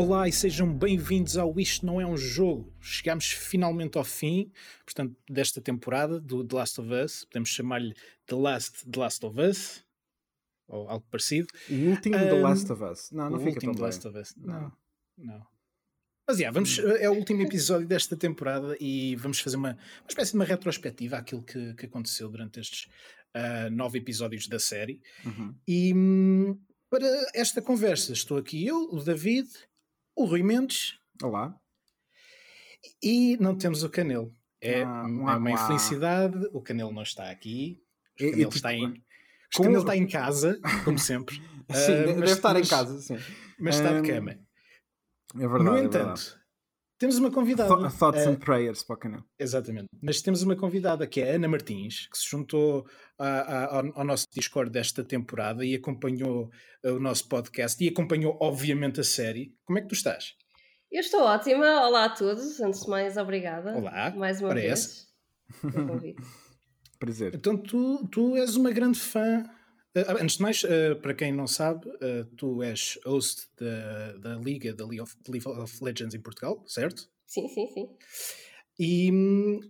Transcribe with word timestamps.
Olá 0.00 0.26
e 0.26 0.32
sejam 0.32 0.74
bem-vindos 0.74 1.36
ao 1.36 1.60
Isto 1.60 1.84
Não 1.84 2.00
É 2.00 2.06
Um 2.06 2.16
Jogo. 2.16 2.74
Chegámos 2.80 3.32
finalmente 3.32 3.98
ao 3.98 4.02
fim, 4.02 4.50
portanto, 4.82 5.14
desta 5.28 5.60
temporada 5.60 6.18
do 6.18 6.42
The 6.42 6.56
Last 6.56 6.80
of 6.80 6.90
Us. 6.90 7.26
Podemos 7.26 7.50
chamar-lhe 7.50 7.94
The 8.24 8.34
Last 8.34 8.90
The 8.90 8.98
Last 8.98 9.26
of 9.26 9.38
Us, 9.38 9.84
ou 10.66 10.88
algo 10.88 11.06
parecido. 11.10 11.48
O 11.68 11.90
último 11.90 12.16
um, 12.16 12.18
The 12.18 12.32
Last 12.32 12.72
of 12.72 12.82
Us. 12.82 13.10
Não, 13.10 13.28
não 13.28 13.36
o 13.36 13.40
fica 13.40 13.56
último 13.56 13.74
The. 13.74 13.82
Last 13.82 14.08
of 14.08 14.18
Us. 14.18 14.34
Não, 14.38 14.72
não. 15.18 15.46
Mas 16.26 16.38
yeah, 16.38 16.50
vamos, 16.50 16.78
é 16.78 17.10
o 17.10 17.12
último 17.12 17.42
episódio 17.42 17.86
desta 17.86 18.16
temporada 18.16 18.78
e 18.80 19.16
vamos 19.16 19.38
fazer 19.40 19.56
uma, 19.56 19.72
uma 19.72 20.08
espécie 20.08 20.30
de 20.32 20.38
uma 20.38 20.46
retrospectiva 20.46 21.18
àquilo 21.18 21.42
que, 21.42 21.74
que 21.74 21.84
aconteceu 21.84 22.30
durante 22.30 22.58
estes 22.58 22.88
uh, 23.36 23.70
nove 23.70 23.98
episódios 23.98 24.48
da 24.48 24.58
série. 24.58 25.02
Uhum. 25.26 25.54
E 25.68 25.92
hum, 25.92 26.58
para 26.88 27.06
esta 27.34 27.60
conversa 27.60 28.14
estou 28.14 28.38
aqui 28.38 28.66
eu, 28.66 28.88
o 28.90 29.04
David, 29.04 29.48
o 30.16 30.24
Rui 30.24 30.42
Mendes 30.42 30.98
Olá. 31.22 31.54
e 33.02 33.36
não 33.40 33.56
temos 33.56 33.82
o 33.82 33.90
Canelo. 33.90 34.32
É, 34.60 34.82
Ah, 34.82 35.04
é 35.06 35.36
uma 35.36 35.50
infelicidade, 35.50 36.36
o 36.52 36.60
Canelo 36.60 36.92
não 36.92 37.02
está 37.02 37.30
aqui. 37.30 37.82
O 38.20 38.22
E- 38.22 38.26
e 38.26 38.30
Canelo 38.32 38.50
tu- 38.50 38.56
está 38.56 38.74
em, 38.74 38.86
o 38.86 39.62
Canelo 39.62 39.80
está 39.80 39.96
em 39.96 40.06
casa, 40.06 40.60
como 40.84 40.98
sempre. 40.98 41.34
Sim, 41.70 41.92
Ah, 41.92 42.06
deve 42.06 42.14
mas- 42.20 42.30
estar 42.32 42.54
mas- 42.54 42.66
em 42.66 42.70
casa, 42.70 43.00
sim. 43.00 43.16
Mas 43.58 43.76
está 43.76 43.92
de 43.92 44.00
Hum, 44.00 44.14
cama. 44.14 44.30
É 45.36 45.38
verdade. 45.38 45.64
no 45.64 45.76
é 45.76 45.84
entanto. 45.84 46.39
Temos 47.00 47.16
uma 47.18 47.30
convidada. 47.32 47.74
Th- 47.76 47.98
Thoughts 47.98 48.26
Ah, 48.26 48.30
and 48.30 48.36
prayers 48.36 48.84
para 48.84 48.94
o 48.94 48.98
canal. 48.98 49.24
Exatamente. 49.38 49.88
Mas 50.00 50.22
temos 50.22 50.42
uma 50.42 50.54
convidada 50.54 51.04
que 51.06 51.20
é 51.20 51.32
a 51.32 51.34
Ana 51.34 51.48
Martins, 51.48 52.06
que 52.06 52.16
se 52.18 52.28
juntou 52.30 52.86
a- 53.18 53.26
a- 53.26 53.76
ao, 53.78 53.98
ao 53.98 54.04
nosso 54.04 54.26
Discord 54.32 54.70
desta 54.70 55.02
temporada 55.02 55.64
e 55.64 55.74
acompanhou 55.74 56.50
uh, 56.84 56.90
o 56.92 57.00
nosso 57.00 57.26
podcast 57.28 57.82
e 57.82 57.88
acompanhou, 57.88 58.38
obviamente, 58.40 59.00
a 59.00 59.04
série. 59.04 59.52
Como 59.64 59.78
é 59.78 59.82
que 59.82 59.88
tu 59.88 59.94
estás? 59.94 60.34
Eu 60.92 61.00
estou 61.00 61.22
ótima. 61.22 61.86
Olá 61.86 62.04
a 62.04 62.10
todos. 62.10 62.60
Antes 62.60 62.82
de 62.82 62.88
mais, 62.90 63.16
obrigada. 63.16 63.76
Olá, 63.76 64.10
Mais 64.14 64.40
uma 64.40 64.48
parece. 64.50 65.06
vez. 65.62 65.72
pelo 65.72 65.86
convite. 65.88 66.22
Prazer. 67.00 67.34
Então, 67.34 67.56
tu, 67.56 68.06
tu 68.08 68.36
és 68.36 68.56
uma 68.56 68.70
grande 68.70 69.00
fã. 69.00 69.42
Uh, 69.96 70.22
antes 70.22 70.36
de 70.36 70.42
mais, 70.42 70.62
uh, 70.64 70.96
para 71.02 71.14
quem 71.14 71.32
não 71.32 71.46
sabe, 71.46 71.88
uh, 71.88 72.24
tu 72.36 72.62
és 72.62 72.98
host 73.04 73.48
da, 73.58 74.12
da 74.18 74.34
Liga 74.36 74.72
da 74.74 74.84
League 74.84 75.00
of, 75.00 75.16
League 75.28 75.46
of 75.48 75.84
Legends 75.84 76.14
em 76.14 76.20
Portugal, 76.20 76.62
certo? 76.66 77.08
Sim, 77.26 77.48
sim, 77.48 77.66
sim. 77.68 77.88
E, 78.78 79.10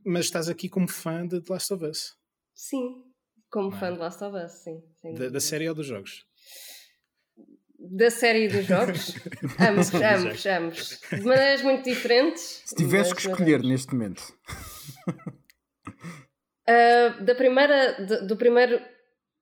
mas 0.04 0.26
estás 0.26 0.48
aqui 0.48 0.68
como 0.68 0.88
fã 0.88 1.26
de 1.26 1.40
The 1.40 1.52
Last 1.52 1.72
of 1.74 1.84
Us, 1.84 2.16
Sim. 2.54 3.02
Como 3.50 3.70
Não 3.70 3.76
é? 3.76 3.80
fã 3.80 3.92
de 3.92 3.98
Last 3.98 4.22
of 4.22 4.36
Us, 4.36 4.52
sim. 4.52 5.14
da, 5.14 5.28
da 5.30 5.40
série 5.40 5.68
ou 5.68 5.74
dos 5.74 5.86
jogos? 5.86 6.24
Da 7.78 8.10
série 8.10 8.46
dos 8.46 8.66
jogos? 8.66 9.14
ambos, 9.58 9.92
ambos, 9.94 10.46
ambos. 10.46 11.00
De 11.10 11.22
maneiras 11.22 11.62
muito 11.62 11.82
diferentes. 11.82 12.62
Se 12.66 12.74
tivesse 12.76 13.14
que 13.14 13.22
escolher 13.26 13.62
neste 13.62 13.92
momento. 13.94 14.22
Ah, 16.66 17.08
da 17.20 17.34
primeira. 17.34 17.92
de- 18.04 18.26
do 18.26 18.36
primeiro. 18.36 18.80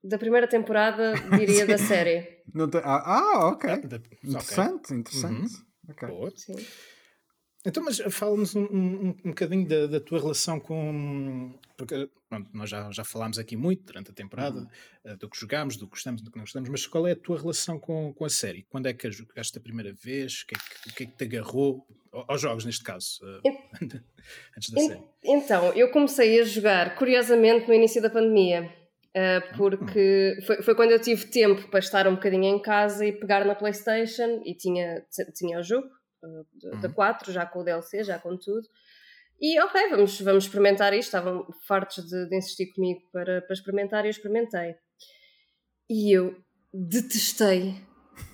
Da 0.03 0.17
primeira 0.19 0.47
temporada, 0.47 1.15
diria 1.37 1.67
da 1.67 1.77
série. 1.79 2.43
Não 2.55 2.69
te- 2.71 2.79
ah, 2.79 3.03
ah, 3.05 3.49
ok. 3.49 3.71
Ah, 3.71 3.77
da- 3.79 3.97
ok. 3.97 4.19
Interessante, 4.25 4.95
interessante. 4.95 5.55
Ok. 5.89 6.09
Boa. 6.09 6.33
Sim. 6.37 6.55
Então, 7.67 7.83
mas 7.85 7.99
fala-nos 8.11 8.55
um, 8.55 8.63
um, 8.65 9.09
um 9.25 9.29
bocadinho 9.31 9.67
da, 9.67 9.87
da 9.89 10.01
tua 10.01 10.21
relação 10.21 10.61
com. 10.61 11.59
Porque 11.77 12.09
pronto, 12.29 12.49
nós 12.55 12.71
já, 12.71 12.91
já 12.93 13.05
falámos 13.05 13.39
aqui 13.39 13.57
muito 13.57 13.85
durante 13.85 14.11
a 14.11 14.15
temporada 14.15 14.61
Uhum. 14.61 14.67
eh, 15.05 15.17
do 15.17 15.29
que 15.29 15.39
jogámos, 15.39 15.77
do 15.77 15.87
que 15.87 15.91
gostamos, 15.91 16.23
do 16.23 16.31
que 16.31 16.37
não 16.39 16.45
gostamos, 16.45 16.69
mas 16.71 16.87
qual 16.87 17.07
é 17.07 17.13
a 17.13 17.17
tua 17.17 17.37
relação 17.39 17.79
com, 17.79 18.15
com 18.15 18.25
a 18.25 18.31
série? 18.31 18.63
Quando 18.71 18.87
é 18.87 18.95
que 18.95 19.07
a 19.09 19.11
jogaste 19.11 19.59
a 19.59 19.61
primeira 19.61 19.93
vez? 19.93 20.43
O 20.43 20.47
que 20.47 20.55
é 20.55 20.59
que, 20.59 20.95
que, 20.95 21.03
é 21.03 21.07
que 21.07 21.17
te 21.17 21.25
agarrou? 21.25 21.85
Ao- 22.13 22.25
Aos 22.29 22.41
jogos, 22.41 22.65
neste 22.65 22.85
caso, 22.85 23.19
eh, 23.45 23.51
antes 24.57 24.71
da 24.71 24.81
série. 24.81 25.03
Então, 25.25 25.73
eu 25.75 25.91
comecei 25.91 26.41
a 26.41 26.45
jogar, 26.45 26.95
curiosamente, 26.97 27.67
no 27.67 27.75
início 27.75 28.01
da 28.01 28.09
pandemia. 28.09 28.73
Uh, 29.19 29.57
porque 29.57 30.37
foi, 30.47 30.63
foi 30.63 30.75
quando 30.75 30.93
eu 30.93 31.01
tive 31.01 31.27
tempo 31.27 31.69
para 31.69 31.79
estar 31.81 32.07
um 32.07 32.15
bocadinho 32.15 32.45
em 32.45 32.61
casa 32.63 33.05
e 33.05 33.13
pegar 33.13 33.45
na 33.45 33.55
Playstation 33.55 34.41
e 34.45 34.55
tinha, 34.55 35.05
tinha 35.37 35.59
o 35.59 35.63
jogo 35.63 35.87
uh, 36.23 36.47
da- 36.73 36.81
da 36.81 36.89
Uhum. 36.89 36.95
4, 36.95 37.33
já 37.33 37.45
com 37.47 37.61
o 37.61 37.65
DLC, 37.65 38.05
já 38.05 38.19
com 38.19 38.37
tudo. 38.37 38.67
E 39.41 39.61
ok, 39.61 39.91
vamos, 39.91 40.21
vamos 40.21 40.45
experimentar 40.45 40.93
isto. 40.93 41.09
Estavam 41.09 41.47
fartos 41.67 42.05
de, 42.07 42.29
de 42.29 42.37
insistir 42.37 42.73
comigo 42.75 43.01
para, 43.13 43.41
para 43.43 43.55
experimentar 43.55 44.05
e 44.05 44.09
eu 44.09 44.11
experimentei. 44.11 44.75
E 45.89 46.13
eu 46.13 46.37
detestei 46.73 47.77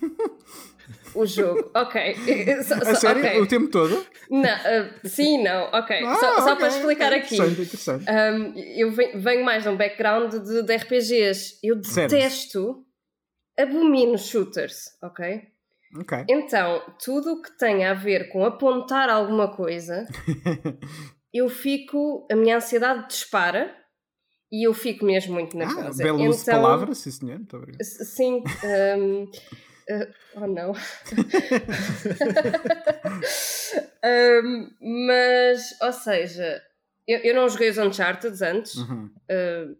o 1.14 1.26
jogo. 1.26 1.70
Ok. 1.74 2.14
Só- 2.64 2.74
A 2.74 2.84
só- 2.84 2.94
sério? 2.94 3.24
ok. 3.24 3.40
O 3.40 3.46
tempo 3.46 3.68
todo? 3.68 4.06
Não, 4.30 4.40
uh, 4.42 5.08
sim, 5.08 5.42
não, 5.42 5.64
ok. 5.72 6.04
Ah, 6.04 6.14
só 6.16 6.34
só 6.40 6.44
ok, 6.52 6.56
para 6.56 6.68
explicar 6.68 7.12
aqui. 7.12 7.34
Interessante, 7.34 7.62
interessante. 7.62 8.04
Um, 8.10 8.54
eu 8.76 8.90
venho, 9.20 9.44
mais 9.44 9.62
de 9.62 9.68
um 9.68 9.76
background 9.76 10.32
de, 10.34 10.62
de 10.62 10.74
RPGs. 10.76 11.58
Eu 11.62 11.76
detesto, 11.76 12.84
abomino 13.58 14.16
shooters, 14.18 14.86
ok? 15.02 15.42
Ok. 16.00 16.24
Então, 16.28 16.82
tudo 17.04 17.34
o 17.34 17.42
que 17.42 17.56
tem 17.56 17.84
a 17.84 17.94
ver 17.94 18.28
com 18.30 18.44
apontar 18.44 19.08
alguma 19.08 19.54
coisa, 19.54 20.06
eu 21.32 21.48
fico, 21.48 22.26
a 22.30 22.34
minha 22.36 22.56
ansiedade 22.56 23.06
dispara 23.08 23.74
e 24.50 24.66
eu 24.66 24.74
fico 24.74 25.04
mesmo 25.04 25.34
muito 25.34 25.56
Ah, 25.56 25.66
nervosa. 25.66 26.02
belo 26.02 26.24
uso 26.24 26.38
de 26.38 26.42
Então, 26.50 26.62
palavras, 26.62 26.98
sim 26.98 27.10
senhor. 27.10 27.36
Muito 27.38 27.56
obrigado. 27.56 27.82
Sim. 27.84 28.42
um, 28.98 29.30
uh, 29.90 30.14
oh 30.36 30.46
não. 30.46 30.72
Um, 34.06 34.70
mas, 35.06 35.74
ou 35.80 35.92
seja, 35.92 36.62
eu, 37.08 37.18
eu 37.20 37.34
não 37.34 37.48
joguei 37.48 37.70
os 37.70 37.78
Uncharted 37.78 38.42
antes. 38.44 38.74
Uhum. 38.76 39.10
Uh, 39.30 39.76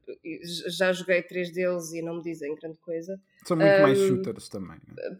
já 0.70 0.92
joguei 0.92 1.22
três 1.22 1.52
deles 1.52 1.92
e 1.92 2.00
não 2.02 2.16
me 2.16 2.22
dizem 2.22 2.54
grande 2.54 2.78
coisa. 2.78 3.20
São 3.44 3.56
muito 3.56 3.82
mais 3.82 3.98
Um, 4.00 4.08
shooters 4.08 4.48
também. 4.48 4.78
né? 4.88 5.18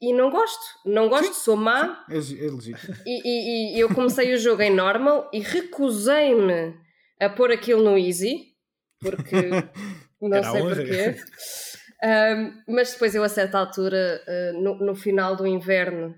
E 0.00 0.12
não 0.12 0.30
gosto, 0.30 0.64
não 0.84 1.08
gosto, 1.08 1.32
sou 1.34 1.56
má. 1.56 2.04
É, 2.10 2.16
é 2.16 2.50
legítimo. 2.50 2.94
E, 3.06 3.22
e- 3.24 3.76
e 3.76 3.80
eu 3.80 3.94
comecei 3.94 4.34
o 4.34 4.38
jogo 4.38 4.62
em 4.62 4.74
normal 4.74 5.30
e 5.32 5.40
recusei-me 5.40 6.74
a 7.20 7.28
pôr 7.30 7.50
aquilo 7.52 7.82
no 7.82 7.96
easy, 7.98 8.54
porque 9.00 9.36
não 10.20 10.36
Era 10.36 10.50
sei 10.52 10.60
porquê. 10.62 11.16
Um, 12.02 12.74
mas 12.74 12.92
depois 12.92 13.14
eu 13.14 13.22
a 13.24 13.28
certa 13.28 13.58
altura, 13.58 14.22
uh, 14.28 14.62
no, 14.62 14.78
no 14.78 14.94
final 14.94 15.34
do 15.34 15.46
inverno, 15.46 16.14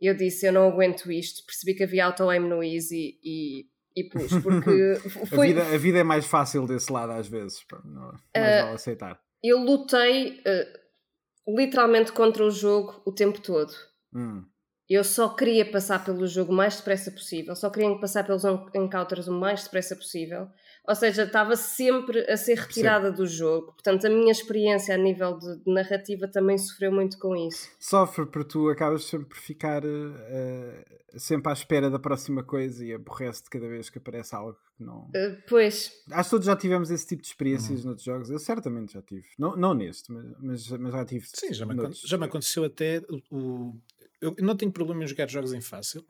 eu 0.00 0.14
disse 0.16 0.46
eu 0.46 0.52
não 0.52 0.68
aguento 0.68 1.12
isto, 1.12 1.46
percebi 1.46 1.74
que 1.74 1.84
havia 1.84 2.06
auto-aim 2.06 2.40
no 2.40 2.62
easy 2.62 3.18
e, 3.22 3.66
e 3.96 4.04
pus, 4.08 4.32
porque 4.42 4.94
A, 5.22 5.26
foi, 5.26 5.48
vida, 5.48 5.62
a 5.64 5.78
vida 5.78 5.98
é 5.98 6.02
mais 6.02 6.26
fácil 6.26 6.66
desse 6.66 6.92
lado 6.92 7.12
às 7.12 7.28
vezes. 7.28 7.64
Não, 7.84 8.06
mais 8.10 8.20
Ah, 8.34 8.62
vale 8.64 8.74
aceitar. 8.74 9.20
eu 9.44 9.58
lutei 9.58 10.40
uh, 10.40 11.54
literalmente 11.56 12.10
contra 12.12 12.44
o 12.44 12.50
jogo 12.50 13.00
o 13.06 13.12
tempo 13.12 13.40
todo. 13.40 13.72
Hum. 14.14 14.44
Eu 14.88 15.04
só 15.04 15.28
queria 15.28 15.64
passar 15.70 16.04
pelo 16.04 16.26
jogo 16.26 16.52
o 16.52 16.54
mais 16.56 16.76
depressa 16.76 17.10
possível, 17.12 17.54
só 17.54 17.70
queria 17.70 17.96
passar 17.98 18.24
pelos 18.24 18.44
en- 18.44 18.66
encounters 18.74 19.28
o 19.28 19.32
mais 19.32 19.62
depressa 19.64 19.94
possível. 19.96 20.48
Ou 20.88 20.96
seja, 20.96 21.22
estava 21.22 21.54
sempre 21.54 22.28
a 22.28 22.36
ser 22.36 22.54
retirada 22.58 23.12
do 23.12 23.24
jogo. 23.24 23.68
Portanto, 23.72 24.04
a 24.06 24.10
minha 24.10 24.32
experiência 24.32 24.92
a 24.94 24.98
nível 24.98 25.38
de, 25.38 25.58
de 25.64 25.72
narrativa 25.72 26.26
também 26.26 26.58
sofreu 26.58 26.90
muito 26.90 27.18
com 27.20 27.36
isso. 27.36 27.68
Sofre 27.78 28.26
porque 28.26 28.48
tu 28.48 28.68
acabas 28.68 29.04
sempre 29.04 29.26
por 29.28 29.36
ficar 29.38 29.82
eh, 29.84 30.84
sempre 31.16 31.50
à 31.50 31.52
espera 31.52 31.88
da 31.88 31.98
próxima 32.00 32.42
coisa 32.42 32.84
e 32.84 32.92
aborrece-te 32.92 33.48
cada 33.50 33.68
vez 33.68 33.90
que 33.90 33.98
aparece 33.98 34.34
algo 34.34 34.58
que 34.76 34.82
não. 34.82 35.02
Uh, 35.10 35.40
pois, 35.48 35.92
Acho 36.10 36.24
que 36.24 36.30
todos 36.30 36.46
já 36.46 36.56
tivemos 36.56 36.90
esse 36.90 37.06
tipo 37.06 37.22
de 37.22 37.28
Uhum. 37.28 37.32
experiências 37.32 37.84
noutros 37.84 38.04
jogos. 38.04 38.30
Eu 38.30 38.38
certamente 38.40 38.94
já 38.94 39.02
tive. 39.02 39.26
Não, 39.38 39.54
não 39.56 39.74
neste, 39.74 40.10
mas, 40.10 40.68
mas, 40.68 40.92
já 40.92 41.04
tive. 41.04 41.26
Sim, 41.32 41.52
já 41.52 41.64
me, 41.64 41.74
noutros. 41.74 42.00
já 42.00 42.18
me 42.18 42.24
aconteceu 42.24 42.64
até 42.64 43.00
o. 43.08 43.36
o- 43.36 43.80
eu 44.20 44.34
não 44.40 44.56
tenho 44.56 44.72
problema 44.72 45.04
em 45.04 45.06
jogar 45.06 45.28
jogos 45.28 45.52
em 45.52 45.60
fácil, 45.60 46.04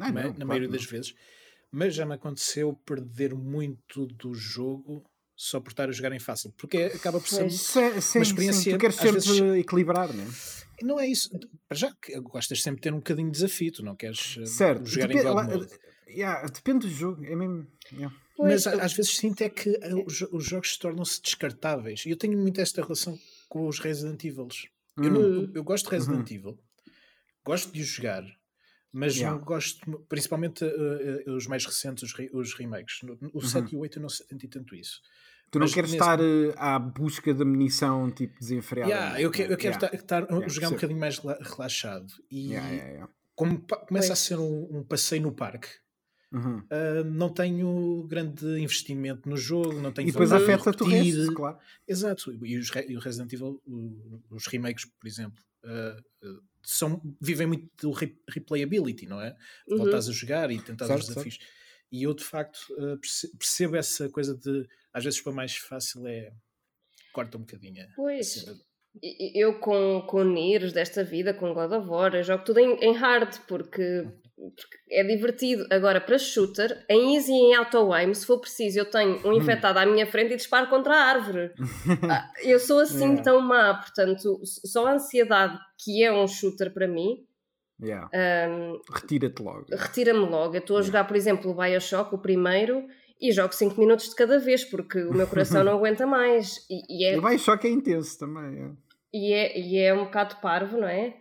Ah, 0.00 0.10
não 0.12 0.20
é? 0.20 0.24
não, 0.24 0.30
na 0.30 0.34
claro 0.34 0.46
maioria 0.48 0.68
que 0.68 0.72
das 0.76 0.84
não. 0.84 0.90
vezes, 0.90 1.14
mas 1.78 1.94
já 1.94 2.06
me 2.06 2.14
aconteceu 2.14 2.72
perder 2.86 3.34
muito 3.34 4.06
do 4.06 4.32
jogo 4.34 5.04
só 5.36 5.60
por 5.60 5.68
estar 5.70 5.88
a 5.88 5.92
jogar 5.92 6.12
em 6.12 6.18
fácil, 6.18 6.50
porque 6.56 6.78
acaba 6.94 7.20
por 7.20 7.28
ser. 7.28 7.40
Pois. 7.40 7.60
Sim, 7.60 8.00
sim, 8.00 8.20
experiência, 8.20 8.62
sim. 8.62 8.70
Tu 8.70 8.78
queres 8.78 8.96
às 8.96 9.02
sempre 9.02 9.20
vezes- 9.20 9.58
equilibrar, 9.60 10.10
não 10.12 10.24
é? 10.24 10.26
Não 10.82 11.00
é 11.00 11.06
isso. 11.06 11.28
Para 11.68 11.76
já 11.76 11.94
que 12.00 12.18
gostas 12.20 12.62
sempre 12.62 12.76
de 12.80 12.82
ter 12.84 12.92
um 12.94 12.98
bocadinho 12.98 13.28
de 13.30 13.34
desafio, 13.38 13.72
tu 13.72 13.82
não 13.82 13.94
queres 13.94 14.38
eh, 14.40 14.46
Certo. 14.46 14.86
jogar 14.86 15.08
Depe- 15.08 15.20
em 15.20 15.24
lá- 15.24 15.44
mode. 15.44 15.68
yeah, 16.08 16.46
depende 16.48 16.86
do 16.86 16.92
jogo. 16.92 17.22
É 17.24 17.34
mesmo. 17.36 17.66
yeah. 17.92 18.14
pois, 18.36 18.64
Mas 18.64 18.66
a- 18.66 18.82
às 18.84 18.92
vezes 18.94 19.14
sinto 19.16 19.42
é 19.42 19.48
que 19.50 19.70
eh, 19.82 19.94
os, 20.06 20.22
os 20.22 20.44
jogos 20.44 20.76
tornam-se 20.78 21.20
descartáveis. 21.20 22.04
E 22.06 22.10
eu 22.10 22.16
tenho 22.16 22.38
muito 22.38 22.58
esta 22.60 22.80
relação 22.82 23.18
com 23.48 23.66
os 23.68 23.78
Resident 23.78 24.22
Evil. 24.24 24.48
Eu, 24.98 25.10
não- 25.10 25.20
Hum. 25.44 25.52
eu 25.54 25.62
gosto 25.64 25.84
de 25.90 25.96
Resident 25.96 26.30
Evil, 26.30 26.58
gosto 27.44 27.70
de 27.72 27.80
os 27.82 27.88
jogar, 27.88 28.24
mas 28.98 29.14
Uhum. 29.14 29.20
Yeah. 29.20 29.44
gosto, 29.44 29.98
principalmente 30.08 30.64
eh, 30.64 31.24
os 31.30 31.46
mais 31.46 31.64
recentes, 31.66 32.02
os, 32.04 32.12
re- 32.14 32.30
os 32.32 32.54
remakes. 32.54 33.00
O 33.34 33.42
7 33.42 33.72
e 33.72 33.76
o 33.76 33.80
8 33.80 33.98
eu 33.98 34.02
não 34.02 34.08
senti 34.08 34.48
tanto 34.48 34.74
isso. 34.74 35.00
Tu 35.50 35.58
não 35.58 35.66
Mas 35.66 35.74
queres 35.74 35.90
nesse- 35.92 36.02
estar 36.02 36.18
eh, 36.20 36.54
à 36.56 36.78
busca 36.78 37.32
da 37.34 37.44
munição 37.44 38.10
tipo 38.10 38.38
desenfreada. 38.40 38.90
Yeah, 38.90 39.20
eu 39.20 39.30
quero, 39.30 39.52
eu 39.52 39.56
quero 39.58 39.74
Yeah. 39.76 39.96
estar, 39.96 40.22
Yeah, 40.24 40.48
jogar 40.48 40.68
um 40.68 40.72
bocadinho 40.72 40.98
mais 40.98 41.18
rela- 41.18 41.38
relaxado. 41.40 42.12
E 42.30 42.48
Yeah, 42.52 42.68
yeah, 42.70 42.90
yeah. 42.92 43.12
como 43.34 43.60
começa 43.86 44.12
a 44.12 44.16
ser 44.16 44.38
um, 44.38 44.78
um 44.78 44.82
passeio 44.82 45.22
no 45.22 45.32
parque, 45.32 45.68
Uhum. 46.32 46.58
uh, 46.58 47.04
não 47.04 47.28
tenho 47.28 48.02
grande 48.08 48.44
investimento 48.60 49.28
no 49.28 49.36
jogo, 49.36 49.74
não 49.80 49.92
tenho 49.92 50.08
E 50.08 50.12
depois 50.12 50.32
afeta-te 50.32 50.82
o 50.82 50.86
resto, 50.86 51.32
claro. 51.34 51.58
Exato, 51.86 52.32
e, 52.44 52.58
os, 52.58 52.68
e 52.88 52.96
o 52.96 53.00
Resident 53.00 53.32
Evil, 53.32 53.62
os 54.30 54.46
remakes, 54.48 54.84
por 54.86 55.06
exemplo, 55.06 55.42
uh, 55.64 56.28
uh, 56.28 56.42
são, 56.68 57.00
vivem 57.20 57.46
muito 57.46 57.68
do 57.80 57.92
re- 57.92 58.18
replayability, 58.28 59.06
não 59.06 59.20
é? 59.20 59.36
Uhum. 59.68 59.78
Voltas 59.78 60.08
a 60.08 60.12
jogar 60.12 60.50
e 60.50 60.60
tentar 60.60 60.92
os 60.94 61.06
desafios. 61.06 61.38
E 61.92 62.02
eu, 62.02 62.12
de 62.12 62.24
facto, 62.24 62.58
perce- 63.00 63.30
percebo 63.38 63.76
essa 63.76 64.08
coisa 64.08 64.36
de, 64.36 64.68
às 64.92 65.04
vezes, 65.04 65.20
para 65.20 65.32
mais 65.32 65.56
fácil 65.56 66.06
é. 66.08 66.32
corta 67.12 67.36
um 67.38 67.42
bocadinho. 67.42 67.84
a 67.84 67.86
Pois. 67.94 68.44
Eu 69.00 69.60
com, 69.60 70.04
com 70.08 70.24
Niers 70.24 70.72
desta 70.72 71.04
vida, 71.04 71.32
com 71.32 71.54
God 71.54 71.70
of 71.72 71.88
War, 71.88 72.14
eu 72.14 72.24
jogo 72.24 72.44
tudo 72.44 72.58
em, 72.58 72.72
em 72.80 72.94
hard 72.94 73.38
porque, 73.46 74.08
porque 74.36 74.76
é 74.90 75.02
divertido. 75.02 75.66
Agora, 75.70 76.00
para 76.00 76.18
shooter, 76.18 76.84
em 76.88 77.16
easy 77.16 77.32
e 77.32 77.34
em 77.34 77.54
auto 77.54 77.92
aim, 77.92 78.12
se 78.14 78.26
for 78.26 78.38
preciso, 78.38 78.78
eu 78.78 78.84
tenho 78.90 79.26
um 79.26 79.32
infectado 79.32 79.78
à 79.78 79.86
minha 79.86 80.06
frente 80.06 80.34
e 80.34 80.36
disparo 80.36 80.68
contra 80.68 80.94
a 80.94 81.04
árvore. 81.04 81.52
Ah, 82.10 82.30
eu 82.42 82.58
sou 82.60 82.80
assim 82.80 83.06
Yeah. 83.08 83.22
tão 83.22 83.40
má, 83.40 83.74
portanto, 83.74 84.40
só 84.44 84.86
a 84.86 84.92
ansiedade 84.92 85.58
que 85.82 86.02
é 86.04 86.12
um 86.12 86.26
shooter 86.28 86.72
para 86.72 86.86
mim 86.86 87.24
Yeah. 87.82 88.08
ahm, 88.14 88.78
Retira-te 88.90 89.42
logo. 89.42 89.66
retira-me 89.70 90.20
logo. 90.28 90.54
Eu 90.54 90.60
estou 90.60 90.78
a 90.78 90.82
jogar, 90.82 91.04
por 91.06 91.16
exemplo, 91.16 91.50
o 91.50 91.54
Bioshock, 91.54 92.14
o 92.14 92.18
primeiro, 92.18 92.86
e 93.20 93.30
jogo 93.32 93.54
5 93.54 93.78
minutos 93.80 94.08
de 94.10 94.14
cada 94.14 94.38
vez 94.38 94.64
porque 94.64 95.02
o 95.02 95.12
meu 95.12 95.26
coração 95.26 95.62
não 95.64 95.72
aguenta 95.76 96.06
mais. 96.06 96.66
E, 96.70 97.04
e 97.04 97.04
é 97.06 97.18
O 97.18 97.22
Bioshock 97.22 97.66
é 97.66 97.70
intenso 97.70 98.18
também. 98.18 98.62
é. 98.64 98.70
e 99.12 99.32
é, 99.32 99.58
e 99.58 99.78
é 99.78 99.92
um 99.94 100.04
bocado 100.04 100.36
parvo, 100.40 100.78
não 100.78 100.88
é? 100.88 101.16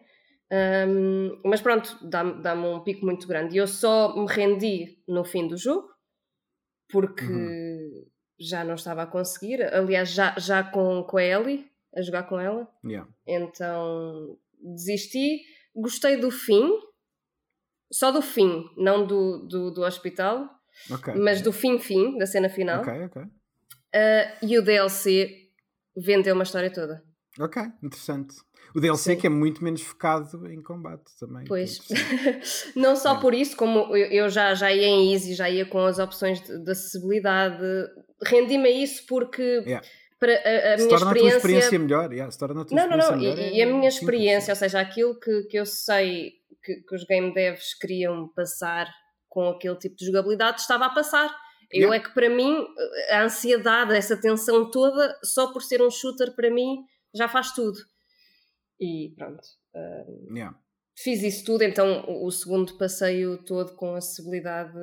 Ahm, 0.55 1.41
mas 1.43 1.59
pronto, 1.61 1.97
dá-me 2.07 2.41
dá 2.41 2.53
um 2.53 2.83
pico 2.83 3.05
muito 3.05 3.27
grande. 3.27 3.55
E 3.55 3.57
eu 3.57 3.67
só 3.67 4.15
me 4.15 4.25
rendi 4.27 5.03
no 5.07 5.23
fim 5.25 5.47
do 5.47 5.57
jogo, 5.57 5.89
porque 6.89 7.25
Uhum. 7.25 8.05
já 8.39 8.63
não 8.63 8.75
estava 8.75 9.03
a 9.03 9.07
conseguir. 9.07 9.61
Aliás, 9.73 10.09
já, 10.09 10.35
já 10.37 10.63
com, 10.63 11.03
com 11.03 11.17
a 11.17 11.23
Ellie, 11.23 11.69
a 11.95 12.01
jogar 12.01 12.23
com 12.23 12.39
ela. 12.39 12.67
Yeah. 12.85 13.09
Então 13.27 14.37
desisti. 14.59 15.41
Gostei 15.75 16.15
do 16.15 16.31
fim, 16.31 16.69
só 17.91 18.11
do 18.11 18.21
fim, 18.21 18.63
não 18.77 19.05
do, 19.05 19.45
do, 19.47 19.71
do 19.71 19.81
hospital, 19.81 20.49
Ok. 20.89 21.13
mas 21.15 21.41
do 21.41 21.51
fim-fim, 21.51 22.17
da 22.17 22.25
cena 22.25 22.47
final. 22.49 22.79
Ok, 22.81 22.93
ok. 23.05 23.21
Ah, 23.93 24.37
e 24.41 24.57
o 24.57 24.61
DLC 24.61 25.49
vendeu 25.97 26.33
uma 26.33 26.43
história 26.43 26.71
toda. 26.71 27.03
Ok, 27.39 27.61
interessante. 27.83 28.35
O 28.73 28.79
DLC 28.79 29.13
Sim. 29.13 29.19
que 29.19 29.27
é 29.27 29.29
muito 29.29 29.63
menos 29.63 29.81
focado 29.81 30.47
em 30.51 30.62
combate 30.62 31.03
também. 31.19 31.44
é 31.44 31.47
Pois, 31.47 31.79
não 32.75 32.95
só 32.95 33.15
É. 33.17 33.19
por 33.21 33.33
isso, 33.33 33.56
como 33.56 33.95
eu 33.95 34.29
já, 34.29 34.53
já 34.53 34.71
ia 34.71 34.88
em 34.88 35.13
easy, 35.13 35.33
já 35.33 35.50
ia 35.50 35.65
com 35.65 35.79
as 35.85 36.00
opções 36.00 36.41
de, 36.41 36.57
de 36.63 36.71
acessibilidade, 36.71 37.63
rendi-me 38.23 38.67
a 38.67 38.71
isso 38.71 39.06
porque 39.07 39.41
Yeah. 39.65 39.85
para 40.19 40.33
a, 40.33 40.73
a 40.73 40.77
se 40.77 40.85
minha 40.85 40.97
torna 40.97 41.12
a 41.12 41.13
tua 41.13 41.27
experiência. 41.27 41.38
experiência 41.38 41.79
melhor. 41.79 42.12
Yeah, 42.12 42.31
se 42.31 42.39
torna 42.39 42.62
a 42.62 42.65
tua 42.65 42.75
Não, 42.77 42.88
não, 42.89 42.97
experiência 42.97 43.29
não, 43.29 43.35
melhor. 43.35 43.53
e, 43.53 43.57
e 43.57 43.62
a 43.62 43.65
é 43.67 43.71
minha 43.71 43.88
experiência, 43.89 44.51
ou 44.51 44.56
seja, 44.56 44.79
aquilo 44.79 45.19
que, 45.19 45.44
que 45.44 45.57
eu 45.59 45.65
sei 45.65 46.33
que, 46.63 46.75
que 46.88 46.95
os 46.95 47.03
game 47.06 47.33
devs 47.33 47.73
queriam 47.75 48.27
passar 48.35 48.88
com 49.29 49.50
aquele 49.50 49.75
tipo 49.75 49.95
de 49.95 50.06
jogabilidade 50.06 50.62
estava 50.62 50.85
a 50.85 50.89
passar. 50.89 51.27
Eu 51.71 51.89
Yeah. 51.89 51.95
é 51.95 52.00
que 52.00 52.13
para 52.13 52.29
mim, 52.29 52.65
a 53.12 53.23
ansiedade, 53.23 53.94
essa 53.95 54.15
tensão 54.15 54.69
toda, 54.69 55.13
só 55.23 55.51
por 55.51 55.62
ser 55.62 55.81
um 55.81 55.89
shooter 55.89 56.33
para 56.35 56.50
mim, 56.51 56.77
já 57.13 57.27
faz 57.27 57.51
tudo. 57.53 57.77
E 58.80 59.13
pronto. 59.16 59.44
Yeah. 60.30 60.57
Fiz 60.98 61.22
isso 61.24 61.45
tudo, 61.45 61.63
então 61.63 62.06
o, 62.07 62.25
o 62.25 62.31
segundo 62.31 62.77
passeio 62.77 63.38
todo 63.44 63.75
com 63.75 63.95
acessibilidade 63.95 64.77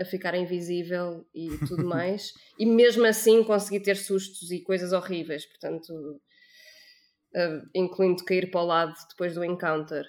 a 0.00 0.04
ficar 0.04 0.34
invisível 0.34 1.26
e 1.34 1.58
tudo 1.68 1.84
mais, 1.86 2.32
e 2.58 2.64
mesmo 2.64 3.04
assim 3.04 3.44
consegui 3.44 3.80
ter 3.80 3.96
sustos 3.96 4.50
e 4.50 4.60
coisas 4.60 4.92
horríveis, 4.92 5.46
portanto, 5.46 5.92
uh, 5.92 7.68
incluindo 7.74 8.24
cair 8.24 8.50
para 8.50 8.60
o 8.62 8.66
lado 8.66 8.94
depois 9.10 9.34
do 9.34 9.44
encounter. 9.44 10.06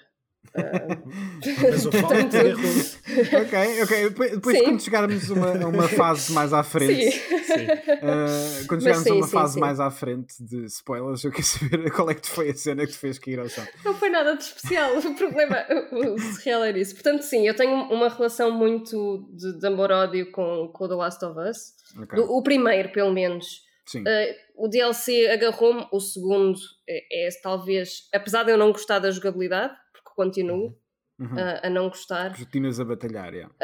Mas 0.54 1.86
o 1.86 1.92
Fallout 1.92 2.14
Portanto, 2.14 2.36
agarrou. 2.36 3.42
ok, 3.44 3.82
ok. 3.82 4.30
Depois, 4.30 4.58
Sim. 4.58 4.64
quando 4.64 4.82
chegarmos 4.82 5.30
a 5.30 5.34
uma, 5.34 5.52
uma 5.66 5.88
fase 5.90 6.32
mais 6.32 6.52
à 6.52 6.62
frente, 6.62 7.10
Sim. 7.10 7.64
uh, 7.64 8.66
quando 8.68 8.82
Mas 8.82 8.96
chegarmos 8.98 9.06
a 9.06 9.14
uma 9.14 9.26
sim, 9.26 9.32
fase 9.32 9.54
sim. 9.54 9.60
mais 9.60 9.80
à 9.80 9.90
frente 9.90 10.34
de 10.40 10.64
spoilers, 10.66 11.24
eu 11.24 11.30
quero 11.32 11.44
saber 11.44 11.90
qual 11.92 12.10
é 12.10 12.14
que 12.14 12.28
foi 12.28 12.50
a 12.50 12.54
cena 12.54 12.86
que 12.86 12.92
te 12.92 12.98
fez 12.98 13.18
cair 13.18 13.38
ao 13.40 13.48
chão. 13.48 13.66
Não 13.84 13.94
foi 13.94 14.10
nada 14.10 14.36
de 14.36 14.42
especial, 14.44 14.96
o 14.98 15.14
problema 15.14 15.64
o 15.92 16.18
surreal 16.18 16.64
era 16.64 16.78
isso. 16.78 16.94
Portanto, 16.94 17.22
sim, 17.22 17.46
eu 17.46 17.54
tenho 17.54 17.74
uma 17.74 18.08
relação 18.08 18.50
muito 18.50 19.28
de, 19.32 19.58
de 19.58 19.66
amor-ódio 19.66 20.30
com, 20.30 20.68
com 20.72 20.84
o 20.84 20.88
The 20.88 20.94
Last 20.94 21.24
of 21.24 21.38
Us. 21.38 21.58
Ok. 22.00 22.16
Do- 22.18 22.30
o 22.32 22.42
primeiro, 22.42 22.90
pelo 22.90 23.12
menos. 23.12 23.62
Sim. 23.86 24.00
Uh, 24.02 24.64
o 24.64 24.68
DLC 24.68 25.28
agarrou-me, 25.28 25.86
o 25.92 26.00
segundo 26.00 26.58
é, 26.88 27.26
é 27.26 27.28
talvez, 27.42 28.08
apesar 28.14 28.44
de 28.44 28.50
eu 28.52 28.56
não 28.56 28.72
gostar 28.72 28.98
da 28.98 29.10
jogabilidade, 29.10 29.74
continuo 30.14 30.76
Uhum. 31.16 31.38
a, 31.38 31.66
a 31.68 31.70
não 31.70 31.88
gostar, 31.88 32.36
Continuas 32.36 32.80
a 32.80 32.84
batalhar, 32.84 33.32
yeah. 33.34 33.54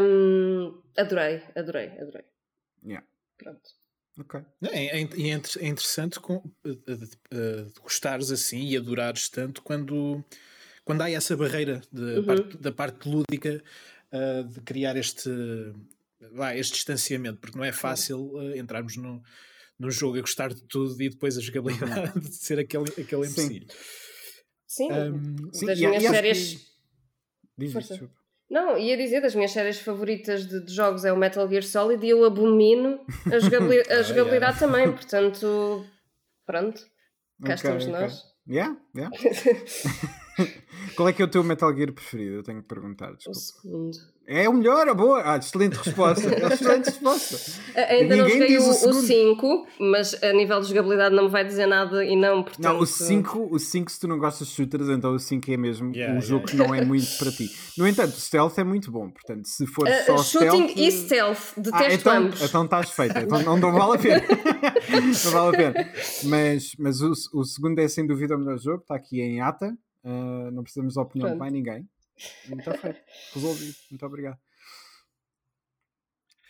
hum, 0.00 0.80
adorei, 0.96 1.42
adorei, 1.56 1.88
adorei. 1.98 2.24
Yeah. 2.84 3.04
Pronto. 3.36 3.68
Ok. 4.20 4.40
É, 4.70 5.00
é, 5.00 5.02
é 5.02 5.02
é 5.02 5.66
interessante 5.66 6.20
com, 6.20 6.40
eh, 6.64 6.76
eh, 7.32 7.66
gostares 7.82 8.30
assim 8.30 8.64
e 8.64 8.76
adorares 8.76 9.28
tanto 9.28 9.60
quando, 9.62 10.24
quando 10.84 11.02
há 11.02 11.10
essa 11.10 11.36
barreira 11.36 11.80
de, 11.90 12.18
Uhum. 12.18 12.24
parte- 12.26 12.58
da 12.58 12.70
parte 12.72 13.08
lúdica 13.08 13.60
eh, 14.12 14.42
de 14.44 14.60
criar 14.60 14.96
este, 14.96 15.30
este 16.54 16.74
distanciamento, 16.74 17.38
porque 17.40 17.56
não 17.58 17.64
é 17.64 17.72
fácil 17.72 18.32
entrarmos 18.54 18.96
no, 18.96 19.20
no 19.78 19.90
jogo 19.90 20.16
a 20.18 20.20
gostar 20.20 20.52
de 20.54 20.62
tudo 20.62 21.00
e 21.02 21.08
depois 21.08 21.36
a 21.36 21.40
jogabilidade 21.40 22.20
de 22.20 22.34
ser 22.36 22.58
aquele, 22.60 22.88
aquele 22.90 23.26
empecilho. 23.26 23.66
Sim, 23.68 24.09
Um, 24.78 25.50
Sim, 25.52 25.66
das 25.66 25.78
e- 25.78 25.86
minhas 25.86 26.02
e 26.04 26.08
séries. 26.08 26.54
que- 26.54 26.70
Diz, 27.58 27.72
Força. 27.72 27.88
desculpa. 27.94 28.14
Não, 28.48 28.76
ia 28.78 28.96
dizer, 28.96 29.20
das 29.20 29.34
minhas 29.34 29.50
séries 29.52 29.78
favoritas 29.80 30.46
de, 30.46 30.64
de 30.64 30.72
jogos 30.74 31.04
é 31.04 31.12
o 31.12 31.16
Metal 31.16 31.48
Gear 31.48 31.62
Solid 31.62 32.04
e 32.04 32.10
eu 32.10 32.24
abomino 32.24 32.98
a, 33.32 33.38
jogabili- 33.38 33.82
a 33.90 33.98
Ah, 33.98 34.02
jogabilidade 34.02 34.58
também, 34.58 34.90
portanto, 34.92 35.84
pronto, 36.46 36.80
cá 37.44 37.52
Ok, 37.52 37.54
estamos 37.54 37.84
ok. 37.86 37.92
nós. 37.94 38.24
Yeah, 38.48 38.76
yeah. 38.96 39.14
Qual 40.96 41.08
é 41.08 41.12
que 41.12 41.22
é 41.22 41.24
o 41.24 41.28
teu 41.28 41.42
Metal 41.44 41.74
Gear 41.74 41.92
preferido? 41.92 42.36
Eu 42.36 42.42
tenho 42.42 42.62
que 42.62 42.68
perguntar, 42.68 43.10
O 43.12 43.16
desculpa. 43.16 43.38
segundo. 43.40 43.96
É 44.26 44.48
o 44.48 44.52
melhor, 44.52 44.88
a 44.88 44.94
boa. 44.94 45.22
Ah, 45.24 45.36
excelente 45.38 45.74
resposta. 45.82 46.22
excelente 46.52 46.84
resposta. 46.86 47.36
Ainda 47.74 48.16
não 48.16 48.24
Ninguém 48.26 48.40
joguei 48.40 48.56
diz 48.58 48.64
o, 48.64 48.68
o 48.68 48.70
o 48.70 48.74
segundo. 48.94 49.02
5, 49.06 49.66
mas 49.80 50.22
a 50.22 50.32
nível 50.32 50.60
de 50.60 50.68
jogabilidade 50.68 51.14
não 51.16 51.24
me 51.24 51.30
vai 51.30 51.44
dizer 51.44 51.66
nada 51.66 52.04
e 52.04 52.14
não, 52.16 52.42
portanto... 52.44 52.62
Não, 52.64 52.78
o 52.78 52.86
5, 52.86 53.48
o 53.50 53.58
5, 53.58 53.90
se 53.90 54.00
tu 54.00 54.06
não 54.08 54.18
gostas 54.18 54.46
de 54.48 54.54
shooters, 54.54 54.88
então 54.88 55.14
o 55.14 55.18
5 55.18 55.50
é 55.50 55.56
mesmo 55.56 55.92
Yeah, 55.94 56.16
um 56.16 56.20
jogo 56.20 56.44
yeah, 56.48 56.64
que 56.64 56.68
não 56.68 56.74
é 56.74 56.84
muito 56.84 57.06
para 57.18 57.32
ti. 57.32 57.50
No 57.76 57.88
entanto, 57.88 58.14
o 58.14 58.20
stealth 58.20 58.56
é 58.58 58.64
muito 58.64 58.90
bom, 58.92 59.10
portanto, 59.10 59.46
se 59.46 59.66
for 59.66 59.86
Uh, 59.88 59.92
só 60.06 60.18
shooting 60.18 60.68
stealth. 60.68 60.76
e 60.76 60.92
stealth, 60.92 61.52
Ah, 61.56 61.60
detesto 61.60 61.92
então, 62.00 62.16
ambos. 62.22 62.42
então 62.42 62.64
estás 62.64 62.90
feita, 62.90 63.20
então 63.20 63.42
não, 63.42 63.56
não 63.58 63.72
vale 63.72 63.96
a 63.96 63.98
pena. 63.98 64.22
não 65.24 65.30
vale 65.32 65.56
a 65.56 65.72
pena. 65.72 65.92
Mas, 66.24 66.72
mas 66.78 67.00
o, 67.00 67.10
o 67.34 67.44
segundo 67.44 67.78
é 67.80 67.88
sem 67.88 68.06
dúvida 68.06 68.36
o 68.36 68.38
melhor 68.38 68.58
jogo, 68.58 68.82
está 68.82 68.94
aqui 68.94 69.20
em 69.20 69.40
ata. 69.40 69.72
Ah, 70.04 70.50
não 70.50 70.62
precisamos 70.62 70.94
da 70.94 71.02
opinião 71.02 71.28
de 71.28 71.36
Pronto. 71.36 71.40
mais 71.40 71.52
ninguém. 71.52 71.88
E 72.48 72.52
Está 72.54 72.74
feito. 72.74 73.00
Resolvido. 73.34 73.76
Muito 73.90 74.06
obrigado. 74.06 74.38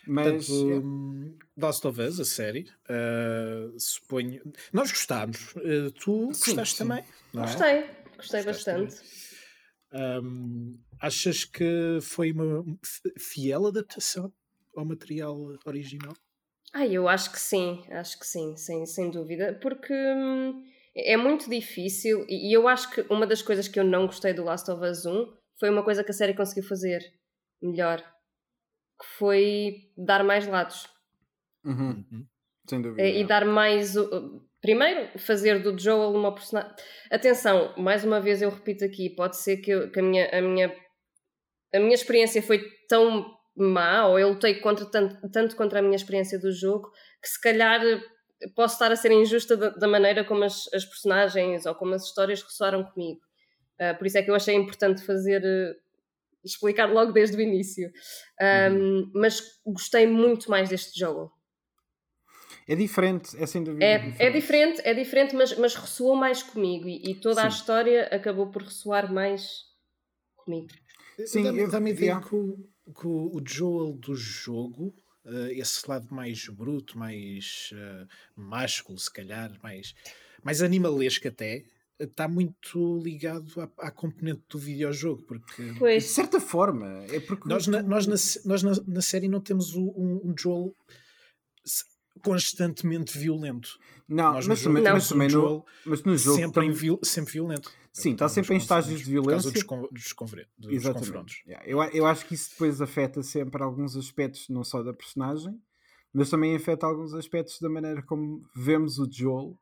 Mas. 0.06 0.46
Portanto, 0.46 0.72
é, 0.72 0.78
um, 0.78 1.38
Last 1.56 1.86
of 1.86 2.00
Us, 2.00 2.20
a 2.20 2.24
série, 2.24 2.66
uh, 2.88 3.78
suponho. 3.78 4.42
Nós 4.72 4.90
gostámos. 4.90 5.54
Uh, 5.56 5.90
tu 5.92 6.32
Sim, 6.32 6.52
gostaste 6.52 6.76
sim. 6.76 6.84
também? 6.84 7.04
não 7.32 7.44
é? 7.44 7.46
Gostei, 7.46 7.80
gostei 8.16 8.42
Gostaste 8.42 8.82
bastante. 8.82 9.30
Um, 9.92 10.78
achas 11.00 11.44
que 11.44 11.98
foi 12.00 12.32
uma 12.32 12.64
fiel 13.18 13.66
adaptação 13.66 14.32
ao 14.76 14.84
material 14.84 15.36
original? 15.66 16.14
Ah, 16.72 16.86
eu 16.86 17.08
acho 17.08 17.32
que 17.32 17.40
sim, 17.40 17.82
acho 17.90 18.18
que 18.18 18.26
sim, 18.26 18.56
sem, 18.56 18.86
sem 18.86 19.10
dúvida, 19.10 19.58
porque 19.60 19.92
hum, 19.92 20.64
é 20.96 21.16
muito 21.16 21.48
difícil 21.48 22.24
e 22.28 22.50
e 22.50 22.56
eu 22.56 22.66
acho 22.68 22.90
que 22.90 23.00
uma 23.10 23.26
das 23.26 23.42
coisas 23.42 23.68
que 23.68 23.78
eu 23.78 23.84
não 23.84 24.06
gostei 24.06 24.32
do 24.32 24.44
Last 24.44 24.70
of 24.70 24.82
Us 24.84 25.04
1 25.06 25.32
foi 25.58 25.70
uma 25.70 25.82
coisa 25.84 26.02
que 26.02 26.10
a 26.10 26.14
série 26.14 26.34
conseguiu 26.34 26.64
fazer 26.68 27.00
melhor, 27.62 27.98
que 29.00 29.06
foi 29.18 29.74
dar 29.96 30.24
mais 30.24 30.46
lados 30.46 30.88
uhum, 31.64 32.04
sem 32.68 32.80
dúvida. 32.82 33.02
Eh, 33.02 33.20
e 33.20 33.24
dar 33.24 33.44
mais. 33.44 33.94
Primeiro, 34.62 35.18
fazer 35.18 35.62
do 35.62 35.78
Joel 35.78 36.12
uma 36.12 36.34
personagem. 36.34 36.74
Atenção, 37.10 37.74
mais 37.78 38.04
uma 38.04 38.20
vez 38.20 38.42
eu 38.42 38.50
repito 38.50 38.84
aqui, 38.84 39.08
pode 39.10 39.36
ser 39.36 39.56
que, 39.58 39.70
eu- 39.70 39.90
que 39.90 40.00
a, 40.00 40.02
minha, 40.02 40.28
a, 40.38 40.42
minha, 40.42 40.74
a 41.74 41.78
minha 41.78 41.94
experiência 41.94 42.42
foi 42.42 42.62
tão 42.88 43.26
má, 43.56 44.06
ou 44.06 44.18
eu 44.18 44.30
lutei 44.30 44.60
contra, 44.60 44.84
tanto, 44.86 45.30
tanto 45.30 45.56
contra 45.56 45.78
a 45.78 45.82
minha 45.82 45.96
experiência 45.96 46.38
do 46.38 46.52
jogo, 46.52 46.90
que 47.22 47.28
se 47.28 47.40
calhar 47.40 47.80
posso 48.54 48.74
estar 48.74 48.90
a 48.90 48.96
ser 48.96 49.12
injusta 49.12 49.56
da, 49.56 49.68
da 49.70 49.88
maneira 49.88 50.24
como 50.24 50.44
as, 50.44 50.68
as 50.72 50.84
personagens 50.84 51.66
ou 51.66 51.74
como 51.74 51.94
as 51.94 52.04
histórias 52.04 52.42
ressoaram 52.42 52.84
comigo. 52.84 53.20
Ah, 53.80 53.94
por 53.94 54.06
isso 54.06 54.18
é 54.18 54.22
que 54.22 54.30
eu 54.30 54.34
achei 54.34 54.54
importante 54.54 55.02
fazer, 55.02 55.42
eh, 55.42 55.74
explicar 56.44 56.92
logo 56.92 57.12
desde 57.12 57.36
o 57.36 57.40
início. 57.40 57.90
Um, 58.40 58.74
uhum. 58.74 59.10
Mas 59.14 59.42
gostei 59.64 60.06
muito 60.06 60.50
mais 60.50 60.68
deste 60.68 60.98
jogo. 60.98 61.32
É 62.68 62.76
diferente, 62.76 63.36
é 63.42 63.46
sem 63.46 63.64
dúvida. 63.64 63.84
É, 63.84 63.98
diferente, 63.98 64.22
é 64.22 64.30
diferente, 64.30 64.82
é 64.84 64.94
diferente 64.94 65.34
mas, 65.34 65.58
mas 65.58 65.74
ressoou 65.74 66.14
mais 66.14 66.42
comigo 66.42 66.86
e, 66.86 67.10
e 67.10 67.14
toda 67.14 67.40
Sim. 67.40 67.46
a 67.46 67.48
história 67.48 68.02
acabou 68.12 68.50
por 68.50 68.62
ressoar 68.62 69.12
mais 69.12 69.64
comigo. 70.36 70.68
Sim, 71.26 71.42
dá-me 71.42 71.66
dá 71.66 71.78
a 71.78 71.90
ideia 71.90 72.20
que, 72.20 72.34
o, 72.34 72.56
que 72.86 73.06
o 73.06 73.42
Joel 73.44 73.94
do 73.94 74.14
jogo, 74.14 74.94
uh, 75.24 75.50
esse 75.50 75.88
lado 75.88 76.12
mais 76.14 76.46
bruto, 76.48 76.98
mais 76.98 77.70
uh, 77.72 78.06
másculo, 78.34 78.98
se 78.98 79.12
calhar, 79.12 79.52
mais, 79.62 79.94
mais 80.42 80.62
animalesco 80.62 81.28
até, 81.28 81.64
está 81.98 82.26
muito 82.26 82.98
ligado 83.02 83.60
à, 83.60 83.86
à, 83.86 83.90
componente 83.90 84.42
do 84.48 84.58
videojogo. 84.58 85.22
Porque, 85.22 85.74
pois. 85.78 86.04
De 86.04 86.08
certa 86.10 86.40
forma, 86.40 87.04
é 87.10 87.20
porque. 87.20 87.48
Nós, 87.48 87.66
na, 87.66 87.82
nós, 87.82 88.06
na, 88.06 88.16
nós 88.44 88.62
na, 88.62 88.72
na 88.86 89.02
série 89.02 89.28
não 89.28 89.40
temos 89.40 89.74
um, 89.74 90.20
um 90.24 90.34
Joel 90.36 90.74
constantemente 92.22 93.18
violento. 93.18 93.78
Não, 94.08 94.34
mas, 94.34 94.44
jogo, 94.44 94.62
também, 94.62 94.82
mas 94.82 95.08
também 95.08 95.28
no, 95.28 95.64
mas 95.86 96.02
no 96.02 96.16
jogo 96.16 96.36
sempre, 96.36 96.52
também... 96.52 96.72
viol, 96.72 96.98
sempre 97.02 97.32
violento. 97.32 97.72
Sim, 97.92 98.12
está 98.12 98.28
sempre 98.28 98.54
em 98.54 98.58
estágios 98.58 99.00
de 99.00 99.10
violência. 99.10 99.52
Por 99.52 99.66
causa 99.66 99.88
dos, 99.88 99.92
dos, 100.58 100.82
dos 100.82 100.92
confrontos. 100.92 101.42
Yeah. 101.46 101.66
Eu, 101.66 101.82
eu 101.82 102.06
acho 102.06 102.26
que 102.26 102.34
isso 102.34 102.50
depois 102.50 102.80
afeta 102.80 103.22
sempre 103.22 103.62
alguns 103.62 103.96
aspectos, 103.96 104.48
não 104.48 104.64
só 104.64 104.82
da 104.82 104.92
personagem, 104.92 105.60
mas 106.12 106.28
também 106.28 106.54
afeta 106.54 106.86
alguns 106.86 107.14
aspectos 107.14 107.60
da 107.60 107.68
maneira 107.68 108.02
como 108.02 108.44
vemos 108.54 108.98
o 108.98 109.08
Joel. 109.10 109.56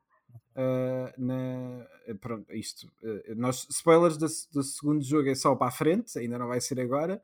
Uh, 0.55 1.13
na, 1.17 1.87
pronto, 2.19 2.51
isto, 2.53 2.87
uh, 3.01 3.35
nós, 3.35 3.65
spoilers 3.69 4.17
do, 4.17 4.27
do 4.51 4.63
segundo 4.63 5.03
jogo 5.03 5.29
é 5.29 5.35
só 5.35 5.55
para 5.55 5.67
a 5.67 5.71
frente, 5.71 6.17
ainda 6.19 6.37
não 6.37 6.47
vai 6.47 6.59
ser 6.59 6.79
agora, 6.81 7.21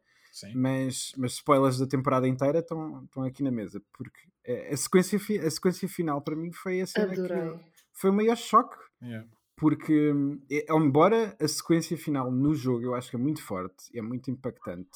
mas, 0.54 1.12
mas 1.18 1.34
spoilers 1.34 1.78
da 1.78 1.86
temporada 1.86 2.28
inteira 2.28 2.60
estão, 2.60 3.04
estão 3.04 3.24
aqui 3.24 3.44
na 3.44 3.52
mesa, 3.52 3.82
porque 3.98 4.20
a 4.72 4.78
sequência, 4.78 5.20
a 5.46 5.50
sequência 5.50 5.88
final 5.88 6.22
para 6.22 6.36
mim 6.36 6.52
foi 6.52 6.82
a 6.82 6.88
cena 6.88 7.14
que 7.14 7.60
foi 7.94 8.10
o 8.10 8.14
maior 8.14 8.38
choque. 8.38 8.78
Yeah. 9.02 9.28
Porque, 9.58 10.12
é, 10.52 10.66
embora 10.74 11.36
a 11.40 11.48
sequência 11.48 11.98
final 11.98 12.30
no 12.30 12.54
jogo 12.54 12.84
eu 12.84 12.96
acho 12.96 13.10
que 13.10 13.16
é 13.16 13.20
muito 13.20 13.42
forte, 13.42 13.98
é 13.98 14.02
muito 14.02 14.30
impactante. 14.30 14.90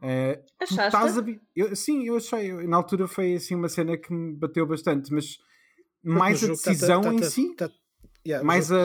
Uh, 0.00 0.42
Achaste? 0.60 0.96
A, 0.96 1.40
eu, 1.54 1.76
sim, 1.76 2.06
eu 2.06 2.16
achei. 2.16 2.50
Eu, 2.50 2.66
na 2.68 2.76
altura 2.76 3.06
foi 3.06 3.34
assim 3.34 3.54
uma 3.54 3.68
cena 3.68 3.96
que 3.96 4.12
me 4.12 4.34
bateu 4.34 4.66
bastante, 4.66 5.12
mas 5.12 5.38
mais 6.02 6.42
a 6.44 6.48
tá, 6.48 6.52
tá, 6.52 6.70
decisão 6.70 7.02
tá, 7.02 7.08
tá, 7.08 7.14
em 7.14 7.22
si. 7.22 7.56
Yeah, 8.26 8.42
mais 8.42 8.72
a, 8.72 8.78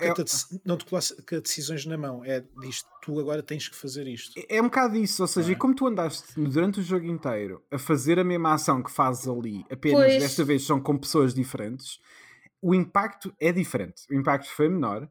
é 0.00 0.14
não 0.64 0.78
te 0.78 0.86
coloca 0.86 1.40
decisões 1.42 1.84
na 1.84 1.98
mão, 1.98 2.24
é 2.24 2.42
disto, 2.62 2.88
tu 3.02 3.20
agora 3.20 3.42
tens 3.42 3.68
que 3.68 3.76
fazer 3.76 4.06
isto. 4.08 4.32
É, 4.38 4.56
é 4.56 4.62
um 4.62 4.66
bocado 4.66 4.96
isso, 4.96 5.22
ou 5.22 5.28
seja, 5.28 5.52
é? 5.52 5.54
como 5.54 5.74
tu 5.74 5.86
andaste 5.86 6.40
durante 6.40 6.80
o 6.80 6.82
jogo 6.82 7.04
inteiro 7.04 7.62
a 7.70 7.78
fazer 7.78 8.18
a 8.18 8.24
mesma 8.24 8.54
ação 8.54 8.82
que 8.82 8.90
fazes 8.90 9.28
ali, 9.28 9.66
apenas 9.70 10.00
pois. 10.00 10.22
desta 10.22 10.44
vez 10.44 10.64
são 10.64 10.80
com 10.80 10.96
pessoas 10.96 11.34
diferentes, 11.34 12.00
o 12.62 12.74
impacto 12.74 13.34
é 13.40 13.52
diferente. 13.52 14.02
O 14.10 14.14
impacto 14.14 14.50
foi 14.50 14.68
menor. 14.68 15.08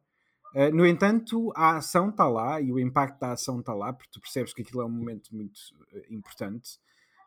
Uh, 0.54 0.74
no 0.74 0.86
entanto, 0.86 1.52
a 1.54 1.76
ação 1.76 2.10
está 2.10 2.28
lá 2.28 2.60
e 2.60 2.72
o 2.72 2.78
impacto 2.78 3.20
da 3.20 3.32
ação 3.32 3.60
está 3.60 3.72
lá, 3.72 3.92
porque 3.92 4.10
tu 4.12 4.20
percebes 4.20 4.52
que 4.52 4.62
aquilo 4.62 4.82
é 4.82 4.84
um 4.84 4.90
momento 4.90 5.34
muito 5.34 5.58
uh, 5.92 6.12
importante, 6.12 6.78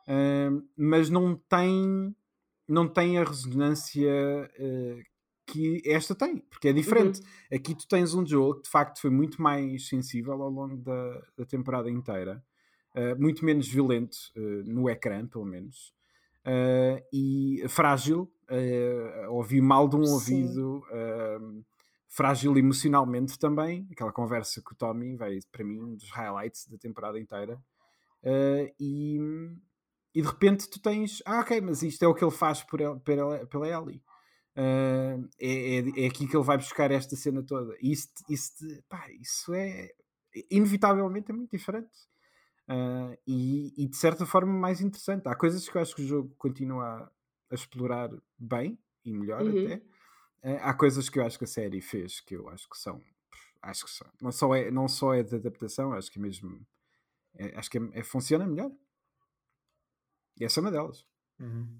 uh, 0.07 0.61
mas 0.75 1.09
não 1.09 1.35
tem, 1.35 2.15
não 2.67 2.87
tem 2.87 3.17
a 3.17 3.23
ressonância 3.23 4.49
que 5.45 5.81
esta 5.85 6.15
tem, 6.15 6.37
porque 6.49 6.69
é 6.69 6.73
diferente. 6.73 7.19
Uhum. 7.19 7.57
Aqui 7.57 7.75
tu 7.75 7.87
tens 7.87 8.13
um 8.13 8.25
jogo 8.25 8.55
que 8.55 8.63
de 8.63 8.69
facto 8.69 9.01
foi 9.01 9.09
muito 9.09 9.41
mais 9.41 9.87
sensível 9.87 10.41
ao 10.41 10.49
longo 10.49 10.77
da, 10.77 11.21
da 11.37 11.45
temporada 11.45 11.89
inteira, 11.89 12.43
uh, 12.95 13.21
muito 13.21 13.43
menos 13.43 13.67
violento 13.67 14.17
uh, 14.35 14.63
no 14.65 14.89
ecrã, 14.89 15.27
pelo 15.27 15.45
menos, 15.45 15.93
uh, 16.45 17.03
e 17.11 17.63
frágil. 17.67 18.31
ouvi 19.29 19.61
mal 19.61 19.87
de 19.87 19.95
um 19.95 20.05
Sim. 20.05 20.13
ouvido, 20.13 20.83
frágil 22.07 22.55
emocionalmente 22.57 23.37
também. 23.39 23.87
Aquela 23.91 24.11
conversa 24.11 24.61
com 24.61 24.73
o 24.73 24.77
Tommy 24.77 25.15
veio 25.15 25.39
para 25.51 25.63
mim 25.63 25.79
um 25.81 25.95
dos 25.95 26.09
highlights 26.11 26.67
da 26.67 26.77
temporada 26.77 27.19
inteira. 27.19 27.59
e, 28.79 29.17
e 30.13 30.21
de 30.21 30.27
repente 30.27 30.69
tu 30.69 30.79
tens, 30.79 31.23
ah, 31.25 31.39
ok, 31.39 31.59
mas 31.59 31.81
isto 31.81 32.03
é 32.03 32.07
o 32.07 32.13
que 32.13 32.23
ele 32.23 32.31
faz 32.31 32.61
por 32.61 32.79
el, 32.79 32.99
pela, 32.99 33.45
pela 33.47 33.67
Ellie. 33.67 34.01
Uh, 34.55 35.27
é, 35.39 35.77
é, 35.77 36.03
é, 36.03 36.07
aqui 36.07 36.27
que 36.27 36.35
ele 36.35 36.43
vai 36.43 36.57
buscar 36.57 36.91
esta 36.91 37.15
cena 37.15 37.41
toda. 37.43 37.75
E 37.81 37.91
isso, 37.91 38.09
isso, 38.29 38.53
pá, 38.87 39.09
isso 39.11 39.53
é 39.53 39.89
inevitavelmente 40.49 41.31
é 41.31 41.33
muito 41.33 41.51
diferente. 41.51 41.91
Uh, 42.67 43.17
e, 43.27 43.73
e, 43.77 43.87
de 43.87 43.97
certa 43.97 44.25
forma 44.25 44.53
mais 44.53 44.79
interessante. 44.79 45.27
Há 45.27 45.35
coisas 45.35 45.67
que 45.67 45.77
eu 45.77 45.81
acho 45.81 45.95
que 45.95 46.01
o 46.01 46.07
jogo 46.07 46.33
continua 46.37 47.11
a, 47.51 47.55
explorar 47.55 48.09
bem 48.37 48.79
e 49.03 49.13
melhor 49.13 49.41
uhum. 49.41 49.65
até. 49.65 49.75
Uh, 50.43 50.59
há 50.61 50.73
coisas 50.73 51.09
que 51.09 51.19
eu 51.19 51.25
acho 51.25 51.37
que 51.37 51.43
a 51.43 51.47
série 51.47 51.81
fez 51.81 52.19
que 52.21 52.35
eu 52.35 52.47
acho 52.49 52.69
que 52.69 52.77
são. 52.77 53.01
Acho 53.61 53.85
que 53.85 53.91
são. 53.91 54.09
Não 54.21 54.31
só 54.31 54.55
é, 54.55 54.71
não 54.71 54.87
só 54.87 55.13
é 55.13 55.23
de 55.23 55.35
adaptação, 55.35 55.93
acho 55.93 56.11
que 56.11 56.19
mesmo. 56.19 56.65
É, 57.35 57.57
acho 57.57 57.69
que 57.69 57.77
é, 57.77 57.81
é, 57.93 58.03
funciona 58.03 58.45
melhor. 58.45 58.71
E 60.39 60.45
essa 60.45 60.59
é 60.59 60.61
uma 60.61 60.71
delas. 60.71 61.05
Uhum. 61.39 61.79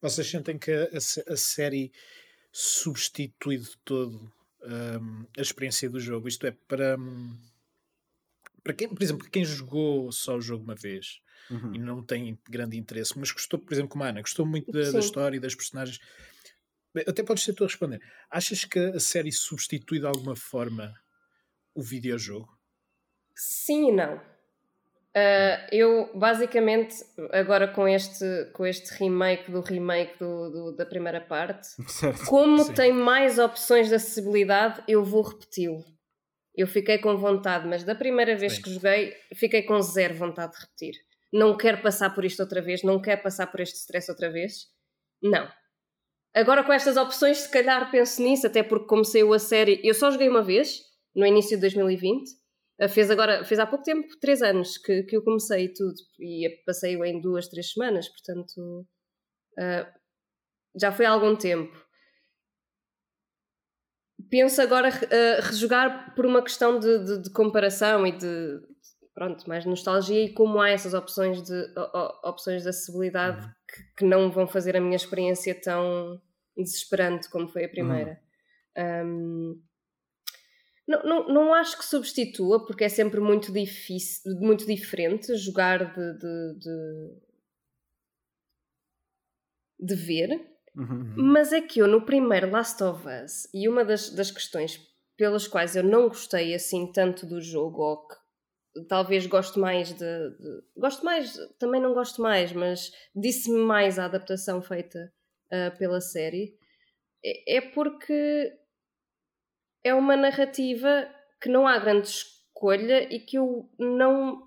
Vocês 0.00 0.28
sentem 0.28 0.58
que 0.58 0.70
a, 0.70 0.84
a, 0.84 1.32
a 1.32 1.36
série 1.36 1.92
substitui 2.52 3.58
de 3.58 3.76
todo 3.84 4.32
um, 4.62 5.26
a 5.36 5.40
experiência 5.40 5.88
do 5.88 6.00
jogo? 6.00 6.28
Isto 6.28 6.46
é, 6.46 6.50
para, 6.50 6.96
hum, 6.98 7.36
para 8.62 8.72
quem, 8.72 8.88
por 8.88 9.02
exemplo, 9.02 9.28
quem 9.30 9.44
jogou 9.44 10.10
só 10.12 10.36
o 10.36 10.40
jogo 10.40 10.64
uma 10.64 10.74
vez 10.74 11.20
uhum. 11.50 11.74
e 11.74 11.78
não 11.78 12.02
tem 12.02 12.38
grande 12.48 12.76
interesse, 12.76 13.18
mas 13.18 13.30
gostou, 13.30 13.58
por 13.58 13.72
exemplo, 13.72 13.90
como 13.90 14.04
a 14.04 14.08
Ana, 14.08 14.20
gostou 14.20 14.46
muito 14.46 14.70
da, 14.70 14.90
da 14.90 14.98
história 14.98 15.36
e 15.36 15.40
das 15.40 15.54
personagens. 15.54 15.98
Até 17.06 17.22
podes 17.22 17.44
ser 17.44 17.52
tu 17.54 17.64
a 17.64 17.66
responder. 17.66 18.00
Achas 18.30 18.64
que 18.64 18.78
a 18.78 19.00
série 19.00 19.30
substitui 19.30 20.00
de 20.00 20.06
alguma 20.06 20.34
forma 20.34 20.94
o 21.74 21.82
videojogo? 21.82 22.48
Sim 23.34 23.90
e 23.90 23.92
não. 23.92 24.20
Uh, 25.16 25.66
eu 25.72 26.10
basicamente 26.14 26.94
agora 27.32 27.66
com 27.66 27.88
este, 27.88 28.24
com 28.52 28.66
este 28.66 28.94
remake 28.98 29.50
do 29.50 29.60
remake 29.60 30.18
do, 30.18 30.50
do 30.50 30.76
da 30.76 30.84
primeira 30.84 31.20
parte, 31.20 31.66
certo. 31.90 32.24
como 32.26 32.62
Sim. 32.62 32.74
tem 32.74 32.92
mais 32.92 33.38
opções 33.38 33.88
de 33.88 33.94
acessibilidade, 33.94 34.82
eu 34.86 35.02
vou 35.02 35.22
repeti-lo. 35.22 35.82
Eu 36.54 36.66
fiquei 36.66 36.98
com 36.98 37.16
vontade, 37.16 37.66
mas 37.66 37.84
da 37.84 37.94
primeira 37.94 38.36
vez 38.36 38.54
Sim. 38.54 38.62
que 38.62 38.74
joguei, 38.74 39.14
fiquei 39.34 39.62
com 39.62 39.80
zero 39.80 40.14
vontade 40.14 40.52
de 40.52 40.60
repetir. 40.60 40.94
Não 41.32 41.56
quero 41.56 41.80
passar 41.82 42.14
por 42.14 42.24
isto 42.24 42.40
outra 42.40 42.60
vez, 42.60 42.82
não 42.82 43.00
quero 43.00 43.22
passar 43.22 43.46
por 43.46 43.60
este 43.60 43.76
stress 43.76 44.10
outra 44.10 44.30
vez. 44.30 44.66
Não. 45.22 45.48
Agora 46.34 46.62
com 46.62 46.72
estas 46.72 46.96
opções, 46.96 47.38
se 47.38 47.50
calhar 47.50 47.90
penso 47.90 48.22
nisso, 48.22 48.46
até 48.46 48.62
porque 48.62 48.86
comecei 48.86 49.22
a 49.22 49.38
série. 49.38 49.80
Eu 49.82 49.94
só 49.94 50.10
joguei 50.10 50.28
uma 50.28 50.42
vez, 50.42 50.82
no 51.14 51.26
início 51.26 51.56
de 51.56 51.62
2020 51.62 52.38
Fez 52.86 53.10
agora, 53.10 53.44
fez 53.44 53.58
há 53.58 53.66
pouco 53.66 53.84
tempo, 53.84 54.06
três 54.20 54.40
anos 54.40 54.78
que, 54.78 55.02
que 55.02 55.16
eu 55.16 55.24
comecei 55.24 55.72
tudo 55.72 55.96
e 56.20 56.48
passei-o 56.64 57.04
em 57.04 57.20
duas, 57.20 57.48
três 57.48 57.72
semanas, 57.72 58.08
portanto 58.08 58.86
uh, 59.58 59.98
já 60.80 60.92
foi 60.92 61.04
há 61.04 61.10
algum 61.10 61.34
tempo. 61.34 61.76
Penso 64.30 64.62
agora 64.62 64.90
uh, 64.90 65.42
rejogar 65.42 66.14
por 66.14 66.24
uma 66.24 66.40
questão 66.40 66.78
de, 66.78 67.04
de, 67.04 67.22
de, 67.22 67.30
comparação 67.30 68.06
e 68.06 68.12
de 68.12 68.60
pronto, 69.12 69.48
mais 69.48 69.64
nostalgia 69.66 70.26
e 70.26 70.32
como 70.32 70.60
há 70.60 70.70
essas 70.70 70.94
opções 70.94 71.42
de, 71.42 71.74
opções 72.22 72.62
de 72.62 72.68
acessibilidade 72.68 73.44
uhum. 73.44 73.52
que, 73.66 73.82
que, 73.96 74.04
não 74.04 74.30
vão 74.30 74.46
fazer 74.46 74.76
a 74.76 74.80
minha 74.80 74.94
experiência 74.94 75.60
tão 75.60 76.22
desesperante 76.56 77.28
como 77.28 77.48
foi 77.48 77.64
a 77.64 77.68
primeira. 77.68 78.20
Uhum. 78.76 79.04
Um, 79.06 79.67
não, 80.88 81.02
não, 81.02 81.28
não 81.28 81.54
acho 81.54 81.76
que 81.76 81.84
substitua, 81.84 82.64
porque 82.64 82.84
é 82.84 82.88
sempre 82.88 83.20
muito 83.20 83.52
difícil, 83.52 84.34
muito 84.40 84.64
diferente 84.64 85.36
jogar 85.36 85.92
de, 85.92 86.18
de, 86.18 86.58
de, 86.58 87.16
de 89.80 89.94
ver. 89.94 90.30
Uhum. 90.74 91.14
Mas 91.16 91.52
é 91.52 91.60
que 91.60 91.80
eu, 91.80 91.86
no 91.86 92.06
primeiro 92.06 92.50
Last 92.50 92.82
of 92.82 93.06
Us, 93.06 93.46
e 93.52 93.68
uma 93.68 93.84
das, 93.84 94.08
das 94.10 94.30
questões 94.30 94.80
pelas 95.16 95.46
quais 95.46 95.76
eu 95.76 95.82
não 95.82 96.08
gostei 96.08 96.54
assim 96.54 96.90
tanto 96.90 97.26
do 97.26 97.40
jogo, 97.40 97.82
ou 97.82 98.06
que 98.06 98.14
talvez 98.88 99.26
gosto 99.26 99.60
mais 99.60 99.92
de, 99.92 99.98
de, 99.98 100.62
Gosto 100.76 101.04
mais, 101.04 101.36
também 101.58 101.82
não 101.82 101.92
gosto 101.92 102.22
mais, 102.22 102.52
mas 102.52 102.92
disse-me 103.14 103.58
mais 103.58 103.98
a 103.98 104.06
adaptação 104.06 104.62
feita 104.62 105.12
uh, 105.52 105.76
pela 105.76 106.00
série, 106.00 106.56
é, 107.22 107.56
é 107.58 107.60
porque 107.60 108.52
é 109.84 109.94
uma 109.94 110.16
narrativa 110.16 111.08
que 111.40 111.48
não 111.48 111.66
há 111.66 111.78
grande 111.78 112.08
escolha 112.08 113.12
e 113.12 113.20
que 113.20 113.38
eu 113.38 113.68
não 113.78 114.42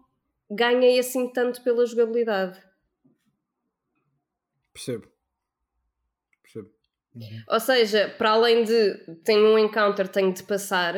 ganhei 0.49 0.99
assim 0.99 1.31
tanto 1.31 1.63
pela 1.63 1.85
jogabilidade. 1.85 2.61
Percebo. 4.73 5.07
Percebo. 6.41 6.69
Uhum. 7.15 7.43
Ou 7.47 7.59
seja, 7.59 8.09
para 8.17 8.31
além 8.31 8.63
de 8.63 8.93
tenho 9.23 9.47
um 9.47 9.57
encounter, 9.57 10.07
tenho 10.07 10.33
de 10.33 10.43
passar, 10.43 10.93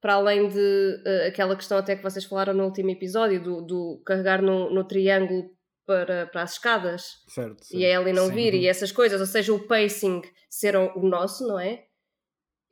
para 0.00 0.14
além 0.14 0.48
de 0.48 1.02
uh, 1.06 1.28
aquela 1.28 1.56
questão 1.56 1.78
até 1.78 1.96
que 1.96 2.02
vocês 2.02 2.24
falaram 2.24 2.54
no 2.54 2.64
último 2.64 2.90
episódio, 2.90 3.42
do, 3.42 3.62
do 3.62 4.02
carregar 4.04 4.42
no, 4.42 4.70
no 4.70 4.84
triângulo 4.84 5.50
para, 5.86 6.26
para 6.26 6.42
as 6.42 6.52
escadas 6.52 7.04
certo, 7.28 7.64
certo. 7.64 7.80
e 7.80 7.84
a 7.84 8.00
Ellie 8.00 8.12
não 8.12 8.28
Sim. 8.28 8.34
vir 8.34 8.54
e 8.54 8.66
essas 8.66 8.90
coisas, 8.90 9.20
ou 9.20 9.26
seja, 9.26 9.52
o 9.52 9.66
pacing 9.66 10.22
ser 10.48 10.76
o 10.76 11.02
nosso, 11.02 11.46
não 11.46 11.58
é? 11.58 11.84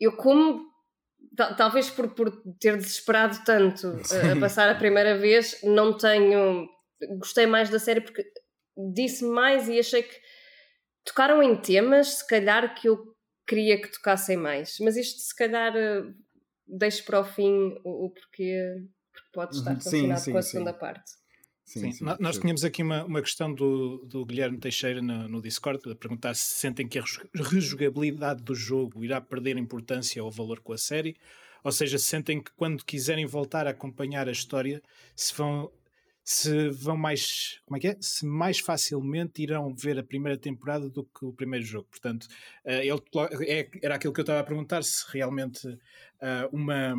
Eu 0.00 0.16
como 0.16 0.71
talvez 1.36 1.90
por, 1.90 2.14
por 2.14 2.30
ter 2.60 2.76
desesperado 2.76 3.42
tanto 3.44 3.88
uh, 3.88 4.36
a 4.36 4.40
passar 4.40 4.68
a 4.68 4.74
primeira 4.74 5.16
vez, 5.16 5.60
não 5.62 5.96
tenho. 5.96 6.68
Gostei 7.18 7.46
mais 7.46 7.68
da 7.68 7.78
série 7.78 8.00
porque 8.00 8.24
disse 8.94 9.24
mais 9.24 9.68
e 9.68 9.78
achei 9.78 10.02
que 10.02 10.16
tocaram 11.04 11.42
em 11.42 11.56
temas, 11.56 12.18
se 12.18 12.26
calhar, 12.26 12.74
que 12.74 12.88
eu 12.88 12.98
queria 13.46 13.80
que 13.80 13.90
tocassem 13.90 14.36
mais. 14.36 14.76
Mas 14.80 14.96
isto, 14.96 15.20
se 15.20 15.34
calhar, 15.34 15.74
uh, 15.74 16.14
deixo 16.66 17.04
para 17.04 17.20
o 17.20 17.24
fim 17.24 17.78
o, 17.84 18.06
o 18.06 18.10
porquê, 18.10 18.86
porque 19.12 19.28
pode 19.32 19.56
estar 19.56 19.72
uhum. 19.72 19.78
relacionado 19.78 20.18
sim, 20.18 20.24
sim, 20.24 20.32
com 20.32 20.38
a 20.38 20.42
segunda 20.42 20.72
parte. 20.72 21.21
Sim, 21.64 21.92
sim, 21.92 22.04
nós 22.18 22.38
tínhamos 22.38 22.64
aqui 22.64 22.82
uma, 22.82 23.04
uma 23.04 23.22
questão 23.22 23.52
do, 23.54 24.04
do 24.04 24.26
Guilherme 24.26 24.58
Teixeira 24.58 25.00
no, 25.00 25.28
no 25.28 25.40
Discord 25.40 25.90
a 25.90 25.94
perguntar 25.94 26.34
se 26.34 26.58
sentem 26.58 26.86
que 26.86 26.98
a 26.98 27.04
rejogabilidade 27.34 28.42
do 28.42 28.54
jogo 28.54 29.04
irá 29.04 29.20
perder 29.20 29.56
importância 29.56 30.22
ou 30.22 30.30
valor 30.30 30.60
com 30.60 30.72
a 30.72 30.78
série, 30.78 31.16
ou 31.64 31.70
seja, 31.70 31.98
se 31.98 32.06
sentem 32.06 32.42
que 32.42 32.50
quando 32.56 32.84
quiserem 32.84 33.24
voltar 33.26 33.66
a 33.66 33.70
acompanhar 33.70 34.28
a 34.28 34.32
história, 34.32 34.82
se 35.14 35.32
vão 35.34 35.70
se 36.24 36.68
vão 36.70 36.96
mais 36.96 37.60
como 37.66 37.76
é 37.76 37.80
que 37.80 37.88
é? 37.88 37.96
Se 38.00 38.24
mais 38.24 38.60
facilmente 38.60 39.42
irão 39.42 39.74
ver 39.74 39.98
a 39.98 40.04
primeira 40.04 40.38
temporada 40.38 40.88
do 40.88 41.04
que 41.04 41.24
o 41.24 41.32
primeiro 41.32 41.64
jogo. 41.64 41.88
Portanto, 41.90 42.24
uh, 42.64 42.70
ele, 42.70 43.50
é, 43.50 43.68
era 43.82 43.96
aquilo 43.96 44.12
que 44.12 44.20
eu 44.20 44.22
estava 44.22 44.40
a 44.40 44.44
perguntar, 44.44 44.84
se 44.84 45.04
realmente 45.12 45.66
uh, 45.66 46.48
uma 46.52 46.94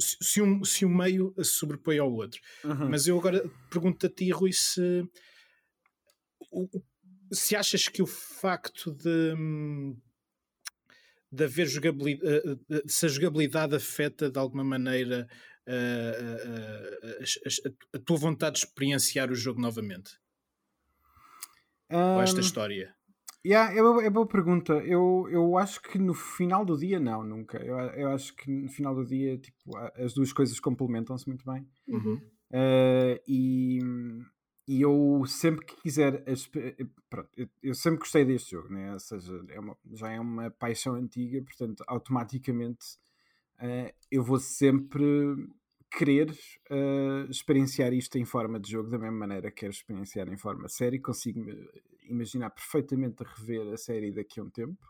se 0.00 0.40
um, 0.40 0.64
se 0.64 0.84
um 0.84 0.94
meio 0.94 1.34
se 1.38 1.44
sobrepõe 1.44 1.98
ao 1.98 2.12
outro. 2.12 2.40
Uhum. 2.64 2.88
Mas 2.88 3.06
eu 3.06 3.18
agora 3.18 3.48
pergunto 3.70 4.06
a 4.06 4.10
ti, 4.10 4.30
Rui, 4.30 4.52
se, 4.52 5.04
se 7.32 7.56
achas 7.56 7.88
que 7.88 8.02
o 8.02 8.06
facto 8.06 8.92
de, 8.92 9.34
de 11.30 11.44
haver 11.44 11.66
jogabilidade, 11.66 12.28
eh, 12.28 12.76
eh, 12.76 12.82
se 12.86 13.06
a 13.06 13.08
jogabilidade 13.08 13.74
afeta 13.74 14.30
de 14.30 14.38
alguma 14.38 14.64
maneira 14.64 15.28
a, 15.66 15.72
a, 15.72 17.24
a, 17.24 17.96
a 17.96 17.98
tua 18.00 18.16
vontade 18.16 18.58
de 18.58 18.66
experienciar 18.66 19.30
o 19.30 19.34
jogo 19.34 19.60
novamente? 19.60 20.18
Um... 21.90 22.16
Ou 22.16 22.22
esta 22.22 22.40
história? 22.40 22.94
Yeah, 23.44 23.74
é, 23.74 23.80
boa, 23.80 24.04
é 24.04 24.10
boa 24.10 24.26
pergunta. 24.26 24.74
Eu, 24.74 25.26
eu 25.30 25.56
acho 25.56 25.80
que 25.80 25.98
no 25.98 26.12
final 26.12 26.64
do 26.64 26.76
dia, 26.76 27.00
não, 27.00 27.24
nunca. 27.24 27.58
Eu, 27.58 27.78
eu 27.78 28.10
acho 28.10 28.34
que 28.36 28.50
no 28.50 28.68
final 28.68 28.94
do 28.94 29.04
dia, 29.04 29.38
tipo, 29.38 29.76
as 29.96 30.12
duas 30.12 30.32
coisas 30.32 30.60
complementam-se 30.60 31.26
muito 31.26 31.44
bem. 31.44 31.66
Uhum. 31.88 32.20
Uh, 32.52 33.18
e, 33.26 33.78
e 34.68 34.82
eu 34.82 35.24
sempre 35.26 35.64
que 35.64 35.76
quiser. 35.76 36.22
Pronto, 37.08 37.30
eu, 37.36 37.48
eu, 37.62 37.74
sempre 37.74 38.00
gostei 38.00 38.24
deste 38.24 38.50
jogo, 38.50 38.68
né? 38.72 38.92
ou 38.92 39.00
seja, 39.00 39.42
é 39.48 39.58
uma, 39.58 39.76
já 39.92 40.10
é 40.12 40.20
uma 40.20 40.50
paixão 40.50 40.94
antiga, 40.94 41.42
portanto, 41.42 41.82
automaticamente 41.86 42.98
uh, 43.56 43.90
eu 44.10 44.22
vou 44.22 44.38
sempre 44.38 45.04
querer 45.90 46.30
uh, 46.30 47.30
experienciar 47.30 47.92
isto 47.92 48.16
em 48.16 48.24
forma 48.24 48.60
de 48.60 48.70
jogo 48.70 48.88
da 48.88 48.98
mesma 48.98 49.18
maneira 49.18 49.50
que 49.50 49.60
quero 49.60 49.72
experienciar 49.72 50.28
em 50.28 50.36
forma 50.36 50.68
série. 50.68 51.00
Consigo 51.00 51.44
imaginar 52.08 52.50
perfeitamente 52.50 53.22
a 53.22 53.26
rever 53.26 53.72
a 53.72 53.76
série 53.76 54.12
daqui 54.12 54.40
a 54.40 54.44
um 54.44 54.50
tempo, 54.50 54.86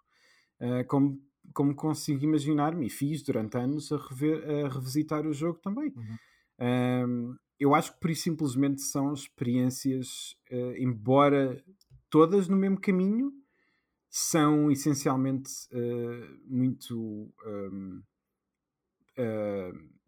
uh, 0.61 0.87
como, 0.87 1.21
como 1.55 1.75
consigo 1.75 2.25
imaginar-me, 2.25 2.87
e 2.87 2.91
fiz 2.91 3.23
durante 3.23 3.57
anos, 3.57 3.91
a, 3.91 3.97
rever, 3.97 4.67
a 4.67 4.69
revisitar 4.69 5.27
o 5.27 5.33
jogo 5.33 5.59
também. 5.59 5.93
Uhum. 5.97 6.17
Um, 6.61 7.37
eu 7.59 7.75
acho 7.75 7.95
que 7.95 8.01
por 8.01 8.11
isso 8.11 8.23
simplesmente 8.23 8.83
são 8.83 9.13
experiências, 9.13 10.37
uh, 10.51 10.77
embora 10.77 11.63
todas 12.09 12.49
no 12.49 12.57
mesmo 12.57 12.81
caminho, 12.81 13.33
são 14.09 14.71
essencialmente 14.71 15.51
uh, 15.73 16.41
muito 16.47 17.33
um, 17.47 18.03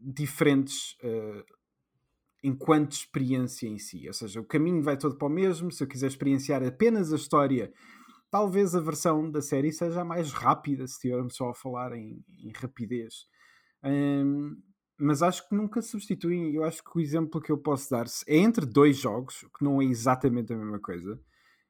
uh, 0.03 0.13
diferentes 0.13 0.97
enquanto 2.43 2.93
experiência 2.93 3.69
em 3.69 3.79
si. 3.79 4.07
Ou 4.07 4.13
seja, 4.13 4.41
o 4.41 4.45
caminho 4.45 4.83
vai 4.83 4.97
todo 4.97 5.17
para 5.17 5.29
o 5.29 5.31
mesmo. 5.31 5.71
Se 5.71 5.85
eu 5.85 5.89
quiser 5.89 6.09
experienciar 6.09 6.63
apenas 6.63 7.13
a 7.13 7.17
história, 7.17 7.73
talvez 8.31 8.75
a 8.75 8.81
versão 8.81 9.31
da 9.31 9.41
série 9.41 9.71
seja 9.71 10.05
mais 10.05 10.33
rápida, 10.33 10.87
se 10.87 10.95
estivermos 10.95 11.37
só 11.37 11.51
a 11.51 11.55
falar 11.55 11.93
em, 11.93 12.25
em 12.43 12.53
rapidez. 12.57 13.27
Um, 13.85 14.57
mas 14.99 15.23
acho 15.23 15.49
que 15.49 15.55
nunca 15.55 15.81
substituem. 15.83 16.55
Eu 16.55 16.65
acho 16.65 16.83
que 16.83 16.97
o 16.97 17.01
exemplo 17.01 17.41
que 17.41 17.53
eu 17.53 17.59
posso 17.59 17.91
dar 17.91 18.07
é 18.27 18.37
entre 18.37 18.67
dois 18.67 18.97
jogos, 18.97 19.47
que 19.57 19.65
não 19.65 19.81
é 19.81 19.85
exatamente 19.85 20.53
a 20.53 20.57
mesma 20.57 20.81
coisa. 20.81 21.21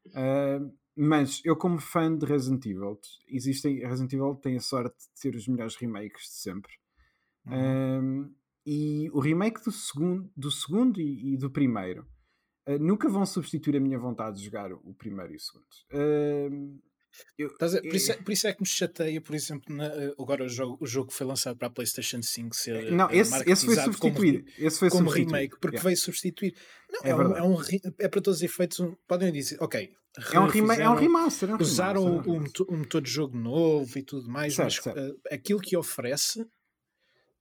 Uh, 0.06 0.72
mas 0.94 1.40
eu, 1.44 1.56
como 1.56 1.80
fã 1.80 2.14
de 2.14 2.26
Resident 2.26 2.66
Evil, 2.66 2.98
existem, 3.28 3.78
Resident 3.78 4.12
Evil 4.12 4.34
tem 4.36 4.56
a 4.56 4.60
sorte 4.60 4.96
de 4.96 5.20
ser 5.20 5.34
os 5.34 5.48
melhores 5.48 5.76
remakes 5.76 6.24
de 6.24 6.40
sempre. 6.42 6.81
Uhum. 7.46 8.24
Um, 8.24 8.34
e 8.64 9.10
o 9.12 9.20
remake 9.20 9.62
do 9.64 9.72
segundo, 9.72 10.30
do 10.36 10.50
segundo 10.50 11.00
e, 11.00 11.34
e 11.34 11.36
do 11.36 11.50
primeiro 11.50 12.06
uh, 12.68 12.78
nunca 12.78 13.08
vão 13.08 13.26
substituir 13.26 13.76
a 13.76 13.80
minha 13.80 13.98
vontade 13.98 14.36
de 14.38 14.44
jogar 14.44 14.72
o 14.72 14.94
primeiro 14.94 15.32
e 15.32 15.36
o 15.36 15.40
segundo. 15.40 15.66
Uh, 15.92 16.80
eu, 17.36 17.48
a, 17.48 17.50
por, 17.50 17.94
isso 17.94 18.12
é, 18.12 18.16
por, 18.16 18.32
isso 18.32 18.46
é, 18.46 18.52
que 18.52 18.62
me 18.62 18.66
chateia, 18.66 19.20
por 19.20 19.34
exemplo, 19.34 19.74
na, 19.74 19.86
eh, 19.86 20.14
agora 20.18 20.44
o 20.44 20.48
jogo, 20.48 20.78
o 20.80 20.86
jogo 20.86 21.12
foi 21.12 21.26
lançado 21.26 21.56
para 21.56 21.68
a 21.68 21.70
PlayStation 21.70 22.22
5 22.22 22.56
ser 22.56 22.90
não, 22.90 23.10
esse, 23.10 23.50
esse 23.50 23.66
foi 23.66 23.76
substituído 23.76 24.44
como, 24.44 24.66
esse 24.66 24.78
foi 24.78 24.90
como 24.90 25.10
remake, 25.10 25.58
porque 25.60 25.76
yeah. 25.76 25.84
veio 25.84 25.96
substituir. 25.96 26.54
Não, 26.90 27.00
é, 27.04 27.10
é, 27.10 27.14
um, 27.14 27.36
é, 27.36 27.42
um, 27.42 27.56
é, 27.98 28.08
para 28.08 28.20
todos 28.20 28.38
os 28.38 28.42
efeitos, 28.42 28.80
um, 28.80 28.94
podem 29.06 29.30
dizer, 29.30 29.58
ok. 29.60 29.92
É 30.32 30.38
um, 30.38 30.44
é 30.44 30.88
um 30.88 30.94
remaster. 30.94 31.50
É 31.50 31.54
um 31.54 31.58
usaram 31.58 32.20
remaster, 32.20 32.66
um, 32.68 32.74
um, 32.74 32.78
motor 32.78 33.00
de 33.00 33.10
jogo 33.10 33.36
novo 33.36 33.98
e 33.98 34.02
tudo 34.02 34.28
mais, 34.30 34.54
certo, 34.54 34.66
mas 34.66 34.82
certo. 34.82 34.98
Uh, 34.98 35.20
aquilo 35.30 35.60
que 35.60 35.76
oferece 35.76 36.46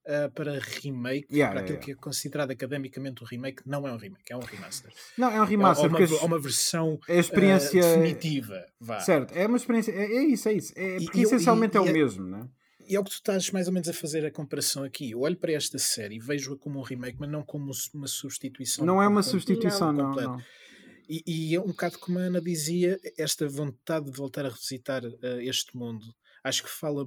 uh, 0.05 0.31
para 0.31 0.59
remake, 0.59 1.27
yeah, 1.31 1.53
para 1.53 1.63
aquilo 1.63 1.79
que 1.79 1.91
é 1.91 1.95
considerado 1.95 2.51
academicamente 2.51 3.23
um 3.23 3.27
remake, 3.27 3.61
não 3.65 3.87
é 3.87 3.93
um 3.93 3.97
remake, 3.97 4.31
é 4.31 4.37
um 4.37 4.41
remaster. 4.41 4.91
Não, 5.17 5.29
é 5.29 5.41
um 5.41 5.45
remaster. 5.45 5.85
É 5.85 5.89
uma, 5.89 5.99
é 5.99 6.25
uma 6.25 6.39
versão 6.39 6.99
é 7.07 7.17
a 7.17 7.19
experiência 7.19 7.79
uh, 7.79 7.97
definitiva. 7.97 8.65
Vá. 8.79 8.99
Certo, 8.99 9.33
é 9.33 9.47
uma 9.47 9.57
experiência. 9.57 9.91
É, 9.91 10.03
é 10.03 10.23
isso, 10.23 10.49
é 10.49 10.53
isso. 10.53 10.73
É, 10.75 10.97
porque 10.99 11.19
e, 11.19 11.23
essencialmente 11.23 11.75
e, 11.75 11.77
é 11.77 11.81
o 11.81 11.85
mesmo, 11.85 12.27
não 12.27 12.39
é? 12.39 12.49
E 12.87 12.95
é 12.95 12.99
o 12.99 13.03
que 13.03 13.11
tu 13.11 13.15
estás 13.15 13.49
mais 13.51 13.67
ou 13.67 13.73
menos 13.73 13.87
a 13.87 13.93
fazer 13.93 14.25
a 14.25 14.31
comparação 14.31 14.83
aqui. 14.83 15.11
Eu 15.11 15.21
olho 15.21 15.37
para 15.37 15.53
esta 15.53 15.77
série 15.77 16.15
e 16.15 16.19
vejo-a 16.19 16.57
como 16.57 16.79
um 16.79 16.83
remake, 16.83 17.17
mas 17.19 17.29
não 17.29 17.43
como 17.43 17.71
uma 17.93 18.07
substituição. 18.07 18.85
Não 18.85 19.01
é 19.01 19.07
uma 19.07 19.23
substituição, 19.23 19.93
não. 19.93 20.13
não, 20.13 20.21
não. 20.21 20.41
E, 21.07 21.23
e, 21.27 21.55
é 21.55 21.59
um 21.59 21.67
bocado 21.67 21.99
como 21.99 22.19
a 22.19 22.23
Ana 22.23 22.41
dizia, 22.41 22.97
esta 23.17 23.47
vontade 23.47 24.09
de 24.09 24.17
voltar 24.17 24.45
a 24.45 24.49
revisitar 24.49 25.03
uh, 25.05 25.41
este 25.41 25.75
mundo. 25.75 26.05
Acho 26.43 26.63
que 26.63 26.69
fala 26.69 27.05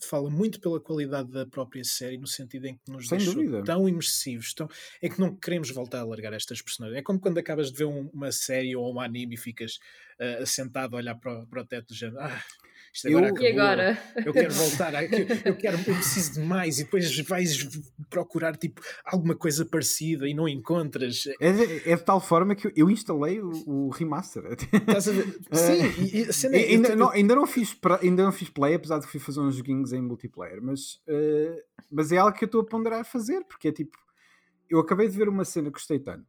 fala 0.00 0.30
muito 0.30 0.60
pela 0.60 0.80
qualidade 0.80 1.30
da 1.30 1.46
própria 1.46 1.84
série, 1.84 2.18
no 2.18 2.26
sentido 2.26 2.66
em 2.66 2.76
que 2.76 2.90
nos 2.90 3.08
Sem 3.08 3.18
deixou 3.18 3.34
dúvida. 3.34 3.64
tão 3.64 3.88
imersivos, 3.88 4.54
tão, 4.54 4.68
é 5.02 5.08
que 5.08 5.20
não 5.20 5.34
queremos 5.34 5.70
voltar 5.70 6.00
a 6.00 6.04
largar 6.04 6.32
estas 6.32 6.62
personagens. 6.62 6.98
É 6.98 7.02
como 7.02 7.20
quando 7.20 7.38
acabas 7.38 7.70
de 7.70 7.78
ver 7.78 7.84
um, 7.84 8.08
uma 8.12 8.30
série 8.32 8.76
ou 8.76 8.94
um 8.94 9.00
anime 9.00 9.34
e 9.34 9.38
ficas 9.38 9.76
uh, 10.20 10.42
assentado 10.42 10.96
a 10.96 10.98
olhar 10.98 11.14
para, 11.16 11.44
para 11.46 11.62
o 11.62 11.66
teto 11.66 11.88
do 11.88 11.94
género. 11.94 12.20
Ah, 12.20 12.42
isto 12.92 13.08
agora 13.08 13.26
eu, 13.26 13.30
acabou. 13.30 13.48
E 13.48 13.52
agora? 13.52 14.02
Eu 14.24 14.32
quero 14.32 14.52
voltar, 14.52 14.94
eu, 14.94 15.26
eu, 15.44 15.56
quero, 15.56 15.78
eu 15.78 15.84
preciso 15.94 16.34
de 16.34 16.40
mais, 16.40 16.78
e 16.78 16.84
depois 16.84 17.18
vais 17.20 17.68
procurar 18.08 18.56
tipo 18.56 18.80
alguma 19.04 19.34
coisa 19.34 19.64
parecida 19.64 20.28
e 20.28 20.34
não 20.34 20.48
encontras. 20.48 21.26
É, 21.40 21.48
é, 21.48 21.92
é 21.92 21.96
de 21.96 22.04
tal 22.04 22.20
forma 22.20 22.54
que 22.54 22.72
eu 22.74 22.90
instalei 22.90 23.40
o, 23.40 23.50
o 23.66 23.88
remaster. 23.90 24.44
Estás 24.72 25.08
a 25.08 25.12
ver? 25.12 25.38
Sim, 25.52 26.02
e, 26.02 26.22
e 26.22 26.56
é, 26.56 26.74
ainda, 26.74 26.96
não, 26.96 27.10
ainda, 27.10 27.34
não 27.34 27.46
fiz, 27.46 27.76
ainda 28.02 28.24
não 28.24 28.32
fiz 28.32 28.48
play, 28.48 28.74
apesar 28.74 28.98
de 28.98 29.06
que 29.06 29.12
fui 29.12 29.20
fazer 29.20 29.40
uns 29.40 29.56
joguinhos 29.56 29.92
em 29.92 30.00
multiplayer, 30.00 30.60
mas, 30.62 30.94
uh, 31.08 31.62
mas 31.90 32.12
é 32.12 32.18
algo 32.18 32.36
que 32.36 32.44
eu 32.44 32.46
estou 32.46 32.60
a 32.60 32.66
ponderar 32.66 33.04
fazer, 33.04 33.44
porque 33.44 33.68
é 33.68 33.72
tipo, 33.72 33.98
eu 34.68 34.78
acabei 34.78 35.08
de 35.08 35.16
ver 35.16 35.28
uma 35.28 35.44
cena 35.44 35.68
que 35.68 35.74
gostei 35.74 35.98
tanto. 35.98 36.28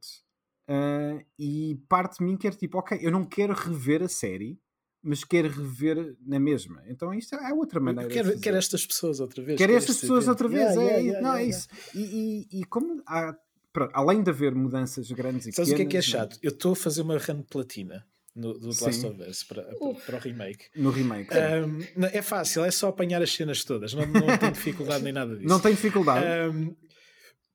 Uh, 0.70 1.26
e 1.38 1.82
parte 1.90 2.20
de 2.20 2.24
mim 2.24 2.38
quer 2.38 2.54
tipo, 2.54 2.78
ok, 2.78 3.00
eu 3.02 3.12
não 3.12 3.26
quero 3.26 3.54
rever 3.54 4.04
a 4.04 4.08
série, 4.08 4.60
mas 5.02 5.24
quer 5.24 5.46
rever 5.46 6.16
na 6.26 6.40
mesma. 6.40 6.84
Então 6.88 7.14
isto 7.14 7.36
é 7.36 7.54
outra 7.54 7.80
maneira. 7.80 8.10
Quer, 8.10 8.40
quer 8.40 8.54
estas 8.56 8.86
pessoas 8.86 9.20
outra 9.20 9.44
vez. 9.44 9.58
Quer, 9.58 9.70
estas 9.70 9.98
pessoas 9.98 10.28
outra 10.28 10.48
vez. 10.48 10.76
Yeah, 10.76 10.92
é, 10.92 11.02
yeah, 11.02 11.22
não, 11.22 11.36
é 11.36 11.46
isso. 11.46 11.68
E, 11.96 12.48
e, 12.52 12.60
e, 12.60 12.64
como 12.66 13.02
há, 13.08 13.36
pronto, 13.72 13.92
além 13.94 14.22
de 14.22 14.30
haver 14.30 14.54
mudanças 14.54 15.10
grandes 15.12 15.48
e 15.48 15.52
Sabes 15.52 15.72
pequenas... 15.72 15.72
o 15.72 15.76
que 15.76 15.82
é 15.82 15.86
que 15.86 15.98
é 15.98 16.02
chato? 16.02 16.38
Eu 16.42 16.50
estou 16.50 16.74
a 16.74 16.76
fazer 16.76 17.02
uma 17.02 17.18
run 17.18 17.42
platina 17.44 18.06
no, 18.36 18.54
do 18.54 18.76
The 18.76 18.86
Last 18.86 19.06
of 19.06 19.22
Us 19.22 19.44
para, 19.44 19.64
para, 20.06 20.18
o 20.18 20.20
remake. 20.20 20.66
No 20.76 20.92
remake. 20.92 21.30
Um, 21.34 22.06
é 22.06 22.22
fácil, 22.22 22.66
é 22.66 22.72
só 22.72 22.90
apanhar 22.90 23.22
as 23.22 23.32
cenas 23.32 23.64
todas. 23.64 23.94
Não, 23.94 24.06
não 24.06 24.38
tem 24.38 24.52
dificuldade 24.52 25.04
nem 25.04 25.14
nada 25.14 25.36
disso. 25.36 25.48
Não 25.48 25.60
tem 25.60 25.72
dificuldade. 25.72 26.26
Um, 26.26 26.76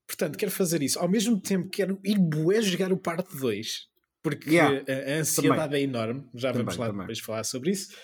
portanto, 0.06 0.38
quero 0.38 0.50
fazer 0.50 0.82
isso. 0.82 0.98
Ao 0.98 1.08
mesmo 1.08 1.38
tempo, 1.38 1.68
quero 1.68 2.00
ir 2.02 2.18
bué 2.18 2.62
jogar 2.62 2.92
o 2.92 2.96
parte 2.96 3.36
2 3.36 3.93
porque 4.24 4.50
yeah. 4.50 4.82
a, 4.88 5.16
a, 5.16 5.20
ansiedade 5.20 5.60
também. 5.64 5.80
é 5.80 5.84
enorme, 5.84 6.24
já 6.34 6.50
também, 6.50 6.64
vamos 6.64 6.78
lá 6.78 6.86
também. 6.86 7.00
depois 7.02 7.20
falar 7.20 7.44
sobre 7.44 7.70
isso. 7.70 7.94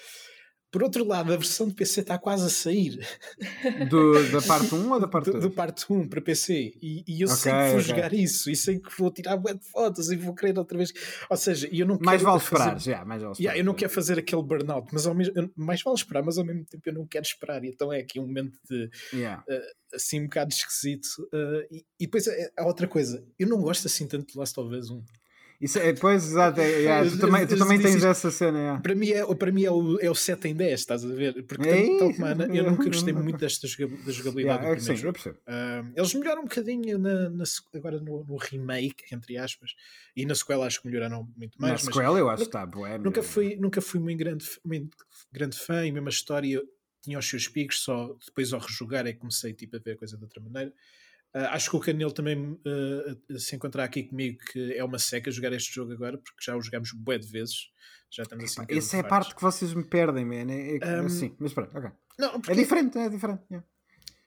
Por 0.71 0.85
outro 0.85 1.05
lado, 1.05 1.33
a 1.33 1.37
versão 1.37 1.67
de 1.67 1.75
PC 1.75 2.03
está 2.03 2.17
quase 2.17 2.47
a 2.47 2.49
sair. 2.49 3.01
Do, 3.89 4.31
da 4.31 4.41
parte 4.47 4.73
1 4.73 4.93
ou 4.93 5.01
da 5.01 5.09
parte 5.09 5.33
2? 5.33 5.43
Do, 5.43 5.49
do 5.49 5.55
parte 5.55 5.85
1 5.91 6.09
para 6.09 6.21
PC. 6.21 6.75
E, 6.81 7.03
e 7.09 7.23
eu 7.23 7.27
okay, 7.27 7.37
sei 7.37 7.53
que 7.53 7.59
vou 7.59 7.71
okay. 7.71 7.83
jogar 7.83 8.15
isso. 8.15 8.49
E 8.49 8.55
sei 8.55 8.79
que 8.79 8.89
vou 8.97 9.11
tirar 9.11 9.37
de 9.37 9.69
fotos 9.69 10.13
e 10.13 10.17
vou 10.17 10.33
querer 10.33 10.57
outra 10.57 10.79
vez. 10.79 10.93
Ou 11.29 11.37
seja, 11.37 11.69
eu 11.73 11.85
não 11.85 11.99
mais 12.01 12.23
quero. 12.23 12.31
Vale 12.31 12.43
esperar, 12.45 12.73
fazer... 12.75 12.91
já, 12.93 13.05
mais 13.05 13.21
vale 13.21 13.33
esperar. 13.33 13.51
Yeah, 13.51 13.61
eu 13.61 13.65
não 13.65 13.75
quero 13.75 13.91
fazer 13.91 14.19
aquele 14.21 14.43
burnout, 14.45 14.89
mas 14.93 15.07
ao 15.09 15.15
mesmo... 15.15 15.35
mais 15.57 15.83
vale 15.83 15.97
esperar, 15.97 16.23
mas 16.23 16.39
ao 16.39 16.45
mesmo 16.45 16.65
tempo 16.65 16.89
eu 16.89 16.95
não 16.95 17.05
quero 17.05 17.25
esperar. 17.25 17.65
Então 17.65 17.93
é 17.93 17.99
aqui 17.99 18.21
um 18.21 18.27
momento 18.29 18.57
de. 18.71 18.89
Yeah. 19.13 19.43
Uh, 19.49 19.97
assim 19.97 20.21
um 20.21 20.25
bocado 20.25 20.53
esquisito. 20.53 21.07
Uh, 21.35 21.67
e, 21.69 21.85
e 21.99 22.07
depois 22.07 22.27
há 22.57 22.65
outra 22.65 22.87
coisa. 22.87 23.27
Eu 23.37 23.49
não 23.49 23.61
gosto 23.61 23.89
assim 23.89 24.07
tanto 24.07 24.33
de 24.33 24.39
Last 24.39 24.61
of 24.61 24.73
Us 24.73 24.89
1. 24.89 25.03
Isso 25.61 25.79
é, 25.79 25.93
pois, 25.93 26.25
exato. 26.25 26.59
É, 26.59 26.85
é, 26.85 27.05
tu 27.05 27.19
também, 27.19 27.47
tu 27.47 27.59
também 27.59 27.79
tens 27.79 28.03
essa 28.03 28.31
cena. 28.31 28.77
É. 28.77 28.81
Para 28.81 28.95
mim, 28.95 29.11
é, 29.11 29.35
para 29.35 29.53
mim 29.53 29.65
é, 29.65 29.71
o, 29.71 30.01
é 30.01 30.11
o 30.11 30.15
7 30.15 30.49
em 30.49 30.55
10, 30.55 30.81
estás 30.81 31.05
a 31.05 31.09
ver? 31.09 31.43
Porque, 31.43 31.69
Ei, 31.69 31.99
tal 31.99 32.15
como 32.15 32.25
Ana, 32.25 32.47
eu 32.47 32.71
nunca 32.71 32.85
gostei 32.85 33.13
muito 33.13 33.39
desta 33.39 33.67
da 33.67 34.13
jogabilidade 34.13 34.65
yeah, 34.65 34.75
do 34.75 34.77
primeiro 34.77 34.97
sim, 34.97 34.97
jogo. 34.97 35.19
Uh, 35.19 35.93
eles 35.95 36.15
melhoraram 36.15 36.41
um 36.41 36.45
bocadinho 36.47 36.99
na, 36.99 37.29
na 37.29 37.45
agora 37.75 38.01
no, 38.01 38.25
no, 38.25 38.37
remake, 38.39 39.05
entre 39.13 39.37
aspas, 39.37 39.75
e 40.17 40.25
na 40.25 40.35
sequela 40.35 40.67
acho 40.67 40.81
que 40.81 40.89
melhoraram 40.89 41.29
muito 41.37 41.61
mais. 41.61 41.85
Na 41.85 41.93
sequela 41.93 42.19
eu 42.19 42.31
acho 42.31 42.45
que 42.45 42.49
está 42.49 42.65
boa. 42.65 42.97
Nunca 42.97 43.23
fui, 43.23 43.57
nunca 43.57 43.83
fui 43.83 44.01
muito 44.01 44.19
grande, 44.19 44.47
muito 44.65 44.97
grande 45.31 45.59
fã 45.59 45.85
e 45.85 45.93
mesmo 45.93 46.09
a 46.09 46.11
história 46.11 46.63
tinha 47.03 47.19
os 47.19 47.29
seus 47.29 47.49
picos, 47.49 47.83
só 47.83 48.17
depois 48.25 48.53
ao 48.55 48.61
rejogar 48.61 49.07
é 49.07 49.13
que 49.13 49.19
comecei 49.19 49.53
tipo, 49.53 49.77
a 49.77 49.79
ver 49.79 49.93
a 49.93 49.97
coisa 49.97 50.17
de 50.17 50.23
outra 50.23 50.41
maneira. 50.41 50.73
Uh, 51.35 51.47
acho 51.51 51.71
que 51.71 51.77
o 51.77 51.81
Canelo 51.81 52.13
também 52.13 52.37
uh, 52.39 53.39
se 53.39 53.55
encontrar 53.55 53.85
aqui 53.85 54.03
comigo 54.03 54.39
que 54.51 54.75
é 54.75 54.83
uma 54.83 54.99
seca 54.99 55.31
jogar 55.31 55.53
este 55.53 55.73
jogo 55.73 55.93
agora, 55.93 56.19
porque 56.19 56.43
já 56.43 56.57
o 56.57 56.61
jogamos 56.61 56.93
bué 56.93 57.19
de 57.19 57.27
vezes. 57.27 57.71
Já 58.11 58.25
estamos 58.25 58.45
assim. 58.45 58.67
Essa 58.69 58.97
é 58.97 59.01
a 59.01 59.05
parte 59.05 59.35
que 59.35 59.41
vocês 59.41 59.73
me 59.73 59.85
perdem, 59.85 60.25
man. 60.25 60.53
É, 60.53 60.79
é, 60.81 61.01
um, 61.01 61.07
assim, 61.07 61.35
mas 61.39 61.53
pronto, 61.53 61.77
ok. 61.77 61.91
Não, 62.19 62.29
é 62.29 62.33
porque... 62.33 62.53
É 62.53 62.55
diferente, 62.55 62.99
é 62.99 63.09
diferente. 63.09 63.43
Yeah. 63.49 63.67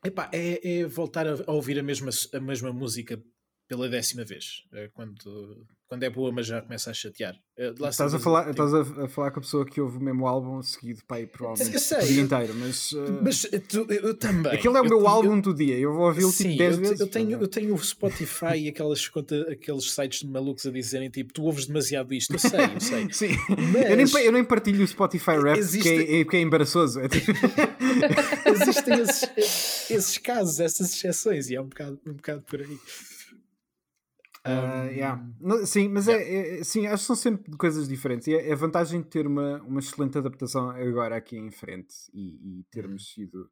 Epá, 0.05 0.29
é, 0.33 0.79
é 0.79 0.85
voltar 0.85 1.27
a, 1.27 1.33
a, 1.45 1.51
ouvir 1.51 1.77
a 1.79 1.83
mesma, 1.83 2.09
a 2.33 2.39
mesma 2.39 2.71
música 2.71 3.21
pela 3.67 3.89
décima 3.89 4.23
vez. 4.23 4.63
É 4.73 4.88
quando 4.89 5.65
quando 5.93 6.04
é 6.04 6.10
boa, 6.10 6.32
mas 6.32 6.47
já 6.47 6.60
começa 6.60 6.89
a 6.89 6.93
chatear. 6.93 7.36
Eh, 7.56 7.71
estás 7.88 8.15
a, 8.15 8.19
falar, 8.19 8.52
tipo... 8.52 8.52
estás 8.52 8.73
a, 8.73 9.08
falar 9.08 9.30
com 9.30 9.39
a 9.39 9.41
pessoa 9.43 9.63
que 9.63 9.80
ouve 9.80 9.97
o 9.97 10.02
mesmo 10.02 10.26
álbum 10.26 10.60
seguido 10.63 11.04
para 11.08 11.17
aí 11.17 11.28
provavelmente 11.28 11.93
o 11.93 11.99
dia 11.99 12.21
inteiro, 12.21 12.56
mas, 12.56 12.91
uh... 12.93 13.19
mas 13.21 13.47
tu, 13.69 13.86
eu 13.89 14.17
também. 14.17 14.54
Aquele 14.54 14.76
é 14.76 14.82
o 14.82 14.86
meu 14.86 15.08
álbum 15.08 15.39
do 15.39 15.54
dia, 15.54 15.78
eu 15.78 15.93
vou 15.93 16.08
ouvi-lo 16.08 16.34
tipo 16.34 16.58
10 16.58 16.78
vezes. 16.78 16.99
Eu 16.99 17.08
tenho, 17.08 17.39
eu 17.39 17.47
tenho 17.47 17.76
o 17.76 17.78
Spotify 17.78 18.56
e 18.56 18.69
aquelas 18.69 19.08
conta, 19.08 19.39
aqueles 19.52 19.91
sites 19.91 20.21
de 20.21 20.28
malucos 20.28 20.65
a 20.65 20.71
dizerem 20.71 21.12
tipo, 21.12 21.32
tu 21.32 21.43
ouves 21.43 21.67
demasiado 21.67 22.12
isto, 22.12 22.34
eu 22.34 22.39
sei, 22.39 22.60
eu 22.73 22.82
sei. 22.82 23.08
Sim. 23.13 23.38
Mas... 23.71 23.89
Eu, 23.91 23.95
nem, 23.95 24.26
eu 24.26 24.32
nem 24.32 24.43
partilho 24.43 24.84
o 24.84 24.88
Spotify 24.88 25.38
Rap 25.38 25.60
Existe... 25.60 25.88
porque, 25.88 26.12
é, 26.12 26.23
porque 26.23 26.38
é 26.38 26.41
embaraçoso. 26.41 27.02
É 27.02 27.08
tipo... 27.08 27.32
Existem 28.49 28.99
esses, 28.99 29.91
esses 29.91 30.17
casos, 30.17 30.60
essas 30.60 30.91
exceções, 30.91 31.52
e 31.52 31.56
é 31.56 31.62
um 31.62 31.67
bocado, 31.67 31.99
um 32.08 32.13
bocado 32.13 32.41
por 32.41 32.60
aí. 32.62 32.80
Uh, 34.45 34.91
yeah. 34.91 35.25
sim, 35.65 35.88
mas 35.88 36.08
yeah. 36.08 36.23
É, 36.23 36.60
é, 36.60 36.63
sim, 36.65 36.86
acho 36.86 37.03
que 37.03 37.08
são 37.08 37.15
sempre 37.15 37.56
coisas 37.58 37.88
diferentes. 37.88 38.27
E 38.27 38.36
é, 38.36 38.49
é 38.49 38.56
vantagem 38.56 39.01
de 39.01 39.08
ter 39.08 39.25
uma, 39.25 39.62
uma 39.63 39.79
excelente 39.79 40.17
adaptação 40.17 40.69
agora 40.69 41.15
aqui 41.15 41.38
em 41.38 41.49
frente 41.49 41.95
e, 42.13 42.60
e 42.60 42.63
termos 42.65 43.03
uhum. 43.03 43.13
sido 43.13 43.51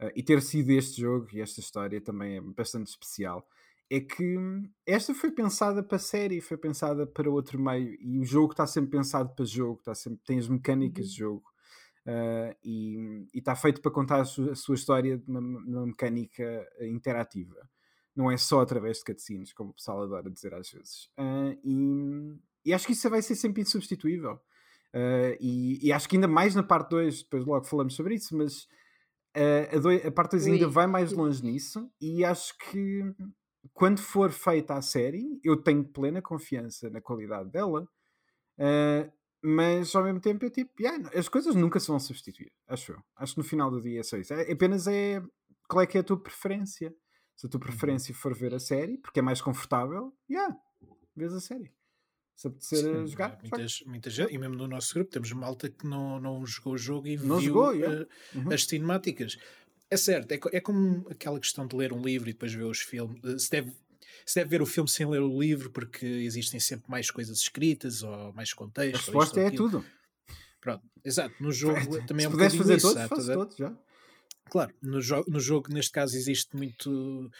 uh, 0.00 0.10
e 0.16 0.22
ter 0.22 0.40
sido 0.40 0.70
este 0.70 1.02
jogo 1.02 1.28
e 1.32 1.40
esta 1.40 1.60
história 1.60 2.00
também 2.00 2.36
é 2.36 2.40
bastante 2.40 2.88
especial. 2.88 3.46
É 3.90 4.00
que 4.00 4.38
esta 4.86 5.14
foi 5.14 5.30
pensada 5.30 5.82
para 5.82 5.98
série, 5.98 6.40
foi 6.40 6.56
pensada 6.56 7.06
para 7.06 7.30
outro 7.30 7.60
meio, 7.60 7.94
e 8.00 8.18
o 8.18 8.24
jogo 8.24 8.52
está 8.52 8.66
sempre 8.66 8.92
pensado 8.92 9.34
para 9.34 9.44
jogo, 9.44 9.80
está 9.80 9.94
sempre, 9.94 10.18
tem 10.24 10.38
as 10.38 10.48
mecânicas 10.48 11.04
uhum. 11.04 11.10
de 11.10 11.18
jogo. 11.18 11.52
Uh, 12.06 12.56
e, 12.64 13.28
está 13.34 13.54
feito 13.54 13.82
para 13.82 13.92
contar 13.92 14.22
a 14.22 14.24
sua, 14.24 14.52
a 14.52 14.56
sua 14.56 14.74
história 14.76 15.22
numa 15.26 15.86
mecânica 15.86 16.66
interativa 16.80 17.68
não 18.14 18.30
é 18.30 18.36
só 18.36 18.60
através 18.60 18.98
de 18.98 19.04
cutscenes, 19.04 19.52
como 19.52 19.70
o 19.70 19.74
pessoal 19.74 20.02
adora 20.02 20.30
dizer 20.30 20.54
às 20.54 20.70
vezes. 20.70 21.10
Uh, 21.18 21.58
e, 21.64 22.38
e, 22.66 22.74
acho 22.74 22.86
que 22.86 22.92
isso 22.92 23.08
vai 23.08 23.22
ser 23.22 23.34
sempre 23.34 23.62
insubstituível. 23.62 24.34
Uh, 24.94 25.36
e, 25.40 25.86
e, 25.86 25.92
acho 25.92 26.08
que 26.08 26.16
ainda 26.16 26.28
mais 26.28 26.54
na 26.54 26.62
parte 26.62 26.90
2, 26.90 27.22
depois 27.22 27.46
logo 27.46 27.64
falamos 27.64 27.94
sobre 27.94 28.14
isso, 28.14 28.36
mas 28.36 28.64
uh, 29.36 29.76
a, 29.76 29.78
dois, 29.78 30.04
a 30.04 30.10
parte 30.10 30.32
2 30.32 30.46
ainda 30.46 30.68
vai 30.68 30.86
mais 30.86 31.12
longe 31.12 31.42
nisso. 31.42 31.90
E 32.00 32.24
acho 32.24 32.56
que 32.58 33.02
quando 33.72 34.00
for 34.00 34.30
feita 34.30 34.74
a 34.74 34.82
série, 34.82 35.40
eu 35.42 35.56
tenho 35.56 35.84
plena 35.84 36.20
confiança 36.20 36.90
na 36.90 37.00
qualidade 37.00 37.50
dela. 37.50 37.88
mas 39.42 39.94
ao 39.94 40.04
mesmo 40.04 40.20
tempo, 40.20 40.44
eu 40.44 40.50
tipo, 40.50 40.70
yeah, 40.80 41.10
as 41.18 41.28
coisas 41.28 41.54
nunca 41.54 41.80
se 41.80 41.88
vão 41.88 41.98
substituir, 41.98 42.52
acho 42.68 42.92
eu. 42.92 43.02
Acho 43.16 43.34
que 43.34 43.38
no 43.38 43.44
final 43.44 43.70
do 43.70 43.80
dia 43.80 44.00
é 44.00 44.02
só 44.02 44.18
isso. 44.18 44.34
É, 44.34 44.52
apenas 44.52 44.86
é 44.86 45.22
qual 45.66 45.82
é 45.82 45.86
que 45.86 45.96
é 45.96 46.02
a 46.02 46.04
tua 46.04 46.20
preferência 46.20 46.94
se 47.42 47.46
a 47.46 47.48
tua 47.48 47.58
uhum. 47.58 47.66
preferência 47.66 48.14
for 48.14 48.32
ver 48.32 48.54
a 48.54 48.60
série, 48.60 48.96
porque 48.98 49.18
é 49.18 49.22
mais 49.22 49.40
confortável, 49.40 50.14
yeah, 50.30 50.56
vês 51.16 51.32
a 51.32 51.40
série. 51.40 51.72
Se 52.36 52.46
apetecer 52.46 52.78
Sim, 52.78 53.06
jogar. 53.08 53.38
Muitas, 53.42 53.82
muitas, 53.84 54.16
e 54.16 54.38
mesmo 54.38 54.54
no 54.54 54.68
nosso 54.68 54.94
grupo 54.94 55.10
temos 55.10 55.32
malta 55.32 55.68
que 55.68 55.84
não, 55.84 56.20
não 56.20 56.46
jogou 56.46 56.74
o 56.74 56.78
jogo 56.78 57.08
e 57.08 57.16
não 57.16 57.38
viu 57.38 57.48
jogou, 57.48 57.72
yeah. 57.74 58.02
uh, 58.02 58.38
uhum. 58.38 58.52
as 58.52 58.64
cinemáticas. 58.64 59.38
É 59.90 59.96
certo, 59.96 60.30
é, 60.30 60.40
é 60.52 60.60
como 60.60 61.04
aquela 61.10 61.38
questão 61.40 61.66
de 61.66 61.74
ler 61.74 61.92
um 61.92 62.00
livro 62.00 62.30
e 62.30 62.32
depois 62.32 62.54
ver 62.54 62.62
os 62.62 62.78
filmes. 62.78 63.20
Eh, 63.24 63.38
se 63.38 63.50
deve, 63.50 63.72
se 64.24 64.36
deve 64.36 64.48
ver 64.48 64.62
o 64.62 64.66
filme 64.66 64.88
sem 64.88 65.04
ler 65.04 65.20
o 65.20 65.40
livro 65.40 65.68
porque 65.70 66.06
existem 66.06 66.60
sempre 66.60 66.88
mais 66.88 67.10
coisas 67.10 67.38
escritas 67.38 68.04
ou 68.04 68.32
mais 68.34 68.54
contexto. 68.54 68.94
A 68.94 68.98
resposta 68.98 69.40
é 69.40 69.50
tudo. 69.50 69.84
Pronto, 70.60 70.84
exato. 71.04 71.34
No 71.42 71.50
jogo 71.50 72.06
também 72.06 72.20
se 72.20 72.26
é 72.26 72.28
um 72.28 72.32
bocadinho 72.32 72.62
fazer 72.62 72.76
isso, 72.76 72.94
todos, 72.94 73.08
faço 73.08 73.32
todos 73.32 73.56
já. 73.56 73.76
Claro, 74.50 74.74
no, 74.82 75.00
jo 75.00 75.24
no 75.28 75.40
jogo, 75.40 75.72
neste 75.72 75.92
caso, 75.92 76.16
existe 76.16 76.56
muito, 76.56 77.30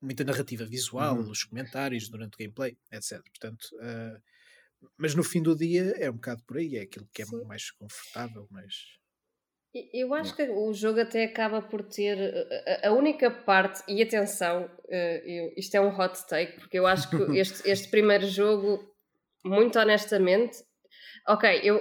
muita 0.00 0.24
narrativa 0.24 0.64
visual, 0.64 1.16
uhum. 1.16 1.24
nos 1.24 1.44
comentários, 1.44 2.08
durante 2.08 2.34
o 2.34 2.38
gameplay, 2.38 2.76
etc. 2.90 3.20
Portanto, 3.22 3.64
uh, 3.74 4.20
mas 4.96 5.14
no 5.14 5.22
fim 5.22 5.42
do 5.42 5.56
dia 5.56 5.94
é 5.98 6.10
um 6.10 6.14
bocado 6.14 6.42
por 6.44 6.56
aí, 6.56 6.76
é 6.76 6.82
aquilo 6.82 7.08
que 7.12 7.22
é 7.22 7.26
Sim. 7.26 7.44
mais 7.44 7.70
confortável, 7.70 8.46
mas. 8.50 8.74
Eu 9.92 10.12
acho 10.12 10.36
que 10.36 10.42
o 10.42 10.70
jogo 10.74 11.00
até 11.00 11.24
acaba 11.24 11.62
por 11.62 11.82
ter 11.82 12.18
a 12.82 12.92
única 12.92 13.30
parte, 13.30 13.82
e 13.88 14.02
atenção, 14.02 14.70
eu, 14.86 15.54
isto 15.56 15.74
é 15.74 15.80
um 15.80 15.98
hot 15.98 16.26
take, 16.28 16.58
porque 16.60 16.78
eu 16.78 16.86
acho 16.86 17.08
que 17.08 17.16
este, 17.40 17.66
este 17.66 17.88
primeiro 17.88 18.26
jogo, 18.26 18.84
muito 19.42 19.78
honestamente, 19.78 20.58
ok, 21.26 21.60
eu 21.64 21.80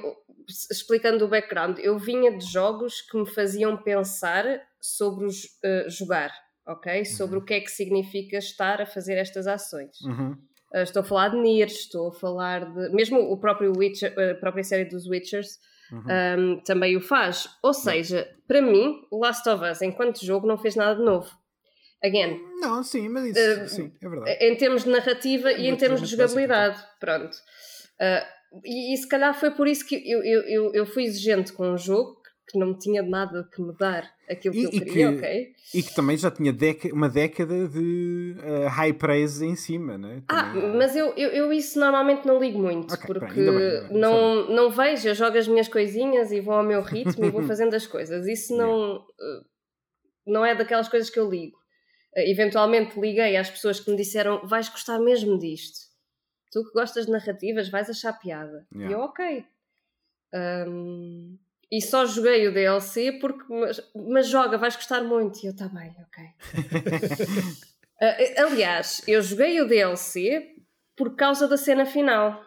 explicando 0.69 1.25
o 1.25 1.27
background, 1.27 1.79
eu 1.79 1.97
vinha 1.99 2.37
de 2.37 2.45
jogos 2.45 3.01
que 3.01 3.17
me 3.17 3.29
faziam 3.29 3.75
pensar 3.75 4.45
sobre 4.81 5.25
os, 5.25 5.43
uh, 5.43 5.89
jogar, 5.89 6.33
ok? 6.67 7.05
Sobre 7.05 7.37
uhum. 7.37 7.43
o 7.43 7.45
que 7.45 7.53
é 7.53 7.61
que 7.61 7.69
significa 7.69 8.37
estar 8.37 8.81
a 8.81 8.85
fazer 8.85 9.13
estas 9.17 9.45
ações. 9.45 10.01
Uhum. 10.01 10.31
Uh, 10.73 10.81
estou 10.81 11.01
a 11.01 11.03
falar 11.03 11.29
de 11.29 11.37
Nier, 11.37 11.67
estou 11.67 12.07
a 12.07 12.11
falar 12.11 12.65
de. 12.65 12.89
Mesmo 12.89 13.19
o 13.19 13.39
próprio 13.39 13.71
Witcher, 13.77 14.13
a 14.17 14.35
própria 14.35 14.63
série 14.63 14.85
dos 14.85 15.07
Witchers 15.07 15.59
uhum. 15.91 15.99
um, 15.99 16.09
ehm, 16.09 16.63
também 16.65 16.97
o 16.97 17.01
faz. 17.01 17.47
Ou 17.61 17.73
seja, 17.73 18.27
para 18.47 18.61
mim, 18.61 19.01
Last 19.11 19.47
of 19.47 19.63
Us, 19.63 19.81
enquanto 19.81 20.25
jogo, 20.25 20.47
não 20.47 20.57
fez 20.57 20.75
nada 20.75 20.95
de 20.95 21.05
novo. 21.05 21.29
Again. 22.03 22.39
Não, 22.59 22.81
sim, 22.81 23.07
mas 23.09 23.25
isso 23.25 23.61
uh, 23.61 23.69
sim, 23.69 23.93
é 24.01 24.09
verdade. 24.09 24.43
Em 24.43 24.55
termos 24.57 24.83
de 24.83 24.89
narrativa 24.89 25.51
e 25.51 25.67
em 25.67 25.75
termos 25.75 26.01
de 26.01 26.07
jogabilidade. 26.07 26.83
Pronto. 26.99 27.37
E, 28.65 28.93
e, 28.93 28.97
se 28.97 29.07
calhar 29.07 29.33
foi 29.39 29.51
por 29.51 29.67
isso 29.67 29.85
que 29.87 29.95
eu, 29.95 30.21
eu, 30.23 30.41
eu, 30.41 30.73
eu 30.73 30.85
fui 30.85 31.03
exigente 31.03 31.53
com 31.53 31.71
o 31.71 31.77
jogo, 31.77 32.20
que 32.51 32.59
não 32.59 32.77
tinha 32.77 33.01
nada 33.01 33.47
que 33.49 33.61
mudar 33.61 34.13
aquilo 34.29 34.53
que 34.53 34.59
e, 34.59 34.63
eu 34.65 34.71
queria, 34.71 34.93
que, 34.93 35.05
ok? 35.05 35.55
E 35.73 35.83
que 35.83 35.95
também 35.95 36.17
já 36.17 36.29
tinha 36.29 36.53
uma 36.91 37.07
década 37.07 37.67
de 37.67 38.35
uh, 38.39 38.67
high 38.67 38.91
praise 38.91 39.45
em 39.45 39.55
cima, 39.55 39.97
né? 39.97 40.21
Ah, 40.27 40.53
mas 40.53 40.95
eu, 40.95 41.13
eu, 41.15 41.29
eu, 41.29 41.53
isso 41.53 41.79
normalmente 41.79 42.25
não 42.25 42.37
ligo 42.39 42.59
muito, 42.59 42.93
okay, 42.93 43.07
porque 43.07 43.41
bem, 43.41 43.55
bem, 43.55 43.97
não, 43.97 44.49
não 44.49 44.69
vejo, 44.69 45.07
eu 45.07 45.15
jogo 45.15 45.37
as 45.37 45.47
minhas 45.47 45.69
coisinhas 45.69 46.31
e 46.31 46.41
vou 46.41 46.55
ao 46.55 46.63
meu 46.63 46.81
ritmo 46.81 47.23
e 47.25 47.29
vou 47.29 47.43
fazendo 47.47 47.73
as 47.73 47.87
coisas. 47.87 48.27
Isso 48.27 48.55
não, 48.55 48.97
uh, 48.97 49.45
não 50.27 50.45
é 50.45 50.53
daquelas 50.53 50.89
coisas 50.89 51.09
que 51.09 51.19
eu 51.19 51.29
ligo. 51.29 51.57
Uh, 52.17 52.29
eventualmente 52.29 52.99
liguei 52.99 53.37
às 53.37 53.49
pessoas 53.49 53.79
que 53.79 53.89
me 53.89 53.95
disseram 53.95 54.45
vais 54.45 54.67
gostar 54.67 54.99
mesmo 54.99 55.39
disto. 55.39 55.89
Tu 56.51 56.65
que 56.65 56.73
gostas 56.73 57.05
de 57.05 57.13
narrativas 57.13 57.69
vais 57.69 57.89
achar 57.89 58.11
piada. 58.19 58.67
Yeah. 58.73 58.89
E 58.89 58.93
eu, 58.93 58.99
ok. 58.99 59.45
Um, 60.33 61.37
e 61.71 61.81
só 61.81 62.05
joguei 62.05 62.47
o 62.47 62.53
DLC 62.53 63.13
porque. 63.13 63.45
Mas, 63.47 63.81
mas 63.95 64.27
joga, 64.27 64.57
vais 64.57 64.75
gostar 64.75 65.01
muito. 65.03 65.41
E 65.41 65.47
eu, 65.47 65.55
tá 65.55 65.69
bem, 65.69 65.95
ok. 66.01 66.23
uh, 68.01 68.43
aliás, 68.45 69.01
eu 69.07 69.21
joguei 69.21 69.62
o 69.62 69.67
DLC 69.67 70.53
por 70.97 71.15
causa 71.15 71.47
da 71.47 71.55
cena 71.55 71.86
final. 71.86 72.45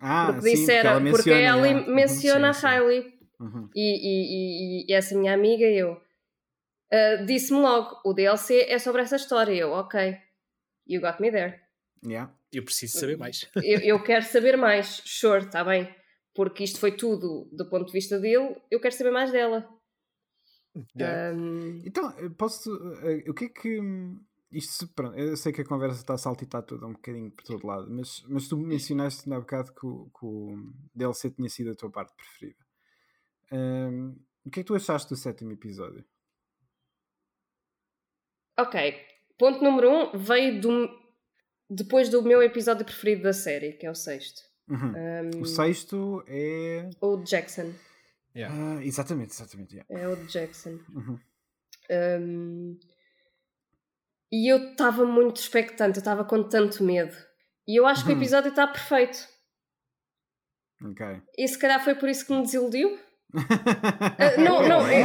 Ah, 0.00 0.32
porque 0.32 0.50
sim, 0.50 0.56
disseram, 0.56 1.02
porque 1.10 1.30
ela 1.30 1.62
porque 1.62 1.70
ela 1.70 1.88
menciona 1.88 2.52
sim, 2.52 2.60
sim. 2.60 2.66
a 2.66 2.70
Riley. 2.70 3.14
Uhum. 3.40 3.68
E, 3.74 3.80
e, 3.80 4.84
e, 4.84 4.86
e, 4.88 4.94
essa 4.94 5.16
minha 5.18 5.34
amiga, 5.34 5.64
eu 5.64 5.94
uh, 5.94 7.26
disse-me 7.26 7.58
logo: 7.58 8.00
o 8.04 8.14
DLC 8.14 8.66
é 8.68 8.78
sobre 8.78 9.02
essa 9.02 9.16
história. 9.16 9.52
Eu, 9.52 9.72
ok, 9.72 10.16
you 10.86 11.00
got 11.00 11.20
me 11.20 11.32
there. 11.32 11.60
Yeah. 12.06 12.32
Eu 12.52 12.64
preciso 12.64 12.96
saber 13.00 13.16
mais. 13.16 13.50
eu, 13.56 13.80
eu 13.80 14.02
quero 14.04 14.24
saber 14.24 14.56
mais, 14.56 15.02
sure, 15.04 15.46
está 15.46 15.64
bem 15.64 15.92
porque 16.34 16.64
isto 16.64 16.80
foi 16.80 16.92
tudo 16.92 17.48
do 17.52 17.68
ponto 17.68 17.86
de 17.86 17.92
vista 17.92 18.18
dele, 18.18 18.60
eu 18.70 18.80
quero 18.80 18.94
saber 18.94 19.12
mais 19.12 19.30
dela. 19.30 19.68
Yeah. 20.98 21.36
Um... 21.36 21.82
Então, 21.84 22.12
posso. 22.34 22.74
Uh, 22.74 23.30
o 23.30 23.34
que 23.34 23.44
é 23.44 23.48
que. 23.48 23.80
Isto, 24.50 24.86
pronto, 24.88 25.18
eu 25.18 25.36
sei 25.36 25.52
que 25.52 25.62
a 25.62 25.64
conversa 25.64 26.00
está 26.00 26.14
a 26.14 26.18
saltitar 26.18 26.62
toda 26.62 26.86
um 26.86 26.92
bocadinho 26.92 27.30
por 27.30 27.42
todo 27.42 27.66
lado, 27.66 27.90
mas, 27.90 28.22
mas 28.28 28.46
tu 28.46 28.56
mencionaste 28.56 29.28
na 29.28 29.40
bocado 29.40 29.72
que 29.74 29.84
o, 29.84 30.08
que 30.16 30.24
o 30.24 30.72
DLC 30.94 31.30
tinha 31.32 31.48
sido 31.48 31.72
a 31.72 31.74
tua 31.74 31.90
parte 31.90 32.14
preferida. 32.14 32.64
Um, 33.50 34.16
o 34.44 34.50
que 34.50 34.60
é 34.60 34.62
que 34.62 34.66
tu 34.66 34.76
achaste 34.76 35.08
do 35.08 35.16
sétimo 35.16 35.50
episódio? 35.50 36.04
Ok, 38.56 38.94
ponto 39.36 39.60
número 39.60 39.90
um 39.90 40.18
veio 40.18 40.60
do, 40.60 40.88
depois 41.68 42.08
do 42.08 42.22
meu 42.22 42.40
episódio 42.40 42.84
preferido 42.84 43.24
da 43.24 43.32
série, 43.32 43.72
que 43.72 43.86
é 43.86 43.90
o 43.90 43.94
sexto. 43.94 44.40
Uhum. 44.68 44.92
Um, 44.96 45.40
o 45.42 45.44
sexto 45.44 46.24
é. 46.26 46.88
O 47.00 47.18
Jackson. 47.18 47.72
Yeah. 48.34 48.54
Uh, 48.54 48.80
exatamente, 48.82 49.32
exatamente. 49.32 49.76
Yeah. 49.76 49.94
É 49.94 50.08
o 50.08 50.16
Jackson. 50.26 50.78
Uhum. 50.94 51.18
Um, 51.90 52.78
e 54.32 54.52
eu 54.52 54.70
estava 54.70 55.04
muito 55.04 55.36
expectante, 55.36 55.98
eu 55.98 56.00
estava 56.00 56.24
com 56.24 56.42
tanto 56.42 56.82
medo. 56.82 57.14
E 57.68 57.78
eu 57.78 57.86
acho 57.86 58.04
que 58.04 58.10
o 58.10 58.14
uhum. 58.14 58.20
episódio 58.20 58.50
está 58.50 58.66
perfeito. 58.66 59.28
Ok. 60.82 61.06
E 61.38 61.46
se 61.46 61.58
calhar 61.58 61.82
foi 61.82 61.94
por 61.94 62.08
isso 62.08 62.26
que 62.26 62.32
me 62.32 62.42
desiludiu. 62.42 62.98
uh, 63.34 64.40
não, 64.42 64.68
não, 64.68 64.86
é, 64.86 65.02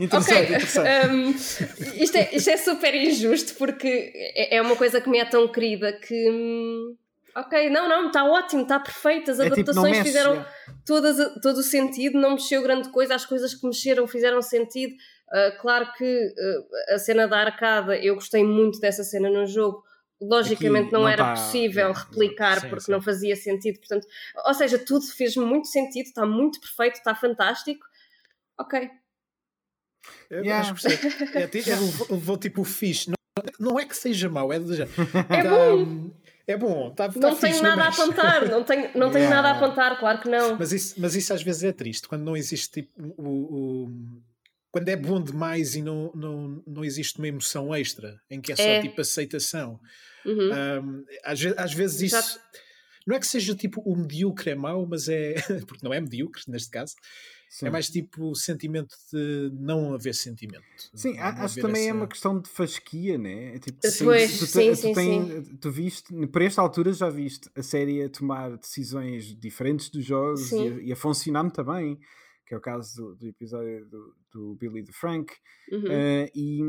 interessante, 0.00 0.52
interessante. 0.52 1.12
Um, 1.12 1.30
isto, 1.30 2.16
é, 2.16 2.34
isto 2.34 2.50
é 2.50 2.56
super 2.56 2.94
injusto 2.94 3.54
porque 3.54 4.12
é, 4.34 4.56
é 4.56 4.62
uma 4.62 4.76
coisa 4.76 5.00
que 5.00 5.08
me 5.08 5.18
é 5.18 5.24
tão 5.24 5.46
querida 5.50 5.92
que 5.92 6.30
hum, 6.30 6.96
ok, 7.36 7.70
não, 7.70 7.88
não, 7.88 8.06
está 8.06 8.24
ótimo, 8.24 8.62
está 8.62 8.78
perfeito, 8.78 9.30
as 9.30 9.40
é 9.40 9.44
tipo, 9.44 9.54
adaptações 9.54 9.96
tipo, 9.96 10.06
fizeram 10.06 10.46
todas, 10.86 11.40
todo 11.40 11.58
o 11.58 11.62
sentido, 11.62 12.18
não 12.18 12.32
mexeu 12.32 12.62
grande 12.62 12.88
coisa, 12.90 13.14
as 13.14 13.26
coisas 13.26 13.54
que 13.54 13.66
mexeram 13.66 14.06
fizeram 14.06 14.40
sentido. 14.40 14.94
Uh, 15.28 15.58
claro 15.60 15.92
que 15.94 16.04
uh, 16.04 16.94
a 16.94 16.98
cena 16.98 17.26
da 17.26 17.38
arcada, 17.38 17.96
eu 17.96 18.14
gostei 18.14 18.44
muito 18.44 18.78
dessa 18.78 19.02
cena 19.02 19.28
no 19.28 19.46
jogo. 19.46 19.82
Logicamente 20.20 20.92
não, 20.92 21.02
não, 21.02 21.08
era 21.08 21.24
tá... 21.24 21.30
possível 21.32 21.88
é, 21.88 21.92
replicar 21.92 22.60
sim, 22.60 22.68
porque 22.68 22.84
sim. 22.84 22.92
não 22.92 23.02
fazia 23.02 23.34
sentido. 23.34 23.78
Portanto, 23.80 24.06
ou 24.46 24.54
seja, 24.54 24.78
tudo 24.78 25.04
fez 25.06 25.34
muito 25.36 25.66
sentido, 25.66 26.06
está 26.06 26.24
muito 26.24 26.60
perfeito, 26.60 26.94
está 26.94 27.14
fantástico. 27.14 27.84
Ok. 28.58 28.88
Eu 30.30 30.44
yeah. 30.44 30.60
acho 30.60 30.74
que 30.74 30.86
é, 31.36 31.42
é, 31.42 32.10
levou 32.10 32.38
tipo 32.38 32.62
o 32.62 32.64
fixe. 32.64 33.10
Não, 33.10 33.70
não 33.72 33.78
é 33.78 33.84
que 33.84 33.96
seja 33.96 34.28
mau, 34.28 34.52
é 34.52 34.58
de 34.58 34.82
É 34.82 34.86
bom. 35.42 36.10
É 36.46 36.56
bom, 36.56 36.90
tá, 36.90 37.08
tá 37.08 37.18
Não 37.18 37.34
tenho 37.34 37.62
nada 37.62 37.84
a 37.84 37.88
apontar, 37.88 38.48
não 38.50 38.64
tenho, 38.64 38.90
não 38.94 39.10
tenho 39.10 39.24
yeah. 39.24 39.36
nada 39.36 39.48
a 39.48 39.52
apontar, 39.52 39.98
claro 39.98 40.20
que 40.20 40.28
não. 40.28 40.56
Mas 40.58 40.72
isso, 40.72 40.94
mas 40.98 41.14
isso 41.14 41.32
às 41.32 41.42
vezes 41.42 41.64
é 41.64 41.72
triste, 41.72 42.06
quando 42.06 42.22
não 42.22 42.36
existe 42.36 42.70
tipo 42.70 43.14
o, 43.16 43.86
o 43.86 44.22
quando 44.74 44.88
é 44.88 44.96
bom 44.96 45.22
demais 45.22 45.76
e 45.76 45.82
não, 45.82 46.10
não, 46.16 46.62
não 46.66 46.84
existe 46.84 47.18
uma 47.18 47.28
emoção 47.28 47.72
extra, 47.72 48.20
em 48.28 48.40
que 48.40 48.50
é 48.50 48.56
só 48.56 48.62
é. 48.62 48.82
tipo 48.82 49.00
aceitação. 49.00 49.78
Uhum. 50.26 50.50
Um, 50.50 51.04
às, 51.22 51.40
às, 51.56 51.72
vezes 51.72 52.00
isso. 52.00 52.16
Exato. 52.16 52.40
Não 53.06 53.14
é 53.14 53.20
que 53.20 53.26
seja 53.26 53.54
tipo 53.54 53.80
o 53.82 53.94
medíocre 53.94 54.50
é 54.50 54.54
mau, 54.56 54.84
mas 54.84 55.08
é. 55.08 55.34
porque 55.64 55.84
não 55.84 55.94
é 55.94 56.00
medíocre 56.00 56.42
neste 56.48 56.70
caso. 56.70 56.94
É 57.46 57.50
sim. 57.50 57.66
É 57.66 57.70
mais 57.70 57.88
tipo 57.88 58.30
o 58.30 58.34
sentimento 58.34 58.94
de 59.12 59.50
não 59.54 59.94
haver 59.94 60.14
sentimento. 60.14 60.64
Sim, 60.94 61.18
acho 61.18 61.54
que 61.54 61.60
também 61.60 61.82
é 61.82 61.84
essa... 61.86 61.90
é 61.90 61.94
uma 61.94 62.08
questão 62.08 62.40
de 62.40 62.48
fasquia, 62.48 63.16
né? 63.16 63.56
É 63.56 63.58
tipo, 63.58 63.78
pois, 63.80 64.38
tu, 64.38 64.46
sim, 64.46 64.70
tu, 64.70 64.76
sim, 64.76 64.94
sim. 64.94 65.56
tu 65.60 65.70
viste, 65.70 66.26
para 66.28 66.44
esta 66.44 66.60
altura 66.60 66.92
já 66.92 67.08
viste 67.08 67.48
a 67.54 67.62
série 67.62 68.02
a 68.02 68.08
tomar 68.08 68.56
decisões 68.56 69.36
diferentes 69.38 69.88
dos 69.88 70.04
jogos 70.04 70.50
e 70.52 70.56
a, 70.56 70.82
e 70.82 70.92
a 70.92 70.96
funcionar 70.96 71.42
muito 71.42 71.64
bem 71.64 71.98
que 72.46 72.54
é 72.54 72.56
o 72.56 72.60
caso 72.60 72.94
do, 72.96 73.16
do 73.16 73.26
episódio 73.26 73.86
do, 73.86 74.14
do, 74.30 74.54
Billy 74.56 74.84
the 74.84 74.92
Frank, 74.92 75.32
uhum. 75.72 75.84
uh, 75.84 76.30
e, 76.34 76.60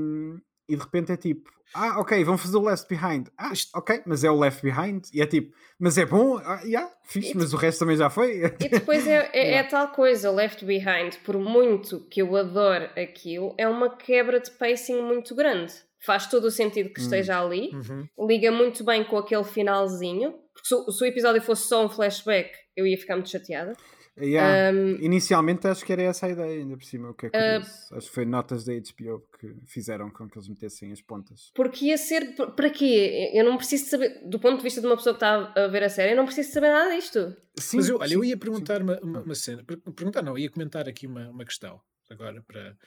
e 0.67 0.75
de 0.75 0.81
repente 0.81 1.11
é 1.11 1.17
tipo, 1.17 1.49
ah, 1.73 1.99
ok, 1.99 2.23
vão 2.23 2.37
fazer 2.37 2.57
o 2.57 2.61
Left 2.61 2.87
Behind. 2.87 3.27
Ah, 3.37 3.51
ok, 3.75 4.01
mas 4.05 4.23
é 4.23 4.31
o 4.31 4.39
Left 4.39 4.61
Behind. 4.61 5.03
E 5.13 5.21
é 5.21 5.25
tipo, 5.25 5.53
mas 5.79 5.97
é 5.97 6.05
bom, 6.05 6.37
ah, 6.37 6.61
yeah, 6.63 6.89
fixe, 7.03 7.35
mas 7.35 7.53
o 7.53 7.57
resto 7.57 7.79
também 7.79 7.97
já 7.97 8.09
foi. 8.09 8.43
E 8.59 8.69
depois 8.69 9.05
é, 9.05 9.29
é, 9.33 9.43
yeah. 9.43 9.57
é, 9.57 9.63
tal 9.63 9.89
coisa, 9.89 10.31
Left 10.31 10.63
Behind, 10.63 11.15
por 11.25 11.37
muito 11.37 11.99
que 12.09 12.21
eu 12.21 12.35
adore 12.35 12.85
aquilo, 12.97 13.53
é 13.57 13.67
uma 13.67 13.89
quebra 13.95 14.39
de 14.39 14.51
pacing 14.51 15.01
muito 15.01 15.35
grande. 15.35 15.73
Faz 15.99 16.27
todo 16.27 16.45
o 16.45 16.51
sentido 16.51 16.93
que 16.93 17.01
hum. 17.01 17.03
esteja 17.03 17.41
ali, 17.41 17.71
uhum. 17.73 18.27
liga 18.27 18.51
muito 18.51 18.83
bem 18.83 19.03
com 19.03 19.17
aquele 19.17 19.43
finalzinho. 19.43 20.33
Porque 20.53 20.67
se, 20.67 20.97
se 20.97 21.03
o 21.03 21.07
episódio 21.07 21.41
fosse 21.41 21.67
só 21.67 21.85
um 21.85 21.89
flashback, 21.89 22.51
eu 22.75 22.85
ia 22.87 22.97
ficar 22.97 23.15
muito 23.15 23.29
chateada. 23.29 23.75
Yeah. 24.17 24.71
Um, 24.71 24.95
Inicialmente 25.01 25.67
acho 25.67 25.83
que 25.83 25.91
era 25.91 26.03
essa 26.03 26.25
a 26.25 26.29
ideia, 26.29 26.59
ainda 26.61 26.77
por 26.77 26.85
cima, 26.85 27.09
o 27.09 27.13
que 27.13 27.25
é 27.25 27.29
curioso. 27.29 27.69
Uh, 27.91 27.97
acho 27.97 28.07
que 28.07 28.13
foi 28.13 28.25
notas 28.25 28.63
da 28.63 28.73
HBO 28.73 29.27
que 29.37 29.53
fizeram 29.65 30.09
com 30.09 30.29
que 30.29 30.37
eles 30.37 30.47
metessem 30.47 30.91
as 30.91 31.01
pontas. 31.01 31.51
Porque 31.53 31.87
ia 31.87 31.97
ser. 31.97 32.33
Para 32.35 32.69
quê? 32.69 33.31
Eu 33.33 33.43
não 33.43 33.57
preciso 33.57 33.89
saber, 33.89 34.21
do 34.25 34.39
ponto 34.39 34.57
de 34.57 34.63
vista 34.63 34.79
de 34.79 34.87
uma 34.87 34.95
pessoa 34.95 35.13
que 35.13 35.23
está 35.23 35.51
a 35.53 35.67
ver 35.67 35.83
a 35.83 35.89
série, 35.89 36.13
eu 36.13 36.17
não 36.17 36.25
preciso 36.25 36.51
saber 36.51 36.69
nada 36.69 36.95
disto. 36.95 37.35
Sim, 37.59 37.77
Mas 37.77 37.89
eu, 37.89 37.97
olha, 37.97 38.07
sim, 38.07 38.15
eu 38.15 38.23
ia 38.23 38.37
perguntar 38.37 38.81
uma, 38.81 38.99
uma, 39.01 39.21
uma, 39.21 39.35
cena. 39.35 39.63
Perguntar, 39.63 40.21
não, 40.21 40.37
ia 40.37 40.49
comentar 40.49 40.87
aqui 40.87 41.07
uma, 41.07 41.29
uma 41.29 41.43
questão 41.43 41.81
agora 42.09 42.41
para, 42.41 42.77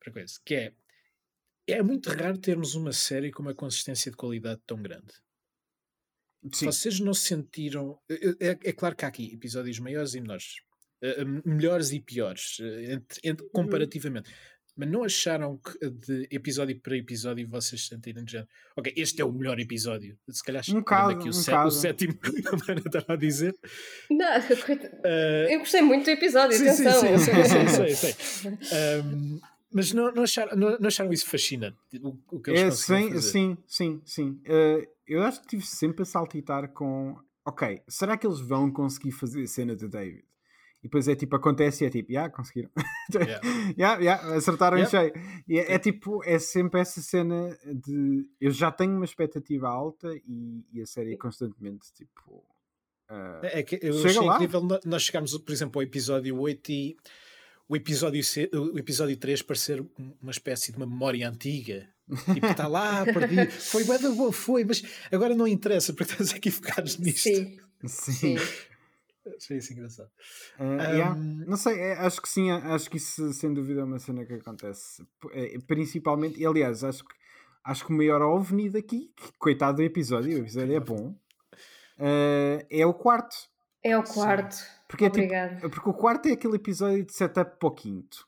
para 0.00 0.12
coisa, 0.12 0.34
que 0.44 0.54
é. 0.54 0.72
É 1.68 1.82
muito 1.82 2.10
raro 2.10 2.38
termos 2.38 2.76
uma 2.76 2.92
série 2.92 3.32
com 3.32 3.42
uma 3.42 3.52
consistência 3.52 4.08
de 4.08 4.16
qualidade 4.16 4.60
tão 4.64 4.80
grande. 4.80 5.12
Sim. 6.52 6.66
Vocês 6.66 7.00
não 7.00 7.14
sentiram. 7.14 7.98
É, 8.40 8.58
é, 8.64 8.72
claro 8.72 8.94
que 8.94 9.04
há 9.04 9.08
aqui 9.08 9.32
episódios 9.32 9.78
maiores 9.78 10.14
e 10.14 10.20
menores, 10.20 10.56
uh, 11.02 11.48
melhores 11.48 11.92
e 11.92 12.00
piores, 12.00 12.58
uh, 12.60 12.92
entre, 12.92 13.20
entre, 13.24 13.44
uhum. 13.44 13.52
comparativamente. 13.52 14.30
Mas 14.76 14.90
não 14.90 15.04
acharam 15.04 15.56
que 15.56 15.88
de 15.88 16.28
episódio 16.30 16.78
para 16.78 16.98
episódio 16.98 17.48
vocês 17.48 17.86
sentirem 17.86 18.22
de 18.22 18.32
género? 18.32 18.50
Ok, 18.76 18.92
este 18.94 19.22
é 19.22 19.24
o 19.24 19.32
melhor 19.32 19.58
episódio. 19.58 20.18
Se 20.28 20.44
calhar 20.44 20.62
um 20.68 20.82
caso, 20.82 21.10
aqui 21.12 21.28
o, 21.30 21.32
um 21.32 21.44
caso. 21.44 21.78
o 21.78 21.80
sétimo, 21.80 22.14
como 22.44 22.62
estava 22.78 23.14
a 23.14 23.16
dizer. 23.16 23.54
Não, 24.10 24.36
uh, 24.38 25.48
eu 25.48 25.60
gostei 25.60 25.80
muito 25.80 26.04
do 26.04 26.10
episódio, 26.10 26.58
sim, 26.58 26.68
atenção. 26.68 27.00
Sim, 27.00 27.18
sim, 27.18 27.24
sei, 27.24 27.68
sei, 27.68 27.94
sei. 27.94 28.12
sei. 28.12 29.00
Um, 29.00 29.40
mas 29.76 29.92
não, 29.92 30.10
não, 30.10 30.22
acharam, 30.22 30.56
não, 30.56 30.78
não, 30.78 30.86
acharam 30.86 31.12
isso 31.12 31.28
fascinante? 31.28 31.76
O, 32.02 32.16
o 32.30 32.40
que 32.40 32.50
eles 32.50 32.62
é, 32.62 32.70
sim, 32.70 33.08
fazer? 33.10 33.20
sim, 33.20 33.58
sim, 33.66 34.00
sim. 34.06 34.40
Uh, 34.46 34.88
eu 35.06 35.22
acho 35.22 35.40
que 35.40 35.44
estive 35.54 35.66
sempre 35.66 36.02
a 36.02 36.06
saltitar 36.06 36.72
com 36.72 37.14
ok, 37.44 37.82
será 37.86 38.16
que 38.16 38.26
eles 38.26 38.40
vão 38.40 38.72
conseguir 38.72 39.12
fazer 39.12 39.42
a 39.42 39.46
cena 39.46 39.76
de 39.76 39.86
David? 39.86 40.24
E 40.78 40.84
depois 40.84 41.06
é 41.08 41.14
tipo, 41.14 41.36
acontece 41.36 41.84
e 41.84 41.86
é 41.86 41.90
tipo, 41.90 42.10
já, 42.10 42.20
yeah, 42.20 42.34
conseguiram. 42.34 42.70
yeah. 43.14 43.40
yeah, 43.76 44.00
yeah, 44.00 44.34
acertaram 44.34 44.78
yeah. 44.78 44.88
em 44.88 45.12
cheio. 45.12 45.42
E 45.46 45.58
é, 45.58 45.74
é, 45.74 45.78
tipo, 45.78 46.24
é 46.24 46.38
sempre 46.38 46.80
essa 46.80 47.02
cena 47.02 47.54
de 47.66 48.26
eu 48.40 48.50
já 48.50 48.72
tenho 48.72 48.96
uma 48.96 49.04
expectativa 49.04 49.68
alta 49.68 50.10
e, 50.26 50.64
e 50.72 50.80
a 50.80 50.86
série 50.86 51.18
constantemente 51.18 51.92
tipo. 51.92 52.42
Uh, 53.10 53.44
é 53.44 53.62
que 53.62 53.78
eu 53.82 53.94
achei 54.02 54.20
lá. 54.22 54.36
incrível 54.36 54.66
nós 54.86 55.02
chegarmos, 55.02 55.36
por 55.36 55.52
exemplo, 55.52 55.80
ao 55.80 55.82
episódio 55.82 56.40
8 56.40 56.72
e 56.72 56.96
o 57.68 57.76
episódio, 57.76 58.22
o 58.54 58.78
episódio 58.78 59.16
3 59.16 59.42
parecer 59.42 59.84
uma 60.20 60.30
espécie 60.30 60.72
de 60.72 60.78
uma 60.78 60.86
memória 60.86 61.28
antiga. 61.28 61.88
Tipo, 62.32 62.46
está 62.46 62.68
lá, 62.68 63.04
perdido. 63.12 63.50
Foi 63.50 63.84
bom, 63.84 64.30
foi, 64.30 64.64
mas 64.64 64.82
agora 65.10 65.34
não 65.34 65.46
interessa, 65.46 65.92
porque 65.92 66.12
estás 66.12 66.32
aqui 66.32 66.50
focados 66.50 66.98
nisto. 66.98 67.22
Sim. 67.22 67.58
Sim. 67.84 68.36
Achei 69.36 69.58
isso 69.58 69.72
engraçado. 69.72 70.08
Uh, 70.58 70.62
um... 70.62 70.76
yeah. 70.76 71.14
Não 71.14 71.56
sei, 71.56 71.80
é, 71.80 71.92
acho 71.94 72.22
que 72.22 72.28
sim, 72.28 72.50
acho 72.50 72.88
que 72.88 72.96
isso 72.96 73.32
sem 73.32 73.52
dúvida 73.52 73.80
é 73.80 73.84
uma 73.84 73.98
cena 73.98 74.24
que 74.24 74.34
acontece. 74.34 75.04
É, 75.32 75.58
principalmente, 75.66 76.40
e 76.40 76.46
aliás, 76.46 76.84
acho 76.84 77.04
que, 77.04 77.14
acho 77.64 77.84
que 77.84 77.92
o 77.92 77.96
maior 77.96 78.22
ovni 78.22 78.70
daqui, 78.70 79.12
que, 79.16 79.32
coitado 79.38 79.78
do 79.78 79.82
episódio, 79.82 80.36
o 80.36 80.42
episódio 80.42 80.76
é 80.76 80.80
bom, 80.80 81.08
uh, 81.98 82.66
é 82.70 82.86
o 82.86 82.94
quarto. 82.94 83.36
É 83.82 83.98
o 83.98 84.04
quarto. 84.04 84.54
Sim. 84.54 84.75
Porque, 84.88 85.06
é 85.06 85.10
tipo, 85.10 85.70
porque 85.70 85.88
o 85.88 85.94
quarto 85.94 86.26
é 86.26 86.32
aquele 86.32 86.56
episódio 86.56 87.04
de 87.04 87.12
setup 87.12 87.58
para 87.58 87.68
o 87.68 87.72
quinto. 87.72 88.26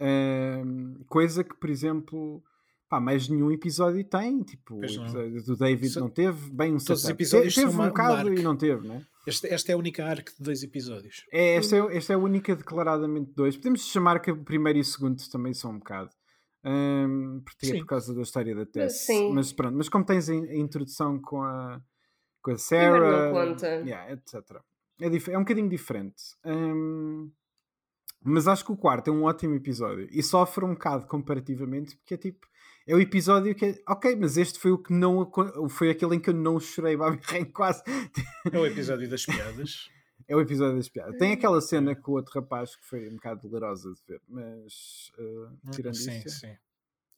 Uh, 0.00 1.04
coisa 1.06 1.44
que, 1.44 1.54
por 1.54 1.70
exemplo, 1.70 2.42
pá, 2.88 3.00
mais 3.00 3.28
nenhum 3.28 3.50
episódio 3.52 4.04
tem. 4.04 4.42
Tipo, 4.42 4.76
o 4.76 4.84
episódio 4.84 5.42
do 5.44 5.56
David 5.56 5.98
não 5.98 6.10
teve 6.10 6.50
bem 6.50 6.74
um 6.74 6.78
setup. 6.78 6.86
Todos 6.88 7.04
os 7.04 7.10
episódios 7.10 7.54
teve 7.54 7.68
um 7.68 7.88
bocado 7.88 8.34
e 8.34 8.42
não 8.42 8.56
teve, 8.56 8.86
né? 8.86 9.06
Esta, 9.26 9.46
esta 9.46 9.70
é 9.70 9.74
a 9.74 9.78
única 9.78 10.04
arca 10.04 10.32
de 10.32 10.42
dois 10.42 10.62
episódios. 10.64 11.24
É, 11.32 11.54
esta, 11.54 11.76
é, 11.76 11.96
esta 11.96 12.12
é 12.12 12.16
a 12.16 12.18
única 12.18 12.56
declaradamente 12.56 13.32
dois. 13.34 13.56
Podemos 13.56 13.86
chamar 13.86 14.20
que 14.20 14.32
o 14.32 14.44
primeiro 14.44 14.78
e 14.78 14.82
o 14.82 14.84
segundo 14.84 15.22
também 15.30 15.54
são 15.54 15.70
um 15.70 15.78
bocado. 15.78 16.10
Um, 16.64 17.40
porque 17.44 17.72
é 17.72 17.78
por 17.78 17.86
causa 17.86 18.14
da 18.14 18.22
história 18.22 18.54
da 18.54 18.66
Tess. 18.66 19.06
Sim. 19.06 19.32
Mas 19.32 19.52
pronto, 19.52 19.76
mas 19.76 19.88
como 19.88 20.04
tens 20.04 20.28
a, 20.28 20.32
a 20.32 20.56
introdução 20.56 21.20
com 21.20 21.42
a, 21.42 21.80
com 22.42 22.50
a 22.50 22.58
Sarah, 22.58 23.32
yeah, 23.84 24.12
etc. 24.12 24.60
É, 25.02 25.32
é 25.32 25.38
um 25.38 25.42
bocadinho 25.42 25.68
diferente. 25.68 26.22
Um, 26.44 27.30
mas 28.24 28.46
acho 28.46 28.64
que 28.64 28.72
o 28.72 28.76
quarto 28.76 29.08
é 29.08 29.12
um 29.12 29.24
ótimo 29.24 29.54
episódio 29.54 30.08
e 30.10 30.22
sofre 30.22 30.64
um 30.64 30.74
bocado 30.74 31.06
comparativamente, 31.06 31.96
porque 31.96 32.14
é 32.14 32.16
tipo. 32.16 32.46
É 32.86 32.96
o 32.96 33.00
episódio 33.00 33.54
que 33.54 33.64
é. 33.64 33.82
Ok, 33.88 34.16
mas 34.16 34.36
este 34.36 34.58
foi 34.58 34.72
o 34.72 34.78
que 34.78 34.92
não. 34.92 35.30
Foi 35.68 35.90
aquele 35.90 36.16
em 36.16 36.20
que 36.20 36.30
eu 36.30 36.34
não 36.34 36.58
chorei, 36.58 36.96
Babi 36.96 37.18
quase. 37.52 37.82
É 38.50 38.58
o 38.58 38.66
episódio 38.66 39.08
das 39.08 39.24
piadas. 39.24 39.88
é 40.26 40.36
o 40.36 40.40
episódio 40.40 40.76
das 40.76 40.88
piadas. 40.88 41.16
Tem 41.16 41.32
aquela 41.32 41.60
cena 41.60 41.94
com 41.94 42.12
o 42.12 42.14
outro 42.16 42.40
rapaz 42.40 42.76
que 42.76 42.84
foi 42.84 43.08
um 43.08 43.14
bocado 43.14 43.48
dolorosa 43.48 43.92
de 43.92 44.00
ver, 44.06 44.20
mas 44.28 45.12
uh, 45.18 45.70
tirando 45.70 45.94
sim, 45.94 46.18
isso. 46.18 46.40
Sim. 46.40 46.56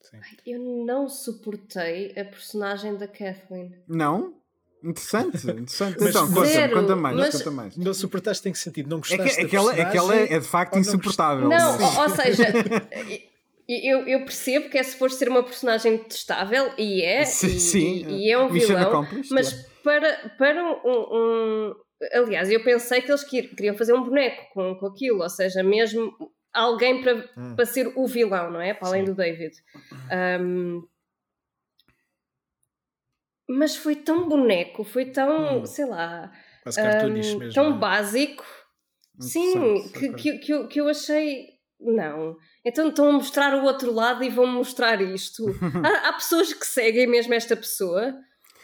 Sim. 0.01 0.19
Eu 0.45 0.85
não 0.85 1.09
suportei 1.09 2.11
a 2.11 2.25
personagem 2.25 2.95
da 2.95 3.07
Kathleen. 3.07 3.83
Não? 3.87 4.39
Interessante, 4.85 5.37
interessante. 5.37 5.97
Mas, 5.99 6.09
então, 6.09 6.31
conta, 6.31 6.69
conta 6.69 6.95
mais, 6.95 7.17
mas, 7.17 7.37
conta 7.37 7.51
mais. 7.51 7.77
Não 7.77 7.93
suportaste 7.93 8.43
tem 8.43 8.51
que 8.51 8.59
sentido? 8.59 8.89
Não 8.89 8.99
gostaste 8.99 9.23
é 9.23 9.35
que, 9.35 9.41
aquela, 9.41 9.73
aquela 9.73 10.15
é 10.15 10.39
de 10.39 10.45
facto 10.45 10.77
insuportável. 10.77 11.49
Não, 11.49 11.81
ou, 11.81 12.01
ou 12.03 12.09
seja, 12.09 12.45
eu, 13.67 14.07
eu, 14.07 14.19
percebo 14.25 14.69
que 14.69 14.77
é 14.77 14.83
suposto 14.83 15.17
ser 15.17 15.27
uma 15.27 15.41
personagem 15.41 15.97
detestável 15.97 16.71
e 16.77 17.01
é, 17.01 17.23
sim, 17.25 17.47
e, 17.47 17.59
sim. 17.59 18.05
E, 18.07 18.27
e, 18.27 18.31
é 18.31 18.37
um 18.37 18.47
vilão, 18.47 19.07
mas 19.31 19.53
para, 19.83 20.31
para 20.37 20.63
um, 20.63 20.77
um, 20.85 21.75
Aliás, 22.13 22.51
eu 22.51 22.63
pensei 22.63 23.01
que 23.01 23.09
eles 23.09 23.23
queriam 23.23 23.75
fazer 23.75 23.93
um 23.93 24.03
boneco 24.03 24.53
com, 24.53 24.75
com 24.75 24.87
aquilo, 24.87 25.21
ou 25.21 25.29
seja, 25.29 25.63
mesmo 25.63 26.13
alguém 26.53 27.01
para, 27.01 27.29
hum. 27.37 27.55
para 27.55 27.65
ser 27.65 27.91
o 27.95 28.05
vilão, 28.05 28.51
não 28.51 28.61
é? 28.61 28.73
Para 28.73 28.89
além 28.89 29.05
sim. 29.05 29.11
do 29.11 29.15
David. 29.15 29.55
Um, 30.41 30.83
mas 33.47 33.75
foi 33.75 33.95
tão 33.95 34.27
boneco, 34.27 34.83
foi 34.83 35.05
tão, 35.05 35.61
hum. 35.61 35.65
sei 35.65 35.85
lá, 35.85 36.31
um, 37.05 37.09
mesmo, 37.09 37.49
tão 37.53 37.75
é? 37.75 37.77
básico. 37.77 38.45
Sim, 39.19 39.83
que, 39.93 40.13
que, 40.13 40.37
que, 40.39 40.53
eu, 40.53 40.67
que 40.67 40.81
eu 40.81 40.87
achei. 40.89 41.55
Não. 41.79 42.35
Então 42.65 42.89
estão 42.89 43.09
a 43.09 43.13
mostrar 43.13 43.53
o 43.55 43.63
outro 43.65 43.91
lado 43.91 44.23
e 44.23 44.29
vão 44.29 44.47
mostrar 44.47 45.01
isto. 45.01 45.43
há, 45.83 46.09
há, 46.09 46.13
pessoas 46.13 46.53
que 46.53 46.65
seguem 46.65 47.07
mesmo 47.07 47.33
esta 47.33 47.55
pessoa 47.55 48.13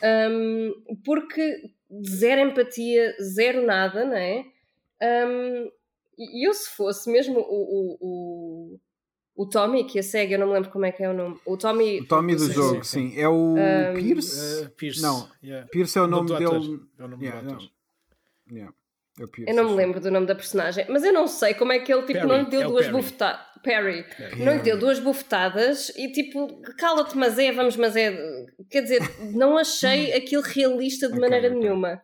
um, 0.04 0.74
porque 1.06 1.74
zero 2.08 2.42
empatia, 2.42 3.16
zero 3.22 3.66
nada, 3.66 4.06
não 4.06 4.16
é? 4.16 4.44
Um, 5.02 5.70
e 6.18 6.48
eu, 6.48 6.54
se 6.54 6.70
fosse 6.70 7.12
mesmo 7.12 7.40
o, 7.40 7.42
o, 7.42 7.98
o 8.02 8.80
o 9.36 9.46
Tommy, 9.48 9.86
que 9.86 10.00
a 10.00 10.04
segue, 10.04 10.34
eu 10.34 10.40
não 10.40 10.48
me 10.48 10.54
lembro 10.54 10.70
como 10.70 10.86
é 10.86 10.92
que 10.92 11.04
é 11.04 11.10
o 11.10 11.14
nome. 11.14 11.40
O 11.46 11.58
Tommy. 11.58 12.02
O 12.02 12.08
Tommy 12.08 12.36
do 12.36 12.46
sim, 12.46 12.54
jogo, 12.54 12.84
sim. 12.84 13.12
sim. 13.12 13.20
É 13.20 13.28
o 13.28 13.56
um, 13.56 13.94
Pierce? 13.96 14.66
Uh, 14.66 14.70
Pierce? 14.72 15.02
Não, 15.02 15.30
yeah. 15.44 15.68
Pierce 15.70 15.98
é 15.98 16.02
o 16.02 16.08
nome 16.08 16.30
dele. 16.30 16.80
É 17.00 17.04
o 17.04 17.08
nome 17.08 17.26
yeah, 17.26 17.42
do 17.42 17.58
yeah. 18.52 18.74
É 19.20 19.28
Pierce, 19.28 19.52
eu 19.52 19.56
não 19.56 19.72
me 19.72 19.76
lembro 19.76 20.00
do 20.00 20.12
nome 20.12 20.26
da 20.26 20.36
personagem, 20.36 20.86
mas 20.90 21.04
eu 21.04 21.14
não 21.14 21.28
sei 21.28 21.54
como 21.54 21.72
é 21.72 21.80
que 21.80 21.92
ele 21.92 22.02
tipo, 22.02 22.14
Perry. 22.14 22.28
não 22.28 22.38
lhe 22.38 22.50
deu 22.50 22.62
é 22.62 22.66
duas 22.66 22.88
bufetadas. 22.88 23.52
Perry. 23.64 24.04
Perry. 24.18 24.44
Não 24.44 24.54
lhe 24.54 24.60
deu 24.60 24.78
duas 24.78 25.00
bufetadas 25.00 25.90
e 25.96 26.12
tipo, 26.12 26.62
cala-te, 26.78 27.16
mas 27.18 27.38
é, 27.38 27.52
vamos, 27.52 27.76
mas 27.78 27.96
é. 27.96 28.18
Quer 28.70 28.82
dizer, 28.82 29.02
não 29.34 29.58
achei 29.58 30.14
aquilo 30.18 30.42
realista 30.42 31.08
de 31.08 31.14
okay, 31.14 31.22
maneira 31.22 31.48
okay. 31.48 31.60
nenhuma. 31.60 32.02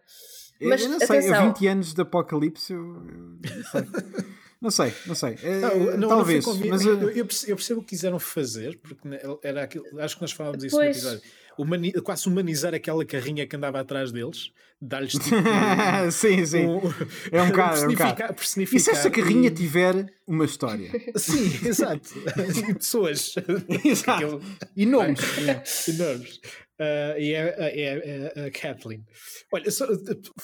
Mas, 0.61 0.81
eu 0.81 0.89
não 0.89 0.99
sei, 0.99 1.19
atenção. 1.19 1.53
20 1.53 1.67
anos 1.67 1.93
de 1.93 2.01
apocalipse, 2.01 2.73
eu, 2.73 2.79
eu 2.79 3.55
não 3.55 3.63
sei. 3.71 3.81
Não 4.61 4.71
sei, 4.71 4.93
não 5.05 5.15
sei. 5.15 5.37
Não, 5.61 5.97
não, 5.97 6.09
Talvez. 6.09 6.45
Não 6.45 6.67
mas 6.67 6.85
eu... 6.85 7.09
Eu, 7.11 7.25
percebo 7.25 7.79
o 7.79 7.83
que 7.83 7.89
quiseram 7.89 8.19
fazer, 8.19 8.77
porque 8.79 9.07
era 9.43 9.63
aquilo, 9.63 9.85
acho 9.99 10.15
que 10.15 10.21
nós 10.21 10.31
falávamos 10.31 10.63
isso 10.63 10.75
pois. 10.75 11.03
no 11.03 11.09
episódio. 11.09 11.31
Humani 11.57 11.91
quase 11.93 12.27
humanizar 12.27 12.73
aquela 12.75 13.03
carrinha 13.03 13.47
que 13.47 13.55
andava 13.55 13.79
atrás 13.79 14.11
deles, 14.11 14.51
dar-lhes 14.79 15.13
tipo. 15.17 15.35
sim, 16.11 16.45
sim. 16.45 16.65
Um, 16.67 16.79
é 17.31 17.41
um 17.41 17.47
bocado. 17.47 17.83
É 17.83 17.87
um 17.87 17.93
bocado. 17.93 18.35
E 18.71 18.79
se 18.79 18.91
essa 18.91 19.09
carrinha 19.09 19.47
e... 19.47 19.51
tiver 19.51 20.13
uma 20.27 20.45
história? 20.45 20.91
Sim, 21.15 21.67
exato. 21.67 22.09
e 22.69 22.73
pessoas. 22.75 23.33
exato. 23.83 24.41
E 24.75 24.85
nomes. 24.85 25.19
e 25.87 25.93
nomes. 25.93 26.39
Uh, 26.79 27.17
e 27.17 27.33
é, 27.33 27.55
é, 27.57 27.81
é, 27.81 28.33
é, 28.35 28.45
a 28.45 28.51
Kathleen. 28.51 29.03
Olha, 29.51 29.71
só, 29.71 29.87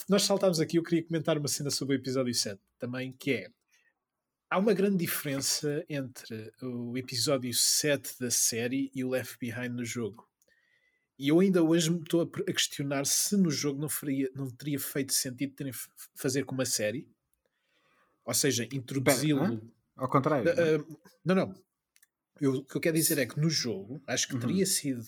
nós 0.10 0.23
saltámos 0.23 0.60
aqui, 0.60 0.78
eu 0.78 0.84
queria 0.84 1.06
comentar 1.06 1.38
uma 1.38 1.47
cena 1.47 1.69
sobre 1.69 1.95
o 1.95 1.99
episódio 1.99 2.34
7 2.34 2.60
também, 2.80 3.13
que 3.19 3.34
é 3.34 3.47
há 4.54 4.58
uma 4.60 4.74
grande 4.74 4.98
diferença 4.98 5.84
entre 5.89 6.54
o 6.62 6.96
episódio 6.96 7.52
7 7.52 8.20
da 8.20 8.30
série 8.30 8.92
e 8.94 9.04
o 9.04 9.10
Left 9.10 9.39
Behind 9.39 9.72
no 9.72 9.84
jogo. 9.84 10.30
E 11.18 11.30
eu 11.30 11.39
ainda 11.39 11.63
hoje 11.63 11.89
me 11.89 12.02
estou 12.02 12.22
a 12.22 12.54
questionar 12.54 13.04
se 13.08 13.36
no 13.36 13.50
jogo 13.50 13.82
não, 13.82 13.89
faria, 13.89 14.30
não 14.36 14.48
teria 14.52 14.80
feito 14.80 15.12
sentido 15.12 15.56
terem 15.56 15.74
fazer 16.13 16.46
com 16.46 16.54
uma 16.54 16.66
série. 16.66 17.10
Ou 18.24 18.34
seja, 18.34 18.68
introduzi-lo. 18.72 19.60
Ao 19.96 20.08
contrário. 20.08 20.52
Uh, 20.52 21.00
não, 21.26 21.34
não. 21.34 21.56
Eu, 22.39 22.58
o 22.58 22.63
que 22.63 22.78
eu 22.78 22.82
quero 22.82 22.96
dizer 22.96 23.18
é 23.18 23.26
que 23.26 23.39
no 23.39 23.50
jogo, 23.50 24.04
acho 24.06 24.28
que 24.28 24.36
uhum. 24.36 24.39
teria 24.39 24.68
sido, 24.68 25.04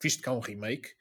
visto 0.00 0.22
que 0.22 0.28
há 0.28 0.32
um 0.32 0.40
remake, 0.40 0.94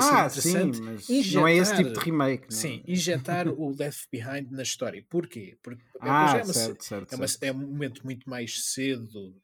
ah. 0.00 0.28
Sim, 0.28 0.72
mas 0.82 1.08
injetar, 1.08 1.40
não 1.40 1.48
é 1.48 1.56
esse 1.56 1.76
tipo 1.76 1.92
de 1.92 1.98
remake. 2.00 2.42
Não? 2.42 2.56
É? 2.56 2.60
Sim, 2.60 2.84
injetar 2.86 3.48
o 3.48 3.74
Left 3.76 4.08
Behind 4.10 4.50
na 4.50 4.62
história. 4.62 5.04
Porquê? 5.08 5.56
Porque 5.62 5.82
ah, 6.00 6.38
é, 6.38 6.42
uma, 6.42 6.52
certo, 6.52 6.84
certo, 6.84 7.12
é, 7.12 7.16
uma, 7.16 7.26
é, 7.40 7.52
um 7.52 7.66
momento 7.72 8.04
muito 8.04 8.28
mais 8.28 8.64
cedo. 8.64 9.34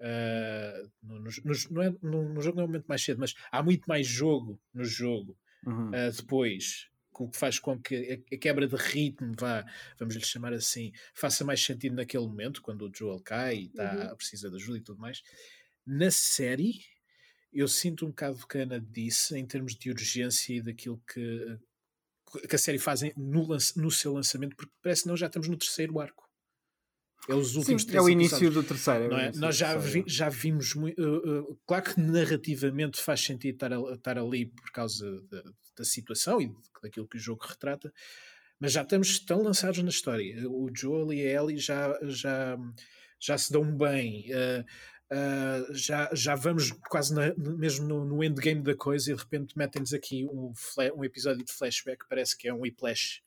Uh, 0.00 0.90
no, 1.02 1.20
no, 1.20 1.30
no, 1.70 1.82
é, 1.82 1.94
no, 2.02 2.40
jogo 2.40 2.56
não 2.56 2.62
é 2.62 2.64
um 2.64 2.68
momento 2.68 2.86
mais 2.86 3.04
cedo, 3.04 3.20
mas 3.20 3.34
há 3.52 3.62
muito 3.62 3.84
mais 3.86 4.06
jogo 4.06 4.58
no 4.72 4.82
jogo 4.82 5.36
uhum. 5.66 5.88
uh, 5.88 6.10
depois, 6.16 6.88
o 7.20 7.28
que 7.28 7.36
faz 7.36 7.58
com 7.58 7.78
que 7.78 7.94
a, 8.30 8.34
a, 8.34 8.38
quebra 8.38 8.66
de 8.66 8.76
ritmo, 8.76 9.34
vá, 9.38 9.62
vamos 9.98 10.14
lhe 10.14 10.24
chamar 10.24 10.54
assim, 10.54 10.90
faça 11.12 11.44
mais 11.44 11.62
sentido 11.62 11.96
naquele 11.96 12.26
momento, 12.26 12.62
quando 12.62 12.86
o 12.86 12.90
Joel 12.94 13.20
cai 13.20 13.56
e 13.56 13.66
está, 13.66 14.08
uhum. 14.08 14.16
precisa 14.16 14.48
de 14.48 14.56
ajuda 14.56 14.78
e 14.78 14.80
tudo 14.80 14.98
mais. 14.98 15.22
Na 15.86 16.10
série, 16.10 16.80
eu 17.52 17.68
sinto 17.68 18.06
um 18.06 18.08
bocado 18.08 18.46
que 18.46 18.58
a 18.58 18.62
Ana 18.62 18.80
disse 18.80 19.36
em 19.36 19.46
termos 19.46 19.74
de 19.74 19.90
urgência 19.90 20.54
e 20.54 20.62
daquilo 20.62 21.02
que, 21.12 21.58
que 22.48 22.54
a 22.54 22.58
série 22.58 22.78
faz 22.78 23.02
no, 23.16 23.48
no 23.76 23.90
seu 23.90 24.12
lançamento, 24.12 24.56
porque 24.56 24.72
parece 24.82 25.02
que 25.02 25.08
nós 25.08 25.18
já 25.18 25.26
estamos 25.26 25.48
no 25.48 25.56
terceiro 25.56 25.98
arco. 25.98 26.28
É 27.28 27.34
os 27.34 27.54
últimos 27.54 27.82
Sim, 27.82 27.96
É 27.96 28.00
o 28.00 28.08
início 28.08 28.50
do 28.50 28.62
terceiro. 28.62 29.14
É? 29.14 29.26
É? 29.26 29.32
Nós 29.32 29.56
já, 29.56 29.76
vi, 29.76 30.04
já 30.06 30.28
vimos 30.28 30.74
muito. 30.74 31.00
Uh, 31.00 31.50
uh, 31.50 31.60
claro 31.66 31.84
que 31.84 32.00
narrativamente 32.00 33.00
faz 33.00 33.20
sentido 33.20 33.54
estar, 33.54 33.72
a, 33.72 33.92
estar 33.92 34.18
ali 34.18 34.46
por 34.46 34.70
causa 34.72 35.20
da, 35.28 35.42
da 35.76 35.84
situação 35.84 36.40
e 36.40 36.50
daquilo 36.82 37.06
que 37.06 37.18
o 37.18 37.20
jogo 37.20 37.44
retrata, 37.46 37.92
mas 38.58 38.72
já 38.72 38.82
estamos 38.82 39.18
tão 39.20 39.42
lançados 39.42 39.82
na 39.82 39.90
história. 39.90 40.48
O 40.48 40.70
Joel 40.74 41.12
e 41.12 41.26
a 41.26 41.42
Ellie 41.42 41.58
já, 41.58 41.98
já, 42.04 42.56
já 43.20 43.36
se 43.36 43.52
dão 43.52 43.76
bem. 43.76 44.26
Uh, 44.30 44.64
Uh, 45.12 45.74
já, 45.74 46.08
já 46.12 46.36
vamos 46.36 46.70
quase 46.88 47.12
na, 47.12 47.34
mesmo 47.36 47.88
no, 47.88 48.04
no, 48.04 48.22
endgame 48.22 48.62
da 48.62 48.76
coisa 48.76 49.10
e 49.10 49.14
de 49.14 49.20
repente 49.20 49.58
metem-nos 49.58 49.92
aqui 49.92 50.24
um, 50.24 50.52
um 50.94 51.04
episódio 51.04 51.44
de 51.44 51.52
flashback, 51.52 52.06
parece 52.08 52.38
que 52.38 52.46
é 52.46 52.54
um 52.54 52.60
whiplash. 52.60 53.20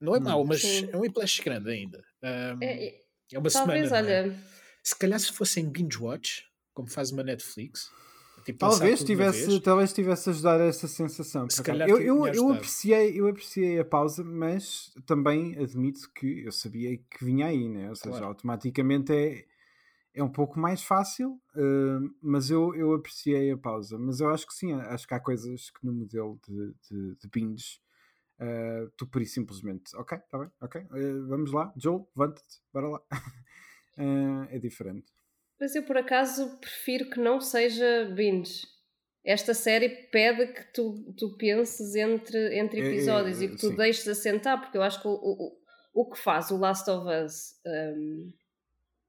Não 0.00 0.16
é 0.16 0.18
hum, 0.18 0.22
mau, 0.22 0.44
mas 0.44 0.62
Sim. 0.62 0.88
é 0.92 0.96
um 0.96 1.00
whiplash 1.00 1.40
grande 1.40 1.70
ainda. 1.70 2.04
Um, 2.20 2.58
é, 2.60 3.00
é, 3.32 3.38
uma 3.38 3.48
talvez, 3.48 3.88
semana. 3.88 4.10
É? 4.10 4.22
Olha... 4.24 4.36
Se 4.82 4.98
calhar 4.98 5.20
se 5.20 5.32
fosse 5.32 5.60
em 5.60 5.68
binge 5.68 5.98
watch, 5.98 6.44
como 6.74 6.88
faz 6.88 7.12
uma 7.12 7.22
Netflix, 7.22 7.88
tipo, 8.44 8.58
talvez 8.58 9.04
tivesse, 9.04 9.60
talvez 9.60 9.92
tivesse 9.92 10.30
ajudado 10.30 10.64
a 10.64 10.66
essa 10.66 10.88
sensação. 10.88 11.46
eu, 11.88 12.00
eu, 12.00 12.26
eu, 12.26 12.50
apreciei, 12.50 13.20
eu 13.20 13.28
apreciei 13.28 13.78
a 13.78 13.84
pausa, 13.84 14.24
mas 14.24 14.92
também 15.06 15.56
admito 15.58 16.10
que 16.12 16.44
eu 16.44 16.50
sabia 16.50 16.96
que 16.96 17.24
vinha 17.24 17.46
aí, 17.46 17.68
né? 17.68 17.88
ou 17.88 17.94
seja, 17.94 18.10
claro. 18.10 18.26
automaticamente 18.26 19.12
é 19.12 19.44
é 20.16 20.22
um 20.22 20.32
pouco 20.32 20.58
mais 20.58 20.82
fácil, 20.82 21.38
uh, 21.54 22.16
mas 22.22 22.50
eu, 22.50 22.74
eu 22.74 22.94
apreciei 22.94 23.50
a 23.50 23.58
pausa. 23.58 23.98
Mas 23.98 24.18
eu 24.18 24.30
acho 24.30 24.46
que 24.46 24.54
sim, 24.54 24.72
acho 24.72 25.06
que 25.06 25.12
há 25.12 25.20
coisas 25.20 25.70
que 25.70 25.84
no 25.84 25.92
modelo 25.92 26.40
de, 26.48 26.74
de, 26.88 27.16
de 27.16 27.28
binge 27.28 27.78
uh, 28.40 28.90
tu 28.96 29.06
por 29.06 29.24
simplesmente, 29.26 29.94
ok, 29.94 30.16
está 30.16 30.38
bem, 30.38 30.50
ok, 30.58 30.80
uh, 30.80 31.28
vamos 31.28 31.52
lá, 31.52 31.70
Joe, 31.76 32.02
levanta-te, 32.16 32.60
bora 32.72 32.88
lá. 32.88 33.02
é 34.50 34.58
diferente. 34.58 35.12
Mas 35.60 35.74
eu 35.74 35.84
por 35.84 35.98
acaso 35.98 36.58
prefiro 36.60 37.10
que 37.10 37.20
não 37.20 37.38
seja 37.38 38.10
binge. 38.14 38.66
Esta 39.22 39.52
série 39.52 39.88
pede 40.10 40.52
que 40.52 40.72
tu, 40.72 41.12
tu 41.18 41.36
penses 41.36 41.94
entre, 41.94 42.58
entre 42.58 42.80
episódios 42.80 43.40
é, 43.40 43.44
é, 43.44 43.46
e 43.46 43.50
que 43.50 43.56
tu 43.56 43.68
sim. 43.68 43.76
deixes 43.76 44.08
assentar, 44.08 44.60
porque 44.60 44.78
eu 44.78 44.82
acho 44.82 45.00
que 45.02 45.08
o, 45.08 45.12
o, 45.12 45.58
o 45.92 46.10
que 46.10 46.18
faz 46.18 46.50
o 46.50 46.56
Last 46.56 46.88
of 46.88 47.06
Us. 47.06 47.54
Um, 47.66 48.32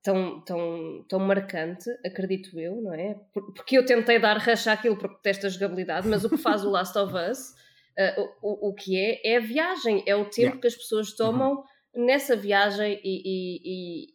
tão, 0.07 0.39
tão, 0.39 1.05
tão 1.09 1.19
marcante, 1.19 1.89
acredito 2.05 2.57
eu, 2.57 2.81
não 2.81 2.93
é? 2.93 3.19
Porque 3.33 3.77
eu 3.77 3.85
tentei 3.85 4.17
dar 4.17 4.37
racha 4.37 4.71
àquilo 4.71 4.97
porque 4.97 5.17
detesto 5.17 5.47
a 5.47 5.49
jogabilidade, 5.49 6.07
mas 6.07 6.23
o 6.23 6.29
que 6.29 6.37
faz 6.37 6.63
o 6.63 6.69
Last 6.69 6.97
of 6.97 7.13
Us, 7.13 7.49
uh, 7.99 8.29
o, 8.41 8.69
o 8.69 8.73
que 8.73 8.97
é, 8.97 9.33
é 9.33 9.35
a 9.35 9.41
viagem, 9.41 10.05
é 10.07 10.15
o 10.15 10.23
tempo 10.23 10.39
yeah. 10.39 10.61
que 10.61 10.67
as 10.67 10.75
pessoas 10.77 11.13
tomam 11.13 11.61
uhum. 11.93 12.05
nessa 12.05 12.37
viagem 12.37 13.01
e, 13.03 13.21
e, 13.25 14.07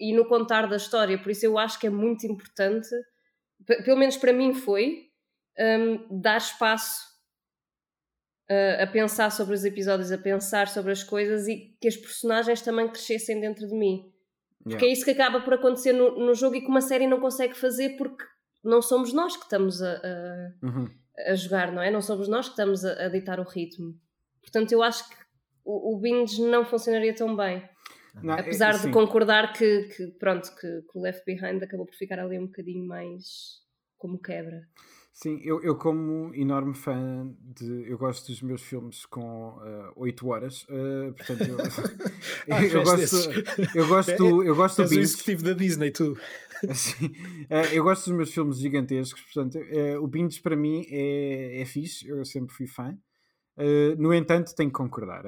e, 0.00 0.10
e, 0.10 0.12
no 0.12 0.26
contar 0.26 0.66
da 0.66 0.74
história. 0.74 1.16
Por 1.16 1.30
isso 1.30 1.46
eu 1.46 1.56
acho 1.56 1.78
que 1.78 1.86
é 1.86 1.90
muito 1.90 2.26
importante, 2.26 2.88
pelo 3.84 3.96
menos 3.96 4.16
para 4.16 4.32
mim 4.32 4.52
foi, 4.52 5.04
um, 5.56 6.20
dar 6.20 6.38
espaço 6.38 7.00
uh, 8.50 8.82
a 8.82 8.86
pensar 8.88 9.30
sobre 9.30 9.54
os 9.54 9.64
episódios, 9.64 10.10
a 10.10 10.18
pensar 10.18 10.66
sobre 10.66 10.90
as 10.90 11.04
coisas 11.04 11.46
e 11.46 11.76
que 11.80 11.86
as 11.86 11.96
personagens 11.96 12.60
também 12.60 12.88
crescessem 12.88 13.40
dentro 13.40 13.68
de 13.68 13.74
mim. 13.76 14.17
Porque 14.62 14.84
yeah. 14.84 14.86
é 14.86 14.92
isso 14.92 15.04
que 15.04 15.10
acaba 15.12 15.40
por 15.40 15.54
acontecer 15.54 15.92
no, 15.92 16.18
no, 16.18 16.34
jogo 16.34 16.56
e 16.56 16.60
que 16.60 16.68
uma 16.68 16.80
série 16.80 17.06
não 17.06 17.20
consegue 17.20 17.54
fazer 17.54 17.96
porque 17.96 18.24
não 18.62 18.82
somos 18.82 19.12
nós 19.12 19.36
que 19.36 19.44
estamos 19.44 19.80
a, 19.80 19.92
a, 19.92 20.66
uhum. 20.66 20.90
a 21.26 21.34
jogar, 21.34 21.72
não 21.72 21.80
é? 21.80 21.90
Não 21.90 22.02
somos 22.02 22.28
nós 22.28 22.46
que 22.46 22.52
estamos 22.52 22.84
a, 22.84 23.04
a, 23.04 23.08
ditar 23.08 23.38
o 23.38 23.44
ritmo. 23.44 23.94
Portanto, 24.42 24.72
eu 24.72 24.82
acho 24.82 25.08
que 25.08 25.16
o, 25.64 25.94
o 25.94 26.00
binge 26.00 26.42
não 26.42 26.64
funcionaria 26.64 27.14
tão 27.14 27.36
bem. 27.36 27.62
Não, 28.22 28.34
é, 28.34 28.40
Apesar 28.40 28.74
é, 28.74 28.78
de 28.78 28.90
concordar 28.90 29.52
que, 29.52 29.82
que 29.84 30.06
pronto, 30.18 30.52
que, 30.56 30.82
que, 30.82 30.98
o 30.98 31.00
Left 31.00 31.24
Behind 31.24 31.62
acabou 31.62 31.86
por 31.86 31.94
ficar 31.94 32.18
ali 32.18 32.38
um 32.38 32.46
bocadinho 32.46 32.86
mais 32.86 33.62
como 33.96 34.18
quebra. 34.18 34.62
Sim, 35.20 35.40
eu, 35.42 35.60
eu 35.64 35.74
como 35.74 36.32
enorme 36.32 36.76
fã 36.76 37.28
de. 37.40 37.90
Eu 37.90 37.98
gosto 37.98 38.28
dos 38.28 38.40
meus 38.40 38.62
filmes 38.62 39.04
com 39.04 39.48
uh, 39.56 39.92
8 39.96 40.28
horas. 40.28 40.62
Uh, 40.62 41.12
portanto, 41.12 41.42
eu, 41.42 41.56
ah, 42.54 42.64
eu, 42.64 42.84
gosto, 42.84 43.16
eu 43.74 43.88
gosto. 43.88 44.42
Eu 44.44 44.54
gosto 44.54 44.84
do 44.84 44.88
binge. 44.88 45.00
executivo 45.00 45.42
da 45.42 45.54
Disney, 45.54 45.90
tu. 45.90 46.16
Assim, 46.68 47.06
uh, 47.06 47.74
eu 47.74 47.82
gosto 47.82 48.04
dos 48.04 48.16
meus 48.16 48.32
filmes 48.32 48.58
gigantescos, 48.58 49.20
portanto, 49.22 49.58
uh, 49.58 50.00
o 50.00 50.06
binge 50.06 50.40
para 50.40 50.54
mim 50.54 50.86
é, 50.88 51.62
é 51.62 51.64
fixe, 51.64 52.06
eu 52.06 52.24
sempre 52.24 52.54
fui 52.54 52.68
fã. 52.68 52.96
No 53.98 54.14
entanto, 54.14 54.54
tenho 54.54 54.70
que 54.70 54.76
concordar. 54.76 55.24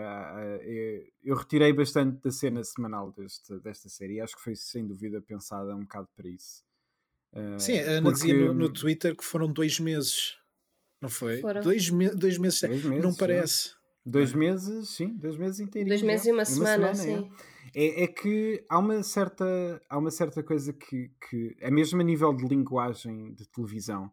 eu 1.24 1.34
retirei 1.34 1.72
bastante 1.72 2.22
da 2.22 2.30
cena 2.30 2.62
semanal 2.62 3.10
deste, 3.10 3.58
desta 3.58 3.88
série. 3.88 4.20
Acho 4.20 4.36
que 4.36 4.42
foi 4.42 4.54
sem 4.54 4.86
dúvida 4.86 5.20
pensada 5.20 5.74
um 5.74 5.80
bocado 5.80 6.08
para 6.14 6.28
isso. 6.28 6.62
Sim, 7.58 7.78
a 7.78 7.82
Ana 7.82 8.02
porque... 8.02 8.26
dizia 8.26 8.34
no, 8.34 8.54
no, 8.54 8.72
Twitter 8.72 9.16
que 9.16 9.24
foram 9.24 9.52
dois 9.52 9.78
meses, 9.78 10.36
não 11.00 11.08
foi? 11.08 11.40
Foram. 11.40 11.60
Dois, 11.60 11.88
me 11.88 12.08
dois 12.10 12.38
meses, 12.38 12.60
dois 12.60 12.84
meses 12.84 13.04
não 13.04 13.14
parece. 13.14 13.70
Dois 14.04 14.32
meses, 14.32 14.88
sim, 14.88 15.16
dois 15.16 15.36
meses 15.36 15.60
inteirinhos. 15.60 16.00
Dois 16.00 16.02
meses 16.02 16.26
e 16.26 16.32
uma, 16.32 16.44
semana, 16.44 16.94
semana, 16.94 17.22
sim. 17.22 17.30
É. 17.74 17.84
é. 17.84 18.04
É, 18.04 18.06
que 18.08 18.64
há 18.68 18.78
uma 18.78 19.02
certa, 19.02 19.80
há 19.88 19.98
uma 19.98 20.10
certa 20.10 20.42
coisa 20.42 20.72
que, 20.72 21.10
que 21.28 21.56
é 21.60 21.70
mesmo 21.70 22.00
a 22.00 22.04
nível 22.04 22.34
de 22.34 22.46
linguagem 22.46 23.32
de 23.34 23.46
televisão 23.48 24.10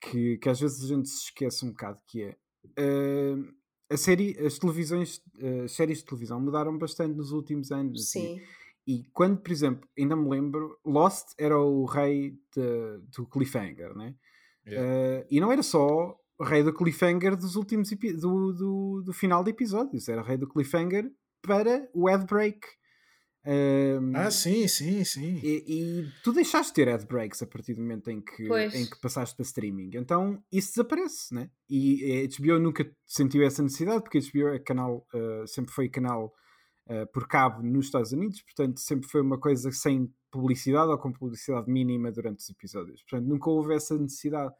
que, 0.00 0.36
que 0.38 0.48
às 0.48 0.60
vezes 0.60 0.84
a 0.84 0.86
gente 0.86 1.08
se 1.08 1.24
esquece 1.24 1.64
um 1.64 1.70
bocado 1.70 2.00
que 2.06 2.22
é 2.22 2.36
uh, 2.78 3.54
a 3.90 3.96
série, 3.96 4.36
as 4.44 4.58
televisões, 4.58 5.22
uh, 5.38 5.68
séries 5.68 5.98
de 5.98 6.04
televisão 6.04 6.40
mudaram 6.40 6.76
bastante 6.76 7.14
nos 7.16 7.32
últimos 7.32 7.70
anos. 7.70 8.10
Sim. 8.10 8.36
E, 8.36 8.42
e 8.86 9.04
quando, 9.12 9.38
por 9.38 9.50
exemplo, 9.50 9.88
ainda 9.98 10.14
me 10.14 10.28
lembro, 10.28 10.78
Lost 10.84 11.28
era 11.38 11.58
o 11.58 11.84
rei 11.86 12.32
de, 12.54 12.98
do 13.16 13.26
cliffhanger, 13.26 13.94
né? 13.96 14.14
Yeah. 14.66 15.22
Uh, 15.22 15.26
e 15.30 15.40
não 15.40 15.52
era 15.52 15.62
só 15.62 16.18
o 16.38 16.44
rei 16.44 16.62
do 16.62 16.72
cliffhanger 16.72 17.36
dos 17.36 17.56
últimos 17.56 17.90
do, 17.90 18.52
do, 18.52 19.02
do, 19.04 19.12
final 19.12 19.44
de 19.44 19.50
episódios, 19.50 20.08
era 20.08 20.20
o 20.20 20.24
rei 20.24 20.36
do 20.36 20.48
cliffhanger 20.48 21.10
para 21.40 21.88
o 21.94 22.08
ad 22.08 22.26
break. 22.26 22.60
Um, 23.46 24.16
ah, 24.16 24.30
sim, 24.30 24.66
sim, 24.66 25.04
sim. 25.04 25.38
E, 25.42 25.64
e, 25.66 26.12
tu 26.22 26.32
deixaste 26.32 26.72
de 26.72 26.76
ter 26.76 26.88
ad 26.88 27.06
breaks 27.06 27.42
a 27.42 27.46
partir 27.46 27.74
do 27.74 27.82
momento 27.82 28.10
em 28.10 28.22
que, 28.22 28.48
em 28.74 28.86
que 28.86 28.98
passaste 29.02 29.36
para 29.36 29.44
streaming. 29.44 29.90
Então 29.94 30.42
isso 30.50 30.70
desaparece, 30.70 31.34
né? 31.34 31.50
E 31.68 32.26
a 32.26 32.40
HBO 32.40 32.58
nunca 32.58 32.90
sentiu 33.06 33.42
essa 33.42 33.62
necessidade, 33.62 34.02
porque 34.02 34.18
a 34.18 34.20
HBO 34.20 34.48
é 34.48 34.58
canal, 34.58 35.06
uh, 35.12 35.46
sempre 35.46 35.74
foi 35.74 35.90
canal 35.90 36.32
uh, 36.88 37.06
por 37.12 37.26
cabo 37.26 37.62
nos 37.62 37.86
Estados 37.86 38.12
Unidos, 38.12 38.42
portanto 38.42 38.80
sempre 38.80 39.08
foi 39.08 39.20
uma 39.20 39.38
coisa 39.38 39.70
sem 39.72 40.12
publicidade 40.30 40.90
ou 40.90 40.98
com 40.98 41.12
publicidade 41.12 41.70
mínima 41.70 42.10
durante 42.10 42.40
os 42.40 42.50
episódios. 42.50 43.02
Portanto, 43.02 43.28
nunca 43.28 43.48
houve 43.48 43.74
essa 43.74 43.96
necessidade. 43.96 44.52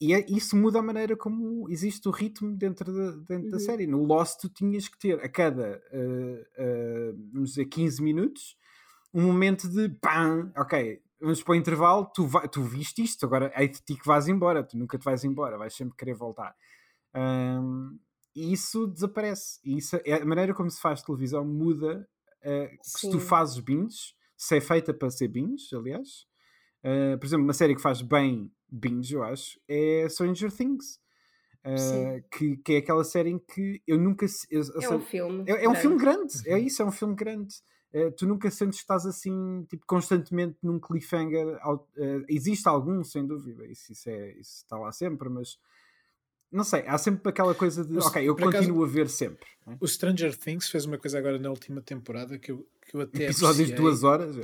E 0.00 0.14
é, 0.14 0.24
isso 0.28 0.56
muda 0.56 0.78
a 0.78 0.82
maneira 0.82 1.16
como 1.16 1.68
existe 1.68 2.08
o 2.08 2.10
ritmo 2.10 2.56
dentro, 2.56 2.92
de, 2.92 3.26
dentro 3.26 3.44
uhum. 3.44 3.50
da 3.50 3.58
série. 3.58 3.86
No 3.86 4.04
Lost, 4.04 4.40
tu 4.40 4.48
tinhas 4.48 4.88
que 4.88 4.98
ter 4.98 5.20
a 5.20 5.28
cada, 5.28 5.80
uh, 5.92 6.62
uh, 6.62 7.30
vamos 7.32 7.50
dizer, 7.50 7.66
15 7.66 8.02
minutos, 8.02 8.56
um 9.12 9.22
momento 9.22 9.68
de 9.68 9.88
pam, 10.00 10.50
ok, 10.56 11.00
vamos 11.20 11.42
para 11.42 11.52
o 11.52 11.54
intervalo, 11.54 12.10
tu, 12.14 12.26
vai, 12.26 12.48
tu 12.48 12.62
viste 12.62 13.02
isto, 13.02 13.24
agora 13.24 13.52
é 13.54 13.66
de 13.66 13.80
ti 13.82 13.94
que 13.96 14.06
vais 14.06 14.26
embora, 14.26 14.64
tu 14.64 14.76
nunca 14.76 14.98
te 14.98 15.04
vais 15.04 15.22
embora, 15.22 15.56
vais 15.56 15.74
sempre 15.74 15.96
querer 15.96 16.14
voltar. 16.14 16.54
Um, 17.14 17.98
e 18.34 18.52
isso 18.52 18.86
desaparece. 18.86 19.60
E 19.64 19.78
isso, 19.78 19.96
é, 20.04 20.14
a 20.14 20.24
maneira 20.24 20.54
como 20.54 20.70
se 20.70 20.80
faz 20.80 21.02
televisão 21.02 21.44
muda. 21.44 22.08
Uh, 22.44 22.76
se 22.82 23.10
tu 23.10 23.18
fazes 23.18 23.58
binge, 23.58 24.14
se 24.36 24.56
é 24.56 24.60
feita 24.60 24.92
para 24.92 25.10
ser 25.10 25.28
binge, 25.28 25.74
aliás. 25.74 26.26
Uh, 26.84 27.18
por 27.18 27.26
exemplo, 27.26 27.44
uma 27.44 27.54
série 27.54 27.74
que 27.74 27.80
faz 27.80 28.02
bem 28.02 28.52
binge, 28.68 29.14
eu 29.14 29.22
acho, 29.22 29.58
é 29.68 30.06
Stranger 30.08 30.52
Things. 30.52 31.00
Uh, 31.66 32.22
que, 32.30 32.58
que 32.58 32.74
é 32.74 32.76
aquela 32.76 33.02
série 33.04 33.30
em 33.30 33.38
que 33.38 33.82
eu 33.86 33.98
nunca. 33.98 34.26
Eu, 34.50 34.62
é 34.82 34.90
um 34.90 35.00
filme. 35.00 35.44
É, 35.46 35.64
é 35.64 35.68
um 35.68 35.74
filme 35.74 35.96
grande, 35.96 36.34
é 36.46 36.58
isso, 36.58 36.82
é 36.82 36.84
um 36.84 36.92
filme 36.92 37.14
grande. 37.14 37.54
Uh, 37.94 38.12
tu 38.12 38.26
nunca 38.26 38.50
sentes 38.50 38.80
que 38.80 38.82
estás 38.82 39.06
assim, 39.06 39.64
tipo, 39.70 39.82
constantemente 39.86 40.58
num 40.62 40.78
cliffhanger. 40.78 41.56
Uh, 41.64 42.24
existe 42.28 42.68
algum, 42.68 43.02
sem 43.02 43.26
dúvida, 43.26 43.64
isso, 43.66 43.92
isso, 43.92 44.10
é, 44.10 44.32
isso 44.32 44.56
está 44.56 44.76
lá 44.76 44.92
sempre, 44.92 45.30
mas 45.30 45.56
não 46.54 46.62
sei, 46.62 46.84
há 46.86 46.96
sempre 46.96 47.28
aquela 47.28 47.52
coisa 47.52 47.84
de, 47.84 47.98
o, 47.98 48.00
ok, 48.00 48.22
eu 48.22 48.36
continuo 48.36 48.84
acaso, 48.84 48.84
a 48.84 48.86
ver 48.86 49.08
sempre. 49.08 49.44
É? 49.66 49.76
O 49.80 49.88
Stranger 49.88 50.36
Things 50.36 50.68
fez 50.68 50.84
uma 50.84 50.96
coisa 50.96 51.18
agora 51.18 51.36
na 51.36 51.50
última 51.50 51.82
temporada 51.82 52.38
que 52.38 52.52
eu, 52.52 52.64
que 52.88 52.96
eu 52.96 53.00
até 53.00 53.24
Episódios 53.24 53.68
de 53.68 53.74
duas 53.74 54.04
horas? 54.04 54.36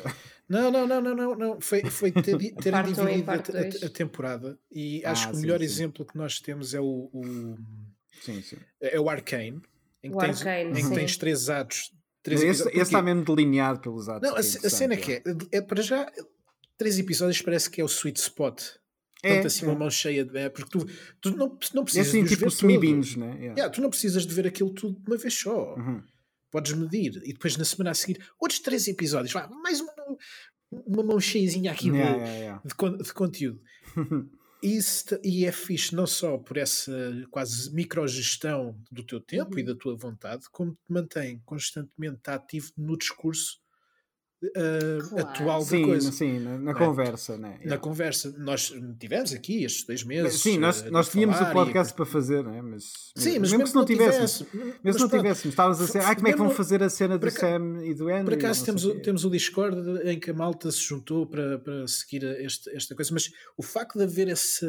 Não, 0.49 0.69
não, 0.73 0.85
não, 0.85 1.01
não, 1.01 1.15
não, 1.15 1.35
não. 1.37 1.61
Foi, 1.61 1.85
foi 1.85 2.11
ter, 2.11 2.37
ter 2.37 2.73
dividido 2.83 3.03
a, 3.03 3.35
a, 3.35 3.87
a, 3.87 3.89
temporada 3.89 4.59
e 4.69 5.05
acho 5.05 5.29
ah, 5.29 5.31
que 5.31 5.37
o 5.37 5.41
melhor 5.41 5.59
sim. 5.61 5.65
exemplo 5.65 6.05
que 6.05 6.19
nós 6.19 6.41
temos 6.41 6.75
é 6.75 6.81
o, 6.81 7.09
o 7.13 7.57
sim, 8.21 8.43
sim. 8.43 8.57
é 8.81 8.99
o 8.99 9.09
Arcane, 9.09 9.63
em 10.03 10.11
que, 10.11 10.17
o 10.17 10.19
tens, 10.19 10.45
Arcane, 10.45 10.81
em 10.81 10.89
que 10.89 10.95
tens 10.95 11.17
três 11.17 11.49
atos. 11.49 11.93
Três 12.25 12.43
esse, 12.43 12.69
esse 12.69 12.79
está 12.79 13.01
mesmo 13.01 13.25
delineado 13.25 13.81
pelos 13.81 14.09
atos. 14.09 14.29
Não, 14.29 14.37
a, 14.37 14.41
a 14.41 14.43
cena 14.43 14.95
é 14.95 14.97
que 14.97 15.13
é, 15.13 15.23
é, 15.53 15.61
para 15.61 15.81
já, 15.81 16.11
três 16.77 16.99
episódios 16.99 17.41
parece 17.41 17.71
que 17.71 17.81
é 17.81 17.85
o 17.85 17.89
sweet 17.89 18.19
spot 18.19 18.80
é, 19.23 19.35
tanto 19.35 19.47
assim 19.47 19.65
é. 19.65 19.69
uma 19.69 19.79
mão 19.79 19.91
cheia 19.91 20.25
de. 20.25 20.37
É, 20.37 20.49
porque 20.49 20.71
tu, 20.71 20.87
tu 21.21 21.37
não, 21.37 21.59
não 21.75 21.85
precisas 21.85 22.07
é 22.07 22.11
assim, 22.11 22.23
de 22.23 22.31
tipo 22.31 22.43
ver 22.43 22.51
semi-binge, 22.51 23.19
né? 23.19 23.27
Yeah. 23.27 23.55
Yeah, 23.55 23.71
tu 23.71 23.81
não 23.81 23.91
precisas 23.91 24.27
de 24.27 24.35
ver 24.35 24.47
aquilo 24.47 24.71
tudo 24.73 24.99
de 24.99 25.11
uma 25.11 25.17
vez 25.17 25.35
só. 25.35 25.75
Uhum. 25.77 26.03
Podes 26.51 26.73
medir 26.73 27.21
e 27.25 27.33
depois 27.33 27.57
na 27.57 27.65
semana 27.65 27.91
a 27.91 27.95
seguir 27.95 28.19
outros 28.41 28.61
três 28.61 28.89
episódios. 28.89 29.33
Mais 29.63 29.81
uma, 29.81 29.93
uma 30.71 31.03
mão 31.03 31.21
cheiazinha 31.21 31.71
aqui 31.71 31.91
yeah, 31.91 32.61
de, 32.65 32.75
de, 32.75 33.03
de, 33.05 33.13
conteúdo. 33.13 33.61
Isso, 34.63 35.19
e 35.25 35.47
é 35.47 35.53
fixe 35.53 35.95
não 35.95 36.07
só 36.07 36.37
por 36.37 36.59
essa 36.59 36.93
quase 37.31 37.73
microgestão 37.73 38.79
do 38.91 39.03
teu 39.05 39.21
tempo 39.21 39.55
uhum. 39.55 39.59
e 39.59 39.65
da 39.65 39.75
tua 39.75 39.97
vontade, 39.97 40.45
como 40.51 40.73
te 40.73 40.93
mantém 40.93 41.41
constantemente 41.45 42.21
ativo 42.27 42.71
no 42.77 42.97
discurso 42.99 43.59
uh, 44.43 45.09
claro. 45.09 45.29
atual 45.29 45.63
sim, 45.63 45.81
da 45.81 45.87
coisa. 45.87 46.13
Sim, 46.13 46.39
na, 46.41 46.59
na 46.59 46.71
é? 46.71 46.75
conversa, 46.75 47.37
né? 47.37 47.61
Na 47.65 47.79
conversa. 47.79 48.35
Nós 48.39 48.73
tivemos 48.99 49.33
aqui 49.33 49.65
estes 49.65 49.85
dois 49.85 50.05
meses. 50.05 50.41
Sim, 50.41 50.59
nós, 50.59 50.83
uh, 50.83 50.91
nós 50.91 51.09
tínhamos 51.09 51.41
o 51.41 51.53
podcast 51.53 51.93
e... 51.93 51.97
para 51.97 52.07
fazer, 52.07 52.45
né? 52.45 52.63
mas, 52.63 53.13
sim, 53.17 53.39
mas 53.39 53.53
mesmo, 53.53 53.59
mesmo 53.59 53.73
que 53.73 53.75
não 53.75 53.85
tivéssemos, 53.85 54.47
mesmo 54.53 54.75
mas 54.83 54.95
se 54.95 55.01
não 55.01 55.09
tivéssemos, 55.09 55.47
estavas 55.47 55.81
a 55.81 55.85
dizer, 55.85 55.99
ah, 56.01 56.15
como 56.15 56.29
é 56.29 56.33
que 56.33 56.39
vão 56.39 56.51
fazer 56.51 56.83
a 56.83 56.89
cena 56.89 57.19
do 57.19 57.31
Sam 57.31 57.85
e 57.85 57.95
do 57.95 58.09
Andrew? 58.09 58.25
Por 58.25 58.35
acaso 58.35 58.65
temos 58.65 58.85
o, 58.85 59.01
temos 59.01 59.25
o 59.25 59.31
Discord 59.31 59.77
em 60.05 60.19
que 60.19 60.31
a 60.31 60.35
malta 60.35 60.71
se 60.71 60.83
juntou 60.83 61.27
para, 61.27 61.59
para 61.59 61.87
seguir 61.87 62.25
este, 62.41 62.71
esta 62.75 62.95
coisa, 62.95 63.13
mas 63.13 63.31
o 63.57 63.63
facto 63.63 63.99
de 63.99 64.05
haver 64.05 64.29
esse. 64.29 64.67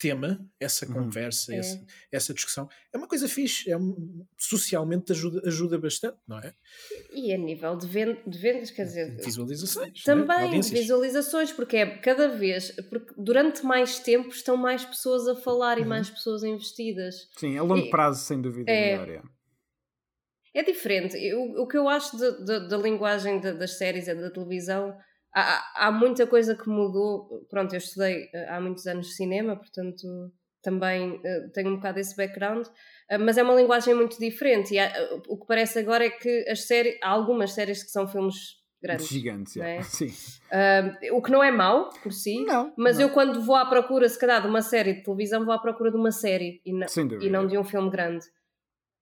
Tema, 0.00 0.40
essa 0.58 0.86
uhum. 0.86 0.94
conversa, 0.94 1.54
é. 1.54 1.58
essa, 1.58 1.84
essa, 2.10 2.32
discussão, 2.32 2.66
é 2.90 2.96
uma 2.96 3.06
coisa 3.06 3.28
fixe, 3.28 3.70
é 3.70 3.76
socialmente 4.38 5.12
ajuda, 5.12 5.46
ajuda 5.46 5.78
bastante, 5.78 6.16
não 6.26 6.38
é? 6.38 6.54
E 7.12 7.34
a 7.34 7.36
nível 7.36 7.76
de, 7.76 7.86
vend, 7.86 8.18
de 8.26 8.38
vendas, 8.38 8.70
quer 8.70 8.84
dizer, 8.84 9.14
visualizações. 9.22 9.88
Né? 9.88 10.02
Também, 10.02 10.52
né? 10.52 10.60
visualizações, 10.62 11.52
porque 11.52 11.76
é 11.76 11.98
cada 11.98 12.28
vez, 12.28 12.70
porque 12.88 13.12
durante 13.18 13.62
mais 13.62 13.98
tempo 13.98 14.30
estão 14.30 14.56
mais 14.56 14.86
pessoas 14.86 15.28
a 15.28 15.36
falar 15.36 15.76
uhum. 15.76 15.84
e 15.84 15.86
mais 15.86 16.08
pessoas 16.08 16.42
investidas. 16.44 17.28
Sim, 17.36 17.58
a 17.58 17.62
longo 17.62 17.84
e, 17.84 17.90
prazo, 17.90 18.24
sem 18.24 18.40
dúvida, 18.40 18.72
é, 18.72 18.98
melhor, 18.98 19.22
é. 20.54 20.62
diferente. 20.62 21.14
o 21.34 21.66
que 21.66 21.76
eu 21.76 21.86
acho 21.86 22.16
da 22.16 22.78
linguagem 22.78 23.38
de, 23.38 23.52
das 23.52 23.76
séries 23.76 24.08
e 24.08 24.14
da 24.14 24.30
televisão 24.30 24.96
há, 25.34 25.86
há 25.86 25.92
muita 25.92 26.26
coisa 26.26 26.54
que 26.54 26.68
mudou. 26.68 27.46
Pronto, 27.48 27.72
eu 27.74 27.78
estudei 27.78 28.28
eh, 28.32 28.48
há 28.48 28.60
muitos 28.60 28.86
anos 28.86 29.16
cinema, 29.16 29.56
portanto 29.56 30.32
também 30.62 31.12
uh, 31.12 31.50
tenho 31.52 31.70
um 31.70 31.76
bocado 31.76 31.98
esse 31.98 32.14
background, 32.16 32.66
uh, 32.66 33.18
mas 33.18 33.38
é 33.38 33.42
uma 33.42 33.54
linguagem 33.54 33.94
muito 33.94 34.18
diferente. 34.18 34.74
E 34.74 34.78
há, 34.78 34.88
uh, 34.88 35.22
o 35.28 35.38
que 35.38 35.46
parece 35.46 35.78
agora 35.78 36.04
é 36.04 36.10
que 36.10 36.46
as 36.48 36.66
séries, 36.66 36.98
há 37.02 37.08
algumas 37.08 37.52
séries 37.52 37.82
que 37.82 37.90
são 37.90 38.06
filmes 38.06 38.60
grandes. 38.82 39.08
Gigantes, 39.08 39.56
é? 39.56 39.80
sim. 39.82 40.10
o 41.12 41.22
que 41.22 41.30
não 41.30 41.42
é 41.42 41.50
mau 41.50 41.90
por 42.02 42.12
si, 42.12 42.44
não, 42.44 42.72
mas 42.76 42.98
não. 42.98 43.06
eu 43.06 43.10
quando 43.10 43.42
vou 43.42 43.56
à 43.56 43.66
procura, 43.66 44.08
se 44.08 44.18
calhar, 44.18 44.40
de 44.42 44.48
uma 44.48 44.62
série 44.62 44.94
de 44.94 45.02
televisão, 45.02 45.44
vou 45.44 45.54
à 45.54 45.58
procura 45.58 45.90
de 45.90 45.96
uma 45.96 46.12
série 46.12 46.60
e, 46.64 46.72
e 47.20 47.30
não 47.30 47.46
de 47.46 47.58
um 47.58 47.64
filme 47.64 47.90
grande. 47.90 48.24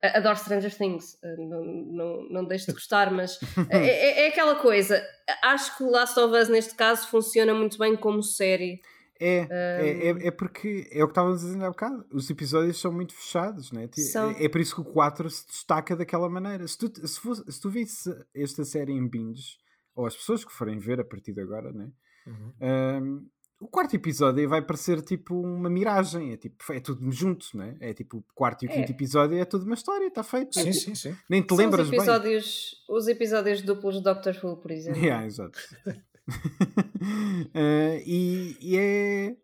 Adoro 0.03 0.37
Stranger 0.37 0.75
Things, 0.75 1.19
eh, 1.23 1.37
não, 1.37 1.65
não, 1.65 2.29
não 2.31 2.45
deixo 2.45 2.67
de 2.67 2.73
gostar, 2.73 3.11
mas 3.11 3.39
é, 3.69 3.79
é, 3.79 4.25
é, 4.25 4.29
aquela 4.29 4.55
coisa. 4.55 5.05
Acho 5.43 5.77
que 5.77 5.85
Last 5.85 6.19
of 6.21 6.37
Us, 6.37 6.49
neste 6.49 6.75
caso, 6.75 7.09
funciona 7.09 7.53
muito 7.53 7.79
bem 7.79 7.97
como 7.97 8.23
série. 8.23 8.81
É, 9.21 9.41
um... 9.41 9.53
é, 9.53 9.89
é, 9.89 10.27
é, 10.29 10.31
porque 10.31 10.89
é 10.93 11.03
o 11.03 11.09
que 11.09 11.11
estava 11.11 11.33
a 11.33 11.35
dizer 11.35 11.65
há 11.65 11.69
bocado. 11.69 12.07
Os 12.13 12.31
episódios 12.31 12.81
são 12.81 12.93
muito 12.93 13.13
fechados, 13.13 13.73
né? 13.73 13.89
São... 13.93 14.31
É, 14.31 14.45
é 14.45 14.49
por 14.49 14.61
isso 14.61 14.77
que 14.77 14.83
o 14.83 14.85
4 14.85 15.29
se 15.29 15.47
destaca 15.49 15.97
daquela 15.97 16.29
maneira. 16.29 16.67
Se 16.69 16.79
tu, 16.79 17.07
se, 17.07 17.19
fosse, 17.19 17.51
se 17.51 17.61
tu 17.61 17.69
visse 17.69 18.11
esta 18.33 18.65
série 18.65 18.93
em 18.93 19.09
binge, 19.09 19.59
ou 19.97 20.07
as 20.07 20.17
pessoas 20.17 20.45
que 20.45 20.53
forem 20.53 20.79
ver 20.79 21.01
a 21.01 21.05
partir 21.05 21.33
de 21.33 21.41
agora, 21.41 21.73
né? 21.73 21.91
Uhum. 22.25 22.53
Um, 22.61 23.29
o 23.61 23.67
quarto 23.67 23.97
episódio 23.97 24.49
vai 24.49 24.63
parecer 24.63 25.03
tipo 25.03 25.35
uma 25.35 25.69
miragem, 25.69 26.33
é 26.33 26.37
tipo, 26.37 26.73
é 26.73 26.79
tudo 26.79 27.11
junto, 27.11 27.47
não 27.55 27.65
é? 27.65 27.77
É 27.81 27.93
tipo 27.93 28.19
o 28.19 28.25
quarto 28.35 28.65
e 28.65 28.69
o 28.69 28.71
quinto 28.71 28.93
é. 28.93 28.95
episódio 28.95 29.37
é 29.37 29.45
tudo 29.45 29.65
uma 29.65 29.75
história, 29.75 30.07
está 30.07 30.23
feito. 30.23 30.55
Sim, 30.55 30.69
é, 30.69 30.73
sim, 30.73 30.95
sim. 30.95 31.17
Nem 31.29 31.43
te 31.43 31.49
São 31.49 31.57
lembras 31.57 31.89
os 31.89 31.93
episódios, 31.93 32.85
bem. 32.87 32.97
Os 32.97 33.09
episódios 33.09 33.63
duplos 33.63 33.97
de 33.97 34.03
Doctor 34.03 34.39
Who, 34.43 34.59
por 34.59 34.71
exemplo. 34.71 35.01
Yeah, 35.01 35.27
exato. 35.27 35.59
uh, 35.87 35.93
e, 38.07 38.57
e, 38.61 38.77
é. 38.77 39.37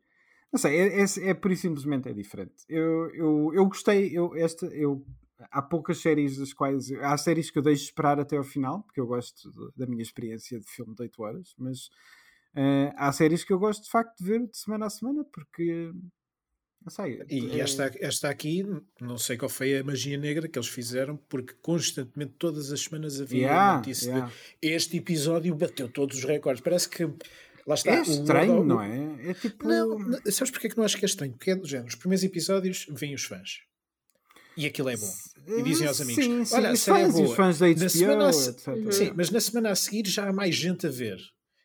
Não 0.53 0.59
sei, 0.61 0.79
é, 0.79 1.01
é, 1.01 1.31
é 1.31 1.35
por 1.35 1.51
isso 1.51 1.63
simplesmente 1.63 2.09
é 2.09 2.13
diferente. 2.13 2.55
Eu, 2.69 3.13
eu, 3.13 3.51
eu 3.53 3.67
gostei, 3.67 4.17
eu, 4.17 4.37
esta, 4.37 4.67
eu, 4.67 5.05
há 5.51 5.61
poucas 5.61 5.99
séries 5.99 6.39
das 6.39 6.53
quais. 6.53 6.93
Há 6.93 7.17
séries 7.17 7.51
que 7.51 7.59
eu 7.59 7.63
deixo 7.63 7.83
esperar 7.83 8.21
até 8.21 8.37
ao 8.37 8.45
final, 8.45 8.85
porque 8.85 9.01
eu 9.01 9.07
gosto 9.09 9.51
da 9.77 9.87
minha 9.87 10.03
experiência 10.03 10.61
de 10.61 10.71
filme 10.71 10.95
de 10.95 11.03
8 11.03 11.21
horas, 11.21 11.55
mas 11.59 11.91
Uh, 12.57 12.95
há 12.97 13.13
séries 13.13 13.43
que 13.43 13.53
eu 13.53 13.59
gosto 13.59 13.85
de 13.85 13.91
facto 13.91 14.17
de 14.19 14.25
ver 14.25 14.47
de 14.47 14.57
semana 14.57 14.87
a 14.87 14.91
semana 14.91 15.25
porque 15.25 15.93
não 16.85 16.91
sei. 16.91 17.23
E 17.31 17.59
é... 17.59 17.61
esta, 17.61 17.91
esta 17.99 18.29
aqui, 18.29 18.65
não 19.01 19.17
sei 19.17 19.39
qual 19.39 19.49
foi 19.49 19.79
a 19.79 19.83
magia 19.83 20.19
negra 20.19 20.47
que 20.47 20.59
eles 20.59 20.69
fizeram, 20.69 21.17
porque 21.29 21.55
constantemente, 21.63 22.35
todas 22.39 22.71
as 22.71 22.83
semanas 22.83 23.21
havia 23.21 23.47
yeah, 23.47 23.77
notícia 23.79 24.11
yeah. 24.11 24.33
de 24.63 24.69
este 24.69 24.99
episódio 24.99 25.55
bateu 25.55 25.89
todos 25.89 26.19
os 26.19 26.25
recordes. 26.25 26.63
Parece 26.63 26.89
que 26.89 27.05
lá 27.67 27.75
está. 27.75 27.91
É 27.91 28.03
estranho, 28.03 28.61
o... 28.61 28.65
não 28.65 28.83
é? 28.83 29.31
É 29.31 29.35
tipo. 29.35 29.67
Não, 29.67 29.99
sabes 30.31 30.51
porque 30.51 30.67
é 30.67 30.71
que 30.71 30.77
não 30.77 30.85
acho 30.85 30.99
que 30.99 31.05
é 31.05 31.09
estranho? 31.09 31.33
Porque 31.33 31.53
é 31.53 31.57
do 31.57 31.67
género. 31.67 31.89
Os 31.89 31.95
primeiros 31.95 32.23
episódios 32.23 32.87
vêm 32.91 33.15
os 33.15 33.25
fãs. 33.25 33.63
E 34.57 34.67
aquilo 34.67 34.91
é 34.91 34.97
bom. 34.97 35.13
E 35.49 35.63
dizem 35.63 35.89
aos 35.89 36.03
amigos: 36.03 36.23
sim, 36.23 36.45
sim, 36.45 36.55
Olha, 36.55 36.73
os 36.73 36.85
fãs, 36.85 37.09
é 37.09 37.13
boa. 37.13 37.25
os 37.25 37.35
fãs 37.35 37.59
da 37.59 37.67
HBO, 37.67 37.81
na 37.81 37.89
semana 37.89 38.29
a... 38.29 38.33
Sim, 38.93 39.13
mas 39.17 39.31
na 39.31 39.41
semana 39.41 39.71
a 39.71 39.75
seguir 39.75 40.07
já 40.07 40.29
há 40.29 40.33
mais 40.35 40.55
gente 40.55 40.87
a 40.87 40.91
ver 40.91 41.19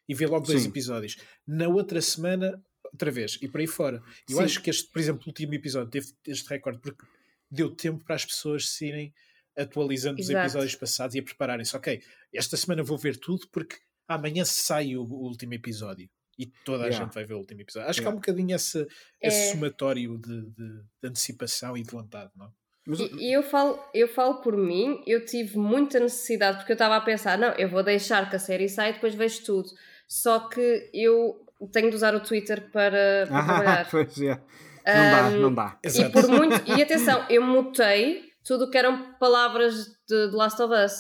e 0.10 0.16
vê 0.16 0.26
logo 0.26 0.48
dois 0.48 0.64
Sim. 0.64 0.70
episódios. 0.70 1.18
Na 1.48 1.68
outra 1.70 2.02
semana, 2.02 2.60
outra 2.84 3.12
vez, 3.12 3.38
e 3.42 3.48
por 3.48 3.62
aí 3.62 3.68
fora. 3.68 4.02
Eu 4.28 4.38
Sim. 4.38 4.44
acho 4.44 4.62
que 4.62 4.72
este, 4.72 4.92
por 4.92 5.00
exemplo, 5.00 5.22
o 5.26 5.30
último 5.30 5.54
episódio 5.54 5.92
teve 5.92 6.08
este 6.26 6.50
recorde 6.50 6.80
porque 6.80 7.06
deu 7.50 7.70
tempo 7.70 8.04
para 8.04 8.16
as 8.16 8.26
pessoas 8.26 8.70
se 8.70 8.88
irem 8.88 9.14
atualizando 9.56 10.20
Exato. 10.20 10.40
os 10.40 10.46
episódios 10.46 10.76
passados 10.76 11.16
e 11.16 11.20
a 11.20 11.24
prepararem-se. 11.24 11.76
Ok, 11.78 12.02
esta 12.34 12.58
semana 12.58 12.82
vou 12.82 12.98
ver 12.98 13.18
tudo 13.18 13.48
porque 13.52 13.78
amanhã 14.08 14.44
sai 14.44 14.96
o, 14.96 15.04
o 15.04 15.28
último 15.28 15.54
episódio 15.54 16.10
e 16.38 16.48
toda 16.66 16.86
a 16.86 16.88
yeah. 16.88 17.06
gente 17.06 17.14
vai 17.14 17.26
ver 17.26 17.34
o 17.36 17.40
último 17.40 17.62
episódio. 17.62 17.90
Acho 17.90 18.00
yeah. 18.00 18.04
que 18.04 18.08
há 18.08 18.12
um 18.12 18.20
bocadinho 18.20 18.56
esse, 18.56 18.88
esse 19.22 19.50
é... 19.50 19.52
somatório 19.52 20.18
de, 20.18 20.42
de, 20.52 20.84
de, 21.02 21.08
antecipação 21.08 21.78
e 21.78 21.84
de 21.84 21.92
vontade, 21.92 22.32
não? 22.36 22.52
Mas... 22.88 23.00
E 23.00 23.36
eu 23.36 23.44
falo, 23.44 23.80
eu 23.94 24.08
falo 24.08 24.42
por 24.42 24.58
mim, 24.58 25.04
eu 25.06 25.24
tive 25.26 25.58
muita 25.58 26.00
necessidade, 26.00 26.58
porque 26.58 26.72
eu 26.72 26.76
estava 26.76 26.96
a 26.96 27.02
pensar, 27.02 27.38
não, 27.38 27.50
eu 27.50 27.70
vou 27.70 27.84
deixar 27.84 28.28
que 28.30 28.36
a 28.36 28.40
série 28.40 28.70
saia 28.70 28.92
e 28.92 28.94
depois 28.94 29.14
vejo 29.14 29.44
tudo. 29.44 29.70
Só 30.10 30.40
que 30.50 30.90
eu 30.92 31.46
tenho 31.72 31.92
de 31.92 31.96
usar 31.96 32.16
o 32.16 32.20
Twitter 32.20 32.72
para, 32.72 33.28
para 33.28 33.40
ah, 33.40 33.46
trabalhar. 33.46 33.88
Pois 33.92 34.22
é. 34.22 34.42
Não 34.88 34.96
um, 34.96 35.12
dá, 35.12 35.30
não 35.30 35.54
dá. 35.54 35.80
E, 35.84 36.10
por 36.10 36.28
muito, 36.28 36.72
e 36.72 36.82
atenção, 36.82 37.24
eu 37.30 37.44
mutei 37.44 38.24
tudo 38.44 38.66
o 38.66 38.72
que 38.72 38.78
eram 38.78 39.14
palavras 39.20 39.86
de 40.08 40.32
The 40.32 40.36
Last 40.36 40.60
of 40.64 40.74
Us. 40.74 40.94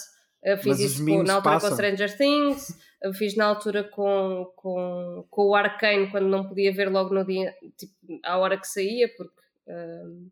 Eu 0.43 0.57
fiz 0.57 0.79
Mas 0.79 0.79
isso 0.79 1.03
na 1.23 1.33
altura 1.35 1.55
passam. 1.55 1.69
com 1.69 1.75
Stranger 1.75 2.17
Things, 2.17 2.77
eu 3.01 3.11
fiz 3.13 3.35
na 3.35 3.45
altura 3.45 3.83
com, 3.83 4.45
com, 4.55 5.25
com 5.27 5.47
o 5.47 5.55
Arcane, 5.55 6.11
quando 6.11 6.27
não 6.27 6.47
podia 6.47 6.71
ver 6.71 6.89
logo 6.89 7.13
no 7.13 7.25
dia, 7.25 7.53
tipo, 7.77 7.93
à 8.23 8.37
hora 8.37 8.57
que 8.57 8.67
saía, 8.67 9.09
porque. 9.17 9.33
Um, 9.67 10.29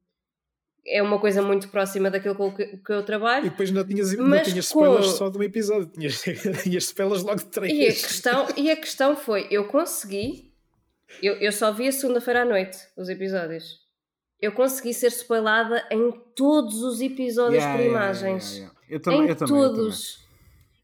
é 0.87 1.01
uma 1.01 1.19
coisa 1.19 1.41
muito 1.41 1.67
próxima 1.67 2.09
daquilo 2.09 2.35
com 2.35 2.53
que, 2.53 2.77
que 2.77 2.91
eu 2.91 3.03
trabalho. 3.03 3.45
E 3.45 3.49
depois 3.49 3.69
não 3.71 3.85
tinhas, 3.85 4.15
não 4.15 4.41
tinhas 4.41 4.65
spoilers 4.65 5.07
com... 5.07 5.11
só 5.13 5.29
de 5.29 5.37
um 5.37 5.43
episódio, 5.43 5.87
tinhas, 5.87 6.21
tinhas 6.63 6.83
spoilers 6.85 7.23
logo 7.23 7.39
de 7.39 7.45
três. 7.45 7.73
E 7.73 7.83
a 7.83 7.87
questão, 7.87 8.47
e 8.55 8.71
a 8.71 8.75
questão 8.75 9.15
foi: 9.15 9.47
eu 9.51 9.67
consegui, 9.67 10.53
eu, 11.21 11.33
eu 11.35 11.51
só 11.51 11.71
vi 11.71 11.87
a 11.87 11.91
segunda-feira 11.91 12.43
à 12.43 12.45
noite 12.45 12.77
os 12.95 13.09
episódios. 13.09 13.85
Eu 14.39 14.51
consegui 14.51 14.93
ser 14.93 15.07
spoilada 15.07 15.83
em 15.91 16.11
todos 16.35 16.83
os 16.83 17.01
episódios 17.01 17.63
yeah, 17.63 17.75
por 17.75 17.83
yeah, 17.83 18.05
imagens. 18.05 18.57
Yeah, 18.57 18.75
eu 18.87 18.99
também, 19.01 19.21
em 19.21 19.29
eu 19.29 19.35
também, 19.35 19.53
todos. 19.55 20.19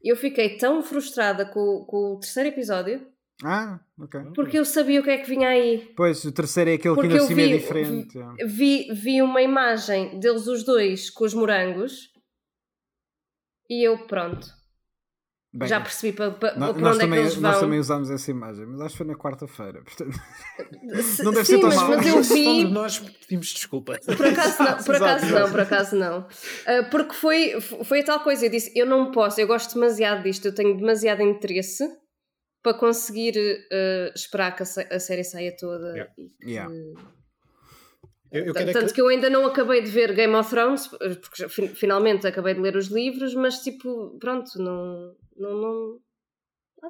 Eu, 0.02 0.14
eu 0.14 0.16
fiquei 0.16 0.56
tão 0.58 0.82
frustrada 0.82 1.46
com, 1.46 1.84
com 1.86 2.14
o 2.14 2.18
terceiro 2.18 2.48
episódio 2.48 3.13
ah, 3.42 3.80
ok. 3.98 4.20
Porque 4.34 4.58
eu 4.58 4.64
sabia 4.64 5.00
o 5.00 5.02
que 5.02 5.10
é 5.10 5.18
que 5.18 5.28
vinha 5.28 5.48
aí. 5.48 5.92
Pois, 5.96 6.24
o 6.24 6.32
terceiro 6.32 6.70
é 6.70 6.74
aquele 6.74 6.94
Porque 6.94 7.08
que 7.08 7.14
ainda 7.14 7.26
cima 7.26 7.42
é 7.42 7.48
diferente. 7.48 8.18
Vi, 8.46 8.92
vi 8.92 9.22
uma 9.22 9.42
imagem 9.42 10.20
deles 10.20 10.46
os 10.46 10.62
dois 10.64 11.10
com 11.10 11.24
os 11.24 11.34
morangos 11.34 12.12
e 13.68 13.86
eu, 13.86 14.06
pronto. 14.06 14.46
Bem, 15.56 15.68
já 15.68 15.80
percebi 15.80 16.16
para, 16.16 16.32
para, 16.32 16.56
nós, 16.56 16.76
para 16.76 16.88
onde 16.88 16.98
também, 16.98 17.18
é 17.18 17.22
que 17.22 17.28
eles 17.28 17.34
vão. 17.34 17.50
Nós 17.50 17.60
também 17.60 17.78
usámos 17.78 18.10
essa 18.10 18.28
imagem, 18.28 18.66
mas 18.66 18.80
acho 18.80 18.90
que 18.90 18.98
foi 18.98 19.06
na 19.06 19.14
quarta-feira. 19.14 19.82
Portanto, 19.84 20.20
não 21.22 21.30
deve 21.30 21.44
sim, 21.44 21.52
ser 21.54 21.60
tão 21.60 21.68
mas, 21.68 21.76
mal. 21.76 21.88
Mas 21.90 22.06
eu 22.06 22.22
vi. 22.22 22.64
Nós 22.64 22.98
pedimos 22.98 23.46
desculpa. 23.48 23.96
Por 24.04 24.26
acaso 24.26 24.62
não, 24.62 24.84
por 24.84 24.94
acaso 24.96 25.26
não, 25.32 25.50
por 25.50 25.60
acaso 25.60 25.96
não. 25.96 26.20
Uh, 26.20 26.90
porque 26.90 27.14
foi, 27.14 27.60
foi 27.60 28.00
a 28.00 28.04
tal 28.04 28.20
coisa. 28.20 28.46
Eu 28.46 28.50
disse: 28.50 28.72
eu 28.76 28.84
não 28.84 29.12
posso, 29.12 29.40
eu 29.40 29.46
gosto 29.46 29.74
demasiado 29.74 30.24
disto, 30.24 30.46
eu 30.46 30.54
tenho 30.54 30.76
demasiado 30.76 31.22
interesse 31.22 31.88
para 32.64 32.78
conseguir 32.78 33.36
uh, 33.36 34.10
esperar 34.16 34.56
que 34.56 34.62
a, 34.62 34.96
a, 34.96 34.98
série 34.98 35.22
saia 35.22 35.54
toda. 35.54 35.92
Yeah. 35.92 36.12
E, 36.16 36.50
yeah. 36.50 36.74
Eu, 38.32 38.46
eu 38.46 38.54
Tanto 38.54 38.86
que... 38.86 38.94
que 38.94 39.00
eu 39.02 39.08
ainda 39.08 39.28
não 39.28 39.44
acabei 39.44 39.82
de 39.82 39.90
ver 39.90 40.14
Game 40.14 40.34
of 40.34 40.48
Thrones, 40.48 40.88
porque 40.88 41.68
finalmente 41.74 42.26
acabei 42.26 42.54
de 42.54 42.60
ler 42.60 42.74
os 42.74 42.86
livros, 42.86 43.34
mas 43.34 43.58
tipo, 43.58 44.16
pronto, 44.18 44.50
não, 44.58 45.14
não, 45.36 45.60
não, 45.60 46.00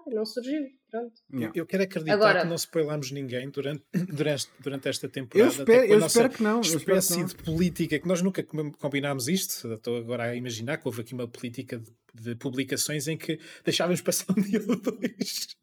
não 0.07 0.25
surgiu. 0.25 0.63
Pronto. 0.89 1.13
Yeah. 1.33 1.53
Eu 1.57 1.67
quero 1.67 1.83
acreditar 1.83 2.15
Agora, 2.15 2.43
que 2.43 2.47
não 2.47 2.55
spoilamos 2.55 3.11
ninguém 3.11 3.51
durante, 3.51 3.85
durante, 4.15 4.49
durante 4.61 4.89
esta 4.89 5.09
temporada. 5.09 5.45
Eu 5.45 5.59
espero, 5.59 5.85
eu 5.87 6.07
espero 6.07 6.31
que 6.31 6.43
não. 6.43 6.61
espécie 6.61 7.17
que 7.17 7.25
de 7.25 7.35
política, 7.43 7.99
que 7.99 8.07
nós 8.07 8.23
nunca 8.23 8.45
combinámos 8.79 9.27
isto, 9.27 9.73
estou 9.73 9.97
agora 9.97 10.23
a 10.23 10.37
imaginar 10.37 10.79
que 10.79 10.87
houve 10.87 11.01
aqui 11.01 11.15
uma 11.15 11.27
política 11.27 11.79
de, 11.79 11.91
de 12.15 12.35
publicações 12.37 13.09
em 13.09 13.17
que 13.17 13.39
deixávamos 13.65 14.01
passar 14.01 14.27
um 14.37 14.41
dia 14.41 14.63
ou 14.67 14.77
dois. 14.77 15.57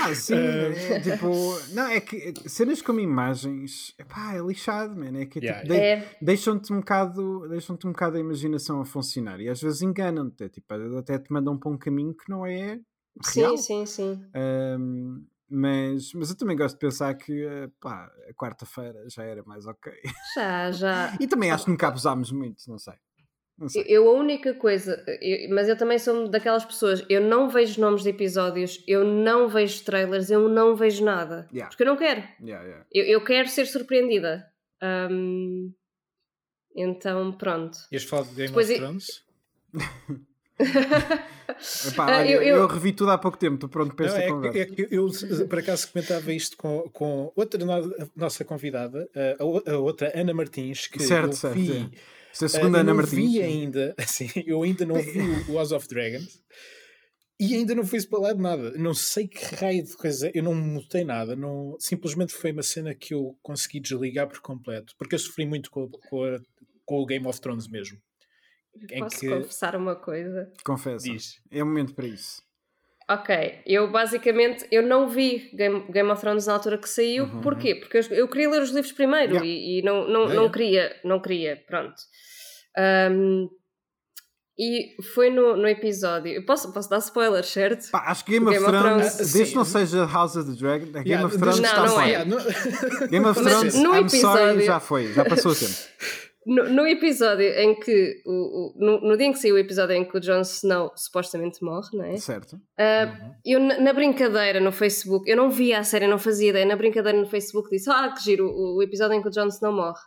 Ah, 0.00 0.14
sim, 0.14 0.34
uh... 0.34 1.02
tipo, 1.02 1.74
não, 1.74 1.86
é 1.88 2.00
que 2.00 2.32
cenas 2.48 2.80
como 2.80 3.00
imagens, 3.00 3.92
epá, 3.98 4.34
é 4.34 4.38
lixado, 4.38 4.94
man, 4.96 5.18
é 5.18 5.26
que 5.26 5.40
yeah, 5.40 5.62
tipo, 5.62 5.74
yeah. 5.74 6.04
De, 6.04 6.24
deixam-te 6.24 6.72
um 6.72 6.78
bocado, 6.78 7.48
deixam-te 7.48 7.86
um 7.86 7.90
bocado 7.90 8.16
a 8.16 8.20
imaginação 8.20 8.80
a 8.80 8.84
funcionar 8.84 9.40
e 9.40 9.48
às 9.48 9.60
vezes 9.60 9.82
enganam-te, 9.82 10.44
é, 10.44 10.48
tipo, 10.48 10.72
até 10.96 11.18
te 11.18 11.32
mandam 11.32 11.58
para 11.58 11.70
um 11.70 11.76
caminho 11.76 12.14
que 12.14 12.30
não 12.30 12.46
é 12.46 12.80
Real. 13.22 13.56
Sim, 13.56 13.86
sim, 13.86 13.86
sim. 13.86 14.26
Um, 14.34 15.24
mas, 15.48 16.12
mas 16.14 16.30
eu 16.30 16.36
também 16.36 16.56
gosto 16.56 16.74
de 16.74 16.80
pensar 16.80 17.14
que 17.14 17.46
pá, 17.80 18.10
a 18.28 18.34
quarta-feira 18.34 19.08
já 19.08 19.22
era 19.22 19.42
mais 19.44 19.66
ok. 19.66 19.92
Já, 20.34 20.72
já. 20.72 21.16
e 21.20 21.26
também 21.28 21.50
acho 21.50 21.64
que 21.64 21.70
nunca 21.70 21.88
abusámos 21.88 22.32
muito, 22.32 22.68
não 22.68 22.78
sei. 22.78 22.94
Não. 23.56 23.68
Eu, 23.86 24.08
a 24.08 24.12
única 24.12 24.52
coisa, 24.54 25.04
eu, 25.20 25.48
mas 25.54 25.68
eu 25.68 25.76
também 25.76 25.96
sou 25.98 26.28
daquelas 26.28 26.64
pessoas, 26.64 27.04
eu 27.08 27.20
não 27.20 27.48
vejo 27.48 27.80
nomes 27.80 28.02
de 28.02 28.10
episódios, 28.10 28.82
eu 28.86 29.04
não 29.04 29.48
vejo 29.48 29.84
trailers, 29.84 30.28
eu 30.28 30.48
não 30.48 30.74
vejo 30.74 31.04
nada. 31.04 31.48
Yeah. 31.52 31.68
Porque 31.68 31.84
eu 31.84 31.86
não 31.86 31.96
quero. 31.96 32.22
Yeah, 32.42 32.64
yeah. 32.64 32.86
Eu, 32.92 33.04
eu 33.04 33.24
quero 33.24 33.48
ser 33.48 33.66
surpreendida. 33.66 34.44
Um, 34.82 35.72
então, 36.74 37.32
pronto. 37.32 37.78
Ias 37.92 38.02
falar 38.02 38.24
de 38.24 38.34
Game 38.34 38.48
Depois 38.48 38.70
of 38.70 38.78
Thrones? 38.78 39.24
Epá, 41.86 42.06
olha, 42.06 42.30
eu, 42.30 42.42
eu... 42.42 42.56
eu, 42.58 42.66
revi 42.66 42.92
tudo 42.92 43.10
há 43.10 43.18
pouco 43.18 43.36
tempo, 43.36 43.54
estou 43.54 43.68
pronto 43.68 43.94
para 43.94 44.06
esta 44.06 44.20
é, 44.20 44.28
conversa. 44.28 44.58
É 44.58 44.66
que 44.66 44.88
eu, 44.90 45.08
por 45.48 45.58
acaso, 45.58 45.90
comentava 45.90 46.32
isto 46.32 46.56
com, 46.56 46.88
com 46.92 47.32
outra 47.34 47.64
no, 47.64 48.10
nossa 48.14 48.44
convidada, 48.44 49.08
a, 49.14 49.42
a, 49.42 49.78
outra 49.78 50.12
Ana 50.14 50.32
Martins, 50.32 50.86
que 50.86 51.02
certo, 51.02 51.30
eu 51.30 51.32
certo, 51.32 51.54
vi. 51.54 51.90
É. 51.92 52.23
a 52.42 52.48
segunda 52.48 52.78
uh, 52.78 52.80
Ana 52.80 52.94
Martins. 52.94 53.32
Vi 53.32 53.42
ainda, 53.42 53.94
assim, 53.98 54.28
eu 54.46 54.62
ainda 54.62 54.84
não 54.84 54.96
vi 54.96 55.20
o 55.48 55.54
House 55.54 55.72
of 55.72 55.86
Dragons 55.88 56.42
e 57.38 57.54
ainda 57.54 57.74
não 57.74 57.84
fui 57.84 57.98
spoilado 57.98 58.40
nada. 58.40 58.70
Não 58.72 58.94
sei 58.94 59.26
que 59.26 59.54
raio 59.56 59.82
de 59.82 59.96
coisa, 59.96 60.30
eu 60.34 60.42
não 60.42 60.54
mutei 60.54 61.04
nada. 61.04 61.34
Não, 61.34 61.76
simplesmente 61.78 62.32
foi 62.32 62.52
uma 62.52 62.62
cena 62.62 62.94
que 62.94 63.14
eu 63.14 63.36
consegui 63.42 63.80
desligar 63.80 64.28
por 64.28 64.40
completo, 64.40 64.94
porque 64.96 65.14
eu 65.14 65.18
sofri 65.18 65.44
muito 65.44 65.70
com, 65.70 65.88
com, 65.88 66.24
a, 66.24 66.40
com 66.84 67.00
o 67.00 67.06
Game 67.06 67.26
of 67.26 67.40
Thrones 67.40 67.68
mesmo. 67.68 67.98
Posso 68.98 69.20
que... 69.20 69.28
confessar 69.28 69.76
uma 69.76 69.94
coisa? 69.94 70.52
Confessa. 70.64 71.08
Diz. 71.08 71.40
É 71.50 71.62
o 71.62 71.66
momento 71.66 71.94
para 71.94 72.06
isso. 72.06 72.42
Ok, 73.08 73.60
eu 73.66 73.90
basicamente 73.90 74.66
eu 74.70 74.82
não 74.82 75.08
vi 75.08 75.50
Game, 75.54 75.84
Game 75.90 76.10
of 76.10 76.20
Thrones 76.20 76.46
na 76.46 76.54
altura 76.54 76.78
que 76.78 76.88
saiu, 76.88 77.24
uhum. 77.24 77.40
porquê? 77.42 77.74
Uhum. 77.74 77.80
Porque 77.80 77.98
eu, 77.98 78.02
eu, 78.16 78.28
queria 78.28 78.48
ler 78.48 78.62
os 78.62 78.70
livros 78.70 78.92
primeiro 78.92 79.32
yeah. 79.32 79.46
e, 79.46 79.80
e, 79.80 79.82
não, 79.82 80.08
não, 80.08 80.20
yeah. 80.22 80.34
não 80.34 80.50
queria, 80.50 80.96
não 81.04 81.20
queria, 81.20 81.62
pronto. 81.68 81.94
Um, 82.78 83.48
e 84.58 84.94
foi 85.12 85.30
no, 85.30 85.56
no 85.56 85.68
episódio. 85.68 86.32
Eu 86.32 86.46
posso, 86.46 86.72
posso 86.72 86.88
dar 86.88 86.98
spoilers, 86.98 87.48
certo? 87.48 87.90
Pá, 87.90 88.04
acho 88.06 88.24
que 88.24 88.32
Game, 88.32 88.46
Game 88.46 88.64
of, 88.64 88.70
Thrones, 88.70 89.14
Thrones 89.14 89.32
desde 89.32 89.50
que 89.50 89.56
não 89.56 89.64
seja 89.64 90.06
House 90.06 90.36
of 90.36 90.50
the 90.50 90.56
Dragon, 90.56 90.86
Game 90.86 91.08
yeah, 91.08 91.26
of 91.26 91.36
Thrones 91.36 91.60
não, 91.60 91.68
está 91.68 91.86
não 91.86 92.00
é. 92.00 92.24
Game 93.08 93.26
of 93.26 93.42
Thrones, 93.42 93.74
no 93.74 93.94
I'm 93.94 94.06
episódio... 94.06 94.20
sorry, 94.20 94.64
já 94.64 94.80
foi, 94.80 95.12
já 95.12 95.24
passou 95.24 95.52
o 95.52 95.54
tempo. 95.54 95.74
no, 96.46 96.68
no, 96.68 96.86
episódio 96.86 97.46
em 97.46 97.74
que. 97.74 98.22
O, 98.26 98.32
o 98.32 98.74
no, 98.76 99.00
no, 99.00 99.16
dia 99.16 99.26
em 99.26 99.32
que 99.32 99.38
saiu 99.38 99.54
o 99.54 99.58
episódio 99.58 99.96
em 99.96 100.04
que 100.04 100.16
o 100.16 100.20
Jon 100.20 100.40
Snow 100.40 100.92
supostamente 100.96 101.62
morre, 101.62 101.88
não 101.92 102.04
é? 102.04 102.16
Certo. 102.16 102.54
Uh, 102.54 102.58
uhum. 102.58 103.34
Eu, 103.44 103.60
na, 103.60 103.80
na, 103.80 103.92
brincadeira 103.92 104.60
no 104.60 104.72
Facebook, 104.72 105.28
eu 105.30 105.36
não 105.36 105.50
via 105.50 105.78
a 105.78 105.84
série, 105.84 106.06
não 106.06 106.18
fazia 106.18 106.50
ideia. 106.50 106.66
Na 106.66 106.76
brincadeira 106.76 107.18
no 107.18 107.26
Facebook 107.26 107.70
disse: 107.70 107.90
Ah, 107.90 108.12
que 108.14 108.22
giro, 108.22 108.46
o, 108.46 108.76
o 108.76 108.82
episódio 108.82 109.16
em 109.16 109.22
que 109.22 109.28
o 109.28 109.30
Jon 109.30 109.48
Snow 109.48 109.72
morre. 109.72 110.00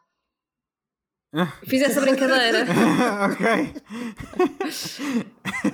Fiz 1.66 1.82
essa 1.82 2.02
brincadeira. 2.02 2.66
ok. 3.30 3.74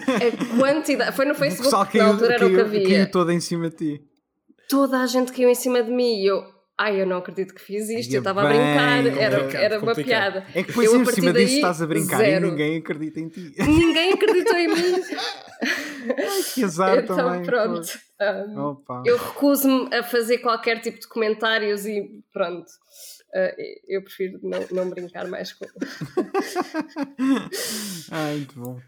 A 0.08 0.60
quantidade. 0.60 1.16
Foi 1.16 1.26
no 1.26 1.36
Facebook 1.36 1.92
que 1.92 1.98
na 2.00 2.06
altura 2.06 2.34
era 2.34 2.48
o 2.48 2.50
que 2.50 2.60
havia. 2.60 2.84
Caiu 2.84 3.12
toda 3.12 3.34
em 3.34 3.40
cima 3.40 3.70
de 3.70 3.76
ti. 3.76 4.02
Toda 4.68 5.02
a 5.02 5.06
gente 5.06 5.32
caiu 5.32 5.50
em 5.50 5.56
cima 5.56 5.84
de 5.84 5.92
mim 5.92 6.22
e 6.22 6.26
eu. 6.26 6.53
Ai, 6.76 7.00
eu 7.00 7.06
não 7.06 7.18
acredito 7.18 7.54
que 7.54 7.62
fiz 7.62 7.88
isto, 7.88 8.12
eu 8.14 8.20
estava 8.20 8.42
a 8.42 8.48
brincar, 8.48 9.06
era, 9.06 9.58
era 9.58 9.80
uma 9.80 9.94
piada. 9.94 10.44
É 10.56 10.64
que 10.64 10.70
depois 10.70 10.92
eu, 10.92 11.02
em 11.02 11.06
cima 11.06 11.32
daí, 11.32 11.46
disso 11.46 11.58
estás 11.58 11.82
a 11.84 11.86
brincar 11.86 12.18
zero. 12.18 12.48
e 12.48 12.50
ninguém 12.50 12.78
acredita 12.78 13.20
em 13.20 13.30
ti. 13.30 13.54
Ninguém 13.60 14.14
acreditou 14.14 14.58
em 14.58 14.68
mim. 14.70 14.74
Ai, 16.18 16.44
que 16.54 16.64
azar 16.64 16.98
então, 16.98 17.16
também. 17.16 17.44
pronto. 17.44 17.88
Um, 18.20 19.04
eu 19.06 19.18
recuso-me 19.18 19.94
a 19.94 20.02
fazer 20.02 20.40
qualquer 20.40 20.82
tipo 20.82 21.00
de 21.00 21.08
comentários 21.08 21.86
e 21.86 22.24
pronto. 22.34 22.68
Uh, 23.36 23.54
eu 23.88 24.04
prefiro 24.04 24.40
não, 24.42 24.66
não 24.72 24.90
brincar 24.90 25.28
mais 25.28 25.54
com. 25.54 25.66
ah, 28.12 28.32
muito 28.32 28.60
bom. 28.60 28.82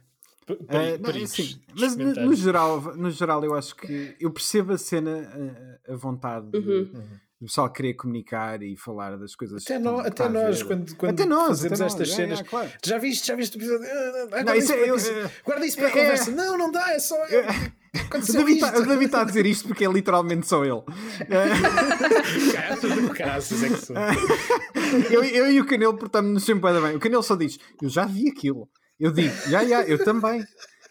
Uh, 0.50 0.98
não, 1.02 1.24
assim, 1.24 1.60
mas 1.76 1.96
no, 1.96 2.14
no, 2.14 2.36
geral, 2.36 2.80
no 2.96 3.10
geral, 3.10 3.44
eu 3.44 3.56
acho 3.56 3.76
que 3.76 4.16
eu 4.20 4.32
percebo 4.32 4.74
a 4.74 4.78
cena, 4.78 5.80
a, 5.88 5.94
a 5.94 5.96
vontade 5.96 6.46
uhum. 6.56 6.84
de, 6.84 6.92
o 7.42 7.46
pessoal 7.46 7.72
querer 7.72 7.96
comunicar 7.96 8.62
e 8.64 8.78
falar 8.78 9.18
das 9.18 9.36
coisas 9.36 9.64
até, 9.64 9.78
no, 9.78 10.00
até 10.00 10.30
nós 10.30 10.64
quando, 10.64 10.96
quando 10.96 11.12
até 11.12 11.26
nós, 11.26 11.48
fazemos 11.50 11.82
até 11.82 11.88
estas 11.88 12.08
nós, 12.08 12.16
cenas. 12.16 12.40
é, 12.40 12.42
é, 12.42 12.46
claro. 12.46 12.72
já 12.84 12.98
viste 12.98 13.28
já 13.28 13.36
viste 13.36 13.58
o 13.58 13.60
episódio 13.60 13.88
ah, 14.32 14.44
não, 14.44 14.56
isso, 14.56 14.74
é, 14.74 14.96
isso, 14.96 15.12
eu, 15.12 15.30
guarda 15.44 15.66
isso 15.66 15.78
para 15.78 15.88
a 15.88 15.90
é, 15.90 15.94
conversa. 15.94 16.32
Não 16.32 16.58
não 16.58 16.72
dá 16.72 16.94
é 16.94 17.00
só 17.00 17.16
eu, 17.28 17.44
o 17.44 18.34
David, 18.34 18.60
tá, 18.60 18.80
está 19.06 19.22
a 19.22 19.24
dizer 19.24 19.46
isto 19.46 19.68
porque 19.68 19.86
é 19.86 19.92
literalmente 19.92 20.48
só 20.48 20.64
ele. 20.64 20.82
É 22.56 23.70
que 23.70 23.78
sou. 23.78 23.96
Eu, 25.10 25.24
eu 25.24 25.52
e 25.52 25.60
o 25.60 25.66
Canelo 25.66 25.98
portamos-nos 25.98 26.44
sempre 26.44 26.72
bem. 26.80 26.96
O 26.96 27.00
Canelo 27.00 27.24
só 27.24 27.36
diz 27.36 27.58
eu 27.82 27.90
já 27.90 28.06
vi 28.06 28.30
aquilo. 28.30 28.70
Eu 29.00 29.12
digo 29.12 29.34
já 29.50 29.66
já 29.66 29.82
eu 29.84 30.04
também 30.04 30.44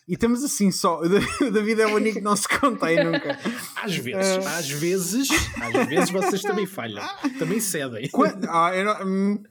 e 0.06 0.14
estamos 0.14 0.44
assim 0.44 0.70
só. 0.70 1.00
O 1.40 1.50
David 1.50 1.80
é 1.80 1.86
o 1.86 1.94
único 1.94 2.18
que 2.18 2.24
não 2.24 2.36
se 2.36 2.48
contém 2.48 3.02
nunca. 3.04 3.38
Às 3.76 3.96
vezes, 3.96 4.36
uh... 4.36 4.48
às 4.48 4.70
vezes, 4.70 5.28
às 5.60 5.86
vezes 5.86 6.10
vocês 6.10 6.42
também 6.42 6.66
falham, 6.66 7.02
também 7.38 7.60
cedem. 7.60 8.08
Quando... 8.10 8.44
Ah, 8.48 8.70
não, 8.84 9.06
hum, 9.06 9.42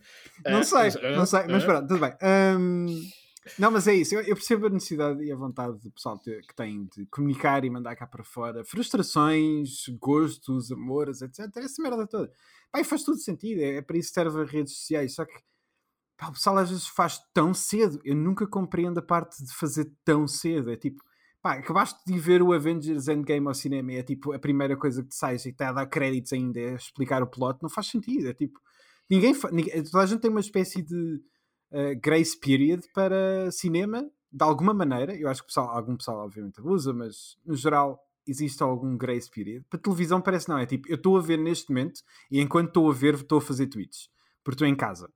não 0.46 0.62
uh, 0.62 0.64
sei, 0.64 0.90
uh, 0.90 1.16
não 1.16 1.26
sei, 1.26 1.44
mas 1.48 1.64
pronto, 1.64 1.88
tudo 1.88 2.00
bem. 2.00 2.14
Um, 2.22 2.86
não, 3.60 3.72
mas 3.72 3.88
é 3.88 3.96
isso, 3.96 4.16
eu, 4.16 4.22
eu, 4.22 4.36
percebo 4.36 4.68
a 4.68 4.70
necessidade 4.70 5.22
e 5.24 5.32
a 5.32 5.36
vontade 5.36 5.78
do 5.80 5.92
pessoal 5.92 6.18
ter, 6.18 6.42
que 6.42 6.56
tem 6.56 6.88
de 6.96 7.06
comunicar 7.08 7.66
e 7.66 7.70
mandar 7.70 7.96
cá 7.96 8.08
para 8.08 8.24
fora 8.24 8.64
frustrações, 8.64 9.86
gostos, 10.00 10.72
amores, 10.72 11.22
etc. 11.22 11.50
Essa 11.58 11.82
merda 11.82 12.08
toda. 12.08 12.32
Pai, 12.72 12.84
faz 12.84 13.04
tudo 13.04 13.18
sentido, 13.18 13.62
é, 13.62 13.78
é 13.78 13.82
para 13.82 13.98
isso 13.98 14.10
que 14.10 14.14
serve 14.14 14.42
as 14.42 14.50
redes 14.50 14.74
sociais, 14.74 15.14
só 15.14 15.26
que 15.26 15.34
pá, 16.18 16.30
o 16.30 16.34
pessoal 16.34 16.58
às 16.58 16.70
vezes 16.70 16.88
faz 16.88 17.20
tão 17.34 17.54
cedo. 17.54 18.00
Eu 18.04 18.16
nunca 18.16 18.48
compreendo 18.48 19.00
a 19.00 19.02
parte 19.02 19.44
de 19.44 19.54
fazer 19.54 19.92
tão 20.04 20.28
cedo. 20.28 20.72
É 20.72 20.76
tipo, 20.76 21.02
pá, 21.42 21.54
acabaste 21.54 22.00
de 22.06 22.18
ver 22.18 22.42
o 22.42 22.54
Avengers 22.54 23.08
Endgame 23.08 23.48
ao 23.48 23.54
cinema 23.54 23.92
e 23.92 23.98
é 23.98 24.04
tipo 24.04 24.34
a 24.34 24.40
primeira 24.40 24.78
coisa 24.78 25.04
que 25.04 25.10
te 25.10 25.16
sai 25.16 25.36
e 25.36 25.38
está 25.38 25.70
a 25.70 25.74
dar 25.74 25.86
créditos 25.88 26.34
ainda, 26.34 26.60
é 26.60 26.76
explicar 26.76 27.22
o 27.22 27.28
plot. 27.28 27.60
Não 27.62 27.70
faz 27.70 27.88
sentido. 27.88 28.30
É 28.30 28.34
tipo, 28.34 28.60
ninguém, 29.10 29.34
ninguém 29.52 29.84
toda 29.84 30.04
a 30.04 30.06
gente 30.06 30.22
tem 30.22 30.32
uma 30.32 30.40
espécie 30.40 30.82
de 30.82 31.22
uh, 31.72 32.00
grace 32.02 32.40
period 32.40 32.84
para 32.94 33.52
cinema, 33.52 34.10
de 34.32 34.44
alguma 34.44 34.74
maneira. 34.74 35.16
Eu 35.16 35.30
acho 35.30 35.42
que 35.42 35.48
pessoal, 35.48 35.70
algum 35.70 35.98
pessoal 35.98 36.20
obviamente 36.20 36.62
usa, 36.62 36.94
mas 36.94 37.38
no 37.46 37.56
geral 37.56 38.00
existe 38.26 38.64
algum 38.64 38.98
grace 38.98 39.30
period. 39.30 39.66
Para 39.70 39.80
televisão 39.80 40.22
parece 40.22 40.48
não, 40.50 40.58
é 40.58 40.66
tipo, 40.66 40.90
eu 40.90 40.96
estou 40.96 41.18
a 41.18 41.22
ver 41.22 41.38
neste 41.38 41.70
momento 41.70 42.02
e 42.32 42.40
enquanto 42.40 42.70
estou 42.70 42.90
a 42.90 42.94
ver 42.94 43.16
estou 43.16 43.38
a 43.40 43.42
fazer 43.42 43.68
tweets, 43.68 44.10
porque 44.44 44.56
estou 44.56 44.68
em 44.68 44.76
casa. 44.76 45.10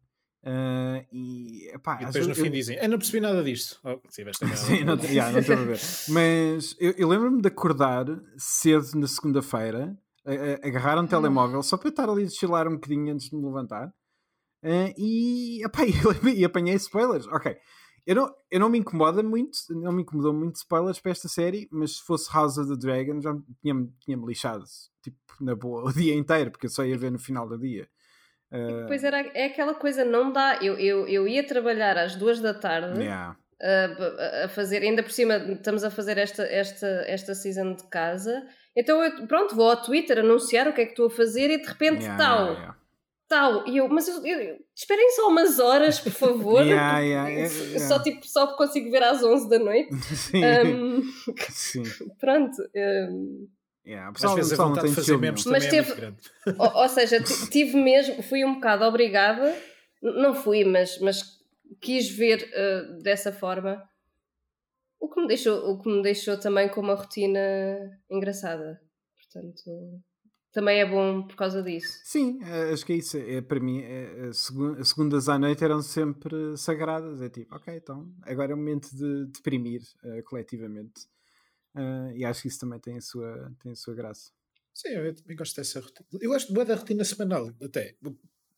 Uh, 0.47 1.05
e, 1.11 1.67
epá, 1.73 2.01
e 2.01 2.05
depois 2.05 2.25
no 2.25 2.31
eu, 2.31 2.35
fim 2.35 2.49
dizem, 2.49 2.77
eu 2.77 2.87
não 2.87 2.97
percebi 2.97 3.19
nada 3.19 3.43
disto. 3.43 3.77
Oh, 3.83 3.99
sim, 4.07 4.23
sim 4.55 4.85
não, 4.85 4.95
yeah, 4.95 5.29
não 5.29 5.39
estou 5.39 5.57
a 5.57 5.59
ver. 5.59 5.79
Mas 6.07 6.73
eu, 6.79 6.93
eu 6.97 7.07
lembro-me 7.09 7.41
de 7.41 7.49
acordar 7.49 8.05
cedo 8.37 8.87
na 8.95 9.07
segunda-feira, 9.07 9.93
agarrar 10.63 10.97
um 10.97 11.01
hum. 11.01 11.07
telemóvel 11.07 11.61
só 11.61 11.75
para 11.75 11.89
estar 11.89 12.09
ali 12.09 12.23
a 12.23 12.29
chilar 12.29 12.65
um 12.65 12.75
bocadinho 12.75 13.13
antes 13.13 13.29
de 13.29 13.35
me 13.35 13.43
levantar. 13.43 13.87
Uh, 14.63 14.93
e, 14.97 15.65
epá, 15.65 15.83
e, 15.85 16.39
e 16.39 16.45
apanhei 16.45 16.75
spoilers. 16.75 17.27
Ok, 17.27 17.57
eu 18.05 18.15
não, 18.15 18.33
eu 18.49 18.59
não 18.61 18.69
me 18.69 18.77
incomoda 18.77 19.21
muito, 19.21 19.57
não 19.71 19.91
me 19.91 20.03
incomodou 20.03 20.33
muito 20.33 20.55
spoilers 20.55 20.97
para 20.97 21.11
esta 21.11 21.27
série, 21.27 21.67
mas 21.69 21.97
se 21.97 22.03
fosse 22.03 22.31
House 22.31 22.57
of 22.57 22.69
the 22.69 22.77
Dragon 22.77 23.19
já 23.19 23.37
tinha-me 23.61 23.93
tinha 23.99 24.15
lixado, 24.15 24.63
tipo, 25.01 25.17
na 25.41 25.53
boa, 25.53 25.83
o 25.91 25.93
dia 25.93 26.15
inteiro, 26.15 26.51
porque 26.51 26.67
eu 26.67 26.69
só 26.69 26.85
ia 26.85 26.97
ver 26.97 27.11
no 27.11 27.19
final 27.19 27.49
do 27.49 27.57
dia. 27.59 27.89
Uh... 28.51 28.87
Pois 28.87 29.03
era, 29.03 29.19
é 29.33 29.45
aquela 29.45 29.73
coisa, 29.73 30.05
não 30.05 30.31
dá. 30.31 30.59
Eu, 30.61 30.77
eu, 30.79 31.07
eu 31.07 31.27
ia 31.27 31.45
trabalhar 31.45 31.97
às 31.97 32.15
duas 32.15 32.39
da 32.39 32.53
tarde 32.53 33.01
yeah. 33.01 33.35
a, 33.61 34.45
a 34.45 34.49
fazer, 34.49 34.81
ainda 34.83 35.03
por 35.03 35.11
cima 35.11 35.35
estamos 35.35 35.83
a 35.83 35.91
fazer 35.91 36.17
esta, 36.17 36.43
esta, 36.43 36.87
esta 37.07 37.35
season 37.35 37.73
de 37.75 37.83
casa. 37.89 38.45
Então 38.75 39.03
eu, 39.03 39.27
pronto, 39.27 39.55
vou 39.55 39.69
ao 39.69 39.81
Twitter 39.81 40.19
anunciar 40.19 40.67
o 40.67 40.73
que 40.73 40.81
é 40.81 40.85
que 40.85 40.91
estou 40.91 41.07
a 41.07 41.11
fazer 41.11 41.49
e 41.49 41.61
de 41.61 41.67
repente 41.67 42.03
yeah, 42.03 42.17
tal. 42.17 42.53
Yeah. 42.53 42.77
Tal, 43.27 43.67
e 43.67 43.75
eu, 43.75 43.89
mas 43.89 44.07
eu, 44.07 44.25
eu, 44.25 44.57
esperem 44.73 45.11
só 45.11 45.27
umas 45.27 45.59
horas, 45.59 45.99
por 45.99 46.13
favor. 46.13 46.63
yeah, 46.65 46.99
yeah, 46.99 47.27
yeah, 47.27 47.79
Só, 47.79 48.01
tipo, 48.01 48.25
só 48.25 48.55
consigo 48.55 48.89
ver 48.89 49.03
às 49.03 49.21
11 49.21 49.49
da 49.49 49.59
noite. 49.59 49.93
Sim. 50.15 50.41
Um, 50.45 51.03
Sim. 51.49 51.83
Pronto. 52.17 52.55
Um, 52.73 53.47
Yeah, 53.87 54.11
Às 54.21 54.35
vezes 54.35 54.59
a 54.59 54.65
vontade 54.65 54.89
de 54.89 54.95
fazer 54.95 55.17
membros 55.17 55.45
também 55.45 55.61
mas 55.61 55.69
teve, 55.69 55.91
é 55.91 55.95
muito 55.95 56.01
grande. 56.01 56.59
Ou, 56.59 56.81
ou 56.81 56.89
seja, 56.89 57.23
tive 57.49 57.77
mesmo, 57.77 58.21
fui 58.21 58.43
um 58.43 58.55
bocado 58.55 58.83
obrigada, 58.83 59.55
não 60.01 60.35
fui, 60.35 60.65
mas, 60.65 60.99
mas 60.99 61.23
quis 61.79 62.09
ver 62.09 62.43
uh, 62.43 63.01
dessa 63.01 63.31
forma. 63.31 63.81
O 64.99 65.07
que, 65.09 65.21
me 65.21 65.27
deixou, 65.27 65.71
o 65.71 65.81
que 65.81 65.89
me 65.89 66.01
deixou 66.01 66.37
também 66.37 66.67
com 66.67 66.81
uma 66.81 66.95
rotina 66.95 67.39
engraçada. 68.09 68.81
Portanto, 69.15 70.01
também 70.51 70.79
é 70.79 70.85
bom 70.85 71.25
por 71.25 71.35
causa 71.37 71.61
disso. 71.63 71.99
Sim, 72.03 72.39
eh, 72.43 72.73
acho 72.73 72.85
que 72.85 72.91
é 72.91 72.95
isso. 72.97 73.17
É, 73.17 73.41
para 73.41 73.59
mim, 73.59 73.81
é, 73.83 74.29
as 74.29 74.89
segundas 74.89 75.29
à 75.29 75.37
noite 75.39 75.63
eram 75.63 75.81
sempre 75.81 76.57
sagradas. 76.57 77.21
É 77.21 77.29
tipo, 77.29 77.55
ok, 77.55 77.75
então 77.75 78.11
agora 78.23 78.51
é 78.51 78.55
o 78.55 78.57
momento 78.57 78.89
de 78.93 79.27
deprimir 79.27 79.81
uh, 80.03 80.23
coletivamente. 80.25 81.07
Uh, 81.77 82.15
e 82.15 82.25
acho 82.25 82.41
que 82.41 82.47
isso 82.47 82.59
também 82.59 82.79
tem 82.79 82.97
a 82.97 83.01
sua, 83.01 83.53
tem 83.61 83.71
a 83.71 83.75
sua 83.75 83.93
graça. 83.93 84.31
Sim, 84.73 84.89
eu 84.89 85.15
também 85.15 85.35
gosto 85.35 85.55
dessa 85.55 85.79
rotina. 85.79 86.07
Eu 86.21 86.29
gosto 86.29 86.53
boa 86.53 86.65
da 86.65 86.75
rotina 86.75 87.03
semanal, 87.03 87.51
até. 87.61 87.95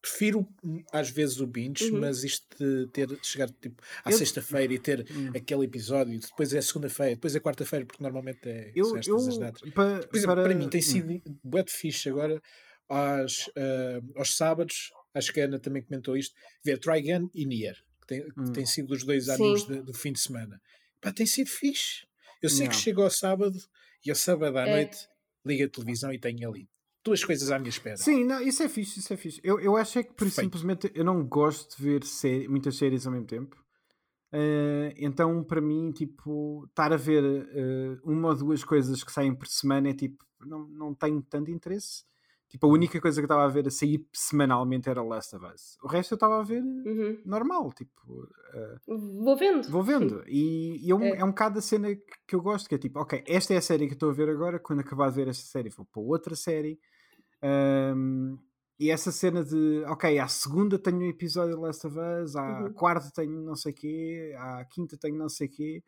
Prefiro 0.01 0.47
às 0.93 1.09
vezes 1.09 1.41
o 1.41 1.47
binge, 1.47 1.91
uhum. 1.91 1.99
mas 1.99 2.24
isto 2.24 2.45
de 2.57 2.88
ter 2.88 3.07
de 3.07 3.26
chegar 3.26 3.49
tipo, 3.49 3.84
à 4.03 4.11
sexta-feira 4.11 4.74
e 4.74 4.80
ter 4.80 5.05
uhum. 5.09 5.32
aquele 5.36 5.65
episódio, 5.65 6.17
depois 6.17 6.53
é 6.53 6.61
segunda-feira, 6.61 7.15
depois 7.15 7.36
é 7.36 7.39
quarta-feira, 7.39 7.86
porque 7.86 8.01
normalmente 8.01 8.39
é 8.47 8.72
eu, 8.74 8.97
estas 8.97 9.07
eu, 9.07 9.17
as 9.17 9.38
datas. 9.38 9.61
Pa, 9.72 9.99
Por 10.07 10.15
exemplo, 10.15 10.36
para... 10.36 10.43
para 10.43 10.55
mim 10.55 10.70
tem 10.70 10.82
sido 10.82 11.11
uhum. 11.11 11.39
bué 11.43 11.63
de 11.63 11.72
fixe 11.72 12.09
agora 12.09 12.41
aos, 12.89 13.47
uh, 13.47 14.01
aos 14.15 14.36
sábados, 14.36 14.91
acho 15.13 15.32
que 15.32 15.41
a 15.41 15.45
Ana 15.45 15.59
também 15.59 15.84
comentou 15.84 16.17
isto, 16.17 16.36
ver 16.63 16.80
Trigun 16.80 17.30
e 17.34 17.45
Nier, 17.45 17.76
que 18.01 18.07
tem, 18.07 18.24
que 18.24 18.39
hum. 18.41 18.53
tem 18.53 18.65
sido 18.65 18.91
os 18.93 19.03
dois 19.03 19.30
animes 19.30 19.65
do 19.65 19.93
fim 19.93 20.11
de 20.11 20.20
semana. 20.20 20.61
Pá, 20.99 21.13
tem 21.13 21.26
sido 21.26 21.49
fixe. 21.49 22.09
Eu 22.42 22.50
sei 22.50 22.66
não. 22.66 22.72
que 22.72 22.78
chego 22.78 23.02
ao 23.02 23.10
sábado 23.10 23.58
e 24.06 24.10
ao 24.10 24.16
sábado 24.16 24.58
à 24.58 24.68
é. 24.68 24.76
noite 24.76 25.08
ligo 25.46 25.66
a 25.66 25.70
televisão 25.70 26.12
e 26.14 26.20
tenho 26.20 26.50
ali 26.50 26.70
duas 27.04 27.24
coisas 27.24 27.50
à 27.50 27.58
minha 27.58 27.70
espera. 27.70 27.98
Sim, 27.98 28.24
não, 28.24 28.42
isso 28.42 28.62
é 28.62 28.70
fixe, 28.70 29.00
isso 29.00 29.14
é 29.14 29.18
fixe. 29.18 29.40
Eu, 29.44 29.60
eu 29.60 29.76
acho 29.76 30.00
é 30.00 30.04
que 30.04 30.14
por 30.14 30.30
simplesmente 30.30 30.92
eu 30.94 31.04
não 31.04 31.26
gosto 31.26 31.78
de 31.78 31.84
ver 31.84 32.04
série, 32.04 32.48
muitas 32.48 32.76
séries 32.78 33.06
ao 33.06 33.12
mesmo 33.12 33.28
tempo. 33.28 33.56
Uh, 34.32 34.94
então, 34.98 35.44
para 35.44 35.60
mim, 35.60 35.92
tipo, 35.92 36.66
estar 36.70 36.94
a 36.94 36.98
ver 36.98 37.24
uh, 37.24 38.00
uma 38.04 38.30
ou 38.30 38.36
duas 38.36 38.64
coisas 38.64 39.04
que 39.04 39.12
saem 39.12 39.34
por 39.34 39.48
semana 39.48 39.90
é 39.90 39.94
tipo, 39.94 40.24
não, 40.42 40.68
não 40.68 40.94
tenho 40.94 41.22
tanto 41.24 41.50
interesse. 41.50 42.04
Tipo, 42.50 42.66
a 42.66 42.70
única 42.72 43.00
coisa 43.00 43.22
que 43.22 43.26
eu 43.26 43.28
estava 43.28 43.45
a 43.45 43.47
ver 43.47 43.68
a 43.68 43.72
sair 43.72 44.08
semanalmente 44.12 44.89
era 44.89 45.04
Last 45.04 45.36
of 45.36 45.45
Us. 45.45 45.78
O 45.84 45.88
resto 45.88 46.14
eu 46.14 46.16
estava 46.16 46.39
a 46.39 46.43
ver 46.43 46.64
uhum. 46.64 47.22
normal, 47.24 47.72
tipo. 47.72 47.93
Uh, 48.88 49.24
vou 49.24 49.38
vendo. 49.38 49.70
Vou 49.70 49.84
vendo. 49.84 50.24
E, 50.28 50.84
e 50.84 50.89
é, 50.89 50.95
um, 50.95 51.04
é. 51.04 51.18
é, 51.20 51.24
um 51.24 51.30
bocado 51.30 51.60
a 51.60 51.62
cena 51.62 51.89
que 52.28 52.36
eu 52.36 52.41
gosto, 52.41 52.68
que 52.68 52.74
é 52.74 52.80
tipo, 52.80 53.00
ok, 53.00 53.24
esta 53.28 53.54
é 53.54 53.58
a 53.58 53.62
série 53.62 53.86
que 53.86 53.93
estou 53.93 54.10
a 54.10 54.14
ver 54.14 54.30
agora, 54.30 54.60
quando 54.60 54.80
acabar 54.80 55.10
de 55.10 55.16
ver 55.16 55.28
esta 55.28 55.45
série 55.45 55.70
vou 55.70 55.86
para 55.86 56.02
outra 56.02 56.36
série. 56.36 56.80
Um, 57.43 58.36
e 58.80 58.89
essa 58.89 59.12
cena 59.12 59.43
de, 59.43 59.84
ok, 59.86 60.18
à 60.18 60.28
segunda 60.28 60.80
tenho 60.80 60.97
um 60.97 61.10
episódio 61.10 61.56
de 61.56 61.62
Last 61.62 61.86
of 61.86 61.97
Us, 62.00 62.36
à 62.36 62.64
uhum. 62.64 62.74
quarta 62.74 63.12
tenho 63.14 63.43
não 63.43 63.56
sei 63.56 63.74
o 63.74 63.76
quê, 63.76 64.36
à 64.38 64.66
quinta 64.66 64.97
tenho 64.97 65.18
não 65.18 65.30
sei 65.30 65.47
o 65.47 65.52
quê 65.52 65.84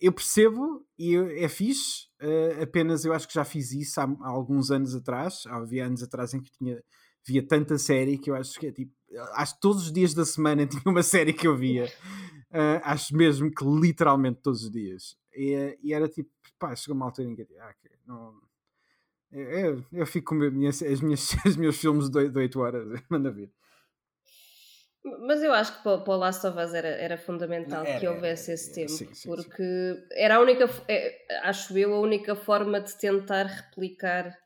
eu 0.00 0.12
percebo 0.12 0.86
e 0.98 1.16
é 1.16 1.48
fixe, 1.48 2.06
uh, 2.22 2.62
apenas 2.62 3.04
eu 3.04 3.12
acho 3.12 3.28
que 3.28 3.34
já 3.34 3.44
fiz 3.44 3.72
isso 3.72 4.00
há, 4.00 4.04
há, 4.04 4.28
alguns 4.28 4.70
anos 4.70 4.94
atrás, 4.94 5.44
havia 5.46 5.86
anos 5.86 6.02
atrás 6.02 6.32
em 6.32 6.40
que 6.40 6.50
tinha, 6.50 6.82
via 7.26 7.46
tanta 7.46 7.76
série 7.78 8.18
que 8.18 8.30
eu 8.30 8.34
acho 8.34 8.58
que 8.58 8.66
é 8.68 8.72
tipo, 8.72 8.92
acho 9.34 9.54
que 9.54 9.60
todos 9.60 9.84
os 9.84 9.92
dias 9.92 10.14
da 10.14 10.24
semana 10.24 10.66
tinha 10.66 10.82
uma 10.86 11.02
série 11.02 11.32
que 11.32 11.46
eu 11.46 11.56
via. 11.56 11.92
Uh, 12.50 12.80
acho 12.82 13.14
mesmo 13.14 13.50
que 13.50 13.64
literalmente 13.64 14.40
todos 14.42 14.64
os 14.64 14.70
dias. 14.70 15.16
E, 15.32 15.78
e 15.82 15.92
era 15.92 16.08
tipo, 16.08 16.30
pá, 16.58 16.74
chegou 16.74 16.96
uma 16.96 17.06
altura 17.06 17.28
em 17.28 17.36
que 17.36 17.42
ah, 17.42 17.74
okay, 17.78 17.96
não, 18.06 18.34
eu, 19.32 19.84
eu, 19.92 20.06
fico 20.06 20.34
com 20.34 20.50
minhas, 20.50 20.82
as 20.82 21.00
minhas, 21.00 21.30
os 21.46 21.56
meus 21.56 21.76
filmes 21.76 22.10
de 22.10 22.18
8 22.18 22.60
horas, 22.60 23.00
manda 23.08 23.30
vir. 23.30 23.52
Mas 25.02 25.42
eu 25.42 25.52
acho 25.52 25.76
que 25.76 25.82
para, 25.82 25.98
para 25.98 26.12
o 26.12 26.16
Last 26.16 26.46
of 26.46 26.58
Us 26.58 26.74
era, 26.74 26.88
era 26.88 27.16
fundamental 27.16 27.84
era, 27.86 27.98
que 27.98 28.06
houvesse 28.06 28.52
esse 28.52 28.74
tempo, 28.74 28.90
sim, 28.90 29.12
sim, 29.14 29.28
porque 29.28 29.62
sim. 29.62 30.06
era 30.12 30.36
a 30.36 30.40
única, 30.40 30.68
é, 30.88 31.48
acho 31.48 31.76
eu, 31.78 31.94
a 31.94 32.00
única 32.00 32.36
forma 32.36 32.80
de 32.80 32.96
tentar 32.98 33.44
replicar 33.44 34.38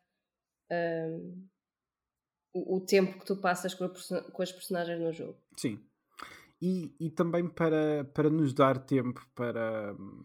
um, 0.71 1.47
o, 2.55 2.77
o, 2.77 2.81
tempo 2.81 3.19
que 3.19 3.27
tu 3.27 3.37
passas 3.37 3.75
com, 3.75 3.85
a, 3.85 4.23
com 4.31 4.43
as 4.43 4.53
personagens 4.53 5.01
no 5.01 5.13
jogo. 5.13 5.37
Sim. 5.57 5.85
E, 6.63 6.95
e 7.01 7.11
também 7.11 7.49
para, 7.49 8.05
para 8.05 8.31
nos 8.31 8.55
dar 8.55 8.79
tempo 8.79 9.27
para 9.35 9.93
hum, 9.99 10.25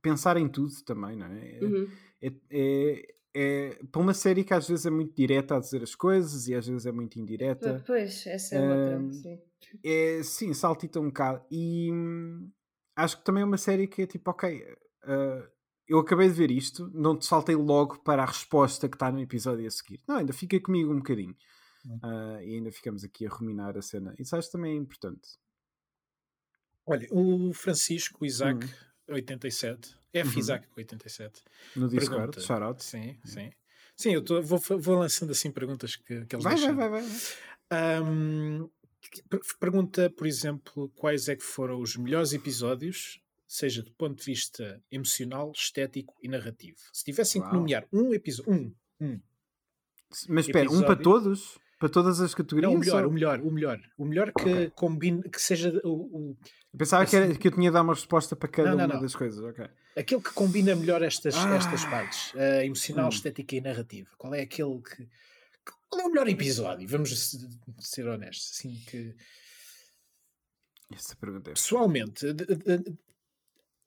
pensar 0.00 0.36
em 0.36 0.48
tudo 0.48 0.72
também, 0.84 1.16
não 1.16 1.26
é? 1.26 1.58
Uhum. 1.60 1.90
é, 2.22 2.32
é 2.50 3.14
é 3.34 3.80
para 3.90 4.00
uma 4.00 4.14
série 4.14 4.44
que 4.44 4.52
às 4.52 4.68
vezes 4.68 4.86
é 4.86 4.90
muito 4.90 5.14
direta 5.14 5.56
a 5.56 5.60
dizer 5.60 5.82
as 5.82 5.94
coisas 5.94 6.48
e 6.48 6.54
às 6.54 6.66
vezes 6.66 6.86
é 6.86 6.92
muito 6.92 7.18
indireta. 7.18 7.82
Pois, 7.86 8.26
essa 8.26 8.56
é 8.56 8.60
outra, 8.60 8.98
um, 8.98 9.12
sim. 9.12 9.40
É, 9.84 10.22
sim, 10.22 10.52
saltita 10.52 11.00
um 11.00 11.06
bocado. 11.06 11.44
E 11.50 11.90
hum, 11.90 12.50
acho 12.96 13.18
que 13.18 13.24
também 13.24 13.42
é 13.42 13.46
uma 13.46 13.58
série 13.58 13.86
que 13.86 14.02
é 14.02 14.06
tipo, 14.06 14.30
ok, 14.30 14.62
uh, 15.04 15.48
eu 15.88 15.98
acabei 15.98 16.28
de 16.28 16.34
ver 16.34 16.50
isto, 16.50 16.90
não 16.94 17.16
te 17.16 17.26
saltei 17.26 17.56
logo 17.56 18.02
para 18.02 18.22
a 18.22 18.26
resposta 18.26 18.88
que 18.88 18.96
está 18.96 19.10
no 19.10 19.20
episódio 19.20 19.66
a 19.66 19.70
seguir. 19.70 20.00
Não, 20.06 20.16
ainda 20.16 20.32
fica 20.32 20.58
comigo 20.60 20.92
um 20.92 20.98
bocadinho. 20.98 21.36
Uh, 21.84 22.40
e 22.42 22.54
ainda 22.54 22.70
ficamos 22.70 23.02
aqui 23.02 23.26
a 23.26 23.30
ruminar 23.30 23.76
a 23.76 23.82
cena. 23.82 24.14
Isso 24.18 24.36
acho 24.36 24.50
também 24.50 24.72
é 24.72 24.76
importante. 24.76 25.28
Olha, 26.86 27.08
o 27.10 27.52
Francisco 27.52 28.24
Isaac, 28.24 28.64
hum. 28.64 28.68
87, 29.08 29.96
F 30.12 30.30
uhum. 30.30 30.38
Isaac 30.38 30.68
87. 30.76 31.42
No 31.76 31.88
Discord, 31.88 32.40
shoutout. 32.40 32.82
Sim, 32.82 33.16
sim. 33.24 33.50
Sim, 33.96 34.14
eu 34.14 34.22
tô, 34.22 34.42
vou, 34.42 34.60
vou 34.78 34.98
lançando 34.98 35.30
assim 35.32 35.50
perguntas 35.50 35.96
que, 35.96 36.24
que 36.24 36.34
eles 36.34 36.44
vai, 36.44 36.54
deixam. 36.54 36.74
Vai, 36.74 36.88
vai, 36.88 37.02
vai. 37.02 38.02
Um, 38.10 38.68
pergunta, 39.58 40.10
por 40.10 40.26
exemplo, 40.26 40.88
quais 40.96 41.28
é 41.28 41.36
que 41.36 41.44
foram 41.44 41.80
os 41.80 41.96
melhores 41.96 42.32
episódios, 42.32 43.20
seja 43.46 43.82
do 43.82 43.92
ponto 43.92 44.18
de 44.18 44.24
vista 44.24 44.82
emocional, 44.90 45.52
estético 45.54 46.14
e 46.22 46.28
narrativo. 46.28 46.78
Se 46.92 47.04
tivessem 47.04 47.40
Uau. 47.40 47.50
que 47.50 47.56
nomear 47.56 47.86
um 47.92 48.14
episódio, 48.14 48.52
um, 48.52 48.74
um. 49.00 49.20
Mas 50.28 50.46
espera, 50.46 50.70
um 50.70 50.82
para 50.82 50.96
todos? 50.96 51.58
Para 51.82 51.88
todas 51.88 52.20
as 52.20 52.32
categorias? 52.32 52.70
Não, 52.70 52.78
o 52.78 52.80
melhor, 52.80 53.02
ou... 53.02 53.10
o 53.10 53.12
melhor, 53.12 53.40
o 53.40 53.50
melhor. 53.50 53.80
O 53.98 54.04
melhor 54.04 54.32
que 54.32 54.42
okay. 54.42 54.70
combine, 54.70 55.20
que 55.28 55.42
seja 55.42 55.68
o. 55.82 56.36
o 56.70 56.78
pensava 56.78 57.04
que, 57.04 57.16
era, 57.16 57.34
que, 57.34 57.48
eu 57.48 57.50
tinha 57.50 57.70
de 57.70 57.74
dar 57.74 57.82
uma 57.82 57.92
resposta 57.92 58.36
para 58.36 58.48
cada 58.48 58.70
não, 58.70 58.76
não, 58.76 58.84
uma 58.84 58.94
não. 58.94 59.02
das 59.02 59.16
coisas, 59.16 59.42
ok. 59.42 59.68
Aquele 59.96 60.22
que 60.22 60.32
combina 60.32 60.76
melhor 60.76 61.02
estas, 61.02 61.34
ah. 61.34 61.56
estas 61.56 61.84
partes, 61.86 62.32
uh, 62.34 62.62
emocional, 62.62 63.06
hum. 63.06 63.08
estética 63.08 63.56
e 63.56 63.60
narrativa. 63.60 64.08
Qual 64.16 64.32
é 64.32 64.42
aquele 64.42 64.80
que. 64.80 65.08
Qual 65.90 66.02
é 66.02 66.04
o 66.04 66.10
melhor 66.10 66.28
episódio? 66.28 66.86
Vamos 66.86 67.36
ser 67.80 68.06
honestos. 68.06 68.52
Assim 68.52 68.80
que. 68.88 69.16
Essa 70.94 71.16
pergunta 71.16 71.50
é. 71.50 71.54
Pessoalmente, 71.54 72.26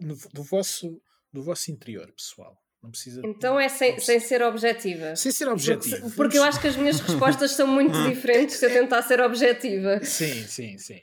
no, 0.01 0.17
do, 0.33 0.43
vosso, 0.43 1.01
do 1.31 1.41
vosso 1.41 1.71
interior, 1.71 2.11
pessoal. 2.11 2.61
Não 2.85 2.91
precisa. 2.91 3.21
Então 3.25 3.59
é 3.59 3.67
sem, 3.67 3.99
sem 3.99 4.19
ser 4.19 4.43
objetiva. 4.43 5.15
Sem 5.15 5.31
ser 5.31 5.47
objetiva. 5.47 5.97
Porque, 5.97 6.15
porque 6.15 6.37
eu 6.37 6.43
acho 6.43 6.61
que 6.61 6.67
as 6.67 6.75
minhas 6.75 6.99
respostas 7.01 7.51
são 7.51 7.65
muito 7.65 7.97
diferentes 8.07 8.57
se 8.57 8.65
eu 8.65 8.71
tentar 8.71 9.01
ser 9.01 9.19
objetiva. 9.21 9.99
Sim, 10.03 10.45
sim, 10.47 10.77
sim. 10.77 11.01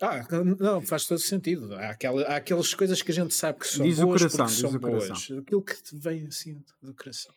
Ah, 0.00 0.26
não, 0.58 0.80
faz 0.80 1.06
todo 1.06 1.18
sentido. 1.18 1.74
Há, 1.74 1.90
aquela, 1.90 2.22
há 2.22 2.36
aquelas 2.36 2.74
coisas 2.74 3.02
que 3.02 3.10
a 3.10 3.14
gente 3.14 3.34
sabe 3.34 3.60
que 3.60 3.68
são 3.68 3.84
diz 3.86 4.00
boas 4.00 4.22
o 4.22 4.30
coração, 4.30 4.70
são 4.70 4.78
boas. 4.78 5.06
Coração. 5.06 5.38
Aquilo 5.38 5.62
que 5.62 5.82
te 5.82 5.96
vem 5.96 6.26
assim 6.26 6.62
do 6.82 6.94
coração. 6.94 7.32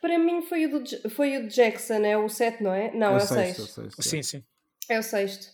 Para 0.00 0.18
mim 0.18 0.42
foi 0.42 0.66
o, 0.66 0.80
do, 0.80 1.10
foi 1.10 1.36
o 1.38 1.48
Jackson, 1.48 2.04
é 2.04 2.16
o 2.16 2.28
7, 2.28 2.62
não 2.62 2.72
é? 2.72 2.92
Não, 2.94 3.16
é, 3.16 3.20
é 3.20 3.24
o 3.24 3.26
6. 3.26 3.78
É 3.78 4.02
sim, 4.02 4.22
sim. 4.22 4.44
É 4.88 4.98
o 4.98 5.02
sexto. 5.02 5.46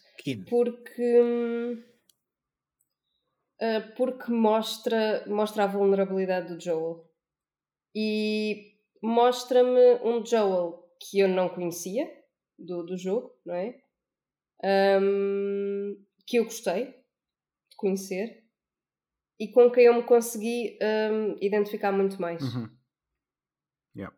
Porque. 0.48 1.82
Uh, 3.60 3.94
porque 3.96 4.30
mostra, 4.30 5.24
mostra 5.26 5.64
a 5.64 5.66
vulnerabilidade 5.66 6.54
do 6.54 6.60
Joel 6.62 7.04
e 7.94 8.74
mostra-me 9.02 10.00
um 10.02 10.24
Joel 10.24 10.84
que 10.98 11.20
eu 11.20 11.28
não 11.28 11.48
conhecia 11.48 12.10
do, 12.58 12.82
do 12.82 12.96
jogo, 12.96 13.38
não 13.44 13.54
é? 13.54 13.78
Um, 15.00 16.02
que 16.26 16.38
eu 16.38 16.44
gostei 16.44 16.86
de 16.86 17.76
conhecer 17.76 18.44
e 19.38 19.48
com 19.48 19.70
quem 19.70 19.84
eu 19.84 19.94
me 19.94 20.02
consegui 20.02 20.78
um, 20.82 21.36
identificar 21.40 21.92
muito 21.92 22.20
mais. 22.20 22.42
Uhum. 22.42 22.70
Yeah, 23.96 24.16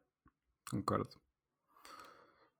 concordo. 0.70 1.10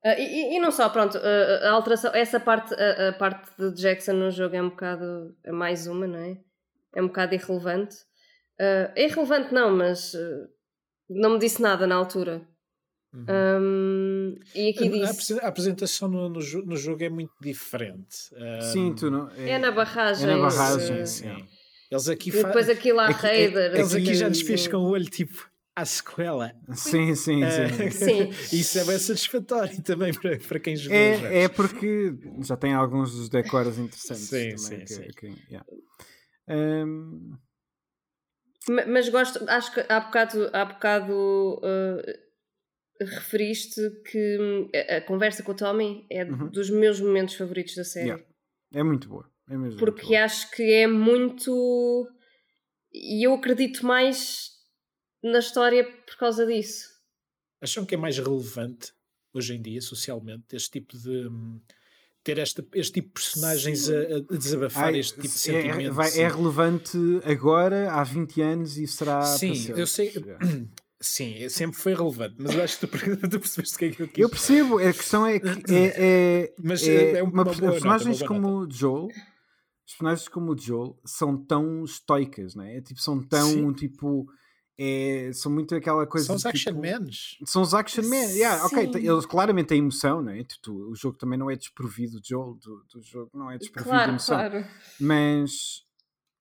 Uh, 0.04 0.18
e, 0.18 0.56
e, 0.56 0.60
não 0.60 0.70
só, 0.70 0.88
pronto, 0.88 1.16
uh, 1.18 1.64
a 1.64 1.70
alteração, 1.70 2.12
essa 2.14 2.38
parte, 2.38 2.74
a, 2.74 3.08
a, 3.08 3.12
parte 3.12 3.50
de 3.58 3.74
Jackson 3.74 4.12
no 4.12 4.30
jogo 4.30 4.54
é 4.54 4.62
um 4.62 4.70
bocado, 4.70 5.36
é 5.44 5.50
mais 5.50 5.86
uma, 5.86 6.06
não 6.06 6.18
é? 6.18 6.38
É 6.94 7.02
um 7.02 7.08
bocado 7.08 7.34
irrelevante. 7.34 7.96
Uh, 8.60 8.92
é 8.94 9.04
irrelevante 9.04 9.52
não, 9.52 9.76
mas 9.76 10.14
não 11.08 11.34
me 11.34 11.38
disse 11.38 11.60
nada 11.60 11.86
na 11.86 11.94
altura. 11.94 12.42
Uhum. 13.12 13.24
Um, 13.30 14.34
e 14.54 14.70
aqui 14.70 14.88
diz... 14.88 15.30
A 15.38 15.48
apresentação 15.48 16.08
no, 16.08 16.28
no, 16.28 16.40
no, 16.40 16.76
jogo 16.76 17.02
é 17.02 17.08
muito 17.08 17.32
diferente. 17.40 18.30
Um, 18.32 18.60
sim, 18.60 18.94
tu 18.94 19.10
não. 19.10 19.30
É, 19.30 19.50
é 19.50 19.58
na 19.58 19.70
barragem. 19.70 20.28
É 20.28 20.34
na 20.34 20.42
barragem, 20.42 21.06
sim. 21.06 21.24
sim. 21.24 21.48
Eles 21.90 22.08
aqui 22.08 22.30
e 22.30 22.32
depois 22.32 22.68
aquilo 22.68 23.00
à 23.00 23.06
Raider. 23.06 23.74
Eles 23.74 23.94
aqui 23.94 24.14
já 24.14 24.28
nos 24.28 24.42
piscam 24.42 24.80
o 24.80 24.90
olho, 24.90 25.06
tipo, 25.06 25.48
à 25.74 25.84
sequela. 25.84 26.52
Sim, 26.74 27.14
sim, 27.14 27.40
sim. 27.48 27.90
sim. 27.92 28.56
Isso 28.56 28.78
é 28.78 28.84
bem 28.84 28.98
satisfatório 28.98 29.80
também 29.82 30.12
para, 30.12 30.38
para 30.38 30.58
quem 30.58 30.74
jogou. 30.74 30.96
É, 30.96 31.44
é 31.44 31.48
porque 31.48 32.14
já 32.42 32.56
tem 32.56 32.74
alguns 32.74 33.12
dos 33.12 33.28
decors 33.28 33.78
interessantes. 33.78 34.24
Sim, 34.24 34.56
também, 34.56 34.58
sim, 34.58 34.78
que, 34.78 34.88
sim. 34.88 35.08
Que, 35.16 35.26
yeah. 35.48 35.66
um... 36.48 37.36
Mas 38.68 39.08
gosto, 39.08 39.44
acho 39.48 39.72
que 39.72 39.80
há 39.88 40.00
bocado, 40.00 40.50
há 40.52 40.64
bocado 40.64 41.60
uh, 41.62 43.04
referiste 43.04 43.80
que 44.10 44.38
hum, 44.38 44.70
a, 44.74 44.96
a, 44.96 45.00
conversa 45.02 45.42
com 45.42 45.52
o 45.52 45.56
Tommy 45.56 46.06
é 46.10 46.24
uhum. 46.24 46.48
dos 46.48 46.70
meus 46.70 47.00
momentos 47.00 47.34
favoritos 47.34 47.74
da 47.74 47.84
série. 47.84 48.08
Yeah. 48.08 48.24
É 48.74 48.82
muito 48.82 49.08
boa. 49.08 49.30
É 49.48 49.56
mesmo 49.56 49.78
Porque 49.78 50.16
acho 50.16 50.50
que 50.50 50.62
é 50.62 50.86
muito. 50.86 52.08
E 52.92 53.26
eu 53.26 53.34
acredito 53.34 53.86
mais 53.86 54.50
na 55.22 55.38
história 55.38 55.84
por 55.84 56.16
causa 56.16 56.44
disso. 56.46 56.88
Acham 57.60 57.86
que 57.86 57.94
é 57.94 57.98
mais 57.98 58.18
relevante 58.18 58.92
hoje 59.32 59.54
em 59.54 59.62
dia, 59.62 59.80
socialmente, 59.80 60.56
este 60.56 60.80
tipo 60.80 60.96
de 60.96 61.28
hum, 61.28 61.60
ter 62.26 62.38
este, 62.38 62.66
este 62.74 62.94
tipo 62.94 63.08
de 63.08 63.12
personagens 63.14 63.88
a, 63.88 63.94
a, 63.94 64.36
desabafar 64.36 64.86
Ai, 64.86 64.98
este 64.98 65.14
tipo 65.20 65.28
de 65.28 65.50
é, 65.50 65.62
sentimentos. 65.62 65.94
Vai, 65.94 66.18
é, 66.18 66.28
relevante 66.28 66.98
agora, 67.24 67.92
há 67.92 68.02
20 68.02 68.42
anos, 68.42 68.76
e 68.76 68.86
será. 68.88 69.22
Sim, 69.22 69.54
eu 69.76 69.86
sei. 69.86 70.12
Sim, 70.98 71.48
sempre 71.50 71.76
foi 71.78 71.94
relevante, 71.94 72.36
mas 72.38 72.54
eu 72.54 72.64
acho 72.64 72.80
que 72.80 72.86
tu, 72.86 72.98
tu 73.28 73.38
percebeste 73.38 73.76
o 73.76 73.78
que 73.78 73.84
é 73.84 73.90
que 73.90 74.02
eu 74.02 74.08
quis. 74.08 74.18
Eu 74.18 74.28
percebo, 74.30 74.78
a 74.78 74.92
questão 74.92 75.26
é 75.26 75.38
que 75.38 75.46
é, 75.72 75.94
é, 76.48 76.54
mas 76.58 76.88
é, 76.88 77.18
é 77.18 77.22
uma, 77.22 77.42
uma 77.42 77.44
personagens 77.44 78.20
nota, 78.20 78.26
como 78.26 78.48
o 78.48 78.70
Joel, 78.70 79.08
personagens 79.86 80.26
como 80.26 80.52
o 80.52 80.58
Joel 80.58 80.98
são 81.04 81.36
tão 81.36 81.84
estoicas, 81.84 82.54
não 82.54 82.64
é? 82.64 82.80
Tipo, 82.80 82.98
são 82.98 83.22
tão 83.22 83.50
Sim. 83.50 83.72
tipo 83.74 84.26
é, 84.78 85.30
são 85.32 85.50
muito 85.50 85.74
aquela 85.74 86.06
coisa. 86.06 86.26
São 86.26 86.36
os 86.36 86.42
tipo, 86.42 86.54
action 86.54 86.80
men. 86.80 87.06
São 87.44 87.62
os 87.62 87.72
action 87.72 88.04
men. 88.04 88.28
Yeah, 88.32 88.64
ok, 88.66 88.90
eles 88.94 89.24
claramente 89.24 89.68
têm 89.68 89.78
emoção, 89.78 90.20
não 90.20 90.32
é? 90.32 90.44
Tu, 90.62 90.90
o 90.90 90.94
jogo 90.94 91.16
também 91.16 91.38
não 91.38 91.50
é 91.50 91.56
desprovido, 91.56 92.20
Joel 92.22 92.58
do, 92.62 92.84
do 92.92 93.02
jogo 93.02 93.30
não 93.34 93.50
é 93.50 93.56
desprovido 93.56 93.90
claro, 93.90 94.04
de 94.04 94.10
emoção. 94.10 94.36
Claro. 94.36 94.66
Mas 95.00 95.82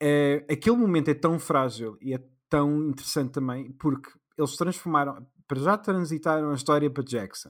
é, 0.02 0.46
aquele 0.50 0.76
momento 0.76 1.10
é 1.10 1.14
tão 1.14 1.40
frágil 1.40 1.98
e 2.02 2.14
é 2.14 2.22
tão 2.50 2.90
interessante 2.90 3.32
também 3.32 3.72
porque 3.74 4.10
eles 4.38 4.56
transformaram, 4.58 5.26
para 5.48 5.60
já 5.60 5.78
transitaram 5.78 6.52
a 6.52 6.56
história 6.56 6.90
para 6.90 7.04
Jackson. 7.04 7.50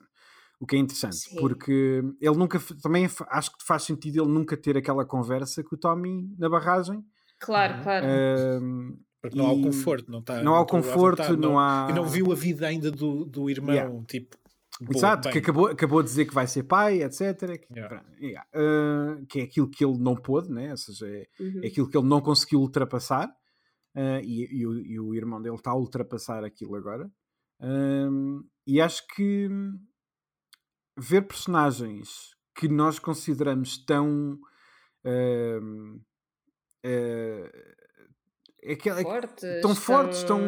O 0.60 0.66
que 0.66 0.76
é 0.76 0.80
interessante, 0.80 1.18
Sim. 1.18 1.36
porque 1.36 2.02
ele 2.22 2.38
nunca 2.38 2.60
também 2.82 3.10
acho 3.30 3.52
que 3.52 3.66
faz 3.66 3.84
sentido 3.84 4.22
ele 4.22 4.32
nunca 4.32 4.56
ter 4.56 4.78
aquela 4.78 5.06
conversa 5.06 5.64
com 5.64 5.76
o 5.76 5.78
Tommy 5.78 6.34
na 6.38 6.48
barragem. 6.48 7.04
Claro, 7.40 7.84
claro. 7.84 8.06
Porque 9.30 9.38
não 9.38 9.48
há 9.48 9.54
o 9.54 9.62
conforto, 9.62 10.12
não 10.12 10.20
está. 10.20 10.44
Não 10.44 10.56
há 10.56 10.62
o 10.62 10.66
conforto, 10.66 11.22
vontade, 11.22 11.40
não, 11.40 11.50
não, 11.52 11.60
há. 11.60 11.88
E 11.90 11.94
não 11.94 12.06
viu 12.06 12.32
a 12.32 12.36
vida 12.36 12.68
ainda 12.68 12.92
do, 12.92 13.26
do 13.26 13.50
irmão, 13.50 13.74
yeah. 13.74 14.06
tipo. 14.08 14.38
Exato, 14.94 15.24
bem. 15.24 15.34
que 15.34 15.40
acabou, 15.40 15.68
acabou 15.68 16.04
de 16.04 16.10
dizer 16.10 16.26
que 16.26 16.34
vai 16.34 16.48
ser 16.48 16.64
pai, 16.64 17.02
etc. 17.02 17.58
Que, 17.58 17.74
yeah. 17.74 18.04
Yeah. 18.20 18.46
Uh, 18.54 19.26
que 19.28 19.40
é 19.40 19.44
aquilo 19.44 19.70
que 19.70 19.86
ele 19.86 19.98
não 19.98 20.16
pôde, 20.16 20.52
né? 20.52 20.72
ou 20.72 20.78
seja, 20.78 21.08
é, 21.08 21.28
uhum. 21.40 21.62
é 21.64 21.68
aquilo 21.68 21.90
que 21.90 21.98
ele 21.98 22.08
não 22.08 22.20
conseguiu 22.20 22.60
ultrapassar. 22.60 23.30
Uh, 23.96 24.20
e, 24.22 24.60
e, 24.60 24.68
o, 24.68 24.78
e, 24.78 25.00
o, 25.00 25.16
irmão 25.16 25.42
dele 25.42 25.56
está 25.56 25.72
a 25.72 25.78
ultrapassar 25.78 26.44
aquilo 26.44 26.76
agora. 26.76 27.10
Uh, 27.62 28.44
e 28.68 28.82
acho 28.82 29.08
que 29.16 29.48
ver 30.98 31.22
personagens 31.22 32.36
que 32.54 32.68
nós 32.68 33.00
consideramos 33.00 33.78
tão. 33.78 34.38
Uh, 35.06 35.96
uh, 36.86 37.76
é 38.66 38.76
que, 38.76 38.90
fortes, 39.04 39.62
tão 39.62 39.76
fortes, 39.76 40.24
tão. 40.24 40.40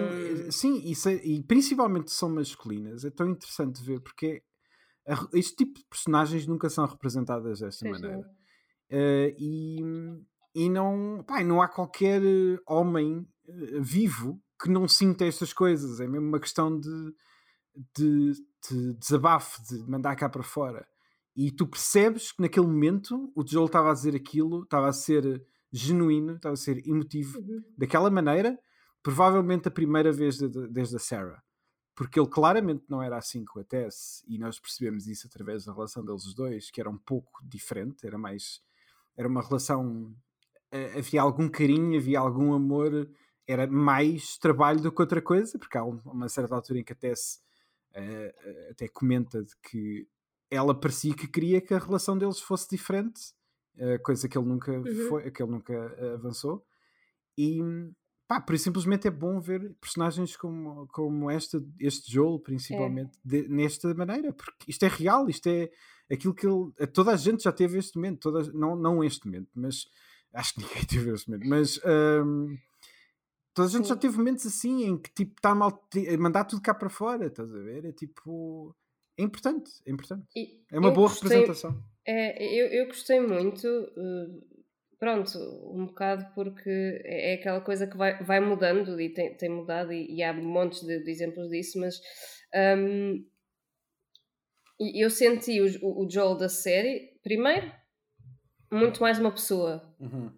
Sim, 0.52 0.82
isso 0.84 1.08
é, 1.08 1.16
e 1.24 1.44
principalmente 1.44 2.12
são 2.12 2.30
masculinas. 2.30 3.06
É 3.06 3.12
tão 3.12 3.30
interessante 3.30 3.84
ver 3.84 4.02
porque 4.02 4.44
este 5.34 5.56
tipo 5.56 5.80
de 5.80 5.86
personagens 5.86 6.48
nunca 6.48 6.70
são 6.70 6.86
representadas 6.86 7.60
desta 7.60 7.86
Sim, 7.86 7.92
maneira. 7.92 8.20
Uh, 8.90 9.36
e, 9.38 9.80
e 10.56 10.70
não, 10.70 11.24
pá, 11.28 11.44
não 11.44 11.62
há 11.62 11.68
qualquer 11.68 12.22
homem 12.66 13.20
uh, 13.48 13.82
vivo 13.82 14.42
que 14.60 14.70
não 14.70 14.88
sinta 14.88 15.26
estas 15.26 15.54
coisas. 15.54 16.00
É 16.00 16.08
mesmo 16.08 16.28
uma 16.28 16.40
questão 16.40 16.78
de, 16.80 17.14
de, 17.96 18.32
de 18.70 18.94
desabafo, 18.96 19.62
de 19.64 19.78
mandar 19.90 20.16
cá 20.16 20.28
para 20.28 20.44
fora. 20.44 20.88
E 21.36 21.52
tu 21.52 21.68
percebes 21.68 22.32
que 22.32 22.42
naquele 22.42 22.66
momento 22.66 23.32
o 23.36 23.46
Joel 23.46 23.68
estava 23.68 23.92
a 23.92 23.94
dizer 23.94 24.16
aquilo, 24.16 24.64
estava 24.64 24.88
a 24.88 24.94
ser 24.94 25.46
genuíno, 25.72 26.36
estava 26.36 26.54
a 26.54 26.58
ser 26.58 26.88
emotivo 26.88 27.40
uhum. 27.40 27.64
daquela 27.78 28.10
maneira, 28.10 28.58
provavelmente 29.04 29.68
a 29.68 29.72
primeira 29.72 30.12
vez 30.12 30.38
de, 30.38 30.50
de, 30.50 30.68
desde 30.68 30.96
a 30.96 31.00
Sarah 31.00 31.44
porque 31.98 32.20
ele 32.20 32.30
claramente 32.30 32.86
não 32.88 33.02
era 33.02 33.18
assim 33.18 33.44
com 33.44 33.60
a 33.60 33.64
Tess, 33.64 34.24
e 34.28 34.38
nós 34.38 34.60
percebemos 34.60 35.08
isso 35.08 35.26
através 35.26 35.66
da 35.66 35.74
relação 35.74 36.06
deles 36.06 36.32
dois, 36.36 36.70
que 36.70 36.80
era 36.80 36.88
um 36.88 36.98
pouco 36.98 37.44
diferente, 37.44 38.06
era 38.06 38.20
mais. 38.20 38.62
Era 39.18 39.28
uma 39.28 39.42
relação. 39.42 40.16
Havia 40.96 41.24
algum 41.24 41.50
carinho, 41.50 41.98
havia 41.98 42.20
algum 42.20 42.54
amor, 42.54 43.10
era 43.48 43.66
mais 43.66 44.38
trabalho 44.38 44.80
do 44.80 44.92
que 44.92 45.02
outra 45.02 45.20
coisa, 45.24 45.58
porque 45.58 45.76
há 45.76 45.84
uma 45.84 46.30
certa 46.30 46.54
altura 46.54 46.80
em 46.80 46.84
que 46.84 46.94
a 46.94 46.96
Tess 46.96 47.42
uh, 47.96 48.70
até 48.70 48.88
comenta 48.88 49.44
de 49.44 49.56
que 49.64 50.08
ela 50.52 50.80
parecia 50.80 51.16
que 51.16 51.28
queria 51.28 51.60
que 51.60 51.74
a 51.74 51.80
relação 51.80 52.16
deles 52.16 52.40
fosse 52.40 52.70
diferente, 52.70 53.34
coisa 54.04 54.28
que 54.28 54.38
ele 54.38 54.48
nunca 54.48 54.72
uhum. 54.72 55.08
foi, 55.10 55.32
que 55.32 55.42
ele 55.42 55.52
nunca 55.52 56.14
avançou. 56.16 56.66
E, 57.38 57.60
pá, 58.28 58.42
por 58.42 58.56
isso 58.56 58.66
simplesmente 58.66 59.08
é 59.08 59.12
bom 59.12 59.40
ver 59.40 59.76
personagens 59.80 60.36
como, 60.36 60.88
como 60.88 61.30
esta, 61.30 61.64
este 61.80 62.12
Joel, 62.12 62.40
principalmente, 62.40 63.18
é. 63.18 63.22
de, 63.24 63.48
nesta 63.48 63.94
maneira, 63.94 64.34
porque 64.34 64.66
isto 64.68 64.84
é 64.84 64.88
real, 64.88 65.30
isto 65.30 65.48
é 65.48 65.70
aquilo 66.12 66.34
que 66.34 66.48
ele. 66.48 66.72
Toda 66.94 67.12
a 67.12 67.16
gente 67.16 67.44
já 67.44 67.52
teve 67.52 67.78
este 67.78 67.96
momento, 67.96 68.20
toda, 68.20 68.52
não, 68.54 68.76
não 68.76 69.04
este 69.04 69.26
momento, 69.26 69.50
mas 69.56 69.86
acho 70.34 70.56
que 70.56 70.62
ninguém 70.62 70.86
teve 70.86 71.12
este 71.12 71.30
momento, 71.30 71.48
mas 71.48 71.80
um, 72.26 72.58
toda 73.54 73.68
a 73.68 73.72
gente 73.72 73.84
Sim. 73.84 73.90
já 73.90 73.96
teve 73.96 74.18
momentos 74.18 74.46
assim 74.46 74.84
em 74.84 74.98
que 74.98 75.12
tipo 75.14 75.34
está 75.38 75.54
mal 75.56 75.70
a 75.72 76.18
mandar 76.18 76.46
tudo 76.46 76.62
cá 76.62 76.74
para 76.74 76.90
fora, 76.90 77.28
estás 77.28 77.54
a 77.54 77.60
ver? 77.60 77.86
É 77.86 77.92
tipo. 77.92 78.76
É 79.18 79.24
importante, 79.24 79.72
é 79.86 79.92
importante. 79.92 80.26
E 80.36 80.64
é 80.72 80.78
uma 80.78 80.92
boa 80.92 81.10
gostei, 81.10 81.30
representação. 81.30 81.84
É, 82.06 82.44
eu, 82.44 82.68
eu 82.68 82.86
gostei 82.86 83.20
muito. 83.20 83.68
Uh, 83.68 84.58
pronto, 85.00 85.38
um 85.74 85.86
bocado 85.88 86.34
porque 86.34 86.70
é, 87.04 87.32
é 87.32 87.34
aquela 87.36 87.62
coisa 87.62 87.88
que 87.88 87.98
vai, 87.98 88.24
vai 88.24 88.40
mudando 88.40 89.00
e 89.00 89.10
tem, 89.10 89.36
tem 89.36 89.50
mudado 89.50 89.92
e, 89.92 90.16
e 90.16 90.24
há 90.24 90.34
montes 90.34 90.82
de, 90.82 91.04
de, 91.04 91.12
exemplos 91.12 91.50
disso, 91.50 91.80
mas 91.80 92.00
um, 92.80 93.26
eu 94.80 95.10
senti 95.10 95.60
o, 95.62 96.06
o 96.06 96.10
Joel 96.10 96.36
da 96.36 96.50
série, 96.50 97.20
primeiro, 97.24 97.72
muito 98.72 99.02
mais 99.02 99.20
uma 99.20 99.32
pessoa. 99.32 99.96
Uhum. 100.00 100.32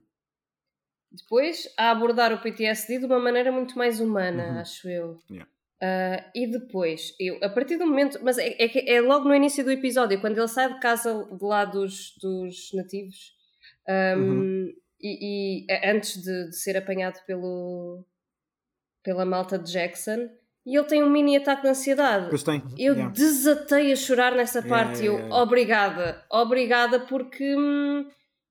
Depois, 1.12 1.68
a 1.78 1.92
abordar 1.92 2.32
o 2.32 2.42
PTSD 2.42 3.00
de 3.00 3.06
uma 3.06 3.20
maneira 3.20 3.52
muito 3.52 3.78
mais 3.78 4.00
humana, 4.00 4.52
uhum. 4.52 4.60
acho 4.60 4.88
eu. 4.88 5.20
Yeah. 5.30 5.50
Uh, 5.82 6.20
e 6.36 6.46
depois, 6.46 7.16
eu, 7.18 7.40
a 7.42 7.48
partir 7.48 7.78
do 7.78 7.88
momento, 7.88 8.20
mas 8.22 8.38
é, 8.38 8.50
é, 8.60 8.96
é, 8.96 9.02
logo 9.02 9.30
no 9.30 9.34
início 9.34 9.64
do 9.64 9.72
episódio, 9.72 10.20
quando 10.20 10.38
ele 10.38 10.48
sai 10.48 10.74
de 10.74 10.80
casa 10.82 11.26
de 11.32 11.46
lá 11.46 11.64
dos, 11.64 12.18
dos 12.22 12.72
nativos, 12.74 13.34
um, 13.88 14.22
uhum. 14.22 14.74
e, 15.00 15.66
e, 15.66 15.90
antes 15.90 16.22
de, 16.22 16.50
de, 16.50 16.56
ser 16.58 16.76
apanhado 16.76 17.20
pelo, 17.26 18.06
pela 19.02 19.24
malta 19.24 19.58
de 19.58 19.72
Jackson, 19.72 20.30
e 20.66 20.76
ele 20.78 20.86
tem 20.86 21.02
um 21.02 21.10
mini 21.10 21.38
ataque 21.38 21.62
de 21.62 21.70
ansiedade. 21.70 22.28
Pois 22.30 22.44
tem. 22.44 22.62
Eu 22.78 22.94
yeah. 22.94 23.14
desatei 23.14 23.94
a 23.94 23.96
chorar 23.96 24.36
nessa 24.36 24.62
parte. 24.62 25.00
Yeah, 25.00 25.18
yeah, 25.18 25.28
eu, 25.30 25.42
obrigada, 25.42 26.26
obrigada, 26.30 27.00
porque 27.00 27.56
hum, 27.56 28.06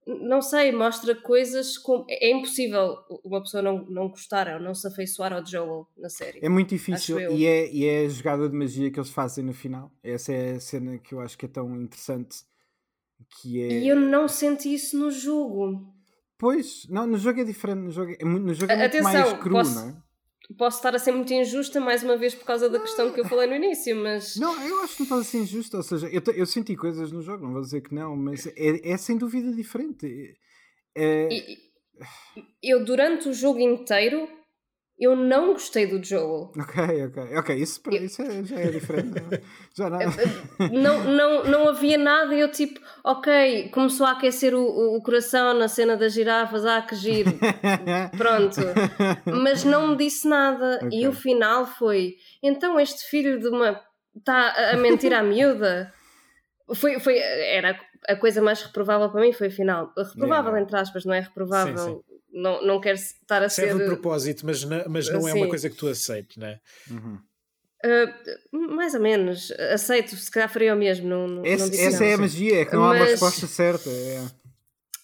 não 0.09 0.40
sei, 0.40 0.72
mostra 0.72 1.14
coisas 1.14 1.76
como. 1.76 2.06
É 2.09 2.30
impossível 2.30 2.96
uma 3.22 3.42
pessoa 3.42 3.62
não, 3.62 3.84
não 3.86 4.09
gostar 4.09 4.48
ou 4.54 4.61
não 4.61 4.74
se 4.74 4.86
afeiçoar 4.88 5.34
ao 5.34 5.44
Joel 5.44 5.86
na 5.96 6.09
série. 6.09 6.38
É 6.42 6.48
muito 6.48 6.70
difícil 6.70 7.20
e 7.20 7.44
é, 7.44 7.70
e 7.70 7.84
é 7.84 8.06
a 8.06 8.09
jogada 8.09 8.48
de 8.48 8.56
magia 8.56 8.90
que 8.90 8.98
eles 8.98 9.11
fazem 9.11 9.44
no 9.44 9.52
final. 9.52 9.92
Essa 10.02 10.32
é 10.32 10.52
a 10.52 10.61
cena 10.61 10.98
que 10.98 11.12
eu 11.12 11.20
acho 11.20 11.36
que 11.36 11.44
é 11.44 11.48
tão 11.48 11.76
interessante 11.76 12.38
que 13.28 13.61
é... 13.61 13.80
E 13.80 13.88
eu 13.88 13.96
não 13.96 14.26
senti 14.28 14.72
isso 14.72 14.98
no 14.98 15.11
jogo. 15.11 15.92
Pois, 16.38 16.86
não, 16.88 17.06
no 17.06 17.18
jogo 17.18 17.40
é 17.40 17.44
diferente, 17.44 17.80
no 17.80 17.90
jogo 17.90 18.12
é, 18.12 18.24
no 18.24 18.54
jogo 18.54 18.72
é 18.72 18.84
Atenção, 18.84 19.12
muito 19.12 19.26
mais 19.26 19.42
cru, 19.42 19.50
posso, 19.50 19.74
não 19.74 19.88
é? 19.90 20.02
Posso 20.57 20.78
estar 20.78 20.94
a 20.94 20.99
ser 20.99 21.12
muito 21.12 21.32
injusta 21.32 21.78
mais 21.78 22.03
uma 22.03 22.16
vez 22.16 22.34
por 22.34 22.44
causa 22.44 22.70
da 22.70 22.80
questão 22.80 23.12
que 23.12 23.20
eu 23.20 23.24
falei 23.26 23.46
no 23.46 23.57
início, 23.57 23.94
mas. 23.94 24.36
Não, 24.36 24.55
eu 24.66 24.80
acho 24.82 24.94
que 24.94 25.01
não 25.01 25.05
estás 25.05 25.20
a 25.20 25.24
ser 25.24 25.38
injusta, 25.38 25.76
ou 25.76 25.82
seja, 25.82 26.09
eu, 26.09 26.22
eu 26.34 26.46
senti 26.46 26.74
coisas 26.74 27.12
no 27.12 27.20
jogo, 27.20 27.44
não 27.44 27.53
vou 27.53 27.61
dizer 27.61 27.82
que 27.82 27.94
não, 27.94 28.16
mas 28.16 28.46
é, 28.46 28.90
é 28.92 28.96
sem 28.96 29.18
dúvida 29.18 29.53
diferente. 29.53 30.34
É... 30.96 31.28
Eu, 32.62 32.84
durante 32.84 33.28
o 33.28 33.34
jogo 33.34 33.61
inteiro, 33.61 34.26
eu 34.99 35.14
não 35.14 35.53
gostei 35.53 35.86
do 35.86 36.03
Joel. 36.03 36.51
Ok, 36.59 37.07
ok. 37.07 37.36
Ok, 37.36 37.57
isso, 37.57 37.80
eu... 37.86 38.05
isso 38.05 38.20
é, 38.20 38.44
já 38.44 38.59
é 38.59 38.68
diferente. 38.68 39.14
já 39.72 39.88
não... 39.88 39.99
não, 40.70 41.05
não, 41.05 41.44
não 41.44 41.68
havia 41.68 41.96
nada 41.96 42.34
e 42.34 42.40
eu 42.40 42.51
tipo, 42.51 42.80
ok, 43.05 43.68
começou 43.68 44.05
a 44.05 44.12
aquecer 44.12 44.55
o, 44.55 44.96
o 44.96 45.03
coração 45.03 45.55
na 45.55 45.68
cena 45.68 45.96
das 45.96 46.12
girafas, 46.12 46.66
ah, 46.66 46.82
que 46.82 46.96
giro. 46.96 47.30
Pronto. 48.18 48.61
Mas 49.24 49.62
não 49.62 49.88
me 49.88 49.96
disse 49.96 50.26
nada. 50.26 50.80
Okay. 50.82 51.03
E 51.03 51.07
o 51.07 51.12
final 51.12 51.64
foi, 51.64 52.16
então 52.42 52.78
este 52.80 53.05
filho 53.09 53.38
de 53.38 53.49
uma... 53.49 53.80
está 54.16 54.72
a 54.72 54.76
mentir 54.76 55.14
à 55.14 55.22
miúda? 55.22 55.92
Foi, 56.74 56.99
foi, 56.99 57.18
era 57.18 57.78
a 58.09 58.16
coisa 58.16 58.42
mais 58.42 58.62
reprovável 58.62 59.11
para 59.11 59.20
mim 59.20 59.32
foi 59.32 59.46
o 59.46 59.53
final. 59.53 59.92
Reprovável, 59.96 60.51
yeah. 60.51 60.61
entre 60.61 60.76
aspas, 60.76 61.05
não 61.05 61.14
é 61.14 61.20
reprovável. 61.20 61.78
Sim, 61.78 61.94
sim 61.94 62.07
não, 62.32 62.64
não 62.64 62.80
quero 62.80 62.98
estar 62.98 63.42
a 63.42 63.48
Serve 63.48 63.72
ser. 63.72 63.76
Serve 63.78 63.84
de 63.84 64.00
propósito, 64.00 64.46
mas 64.46 64.64
não, 64.64 64.84
mas 64.88 65.08
não 65.10 65.28
é 65.28 65.34
uma 65.34 65.48
coisa 65.48 65.68
que 65.68 65.76
tu 65.76 65.88
aceites, 65.88 66.36
não 66.36 66.46
é? 66.46 66.60
Uhum. 66.90 67.18
Uh, 67.84 68.74
mais 68.74 68.94
ou 68.94 69.00
menos, 69.00 69.52
aceito, 69.52 70.16
se 70.16 70.30
calhar 70.30 70.48
faria 70.52 70.74
o 70.74 70.76
mesmo. 70.76 71.08
Não, 71.08 71.28
não, 71.28 71.46
essa, 71.46 71.66
não 71.66 71.74
essa 71.74 72.04
é 72.04 72.14
a 72.14 72.18
magia, 72.18 72.60
é 72.62 72.64
que 72.64 72.72
não 72.72 72.80
mas, 72.80 72.90
há 72.90 73.02
uma 73.02 73.10
resposta 73.10 73.46
certa. 73.46 73.88
É. 73.88 74.24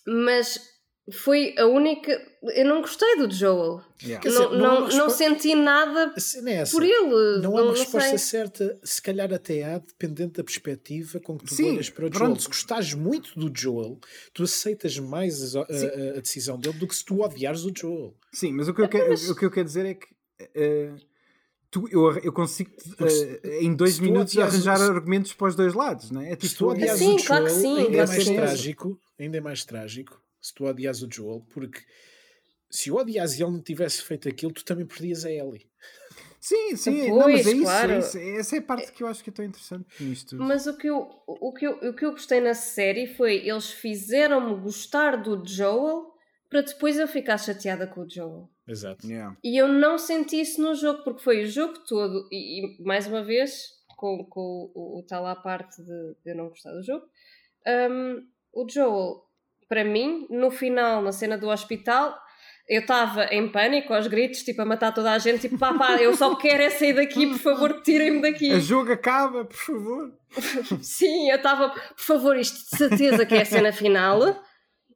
Mas 0.06 0.73
foi 1.12 1.54
a 1.58 1.66
única. 1.66 2.12
Eu 2.42 2.64
não 2.66 2.80
gostei 2.80 3.16
do 3.16 3.30
Joel. 3.30 3.82
Yeah. 4.02 4.26
Dizer, 4.26 4.40
não, 4.40 4.58
não, 4.58 4.88
não, 4.88 4.96
não, 4.96 5.10
senti 5.10 5.54
nada 5.54 6.14
é 6.46 6.64
por 6.64 6.82
ele. 6.82 7.42
Não 7.42 7.56
há 7.58 7.62
uma 7.62 7.72
resposta 7.72 8.16
certa, 8.16 8.78
se 8.82 9.02
calhar 9.02 9.32
até 9.32 9.64
há, 9.64 9.78
dependendo 9.78 10.32
da 10.32 10.44
perspectiva 10.44 11.20
com 11.20 11.36
que 11.38 11.46
tu 11.46 11.54
Sim, 11.54 11.72
olhas 11.72 11.90
para 11.90 12.06
o 12.06 12.10
pronto. 12.10 12.26
Joel. 12.26 12.40
Se 12.40 12.48
gostares 12.48 12.94
muito 12.94 13.38
do 13.38 13.52
Joel, 13.54 13.98
tu 14.32 14.44
aceitas 14.44 14.98
mais 14.98 15.54
a, 15.54 15.60
a, 15.60 15.62
a, 16.16 16.20
decisão 16.20 16.58
dele 16.58 16.78
do 16.78 16.88
que 16.88 16.96
se 16.96 17.04
tu 17.04 17.22
odiares 17.22 17.64
o 17.64 17.72
Joel. 17.74 18.14
Sim, 18.32 18.52
mas 18.52 18.68
o 18.68 18.74
que 18.74 18.80
eu, 18.80 18.88
quero, 18.88 19.10
mas... 19.10 19.28
o 19.28 19.36
que 19.36 19.44
eu 19.44 19.50
quero 19.50 19.66
dizer 19.66 19.84
é 19.84 19.94
que. 19.94 20.06
Uh, 20.42 20.96
tu, 21.70 21.86
eu, 21.90 22.18
eu 22.18 22.32
consigo 22.32 22.70
uh, 22.70 23.48
em 23.60 23.74
dois 23.74 23.98
minutos 23.98 24.36
arranjar 24.38 24.80
o... 24.80 24.84
argumentos 24.84 25.34
para 25.34 25.48
os 25.48 25.54
dois 25.54 25.74
lados, 25.74 26.10
não 26.10 26.22
é? 26.22 26.32
é 26.32 26.36
tipo, 26.36 26.46
se 26.46 26.56
tu 26.56 26.68
odias 26.68 26.98
sim, 26.98 27.14
o 27.14 27.18
Joel, 27.18 27.26
claro 27.26 27.44
que 27.44 27.50
sim. 27.50 27.78
ainda 27.78 27.98
é 27.98 28.06
mais 28.06 28.24
trágico, 28.24 29.00
ainda 29.18 29.36
é 29.36 29.40
mais 29.40 29.64
trágico 29.66 30.23
se 30.44 30.52
tu 30.52 30.66
odias 30.66 31.00
o 31.00 31.08
Joel, 31.10 31.40
porque 31.48 31.80
se 32.68 32.90
o 32.90 32.96
odias 32.96 33.38
e 33.38 33.42
ele 33.42 33.52
não 33.52 33.62
tivesse 33.62 34.02
feito 34.02 34.28
aquilo, 34.28 34.52
tu 34.52 34.62
também 34.62 34.84
perdias 34.84 35.24
a 35.24 35.30
Ellie. 35.30 35.66
Sim, 36.38 36.76
sim, 36.76 37.00
Depois, 37.04 37.18
não, 37.18 37.28
mas 37.30 37.46
é 37.46 37.50
isso, 37.52 37.62
claro. 37.62 37.92
é 37.92 37.98
isso, 37.98 38.18
Essa 38.18 38.56
é 38.56 38.58
a 38.58 38.62
parte 38.62 38.92
que 38.92 39.02
eu 39.02 39.06
acho 39.06 39.24
que 39.24 39.30
é 39.30 39.32
tão 39.32 39.44
interessante 39.46 39.86
nisto. 39.98 40.36
Mas 40.36 40.66
o 40.66 40.76
que 40.76 40.86
eu, 40.86 41.08
o 41.26 41.54
que 41.54 41.66
eu, 41.66 41.72
o 41.78 41.94
que 41.94 42.04
eu 42.04 42.10
gostei 42.10 42.42
na 42.42 42.52
série 42.52 43.06
foi 43.06 43.36
eles 43.48 43.70
fizeram-me 43.70 44.60
gostar 44.60 45.16
do 45.16 45.42
Joel 45.48 46.12
para 46.50 46.60
depois 46.60 46.98
eu 46.98 47.08
ficar 47.08 47.38
chateada 47.38 47.86
com 47.86 48.02
o 48.02 48.10
Joel. 48.10 48.50
Exato. 48.68 49.06
Yeah. 49.06 49.34
E 49.42 49.58
eu 49.58 49.66
não 49.66 49.96
senti 49.96 50.42
isso 50.42 50.60
no 50.60 50.74
jogo, 50.74 51.02
porque 51.04 51.22
foi 51.22 51.44
o 51.44 51.46
jogo 51.46 51.78
todo, 51.88 52.28
e, 52.30 52.60
e 52.60 52.84
mais 52.84 53.06
uma 53.06 53.24
vez, 53.24 53.70
com, 53.96 54.26
com 54.26 54.70
o, 54.74 54.98
o, 54.98 55.02
tal 55.08 55.26
à 55.26 55.34
parte 55.34 55.82
de, 55.82 56.14
de 56.22 56.32
eu 56.32 56.36
não 56.36 56.50
gostar 56.50 56.72
do 56.72 56.82
jogo, 56.82 57.06
um, 57.66 58.26
o 58.52 58.68
Joel 58.68 59.23
para 59.74 59.82
mim, 59.82 60.24
no 60.30 60.52
final, 60.52 61.02
na 61.02 61.10
cena 61.10 61.36
do 61.36 61.48
hospital, 61.48 62.16
eu 62.68 62.82
estava 62.82 63.24
em 63.24 63.50
pânico, 63.50 63.92
aos 63.92 64.06
gritos, 64.06 64.44
tipo, 64.44 64.62
a 64.62 64.64
matar 64.64 64.94
toda 64.94 65.10
a 65.10 65.18
gente, 65.18 65.40
tipo, 65.40 65.58
pá, 65.58 65.74
pá, 65.74 65.96
eu 65.96 66.16
só 66.16 66.32
quero 66.36 66.62
é 66.62 66.70
sair 66.70 66.92
daqui, 66.92 67.26
por 67.26 67.38
favor, 67.38 67.82
tirem-me 67.82 68.22
daqui. 68.22 68.52
A 68.52 68.60
jogo 68.60 68.92
acaba, 68.92 69.44
por 69.44 69.56
favor. 69.56 70.12
Sim, 70.80 71.28
eu 71.28 71.38
estava, 71.38 71.70
por 71.70 72.04
favor, 72.04 72.36
isto 72.36 72.70
de 72.70 72.76
certeza 72.76 73.26
que 73.26 73.34
é 73.34 73.42
a 73.42 73.44
cena 73.44 73.72
final. 73.72 74.20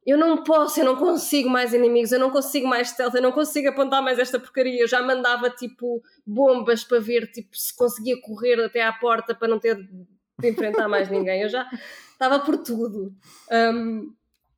Eu 0.07 0.17
não 0.17 0.45
posso, 0.45 0.79
eu 0.79 0.85
não 0.85 0.95
consigo 0.95 1.49
mais 1.49 1.73
inimigos, 1.73 2.13
eu 2.13 2.19
não 2.21 2.31
consigo 2.31 2.65
mais 2.65 2.87
stealth, 2.87 3.15
eu 3.15 3.21
não 3.21 3.33
consigo 3.33 3.67
apontar 3.67 4.01
mais 4.01 4.17
esta 4.17 4.39
porcaria. 4.39 4.81
Eu 4.81 4.87
já 4.87 5.03
mandava, 5.03 5.49
tipo, 5.49 6.01
bombas 6.25 6.85
para 6.85 7.01
ver, 7.01 7.29
tipo, 7.33 7.49
se 7.53 7.75
conseguia 7.75 8.15
correr 8.21 8.63
até 8.63 8.81
à 8.81 8.93
porta 8.93 9.35
para 9.35 9.49
não 9.49 9.59
ter 9.59 9.75
de 9.75 10.47
enfrentar 10.47 10.87
mais 10.87 11.09
ninguém. 11.09 11.41
Eu 11.41 11.49
já 11.49 11.67
estava 12.13 12.39
por 12.39 12.57
tudo. 12.57 13.13
Um, 13.51 14.13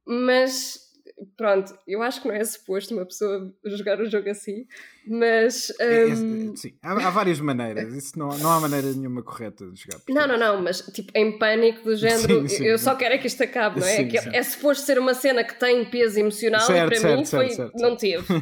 mas 0.05 0.91
pronto, 1.37 1.77
eu 1.87 2.01
acho 2.01 2.21
que 2.21 2.27
não 2.27 2.35
é 2.35 2.43
suposto 2.43 2.93
uma 2.93 3.05
pessoa 3.05 3.53
jogar 3.65 3.99
o 3.99 4.09
jogo 4.09 4.29
assim, 4.29 4.65
mas. 5.07 5.71
Um... 5.79 5.83
É, 5.83 6.09
é, 6.09 6.13
hum, 6.13 6.55
sim, 6.55 6.73
há, 6.81 7.07
há, 7.07 7.09
várias 7.09 7.39
maneiras, 7.39 7.93
isso 7.93 8.17
não, 8.17 8.29
não 8.37 8.51
há 8.51 8.59
maneira 8.59 8.91
nenhuma 8.93 9.21
correta 9.21 9.69
de 9.69 9.81
jogar. 9.81 10.01
Não, 10.09 10.27
não, 10.27 10.37
não, 10.37 10.61
mas 10.61 10.81
tipo, 10.81 11.11
em 11.15 11.37
pânico 11.37 11.83
do 11.83 11.95
género, 11.95 12.47
sim, 12.47 12.57
sim, 12.57 12.65
eu 12.65 12.77
só 12.77 12.95
quero 12.95 13.15
é 13.15 13.17
que 13.17 13.27
isto 13.27 13.43
acabe, 13.43 13.79
não 13.79 13.87
é? 13.87 13.95
Sim, 13.97 14.17
é, 14.17 14.37
é 14.37 14.43
suposto 14.43 14.85
ser 14.85 14.97
uma 14.99 15.13
cena 15.13 15.43
que 15.43 15.59
tem 15.59 15.85
peso 15.89 16.19
emocional 16.19 16.61
certo, 16.61 16.87
e 16.87 16.89
para 16.89 16.99
certo, 16.99 17.19
mim 17.19 17.25
foi, 17.25 17.49
certo, 17.49 17.77
não 17.77 17.95
teve. 17.95 18.33
uh, 18.33 18.41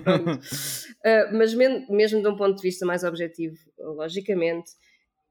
mas 1.34 1.54
mesmo 1.54 2.22
de 2.22 2.28
um 2.28 2.36
ponto 2.36 2.56
de 2.56 2.62
vista 2.62 2.86
mais 2.86 3.04
objetivo, 3.04 3.58
logicamente, 3.78 4.72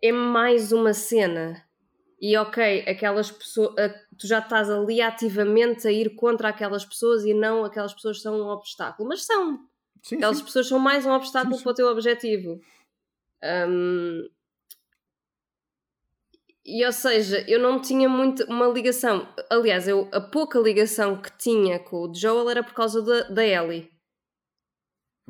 é 0.03 0.13
mais 0.13 0.73
uma 0.73 0.93
cena 0.95 1.63
e 2.21 2.37
ok, 2.37 2.85
aquelas 2.87 3.31
pessoas, 3.31 3.75
tu 4.19 4.27
já 4.27 4.39
estás 4.41 4.69
ali 4.69 5.01
ativamente 5.01 5.87
a 5.87 5.93
ir 5.93 6.15
contra 6.17 6.49
aquelas 6.49 6.85
pessoas 6.85 7.25
e 7.25 7.33
não 7.33 7.65
aquelas 7.65 7.95
pessoas 7.95 8.21
são 8.21 8.41
um 8.41 8.49
obstáculo, 8.49 9.09
mas 9.09 9.25
são. 9.25 9.61
Sim, 10.03 10.17
aquelas 10.17 10.39
sim. 10.39 10.45
pessoas 10.45 10.69
são 10.69 10.79
mais 10.79 11.07
um 11.07 11.13
obstáculo 11.13 11.57
sim, 11.57 11.63
para 11.63 11.73
o 11.73 11.75
teu 11.75 11.89
objetivo. 11.89 12.61
Um, 13.43 14.29
e 16.65 16.85
ou 16.85 16.93
seja, 16.93 17.45
eu 17.49 17.59
não 17.59 17.81
tinha 17.81 18.09
muito 18.09 18.45
uma 18.45 18.67
ligação. 18.67 19.27
Aliás, 19.49 19.89
eu, 19.89 20.09
a 20.13 20.21
pouca 20.21 20.59
ligação 20.59 21.21
que 21.21 21.37
tinha 21.39 21.79
com 21.79 22.09
o 22.09 22.15
Joel 22.15 22.51
era 22.51 22.63
por 22.63 22.75
causa 22.75 23.01
da, 23.01 23.23
da 23.29 23.47
Ellie. 23.47 23.91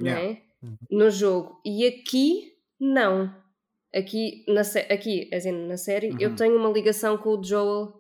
Yeah. 0.01 0.23
Né? 0.23 0.43
No 0.91 1.11
jogo. 1.11 1.61
E 1.65 1.87
aqui, 1.87 2.53
não 2.81 3.33
aqui 3.95 4.45
na, 4.49 4.61
aqui, 4.91 5.31
assim, 5.33 5.53
na 5.53 5.77
série, 5.77 6.11
uhum. 6.11 6.19
eu 6.21 6.37
tenho 6.37 6.57
uma 6.57 6.71
ligação 6.71 7.17
com 7.17 7.39
o 7.39 7.43
Joel 7.43 7.98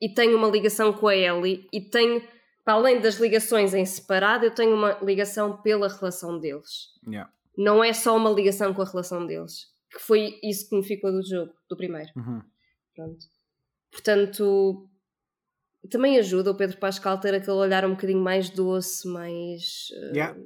e 0.00 0.12
tenho 0.12 0.36
uma 0.36 0.48
ligação 0.48 0.92
com 0.92 1.08
a 1.08 1.16
Ellie 1.16 1.66
e 1.72 1.80
tenho, 1.80 2.22
para 2.64 2.74
além 2.74 3.00
das 3.00 3.16
ligações 3.16 3.74
em 3.74 3.84
separado, 3.84 4.44
eu 4.44 4.54
tenho 4.54 4.74
uma 4.74 4.92
ligação 5.02 5.60
pela 5.62 5.88
relação 5.88 6.38
deles. 6.38 6.88
Yeah. 7.06 7.30
Não 7.56 7.82
é 7.82 7.92
só 7.92 8.16
uma 8.16 8.30
ligação 8.30 8.74
com 8.74 8.82
a 8.82 8.84
relação 8.84 9.26
deles. 9.26 9.74
Que 9.90 10.00
foi 10.00 10.38
isso 10.42 10.68
que 10.68 10.76
me 10.76 10.84
ficou 10.84 11.10
do 11.10 11.26
jogo, 11.26 11.52
do 11.68 11.76
primeiro. 11.76 12.10
Uhum. 12.16 12.42
Pronto. 12.94 13.26
Portanto, 13.90 14.90
também 15.90 16.18
ajuda 16.18 16.50
o 16.50 16.56
Pedro 16.56 16.76
Pascal 16.78 17.18
ter 17.18 17.34
aquele 17.34 17.56
olhar 17.56 17.84
um 17.84 17.92
bocadinho 17.92 18.20
mais 18.20 18.50
doce, 18.50 19.08
mais. 19.08 19.88
Uh... 19.92 20.14
Yeah. 20.14 20.38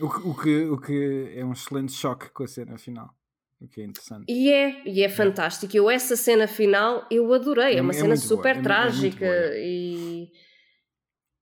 O, 0.00 0.10
que, 0.10 0.28
o, 0.28 0.34
que, 0.34 0.64
o 0.66 0.80
que 0.80 1.32
é 1.34 1.44
um 1.44 1.52
excelente 1.52 1.92
choque 1.92 2.28
com 2.30 2.44
a 2.44 2.46
cena 2.46 2.78
final. 2.78 3.14
O 3.66 3.68
que 3.68 3.80
é 3.80 3.84
interessante. 3.84 4.24
E 4.28 4.50
é, 4.50 4.82
e 4.86 5.02
é 5.02 5.08
fantástico. 5.08 5.76
Eu, 5.76 5.90
essa 5.90 6.16
cena 6.16 6.46
final, 6.46 7.06
eu 7.10 7.32
adorei. 7.32 7.74
É, 7.74 7.78
é 7.78 7.82
uma 7.82 7.92
é 7.92 7.96
cena 7.96 8.16
super 8.16 8.54
boa. 8.54 8.60
É 8.60 8.62
trágica 8.62 9.26
é 9.26 9.66
e 9.66 10.28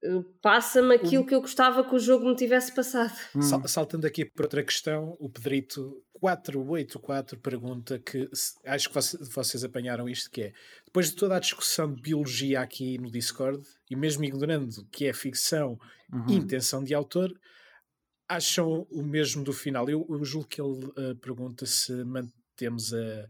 eh, 0.02 0.24
passa-me 0.42 0.94
aquilo 0.94 1.26
que 1.26 1.34
eu 1.34 1.40
gostava 1.40 1.84
que 1.84 1.94
o 1.94 1.98
jogo 1.98 2.26
me 2.26 2.36
tivesse 2.36 2.74
passado. 2.74 3.14
Hum. 3.34 3.42
Saltando 3.66 4.06
aqui 4.06 4.24
para 4.24 4.44
outra 4.44 4.62
questão, 4.62 5.16
o 5.20 5.28
Pedrito 5.28 6.02
484 6.20 7.38
pergunta 7.38 7.98
que 7.98 8.28
acho 8.64 8.88
que 8.88 8.94
vocês 8.94 9.62
apanharam 9.62 10.08
isto 10.08 10.30
que 10.30 10.42
é 10.42 10.52
depois 10.86 11.10
de 11.10 11.16
toda 11.16 11.36
a 11.36 11.40
discussão 11.40 11.92
de 11.92 12.00
biologia 12.00 12.60
aqui 12.60 12.96
no 12.96 13.10
Discord 13.10 13.62
e 13.90 13.96
mesmo 13.96 14.24
ignorando 14.24 14.86
que 14.90 15.06
é 15.06 15.12
ficção 15.12 15.78
uhum. 16.10 16.26
e 16.28 16.34
intenção 16.36 16.82
de 16.82 16.94
autor, 16.94 17.30
acham 18.28 18.86
o 18.90 19.02
mesmo 19.02 19.44
do 19.44 19.52
final? 19.52 19.88
Eu, 19.88 20.06
eu 20.08 20.24
julgo 20.24 20.48
que 20.48 20.60
ele 20.60 20.84
uh, 20.86 21.16
pergunta 21.20 21.66
se 21.66 21.92
mantemos 22.04 22.92
a, 22.94 23.28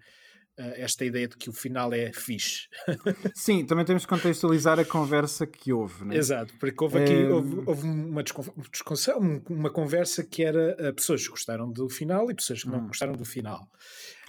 esta 0.56 1.04
ideia 1.04 1.26
de 1.26 1.36
que 1.36 1.50
o 1.50 1.52
final 1.52 1.92
é 1.92 2.12
fixe. 2.12 2.68
Sim, 3.34 3.64
também 3.64 3.84
temos 3.84 4.04
que 4.04 4.08
contextualizar 4.08 4.78
a 4.78 4.84
conversa 4.84 5.46
que 5.46 5.72
houve. 5.72 6.04
Né? 6.04 6.16
Exato, 6.16 6.54
porque 6.60 6.82
houve 6.82 7.02
aqui 7.02 7.12
é... 7.12 7.28
houve, 7.28 7.62
houve, 7.66 7.86
uma 7.86 8.22
discussão, 8.70 9.42
uma 9.48 9.70
conversa 9.70 10.22
que 10.22 10.44
era 10.44 10.76
uh, 10.78 10.94
pessoas 10.94 11.24
que 11.24 11.30
gostaram 11.30 11.70
do 11.70 11.88
final 11.88 12.30
e 12.30 12.34
pessoas 12.34 12.62
que 12.62 12.68
não 12.68 12.78
hum. 12.78 12.86
gostaram 12.86 13.14
do 13.14 13.24
final. 13.24 13.68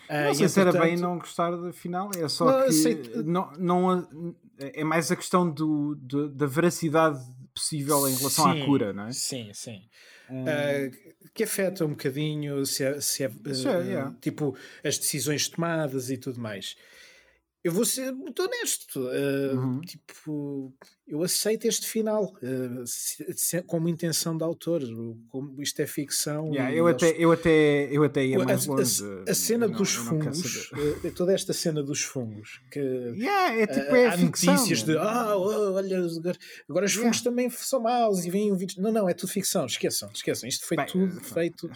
Não 0.09 0.35
sei 0.35 0.47
se 0.47 0.59
era 0.59 0.71
bem 0.71 0.97
não 0.97 1.17
gostar 1.17 1.51
do 1.51 1.73
final, 1.73 2.11
é 2.15 2.27
só 2.27 2.45
não, 2.45 2.67
que 2.67 3.23
não, 3.23 3.51
não, 3.57 4.35
é 4.59 4.83
mais 4.83 5.11
a 5.11 5.15
questão 5.15 5.49
do, 5.49 5.95
do, 5.95 6.29
da 6.29 6.45
veracidade 6.45 7.19
possível 7.53 8.07
em 8.07 8.15
relação 8.15 8.51
sim, 8.51 8.61
à 8.61 8.65
cura, 8.65 8.93
não 8.93 9.07
é? 9.07 9.11
Sim, 9.11 9.51
sim. 9.53 9.81
Uh, 10.29 11.15
que 11.33 11.43
afeta 11.43 11.85
um 11.85 11.89
bocadinho 11.89 12.65
se 12.65 12.83
é, 12.83 13.01
se 13.01 13.23
é, 13.23 13.27
uh, 13.27 13.83
yeah. 13.83 14.15
tipo 14.21 14.57
as 14.83 14.97
decisões 14.97 15.47
tomadas 15.47 16.09
e 16.09 16.17
tudo 16.17 16.39
mais. 16.39 16.77
Eu 17.65 17.71
vou 17.71 17.83
ser 17.83 18.11
muito 18.11 18.43
honesto, 18.43 18.99
uh, 18.99 19.57
uhum. 19.57 19.81
tipo, 19.81 20.71
eu 21.07 21.23
aceito 21.23 21.65
este 21.65 21.87
final 21.87 22.25
uh, 22.25 22.85
se, 22.85 23.25
se, 23.35 23.63
como 23.63 23.89
intenção 23.89 24.37
do 24.37 24.45
autor, 24.45 24.83
como 25.29 25.59
isto 25.59 25.81
é 25.81 25.87
ficção. 25.87 26.53
Yeah, 26.53 26.71
eu, 26.75 26.85
até, 26.85 27.15
eu, 27.17 27.31
até, 27.31 27.89
eu 27.91 28.03
até 28.03 28.23
ia 28.23 28.37
mais 28.37 28.69
a, 28.69 28.71
longe. 28.71 29.03
A, 29.27 29.31
a 29.31 29.33
cena 29.33 29.67
não, 29.67 29.77
dos 29.79 29.95
fungos, 29.95 30.69
uh, 30.73 31.11
toda 31.15 31.33
esta 31.33 31.53
cena 31.53 31.81
dos 31.81 32.03
fungos, 32.03 32.61
que 32.71 32.79
yeah, 32.79 33.59
é 33.59 33.65
tipo, 33.65 33.95
é 33.95 34.09
há 34.09 34.11
ficção, 34.15 34.53
notícias 34.53 34.83
de 34.83 34.95
ah, 34.99 35.35
oh, 35.35 35.73
olha, 35.73 35.97
agora 36.69 36.85
os 36.85 36.91
yeah. 36.91 37.01
fungos 37.01 37.21
também 37.21 37.49
são 37.49 37.79
maus 37.79 38.25
e 38.25 38.29
vêm 38.29 38.55
vídeos. 38.55 38.77
Não, 38.77 38.91
não, 38.91 39.09
é 39.09 39.15
tudo 39.15 39.31
ficção, 39.31 39.65
esqueçam, 39.65 40.11
esqueçam. 40.13 40.47
Isto 40.47 40.67
foi 40.67 40.77
Bem, 40.77 40.85
tudo 40.85 41.19
feito. 41.19 41.67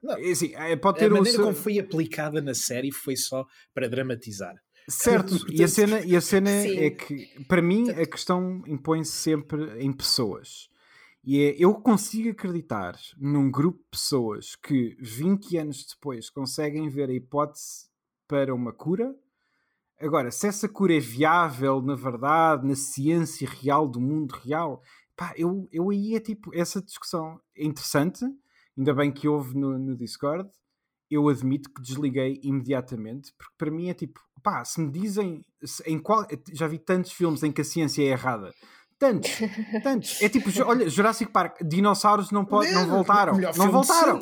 Não, 0.00 0.14
assim, 0.30 0.52
pode 0.80 1.00
ter 1.00 1.06
a 1.06 1.10
maneira 1.10 1.42
como 1.42 1.52
foi 1.52 1.80
aplicada 1.80 2.40
na 2.40 2.54
série 2.54 2.92
foi 2.92 3.16
só 3.16 3.44
para 3.74 3.88
dramatizar. 3.88 4.54
Certo, 4.88 5.34
e 5.50 5.62
a 5.62 5.68
cena, 5.68 6.00
e 6.00 6.16
a 6.16 6.20
cena 6.20 6.50
é 6.50 6.90
que, 6.90 7.28
para 7.48 7.62
mim, 7.62 7.90
a 7.90 8.06
questão 8.06 8.62
impõe-se 8.66 9.12
sempre 9.12 9.80
em 9.80 9.92
pessoas. 9.92 10.68
E 11.24 11.40
é, 11.40 11.56
eu 11.56 11.74
consigo 11.74 12.30
acreditar 12.30 12.98
num 13.16 13.48
grupo 13.50 13.78
de 13.78 13.90
pessoas 13.90 14.56
que 14.56 14.96
20 15.00 15.56
anos 15.56 15.86
depois 15.86 16.28
conseguem 16.28 16.88
ver 16.88 17.08
a 17.08 17.12
hipótese 17.12 17.86
para 18.26 18.52
uma 18.52 18.72
cura. 18.72 19.14
Agora, 20.00 20.32
se 20.32 20.48
essa 20.48 20.68
cura 20.68 20.96
é 20.96 21.00
viável 21.00 21.80
na 21.80 21.94
verdade, 21.94 22.66
na 22.66 22.74
ciência 22.74 23.48
real 23.48 23.86
do 23.86 24.00
mundo 24.00 24.32
real, 24.32 24.82
pá, 25.16 25.32
eu, 25.36 25.68
eu 25.70 25.90
aí 25.90 26.16
é 26.16 26.20
tipo, 26.20 26.52
essa 26.52 26.82
discussão 26.82 27.40
é 27.56 27.64
interessante, 27.64 28.24
ainda 28.76 28.92
bem 28.92 29.12
que 29.12 29.28
houve 29.28 29.56
no, 29.56 29.78
no 29.78 29.96
Discord, 29.96 30.50
eu 31.12 31.28
admito 31.28 31.70
que 31.70 31.82
desliguei 31.82 32.40
imediatamente, 32.42 33.32
porque 33.36 33.54
para 33.58 33.70
mim 33.70 33.90
é 33.90 33.94
tipo, 33.94 34.20
pá, 34.42 34.64
se 34.64 34.80
me 34.80 34.90
dizem 34.90 35.44
se, 35.62 35.82
em 35.86 35.98
qual. 35.98 36.26
Já 36.52 36.66
vi 36.66 36.78
tantos 36.78 37.12
filmes 37.12 37.42
em 37.42 37.52
que 37.52 37.60
a 37.60 37.64
ciência 37.64 38.02
é 38.02 38.06
errada. 38.06 38.52
Tantos, 38.98 39.30
tantos. 39.82 40.22
É 40.22 40.28
tipo, 40.28 40.48
olha, 40.64 40.88
Jurassic 40.88 41.30
Park, 41.30 41.62
dinossauros 41.62 42.30
não, 42.30 42.44
pode, 42.44 42.70
não 42.72 42.86
voltaram. 42.86 43.36
Não 43.36 43.70
voltaram. 43.70 44.20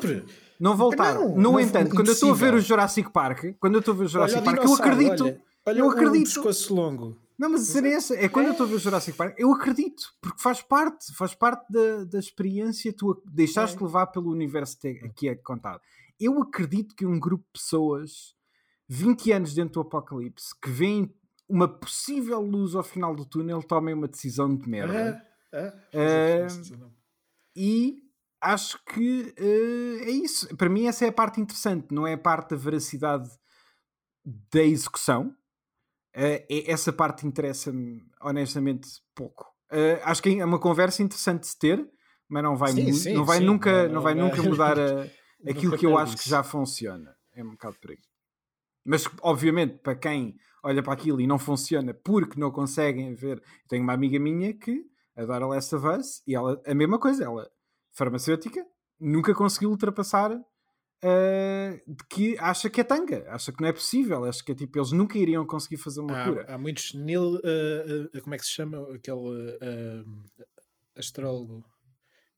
Não 0.59 0.75
voltaram. 0.75 1.35
Não, 1.35 1.53
no 1.53 1.59
entanto, 1.59 1.95
quando 1.95 2.07
eu 2.07 2.13
estou 2.13 2.31
a 2.31 2.35
ver 2.35 2.53
o 2.53 2.59
Jurassic 2.59 3.11
Park, 3.11 3.55
quando 3.59 3.75
eu 3.75 3.79
estou 3.79 3.93
a 3.93 3.97
ver 3.97 4.03
o 4.03 4.07
Jurassic 4.07 4.39
olha, 4.39 4.45
Park, 4.45 4.63
eu 4.63 4.73
acredito. 4.73 5.23
Olha, 5.23 5.41
olha 5.67 5.79
eu 5.79 5.89
acredito. 5.89 6.41
Um 6.71 6.75
longo. 6.75 7.17
Não, 7.39 7.49
mas 7.49 7.75
a 7.75 7.87
é 7.87 7.93
essa. 7.93 8.15
É 8.15 8.29
quando 8.29 8.47
eu 8.47 8.51
estou 8.51 8.65
a 8.65 8.69
ver 8.69 8.75
o 8.75 8.79
Jurassic 8.79 9.17
Park, 9.17 9.35
eu 9.39 9.51
acredito, 9.51 10.03
porque 10.21 10.39
faz 10.39 10.61
parte, 10.61 11.15
faz 11.15 11.33
parte 11.33 11.65
da, 11.71 12.03
da 12.03 12.19
experiência, 12.19 12.93
tu 12.93 13.19
deixaste 13.25 13.77
é. 13.77 13.83
levar 13.83 14.07
pelo 14.07 14.29
universo 14.29 14.77
que 15.15 15.29
é 15.29 15.35
contado 15.35 15.79
eu 16.21 16.41
acredito 16.41 16.95
que 16.95 17.05
um 17.05 17.19
grupo 17.19 17.43
de 17.45 17.59
pessoas, 17.59 18.35
20 18.87 19.31
anos 19.31 19.53
dentro 19.53 19.73
do 19.73 19.81
apocalipse, 19.81 20.53
que 20.61 20.69
veem 20.69 21.13
uma 21.49 21.67
possível 21.67 22.39
luz 22.39 22.75
ao 22.75 22.83
final 22.83 23.15
do 23.15 23.25
túnel, 23.25 23.61
tomem 23.61 23.93
uma 23.93 24.07
decisão 24.07 24.55
de 24.55 24.69
merda. 24.69 25.21
É, 25.51 25.73
é, 25.93 26.47
uh, 26.47 26.91
e 27.55 27.97
acho 28.39 28.83
que 28.85 29.33
uh, 29.37 30.03
é 30.03 30.09
isso. 30.09 30.55
Para 30.55 30.69
mim, 30.69 30.87
essa 30.87 31.05
é 31.05 31.09
a 31.09 31.13
parte 31.13 31.41
interessante, 31.41 31.87
não 31.91 32.07
é 32.07 32.13
a 32.13 32.17
parte 32.17 32.51
da 32.51 32.55
veracidade 32.55 33.29
da 34.25 34.63
execução. 34.63 35.35
Uh, 36.15 36.43
essa 36.67 36.91
parte 36.93 37.25
interessa-me 37.25 38.03
honestamente 38.21 38.87
pouco. 39.15 39.45
Uh, 39.71 39.99
acho 40.03 40.21
que 40.21 40.39
é 40.39 40.45
uma 40.45 40.59
conversa 40.59 41.01
interessante 41.01 41.41
de 41.41 41.47
se 41.47 41.59
ter, 41.59 41.89
mas 42.27 42.43
não 42.43 42.55
vai, 42.55 42.71
sim, 42.71 42.91
sim, 42.93 43.13
não 43.13 43.25
vai 43.25 43.39
sim, 43.39 43.45
nunca, 43.45 43.87
não, 43.87 43.95
não 43.95 44.01
vai 44.01 44.13
nunca 44.13 44.43
mudar 44.43 44.77
a, 44.77 45.07
aquilo 45.47 45.77
que 45.77 45.85
eu 45.85 45.97
acho 45.97 46.15
isso. 46.15 46.23
que 46.23 46.29
já 46.29 46.43
funciona. 46.43 47.15
É 47.33 47.43
um 47.43 47.51
bocado 47.51 47.77
por 47.79 47.91
aí. 47.91 47.99
Mas, 48.83 49.05
obviamente, 49.21 49.77
para 49.79 49.95
quem 49.95 50.35
olha 50.63 50.83
para 50.83 50.93
aquilo 50.93 51.19
e 51.19 51.27
não 51.27 51.39
funciona 51.39 51.93
porque 51.93 52.39
não 52.39 52.51
conseguem 52.51 53.13
ver. 53.13 53.41
Tenho 53.67 53.83
uma 53.83 53.93
amiga 53.93 54.19
minha 54.19 54.53
que 54.53 54.85
adora 55.15 55.47
Last 55.47 55.75
of 55.75 55.87
Us 55.87 56.23
e 56.27 56.35
ela, 56.35 56.61
a 56.65 56.73
mesma 56.73 56.99
coisa, 56.99 57.23
ela, 57.23 57.49
farmacêutica, 57.91 58.65
nunca 58.99 59.33
conseguiu 59.33 59.69
ultrapassar 59.69 60.31
uh, 60.31 60.41
de 61.87 62.03
que 62.09 62.37
acha 62.39 62.69
que 62.69 62.81
é 62.81 62.83
tanga, 62.83 63.25
acha 63.29 63.51
que 63.51 63.61
não 63.61 63.69
é 63.69 63.73
possível, 63.73 64.23
acha 64.25 64.43
que 64.43 64.51
é 64.51 64.55
tipo, 64.55 64.77
eles 64.77 64.91
nunca 64.91 65.17
iriam 65.17 65.45
conseguir 65.45 65.77
fazer 65.77 66.01
uma 66.01 66.21
há, 66.21 66.25
cura. 66.25 66.45
Há 66.47 66.57
muitos 66.57 66.93
Neil, 66.93 67.35
uh, 67.35 68.17
uh, 68.17 68.21
como 68.21 68.35
é 68.35 68.37
que 68.37 68.45
se 68.45 68.51
chama? 68.51 68.77
Aquele 68.93 70.05
astrólogo 70.95 71.65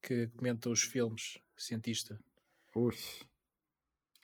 que 0.02 0.28
comenta 0.36 0.70
os 0.70 0.82
filmes, 0.82 1.38
cientista. 1.58 2.20
Ui. 2.76 2.94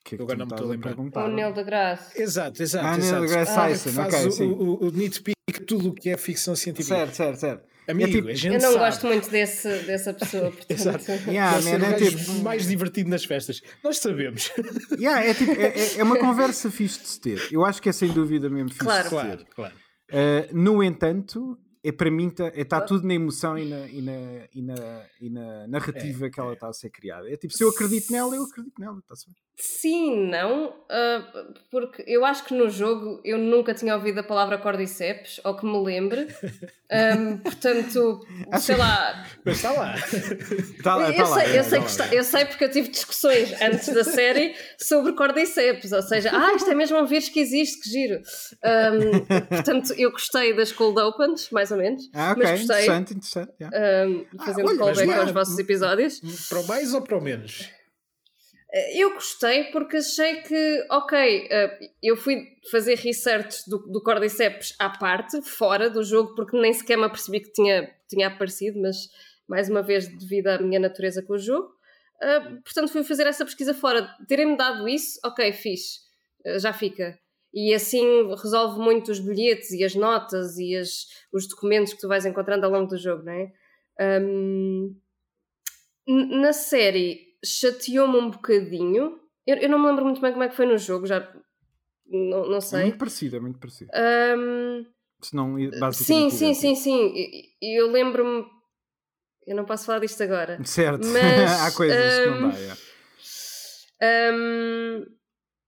Que 0.04 0.16
é 0.16 0.18
que 0.18 0.24
agora 0.24 0.38
não 0.38 0.46
me 0.48 0.52
estou 0.54 0.68
a 0.68 0.72
lembrar. 0.72 1.00
O 1.00 1.28
Neil 1.28 1.54
deGrasse. 1.54 2.22
Exato, 2.22 2.64
exato. 2.64 2.86
Ah, 2.86 2.98
Neil 2.98 3.22
deGrasse 3.22 3.52
ah, 3.52 3.68
Tyson, 3.68 3.90
faz 3.92 4.14
ok, 4.14 4.28
o, 4.28 4.32
sim. 4.32 4.50
O, 4.52 4.86
o, 4.88 4.92
nitpick 4.92 5.36
tudo 5.68 5.90
o 5.90 5.94
que 5.94 6.10
é 6.10 6.18
ficção 6.18 6.56
científica. 6.56 6.96
Certo, 6.96 7.14
certo, 7.16 7.40
certo. 7.40 7.70
Amigo, 7.88 8.10
é 8.10 8.12
tipo, 8.14 8.28
a 8.28 8.34
gente 8.34 8.54
Eu 8.56 8.62
não 8.62 8.72
sabe. 8.74 8.86
gosto 8.86 9.08
muito 9.08 9.30
desse, 9.32 9.68
dessa 9.80 10.14
pessoa, 10.14 10.50
portanto. 10.52 10.72
Exato. 10.72 11.12
Yeah, 11.28 11.60
man, 11.62 11.88
o 11.90 11.92
é 11.92 11.94
tipo- 11.96 12.34
mais 12.44 12.68
divertido 12.68 13.10
nas 13.10 13.26
festas. 13.26 13.62
Nós 13.84 13.98
sabemos. 13.98 14.52
Yeah, 15.00 15.26
é, 15.26 15.34
tipo, 15.34 15.52
é, 15.52 15.98
é- 15.98 16.04
uma 16.04 16.18
conversa 16.20 16.70
fixe 16.70 17.00
de 17.02 17.08
se 17.08 17.20
ter. 17.22 17.48
Eu 17.52 17.66
acho 17.66 17.82
que 17.82 17.90
é 17.90 17.92
sem 17.92 18.12
dúvida 18.12 18.50
mesmo 18.50 18.70
fixe 18.70 18.84
Claro. 18.84 19.04
de 19.04 19.10
se 19.10 19.16
claro, 19.16 19.38
ter. 19.38 19.46
claro. 19.56 19.76
Uh, 20.12 20.56
no 20.58 20.84
entanto, 20.84 21.58
é 21.84 21.92
para 21.92 22.12
mim 22.12 22.28
está 22.28 22.52
tá 22.66 22.82
tudo 22.82 23.08
na 23.08 23.14
emoção 23.14 23.58
e 23.58 23.66
na, 23.66 23.88
e 23.88 24.02
na, 24.02 24.48
e 24.54 24.62
na, 24.62 25.06
e 25.22 25.30
na 25.30 25.68
narrativa 25.68 26.30
que 26.30 26.40
ela 26.40 26.54
está 26.54 26.68
a 26.68 26.74
ser 26.74 26.90
criada. 26.90 27.32
É 27.32 27.38
tipo, 27.38 27.54
se 27.54 27.64
eu 27.64 27.70
acredito 27.70 28.12
nela, 28.12 28.36
eu 28.36 28.44
acredito 28.44 28.80
nela. 28.80 29.00
Está-se 29.00 29.26
bem. 29.28 29.36
Sim, 29.62 30.28
não, 30.30 30.74
ah, 30.90 31.46
porque 31.70 32.02
eu 32.08 32.24
acho 32.24 32.46
que 32.46 32.54
no 32.54 32.70
jogo 32.70 33.20
eu 33.26 33.38
nunca 33.38 33.74
tinha 33.74 33.94
ouvido 33.94 34.20
a 34.20 34.24
palavra 34.24 34.58
cordyceps, 34.58 35.42
ou 35.44 35.54
que 35.56 35.66
me 35.66 35.78
lembre. 35.84 36.28
Ahm, 36.92 37.38
portanto, 37.38 38.26
sei 38.60 38.76
lá. 38.76 39.24
Mas 39.46 39.58
está 39.58 39.72
lá. 39.74 39.96
Tá 40.82 40.96
lá, 40.96 41.10
eu, 41.12 41.16
tá 41.18 41.30
lá, 41.30 41.40
sei, 41.40 41.56
é, 41.56 41.60
eu, 41.60 41.64
sei 41.64 41.80
tá 41.80 41.86
que 41.86 41.92
está- 41.92 42.16
eu 42.16 42.24
sei 42.24 42.46
porque 42.46 42.64
eu 42.64 42.72
tive 42.72 42.88
discussões 42.88 43.62
antes 43.62 43.94
da 43.94 44.04
série 44.04 44.56
sobre 44.76 45.14
cordyceps, 45.14 45.92
ou 45.92 46.02
seja, 46.02 46.32
ah, 46.34 46.54
isto 46.56 46.72
é 46.72 46.74
mesmo 46.74 46.98
um 46.98 47.06
vírus 47.06 47.30
que 47.30 47.40
existe, 47.40 47.80
que 47.82 47.90
giro. 47.90 48.20
Ahm, 48.64 49.26
portanto, 49.50 49.94
eu 49.98 50.12
gostei 50.12 50.56
das 50.56 50.72
cold 50.72 51.00
opens, 51.00 51.50
mais 51.52 51.69
ou 51.72 51.78
menos, 51.78 52.10
Ah, 52.14 52.32
ok, 52.32 52.44
mas 52.44 52.50
gostei, 52.62 52.64
interessante, 52.86 53.14
interessante. 53.14 53.52
yeah. 53.60 53.78
ahm, 54.04 54.26
fazendo 54.46 54.68
olha, 54.68 54.78
callback 54.78 55.08
lá- 55.08 55.20
aos 55.22 55.32
vossos 55.32 55.60
episódios. 55.60 56.22
para 56.50 56.60
o 56.60 56.68
mais 56.68 56.94
ou 56.94 57.02
para 57.02 57.18
o 57.18 57.22
menos? 57.22 57.70
Eu 58.94 59.14
gostei 59.16 59.64
porque 59.72 59.98
achei 59.98 60.44
que, 60.44 60.86
ok, 60.92 61.48
eh, 61.50 61.80
eu 62.04 62.16
fui 62.16 62.46
fazer 62.70 62.96
research 63.00 63.68
do, 63.68 63.80
do 63.80 64.00
Cordyceps 64.04 64.76
à 64.78 64.90
parte, 64.92 65.42
fora 65.42 65.90
do 65.90 66.04
jogo, 66.04 66.36
porque 66.36 66.56
nem 66.60 66.72
sequer 66.72 66.96
me 66.96 67.06
apercebi 67.06 67.40
que 67.40 67.52
tinha, 67.52 67.90
tinha 68.08 68.28
aparecido, 68.28 68.80
mas 68.80 68.96
mais 69.48 69.70
uma 69.70 69.82
vez 69.82 70.08
devido 70.08 70.48
à 70.50 70.60
minha 70.60 70.80
natureza 70.80 71.24
com 71.24 71.34
o 71.34 71.38
jogo. 71.40 71.68
Eh, 72.22 72.40
portanto, 72.64 72.90
fui 72.92 73.04
fazer 73.04 73.26
essa 73.26 73.44
pesquisa 73.44 73.74
fora. 73.74 74.08
Terem-me 74.28 74.56
dado 74.56 74.88
isso, 74.88 75.20
ok, 75.26 75.52
eh, 76.46 76.60
já 76.60 76.72
fica. 76.72 77.18
E 77.54 77.74
assim 77.74 78.28
resolve 78.36 78.80
muito 78.80 79.12
os 79.12 79.20
bilhetes 79.20 79.72
e 79.72 79.84
as 79.84 79.96
notas 79.96 80.58
e 80.58 80.76
as, 80.76 81.08
os 81.34 81.48
documentos 81.48 81.94
que 81.94 82.00
tu 82.00 82.08
vais 82.08 82.26
encontrando 82.26 82.66
ao 82.66 82.72
longo 82.72 82.88
do 82.88 82.98
jogo, 82.98 83.24
não 83.24 83.34
é? 83.34 83.52
N- 86.08 86.42
na 86.42 86.54
série 86.54 87.36
chateou-me 87.44 88.18
um 88.18 88.30
bocadinho. 88.30 89.20
Eu, 89.46 89.58
eu 89.58 89.70
não 89.70 89.80
me 89.80 89.88
lembro 89.88 90.06
muito 90.06 90.22
bem 90.22 90.32
como 90.32 90.44
é 90.44 90.50
que 90.50 90.56
foi 90.56 90.66
no 90.66 90.78
jogo, 90.78 91.06
já 91.08 91.20
não, 92.06 92.48
não 92.48 92.58
É 92.58 92.62
sei. 92.62 92.82
muito 92.82 92.98
parecido, 92.98 93.36
é 93.38 93.40
muito 93.40 93.60
parecido. 93.60 93.92
Ahm, 93.94 94.86
Se 95.22 95.36
não, 95.36 95.54
basicamente. 95.80 95.94
sim, 95.94 96.30
sim, 96.30 96.36
idêntico. 96.46 96.62
sim, 96.62 96.76
sim. 96.76 97.14
E- 97.16 97.50
e 97.62 97.80
Eu, 97.82 97.92
lembro-me. 97.92 98.46
Eu 99.48 99.56
não 99.56 99.66
posso 99.66 99.86
falar 99.86 100.00
disto 100.00 100.22
agora. 100.22 100.64
Certo, 100.64 101.04
Mas, 101.08 101.62
há 101.62 101.72
coisas 101.72 102.20
que 102.20 102.30
não 102.30 102.42
dá. 102.52 102.58
yeah. 102.58 102.82
Ahm, 104.02 105.06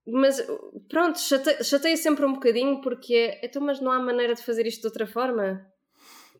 mas 0.08 0.42
pronto, 0.90 1.20
chate- 1.20 1.64
chateia 1.64 1.96
sempre 1.98 2.26
um 2.26 2.34
bocadinho 2.34 2.82
porque 2.82 3.14
é. 3.14 3.46
Então, 3.46 3.62
mas 3.62 3.80
não 3.80 3.92
há 3.92 4.00
maneira 4.00 4.34
de 4.36 4.44
fazer 4.44 4.66
isto 4.66 4.82
de 4.82 4.88
outra 4.88 5.06
forma? 5.08 5.66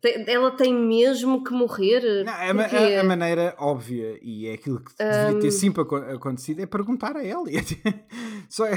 Tem- 0.00 0.24
ela 0.26 0.50
tem 0.56 0.74
mesmo 0.74 1.44
que 1.44 1.52
morrer? 1.52 2.24
Não, 2.24 2.32
a, 2.32 2.52
ma- 2.54 2.62
Porquê? 2.68 2.76
a- 2.96 3.00
a 3.00 3.04
maneira 3.04 3.54
óbvia 3.58 4.18
e 4.20 4.48
é 4.48 4.54
aquilo 4.54 4.82
que 4.82 4.92
devia 4.98 5.36
Hum. 5.36 5.38
ter 5.40 5.50
sempre 5.52 5.82
aco- 5.82 5.94
acontecido 5.96 6.60
é 6.60 6.66
perguntar 6.66 7.16
a 7.16 7.24
ela. 7.24 7.44
Só 8.50 8.66
é, 8.66 8.72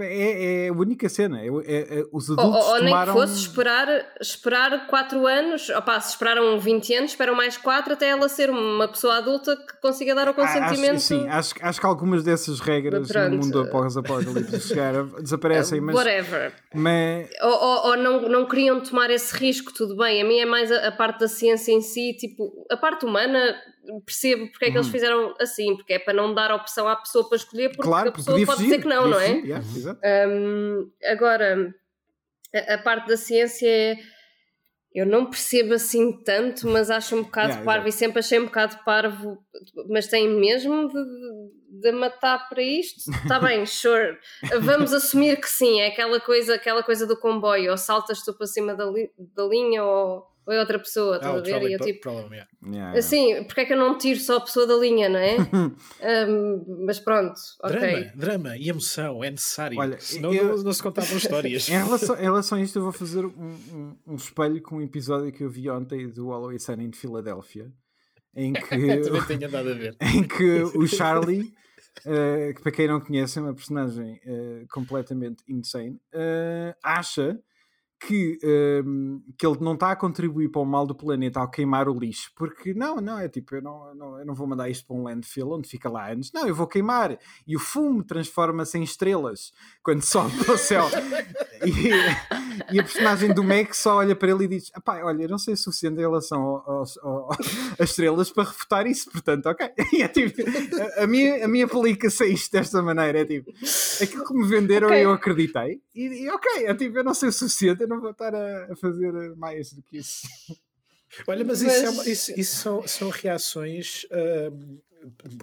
é, 0.00 0.66
é 0.66 0.68
a 0.68 0.72
única 0.72 1.08
cena. 1.08 1.40
É, 1.40 1.46
é- 1.46 1.98
é- 2.00 2.04
os 2.12 2.28
Ou, 2.30 2.38
adultos 2.38 2.64
ou- 2.64 2.70
ou 2.72 2.74
nem 2.76 2.84
que 2.84 2.90
tomaram. 2.90 3.12
fosse 3.12 3.38
esperar, 3.40 3.88
esperar 4.20 4.86
4 4.86 5.26
anos, 5.26 5.68
opá, 5.70 6.00
se 6.00 6.10
esperaram 6.10 6.58
20 6.58 6.94
anos, 6.94 7.10
esperam 7.12 7.34
mais 7.34 7.56
4 7.56 7.92
até 7.94 8.08
ela 8.08 8.28
ser 8.28 8.50
uma 8.50 8.88
pessoa 8.88 9.16
adulta 9.16 9.56
que 9.56 9.80
consiga 9.80 10.14
dar 10.14 10.28
o 10.28 10.34
Ah, 10.36 10.44
Acho, 10.44 10.58
consentimento. 10.60 11.00
sim, 11.00 11.28
acho, 11.28 11.54
acho 11.60 11.80
que 11.80 11.86
algumas 11.86 12.22
dessas 12.24 12.60
regras 12.60 13.08
Pronto. 13.08 13.30
no 13.30 13.36
mundo 13.38 13.60
após 13.60 13.96
apocalipse 13.96 14.60
chegar 14.68 15.04
desaparecem, 15.20 15.80
mas, 15.80 15.94
Whatever. 15.94 16.52
mas 16.74 17.28
Ou, 17.42 17.50
ou- 17.50 17.86
ou 17.90 17.96
não, 17.96 18.22
não 18.28 18.46
queriam 18.46 18.80
tomar 18.80 19.10
esse 19.10 19.34
risco, 19.36 19.72
tudo 19.74 19.96
bem. 19.96 20.22
A 20.22 20.24
mim 20.24 20.38
é 20.38 20.44
mais 20.46 20.70
a, 20.72 20.88
a 20.88 20.92
parte 20.92 21.20
da 21.20 21.28
ciência 21.28 21.72
em 21.72 21.80
si, 21.80 22.14
tipo, 22.18 22.52
a 22.70 22.76
parte 22.76 23.04
humana, 23.04 23.54
percebo 24.04 24.48
porque 24.50 24.66
é 24.66 24.70
que 24.70 24.76
eles 24.76 24.86
Uhum. 24.86 24.92
fizeram 24.92 25.34
assim, 25.40 25.76
porque 25.76 25.92
é 25.94 25.98
para 25.98 26.14
não 26.14 26.34
dar 26.34 26.52
opção 26.52 26.88
à 26.88 26.96
pessoa 26.96 27.28
para 27.28 27.36
escolher, 27.36 27.68
porque 27.70 27.82
claro, 27.82 28.08
a 28.08 28.12
porque 28.12 28.20
pessoa 28.22 28.34
podia 28.34 28.46
pode 28.46 28.58
fugir, 28.58 28.70
dizer 28.70 28.82
que 28.82 28.88
não, 28.88 29.08
não 29.08 29.20
é? 29.20 29.26
fugir, 29.28 29.46
yeah, 29.46 29.64
exato. 29.76 30.00
Hum, 30.28 30.90
agora, 31.04 31.74
a, 32.54 32.74
a 32.74 32.78
parte 32.78 33.08
da 33.08 33.16
ciência 33.16 33.68
é. 33.68 33.96
Eu 34.96 35.04
não 35.04 35.26
percebo 35.28 35.74
assim 35.74 36.22
tanto, 36.22 36.68
mas 36.68 36.88
acho 36.88 37.16
um 37.16 37.24
bocado 37.24 37.48
Yeah, 37.54 37.64
parvo 37.64 37.88
e 37.88 37.90
sempre 37.92 38.20
achei 38.20 38.38
um 38.38 38.44
bocado 38.44 38.78
parvo. 38.84 39.44
Mas 39.88 40.06
tem 40.06 40.28
mesmo 40.28 40.86
de, 40.88 41.80
de 41.80 41.90
matar 41.90 42.48
para 42.48 42.62
isto? 42.62 43.00
Está 43.00 43.40
bem, 43.40 43.66
sure. 43.66 44.16
Vamos 44.60 44.92
assumir 44.92 45.40
que 45.40 45.48
sim, 45.48 45.80
é 45.80 45.88
aquela 45.88 46.20
coisa, 46.20 46.54
aquela 46.54 46.80
coisa 46.80 47.08
do 47.08 47.16
comboio, 47.18 47.72
ou 47.72 47.76
saltas 47.76 48.22
tu 48.22 48.32
para 48.34 48.46
cima 48.46 48.72
da, 48.72 48.84
li- 48.84 49.10
da 49.18 49.42
linha 49.46 49.82
ou, 49.82 50.24
ou 50.46 50.52
é 50.54 50.60
outra 50.60 50.78
pessoa, 50.78 51.16
estás 51.16 51.34
Ah, 51.34 51.38
a 51.38 51.42
ver? 51.42 51.70
E 51.70 51.72
eu 51.72 51.78
tipo, 51.80 52.00
problem, 52.00 52.30
yeah. 52.32 52.50
Yeah, 52.62 52.78
yeah. 52.78 52.98
assim, 52.98 53.44
porque 53.44 53.60
é 53.62 53.64
que 53.64 53.72
eu 53.72 53.78
não 53.78 53.96
tiro 53.98 54.20
só 54.20 54.36
a 54.36 54.40
pessoa 54.40 54.66
da 54.66 54.74
linha, 54.76 55.08
não 55.08 55.18
é? 55.18 55.36
Hum, 56.28 56.84
mas 56.86 56.98
pronto, 57.00 57.34
ok. 57.62 57.78
Drama, 57.78 58.12
drama 58.14 58.56
e 58.56 58.68
emoção 58.68 59.24
é 59.24 59.30
necessário. 59.30 59.78
Olha, 59.78 59.98
Senão 60.00 60.32
eu- 60.34 60.56
não, 60.56 60.62
não 60.64 60.72
se 60.72 60.82
contavam 60.82 61.16
histórias. 61.16 61.68
Em 61.70 61.72
relação, 61.82 62.16
em 62.16 62.22
relação 62.22 62.58
a 62.58 62.60
isto, 62.62 62.78
eu 62.78 62.82
vou 62.82 62.92
fazer 62.92 63.24
um, 63.24 63.30
um, 63.30 63.96
um 64.08 64.14
espelho 64.16 64.60
com 64.62 64.76
um 64.76 64.82
episódio 64.82 65.32
que 65.32 65.42
eu 65.42 65.50
vi 65.50 65.68
ontem 65.70 66.08
do 66.10 66.30
Always 66.32 66.62
Sunny 66.64 66.88
de 66.88 66.98
Filadélfia, 66.98 67.72
em 68.36 68.52
que, 68.52 69.00
Também 69.00 69.24
tenho 69.26 69.46
andado 69.46 69.70
a 69.70 69.74
ver. 69.74 69.96
em 70.00 70.22
que 70.26 70.62
o 70.76 70.86
Charlie, 70.86 71.52
eh, 72.04 72.52
que 72.54 72.62
para 72.62 72.72
quem 72.72 72.88
não 72.88 73.00
conhece 73.00 73.38
é 73.38 73.42
uma 73.42 73.54
personagem 73.54 74.20
eh, 74.26 74.64
completamente 74.70 75.42
insane, 75.48 75.98
eh, 76.12 76.74
acha 76.82 77.38
que, 78.00 78.38
ehm, 78.42 79.20
que 79.38 79.46
ele 79.46 79.58
não 79.60 79.74
está 79.74 79.90
a 79.90 79.96
contribuir 79.96 80.50
para 80.50 80.60
o 80.60 80.64
mal 80.64 80.86
do 80.86 80.94
planeta 80.94 81.40
ao 81.40 81.50
queimar 81.50 81.88
o 81.88 81.98
lixo, 81.98 82.32
porque 82.36 82.74
não, 82.74 82.96
não, 82.96 83.18
é 83.18 83.28
tipo, 83.28 83.54
eu 83.54 83.62
não, 83.62 83.94
não, 83.94 84.18
eu 84.18 84.26
não 84.26 84.34
vou 84.34 84.46
mandar 84.46 84.68
isto 84.68 84.86
para 84.86 84.96
um 84.96 85.02
landfill 85.02 85.50
onde 85.52 85.68
fica 85.68 85.88
lá 85.88 86.10
anos, 86.10 86.30
não, 86.32 86.46
eu 86.46 86.54
vou 86.54 86.66
queimar 86.66 87.18
e 87.46 87.56
o 87.56 87.60
fumo 87.60 88.04
transforma-se 88.04 88.78
em 88.78 88.82
estrelas 88.82 89.52
quando 89.82 90.02
sobe 90.02 90.36
para 90.44 90.54
o 90.54 90.58
céu. 90.58 90.84
E, 91.64 92.74
e 92.74 92.80
a 92.80 92.82
personagem 92.82 93.32
do 93.32 93.44
Mac 93.44 93.72
só 93.74 93.96
olha 93.96 94.14
para 94.16 94.30
ele 94.30 94.44
e 94.44 94.48
diz: 94.48 94.70
"Epá, 94.76 95.02
olha, 95.04 95.22
eu 95.22 95.28
não 95.28 95.38
sei 95.38 95.54
o 95.54 95.56
suficiente 95.56 95.96
em 95.96 96.00
relação 96.00 96.62
às 97.78 97.90
estrelas 97.90 98.30
para 98.30 98.44
refutar 98.44 98.86
isso, 98.86 99.10
portanto, 99.10 99.46
ok. 99.46 99.68
E 99.92 100.02
é 100.02 100.08
tipo, 100.08 100.42
a, 100.98 101.04
a 101.04 101.06
minha, 101.06 101.44
a 101.44 101.48
minha 101.48 101.64
aplica-se 101.66 102.22
a 102.24 102.26
isto 102.26 102.50
desta 102.52 102.82
maneira: 102.82 103.20
é 103.20 103.24
tipo, 103.24 103.50
aquilo 104.02 104.24
que 104.26 104.34
me 104.34 104.46
venderam 104.48 104.88
Ok. 104.88 105.04
eu 105.04 105.10
acreditei, 105.12 105.80
e, 105.94 106.24
e 106.24 106.30
ok, 106.30 106.66
é 106.66 106.74
tipo, 106.74 106.98
eu 106.98 107.04
não 107.04 107.14
sei 107.14 107.28
o 107.28 107.32
suficiente, 107.32 107.82
eu 107.82 107.88
não 107.88 108.00
vou 108.00 108.10
estar 108.10 108.34
a, 108.34 108.72
a 108.72 108.76
fazer 108.76 109.12
mais 109.36 109.72
do 109.72 109.82
que 109.82 109.98
isso. 109.98 110.26
Olha, 111.28 111.44
mas, 111.44 111.62
Mas- 111.62 111.74
Isso, 111.76 111.84
é 111.86 111.90
uma- 111.90 112.08
isso- 112.08 112.32
isso 112.40 112.56
são, 112.56 112.88
são 112.88 113.08
reações, 113.08 114.04
ahm, 114.10 114.78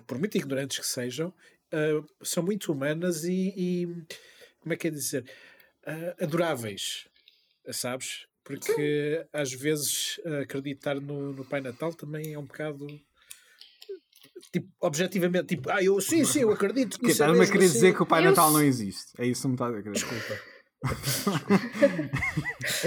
por 0.06 0.18
muito 0.20 0.38
ignorantes 0.38 0.80
que 0.80 0.86
sejam, 0.86 1.34
ah, 1.72 2.04
são 2.22 2.44
muito 2.44 2.72
humanas 2.72 3.24
e, 3.24 3.54
e, 3.56 3.88
como 4.60 4.74
é 4.74 4.76
que 4.76 4.88
é 4.88 4.92
dizer, 4.92 5.24
Ah, 5.86 6.16
adoráveis, 6.22 7.08
sabes? 7.72 8.26
Porque 8.44 9.26
às 9.34 9.52
vezes 9.54 10.20
ah, 10.26 10.40
acreditar 10.42 10.96
no, 11.00 11.34
no 11.34 11.46
Pai 11.46 11.62
Natal 11.62 11.94
também 11.94 12.34
é 12.34 12.40
um 12.40 12.46
bocado. 12.46 12.88
Tipo, 14.52 14.68
objetivamente, 14.82 15.48
tipo, 15.56 15.70
ah, 15.70 15.82
eu 15.84 16.00
sim, 16.02 16.26
sim, 16.26 16.42
eu 16.42 16.52
acredito 16.54 17.00
que 17.00 17.08
isso 17.12 17.24
é 17.24 17.26
estás-me 17.26 17.44
a 17.46 17.48
querer 17.48 17.66
assim. 17.66 17.74
dizer 17.74 17.96
que 17.96 18.04
o 18.04 18.06
Pai 18.06 18.22
Eu 18.26 18.30
Natal 18.30 18.52
não 18.52 18.62
existe. 18.62 19.14
É 19.18 19.26
isso 19.26 19.44
que 19.44 19.48
me 19.48 19.54
estás 19.54 19.74
a 19.76 19.82
querer. 19.82 19.94
Desculpa. 19.94 20.52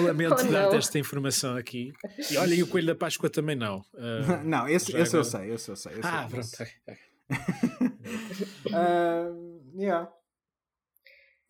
Lamento 0.02 0.34
Oh, 0.34 0.42
dar-te 0.50 0.76
esta 0.76 0.98
informação 0.98 1.56
aqui. 1.56 1.92
E 2.30 2.36
olha, 2.36 2.54
e 2.54 2.62
o 2.62 2.66
Coelho 2.66 2.88
da 2.88 2.94
Páscoa 2.94 3.30
também 3.30 3.54
não. 3.56 3.84
Ah, 3.96 4.42
Não, 4.44 4.68
esse, 4.68 4.96
esse 4.96 5.16
eu 5.16 5.24
sei, 5.24 5.52
esse 5.52 5.70
eu 5.70 5.76
sei. 5.76 5.92
esse 5.92 6.00
ah, 6.02 6.24
eu 6.24 6.30
pronto. 6.30 6.48
Ah, 8.74 9.26
yeah. 9.76 10.10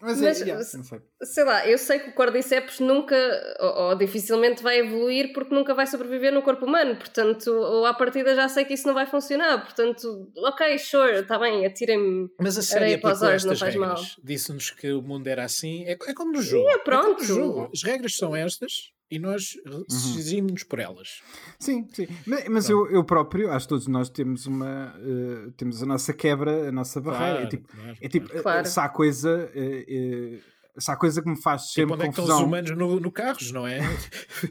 Mas, 0.04 0.20
Mas, 0.20 0.42
é, 0.42 0.44
yeah, 0.44 0.62
sei. 0.62 1.00
Sei 1.22 1.44
lá, 1.44 1.66
eu 1.66 1.78
sei 1.78 1.98
que 1.98 2.10
o 2.10 2.12
Cordyceps 2.12 2.78
nunca, 2.78 3.16
ou, 3.58 3.88
ou 3.88 3.94
dificilmente 3.96 4.62
vai 4.62 4.80
evoluir 4.80 5.32
porque 5.32 5.54
nunca 5.54 5.72
vai 5.72 5.86
sobreviver 5.86 6.30
no 6.30 6.42
corpo 6.42 6.66
humano, 6.66 6.94
portanto, 6.96 7.50
ou 7.50 7.86
à 7.86 7.94
partida 7.94 8.34
já 8.34 8.46
sei 8.46 8.66
que 8.66 8.74
isso 8.74 8.86
não 8.86 8.92
vai 8.92 9.06
funcionar, 9.06 9.64
portanto, 9.64 10.30
ok, 10.36 10.78
sure, 10.78 11.20
está 11.20 11.38
bem, 11.38 11.64
atirem-me. 11.64 12.28
Mas 12.38 12.58
a 12.58 12.62
série 12.62 12.94
aplicou 12.94 13.28
olhos, 13.28 13.46
estas 13.46 13.62
regras. 13.62 14.16
Disse-nos 14.22 14.70
que 14.70 14.92
o 14.92 15.00
mundo 15.00 15.26
era 15.26 15.44
assim. 15.44 15.84
É, 15.84 15.92
é 15.92 16.14
como 16.14 16.32
no 16.32 16.42
jogo. 16.42 16.68
É, 16.68 16.72
como 16.72 16.84
pronto. 16.84 17.20
no 17.20 17.24
jogo. 17.24 17.70
As 17.72 17.82
regras 17.82 18.14
são 18.14 18.36
estas 18.36 18.92
e 19.14 19.18
nós 19.18 19.56
exigimos-nos 19.88 20.64
por 20.64 20.78
elas. 20.78 21.22
Sim, 21.58 21.86
sim. 21.92 22.06
Mas, 22.26 22.48
mas 22.48 22.70
eu, 22.70 22.90
eu 22.90 23.04
próprio, 23.04 23.50
acho 23.50 23.66
que 23.66 23.68
todos 23.70 23.86
nós 23.86 24.08
temos 24.08 24.46
uma 24.46 24.94
uh, 24.98 25.50
temos 25.52 25.82
a 25.82 25.86
nossa 25.86 26.12
quebra, 26.12 26.68
a 26.68 26.72
nossa 26.72 27.00
barreira. 27.00 27.34
Claro, 27.34 27.44
é 27.44 27.48
tipo, 27.48 27.68
claro, 27.68 27.96
é 28.00 28.08
tipo 28.08 28.42
claro. 28.42 28.66
se 28.66 28.80
há 28.80 28.88
coisa. 28.88 29.50
Uh, 29.54 30.36
uh, 30.38 30.53
se 30.76 30.90
há 30.90 30.96
coisa 30.96 31.22
que 31.22 31.28
me 31.28 31.40
faz 31.40 31.72
sempre 31.72 31.92
tipo, 31.92 31.94
onde 31.94 32.06
confusão. 32.06 32.24
É 32.24 32.26
que 32.26 32.32
estão 32.32 32.36
os 32.36 32.42
humanos 32.46 32.70
no, 32.70 33.00
no 33.00 33.12
carros, 33.12 33.52
não 33.52 33.66
é? 33.66 33.80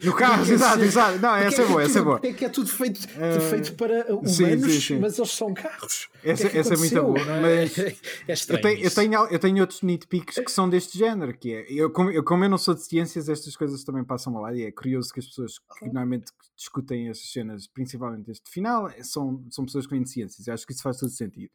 no 0.04 0.14
carros, 0.14 0.48
exato, 0.50 0.82
exato. 0.82 1.20
Não, 1.20 1.36
essa 1.36 1.62
é, 1.62 1.66
é 1.66 1.68
boa, 1.68 1.84
essa 1.84 2.00
é 2.00 2.02
boa. 2.02 2.20
É 2.24 2.34
que 2.34 2.45
é 2.45 2.50
tudo 2.50 2.70
feito, 2.70 3.00
uh, 3.00 3.41
feito 3.50 3.74
para 3.76 4.06
humanos, 4.08 4.36
sim, 4.36 4.62
sim, 4.62 4.80
sim. 4.80 5.00
mas 5.00 5.18
eles 5.18 5.32
são 5.32 5.54
carros. 5.54 6.10
Essa, 6.24 6.48
é, 6.48 6.58
essa 6.58 6.74
é 6.74 6.78
muito 6.78 7.02
boa. 7.02 7.14
É? 7.24 7.41
Mas 7.41 7.78
é 7.78 8.34
estranho. 8.34 8.60
Eu 8.60 8.62
tenho, 8.62 8.84
eu, 8.84 8.91
tenho, 8.91 9.28
eu 9.32 9.40
tenho 9.40 9.62
outros 9.62 9.82
nitpicks 9.82 10.38
que 10.40 10.52
são 10.52 10.70
deste 10.70 10.98
género, 10.98 11.36
que 11.38 11.54
é, 11.54 11.66
eu 11.70 11.90
como, 11.91 12.12
eu, 12.12 12.24
como 12.24 12.44
eu 12.44 12.50
não 12.50 12.58
sou 12.58 12.74
de 12.74 12.82
ciências, 12.82 13.28
estas 13.28 13.56
coisas 13.56 13.84
também 13.84 14.04
passam 14.04 14.34
lá 14.40 14.54
e 14.54 14.64
é 14.64 14.72
curioso 14.72 15.12
que 15.14 15.20
as 15.20 15.26
pessoas 15.26 15.60
que 15.80 15.86
normalmente 15.86 16.32
discutem 16.56 17.10
essas 17.10 17.32
cenas, 17.32 17.68
principalmente 17.68 18.32
este 18.32 18.50
final, 18.50 18.90
são, 19.02 19.44
são 19.50 19.66
pessoas 19.66 19.86
que 19.86 19.94
vêm 19.94 20.04
de 20.04 20.10
ciências. 20.10 20.48
Eu 20.48 20.54
acho 20.54 20.66
que 20.66 20.74
isso 20.74 20.84
faz 20.84 20.98
todo 20.98 21.10
sentido. 21.10 21.52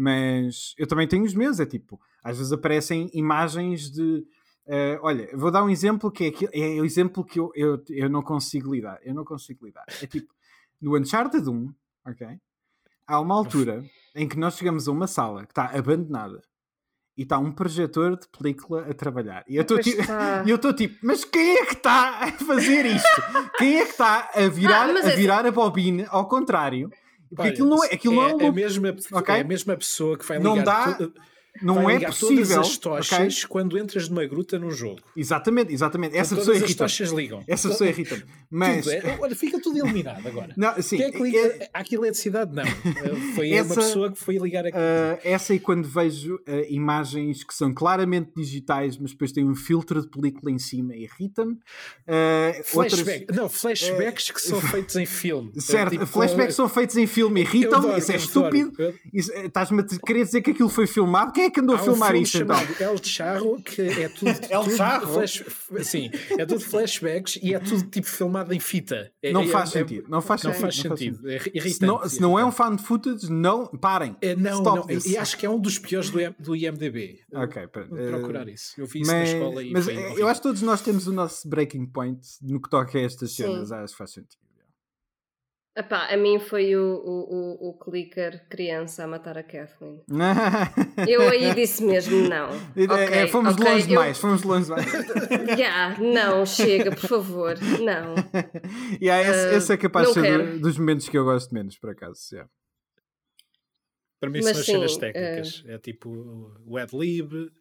Mas 0.00 0.74
eu 0.78 0.86
também 0.86 1.08
tenho 1.08 1.24
os 1.24 1.34
meus, 1.34 1.58
é 1.58 1.66
tipo, 1.66 2.00
às 2.22 2.38
vezes 2.38 2.52
aparecem 2.52 3.10
imagens 3.12 3.90
de 3.90 4.24
Uh, 4.68 5.00
olha, 5.00 5.30
vou 5.32 5.50
dar 5.50 5.64
um 5.64 5.70
exemplo 5.70 6.12
que 6.12 6.26
é, 6.52 6.76
é 6.76 6.78
o 6.82 6.84
exemplo 6.84 7.24
que 7.24 7.40
eu, 7.40 7.50
eu, 7.54 7.82
eu 7.88 8.10
não 8.10 8.20
consigo 8.20 8.70
lidar. 8.74 8.98
Eu 9.02 9.14
não 9.14 9.24
consigo 9.24 9.64
lidar. 9.64 9.86
É 10.02 10.06
tipo, 10.06 10.30
no 10.78 10.94
Uncharted 10.94 11.48
1, 11.48 11.74
ok? 12.06 12.38
Há 13.06 13.18
uma 13.18 13.34
altura 13.34 13.82
em 14.14 14.28
que 14.28 14.38
nós 14.38 14.58
chegamos 14.58 14.86
a 14.86 14.92
uma 14.92 15.06
sala 15.06 15.46
que 15.46 15.52
está 15.52 15.74
abandonada 15.74 16.42
e 17.16 17.22
está 17.22 17.38
um 17.38 17.50
projetor 17.50 18.18
de 18.18 18.28
película 18.28 18.82
a 18.82 18.92
trabalhar. 18.92 19.42
E 19.48 19.56
eu 19.56 19.62
estou 19.62 19.80
tipo, 19.80 20.02
tipo, 20.76 20.98
mas 21.02 21.24
quem 21.24 21.56
é 21.56 21.64
que 21.64 21.72
está 21.72 22.24
a 22.24 22.32
fazer 22.32 22.84
isto? 22.84 23.22
quem 23.56 23.78
é 23.78 23.84
que 23.86 23.92
está 23.92 24.30
a 24.34 24.48
virar, 24.48 24.90
ah, 24.90 24.92
a, 24.92 25.10
é 25.10 25.16
virar 25.16 25.46
a 25.46 25.50
bobina 25.50 26.06
ao 26.10 26.28
contrário? 26.28 26.90
Porque 27.28 27.42
Olha, 27.42 27.50
aquilo 27.50 27.68
não 27.68 27.84
é, 27.84 27.86
aquilo 27.88 28.14
é, 28.14 28.16
não 28.16 28.28
é, 28.28 28.34
um... 28.34 28.40
é, 28.40 28.46
a 28.46 28.52
mesma, 28.52 28.96
okay? 29.12 29.34
é 29.34 29.40
a 29.40 29.44
mesma 29.44 29.76
pessoa 29.76 30.18
que 30.18 30.24
vai 30.26 30.38
ligar. 30.38 30.56
Não 30.56 30.64
dá. 30.64 30.92
Tudo 30.94 31.12
não 31.62 31.88
é 31.88 31.98
possível. 32.00 32.36
todas 32.36 32.52
as 32.52 32.76
tochas 32.76 33.36
okay? 33.36 33.48
quando 33.48 33.78
entras 33.78 34.08
numa 34.08 34.24
gruta 34.26 34.58
num 34.58 34.70
jogo. 34.70 35.00
Exatamente, 35.16 35.72
exatamente. 35.72 36.16
Essa 36.16 36.36
pessoa 36.36 36.56
irrita. 36.56 36.84
As 36.84 36.92
tochas 36.92 37.10
ligam. 37.10 37.42
Essa 37.46 37.68
pessoa 37.68 37.88
irrita. 37.88 38.22
Mas 38.50 38.86
é, 38.86 39.18
olha, 39.20 39.36
fica 39.36 39.60
tudo 39.60 39.78
eliminado 39.78 40.26
agora. 40.26 40.54
Não, 40.56 40.80
sim, 40.80 40.96
Quem 40.96 41.06
é 41.06 41.10
que 41.10 41.22
liga 41.22 41.38
é... 41.38 41.70
eletricidade? 41.92 42.54
Não. 42.54 42.62
Eh, 42.62 43.32
foi 43.34 43.50
essa, 43.52 43.74
uma 43.74 43.82
pessoa 43.82 44.12
que 44.12 44.18
foi 44.18 44.38
ligar 44.38 44.66
aqui. 44.66 44.76
Uh, 44.76 45.20
essa 45.22 45.54
e 45.54 45.60
quando 45.60 45.86
vejo 45.86 46.36
uh, 46.36 46.40
imagens 46.68 47.44
que 47.44 47.54
são 47.54 47.74
claramente 47.74 48.30
digitais, 48.36 48.96
mas 48.96 49.12
depois 49.12 49.32
têm 49.32 49.44
um 49.44 49.54
filtro 49.54 50.00
de 50.00 50.08
película 50.08 50.50
em 50.50 50.58
cima, 50.58 50.94
irrita-me. 50.94 51.54
Uh, 51.54 52.64
Flashback. 52.64 53.20
Outras, 53.20 53.36
não, 53.36 53.48
flashbacks 53.48 54.30
que 54.30 54.40
são 54.40 54.60
feitos 54.62 54.96
em 54.96 55.06
filme. 55.06 55.52
Certo, 55.60 55.90
tipo, 55.90 56.06
flashbacks 56.06 56.54
são 56.54 56.68
feitos 56.68 56.96
em 56.96 57.06
filme, 57.06 57.40
irritam-me. 57.40 57.98
Isso 57.98 58.12
é 58.12 58.16
estúpido. 58.16 58.72
Estás-me 59.12 59.82
a 59.82 60.06
querer 60.06 60.24
dizer 60.24 60.40
que 60.40 60.50
aquilo 60.52 60.68
foi 60.68 60.86
filmado? 60.86 61.32
Quem 61.38 61.44
é 61.44 61.50
que 61.50 61.60
andou 61.60 61.76
a 61.76 61.78
filmar 61.78 62.14
um 62.14 62.16
isto? 62.16 62.38
então? 62.38 62.56
El 62.80 62.96
Charro, 63.00 63.62
que 63.62 63.82
é 63.82 64.08
tudo. 64.08 64.28
El 64.50 64.64
tudo 64.64 64.76
Charro? 64.76 65.06
Flash, 65.06 65.44
sim, 65.82 66.10
é 66.36 66.44
tudo 66.44 66.60
flashbacks 66.60 67.38
e 67.40 67.54
é 67.54 67.60
tudo 67.60 67.84
tipo 67.84 68.08
filmado 68.08 68.52
em 68.52 68.58
fita. 68.58 69.12
É, 69.22 69.30
não, 69.30 69.42
é, 69.42 69.46
faz 69.46 69.70
é, 69.70 69.78
sentido, 69.78 70.08
não 70.08 70.20
faz 70.20 70.42
não 70.42 70.52
sentido. 70.52 70.62
Faz 70.62 70.76
sentido. 70.76 71.30
É 71.30 71.60
se 71.60 71.82
não, 71.82 72.08
se 72.08 72.20
não 72.20 72.36
é 72.36 72.44
um 72.44 72.50
fan 72.50 72.74
de 72.74 72.82
footage, 72.82 73.30
não 73.30 73.66
parem. 73.68 74.16
É, 74.20 74.34
não, 74.34 74.60
não. 74.64 74.86
E 75.06 75.16
acho 75.16 75.38
que 75.38 75.46
é 75.46 75.50
um 75.50 75.60
dos 75.60 75.78
piores 75.78 76.10
do, 76.10 76.18
do 76.40 76.56
IMDB. 76.56 77.20
Ok, 77.32 77.68
Vou 77.88 77.98
procurar 78.08 78.48
isso. 78.48 78.72
Eu 78.76 78.86
vi 78.86 79.02
isso 79.02 79.10
mas, 79.12 79.30
na 79.30 79.38
escola 79.38 79.62
e. 79.62 79.70
Mas 79.70 79.86
eu 79.86 80.26
acho 80.26 80.40
que 80.40 80.48
todos 80.48 80.62
nós 80.62 80.80
temos 80.80 81.06
o 81.06 81.12
nosso 81.12 81.48
breaking 81.48 81.86
point 81.86 82.20
no 82.42 82.60
que 82.60 82.68
toca 82.68 82.98
a 82.98 83.00
estas 83.00 83.32
cenas. 83.32 83.70
Acho 83.70 83.92
que 83.92 83.98
faz 83.98 84.10
sentido. 84.12 84.47
Epá, 85.78 86.12
a 86.12 86.16
mim 86.16 86.40
foi 86.40 86.74
o, 86.74 86.82
o, 86.82 87.68
o, 87.68 87.68
o 87.68 87.78
clicker 87.78 88.44
criança 88.48 89.04
a 89.04 89.06
matar 89.06 89.38
a 89.38 89.44
Kathleen. 89.44 90.02
eu 91.06 91.22
aí 91.28 91.54
disse 91.54 91.84
mesmo 91.84 92.28
não. 92.28 92.48
É, 92.74 92.82
okay, 92.82 93.18
é, 93.18 93.26
fomos 93.28 93.54
okay, 93.54 93.64
longe 93.64 93.86
demais, 93.86 94.16
eu... 94.16 94.20
fomos 94.20 94.42
longe 94.42 94.64
demais. 94.64 94.92
yeah, 95.56 95.96
não, 96.00 96.44
chega, 96.44 96.90
por 96.90 97.08
favor, 97.08 97.54
não. 97.80 98.16
Yeah, 99.00 99.30
esse, 99.30 99.54
uh, 99.54 99.58
esse 99.58 99.72
é 99.72 99.76
capaz 99.76 100.08
de 100.08 100.14
ser 100.14 100.58
dos 100.58 100.76
momentos 100.76 101.08
que 101.08 101.16
eu 101.16 101.24
gosto 101.24 101.54
menos, 101.54 101.78
por 101.78 101.90
acaso. 101.90 102.18
Yeah. 102.32 102.50
Para 104.18 104.30
mim 104.30 104.40
Mas 104.42 104.50
são 104.50 104.60
as 104.60 104.66
cenas 104.66 104.96
técnicas. 104.96 105.62
Uh... 105.64 105.70
É 105.70 105.78
tipo 105.78 106.10
o 106.66 106.76
ad-lib, 106.76 107.52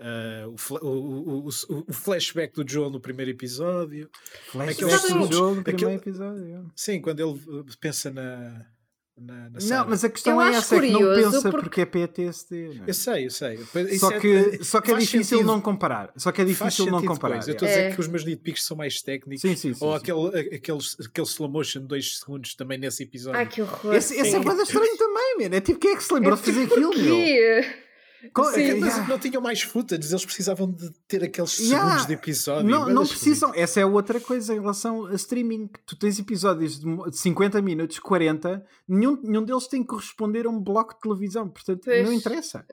Uh, 0.00 0.56
o, 0.80 0.86
o, 0.86 1.46
o, 1.46 1.84
o, 1.86 1.92
flashback 1.92 2.54
do 2.54 2.66
Joe 2.66 2.90
no 2.90 2.98
primeiro 2.98 3.30
episódio. 3.30 4.08
Flashback 4.50 5.12
do 5.12 5.30
Joe 5.30 5.56
no 5.56 5.62
primeiro 5.62 6.00
episódio. 6.00 6.72
Sim, 6.74 7.02
quando 7.02 7.20
ele 7.20 7.32
uh, 7.32 7.66
pensa 7.78 8.10
na. 8.10 8.64
Na, 9.18 9.50
na 9.50 9.58
não, 9.60 9.88
mas 9.90 10.02
a 10.02 10.08
questão 10.08 10.40
é 10.40 10.54
essa, 10.54 10.76
é 10.76 10.80
que 10.80 10.90
não 10.90 11.00
pensa 11.00 11.50
porque... 11.50 11.60
porque 11.60 11.80
é 11.82 11.84
PTSD. 11.84 12.68
Não 12.76 12.84
é? 12.86 12.88
Eu 12.88 12.94
sei, 12.94 13.26
eu 13.26 13.30
sei. 13.30 13.58
só, 13.98 14.18
que, 14.18 14.34
é, 14.34 14.64
só 14.64 14.80
que 14.80 14.90
é 14.90 14.94
difícil 14.94 15.36
sentido. 15.36 15.46
não 15.46 15.60
comparar. 15.60 16.10
Só 16.16 16.32
que 16.32 16.40
é 16.40 16.44
difícil 16.46 16.86
não 16.86 17.04
comparar. 17.04 17.40
Depois. 17.40 17.48
Eu 17.48 17.52
estou 17.52 17.68
a 17.68 17.70
dizer 17.70 17.82
é. 17.82 17.94
que 17.94 18.00
os 18.00 18.08
meus 18.08 18.24
nitpicks 18.24 18.64
são 18.64 18.78
mais 18.78 19.02
técnicos. 19.02 19.42
Sim, 19.42 19.54
sim, 19.54 19.74
sim, 19.74 19.84
ou 19.84 19.92
sim. 19.92 19.96
Aquele, 19.98 20.56
aquele, 20.56 20.78
aquele 21.04 21.26
slow 21.26 21.50
motion 21.50 21.80
de 21.80 21.88
2 21.88 22.20
segundos 22.20 22.54
também 22.54 22.78
nesse 22.78 23.02
episódio. 23.02 23.38
Ai, 23.38 23.46
que 23.46 23.60
horror. 23.60 23.92
Esse, 23.94 24.14
esse 24.14 24.34
é 24.34 24.42
coisa 24.42 24.62
estranho 24.62 24.96
também, 24.96 25.36
man. 25.40 25.54
É 25.54 25.60
tipo, 25.60 25.78
quem 25.78 25.92
é 25.92 25.96
que 25.96 26.04
se 26.04 26.14
lembrou 26.14 26.36
de 26.36 26.42
fazer 26.42 26.62
aquilo, 26.62 26.96
meu? 26.96 27.89
Sim, 28.20 28.80
mas 28.80 28.94
yeah. 28.94 29.08
não 29.08 29.18
tinham 29.18 29.40
mais 29.40 29.62
footage, 29.62 30.10
eles 30.10 30.24
precisavam 30.24 30.70
de 30.70 30.90
ter 31.08 31.24
aqueles 31.24 31.58
yeah. 31.58 31.84
segundos 31.84 32.06
de 32.06 32.12
episódio. 32.12 32.70
Não, 32.70 32.88
não 32.88 33.06
precisam, 33.06 33.52
essa 33.54 33.80
é 33.80 33.86
outra 33.86 34.20
coisa 34.20 34.54
em 34.54 34.60
relação 34.60 35.06
a 35.06 35.14
streaming. 35.14 35.70
Tu 35.86 35.96
tens 35.96 36.18
episódios 36.18 36.78
de 36.78 36.86
50 37.12 37.62
minutos, 37.62 37.98
40, 37.98 38.64
nenhum, 38.86 39.18
nenhum 39.22 39.42
deles 39.42 39.66
tem 39.66 39.82
que 39.82 39.88
corresponder 39.88 40.46
a 40.46 40.50
um 40.50 40.60
bloco 40.60 40.94
de 40.94 41.00
televisão, 41.00 41.48
portanto 41.48 41.82
pois. 41.84 42.06
não 42.06 42.12
interessa. 42.12 42.64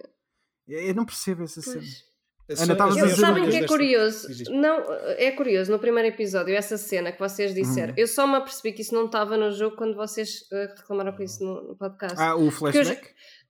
Eu 0.68 0.94
não 0.94 1.06
percebo 1.06 1.44
essa 1.44 1.62
pois. 1.62 1.74
cena. 1.74 2.08
É 2.50 2.64
Ana, 2.64 2.74
estavas 2.74 2.98
a 2.98 3.06
dizer 3.06 3.16
Sabem 3.18 3.50
que 3.50 3.58
é 3.58 3.68
curioso? 3.68 4.28
Não, 4.52 4.82
é 5.18 5.32
curioso, 5.32 5.70
no 5.70 5.80
primeiro 5.80 6.08
episódio, 6.08 6.56
essa 6.56 6.78
cena 6.78 7.12
que 7.12 7.20
vocês 7.20 7.54
disseram, 7.54 7.90
uhum. 7.90 8.00
eu 8.00 8.08
só 8.08 8.26
me 8.26 8.36
apercebi 8.36 8.72
que 8.72 8.82
isso 8.82 8.96
não 8.96 9.08
estava 9.08 9.36
no 9.36 9.52
jogo 9.52 9.76
quando 9.76 9.96
vocês 9.96 10.44
uh, 10.52 10.76
reclamaram 10.78 11.12
com 11.12 11.24
isso 11.24 11.44
no, 11.44 11.70
no 11.70 11.76
podcast. 11.76 12.18
Ah, 12.18 12.38
o 12.38 12.50
flashback? 12.50 13.02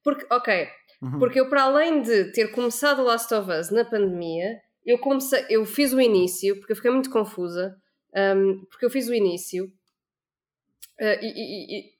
Porque, 0.03 0.25
porque 0.25 0.33
ok, 0.33 0.67
Uhum. 1.01 1.19
Porque 1.19 1.39
eu, 1.39 1.49
para 1.49 1.63
além 1.63 2.01
de 2.01 2.31
ter 2.31 2.51
começado 2.51 3.03
Last 3.03 3.33
of 3.33 3.51
Us 3.51 3.69
na 3.69 3.85
pandemia, 3.85 4.59
eu, 4.85 4.97
comecei, 4.97 5.45
eu 5.49 5.65
fiz 5.65 5.93
o 5.93 6.01
início, 6.01 6.57
porque 6.57 6.71
eu 6.71 6.75
fiquei 6.75 6.91
muito 6.91 7.09
confusa, 7.09 7.75
um, 8.15 8.65
porque 8.69 8.85
eu 8.85 8.89
fiz 8.89 9.07
o 9.07 9.13
início 9.13 9.65
uh, 9.65 11.19
e, 11.21 11.27
e, 11.27 11.79
e, 11.79 11.93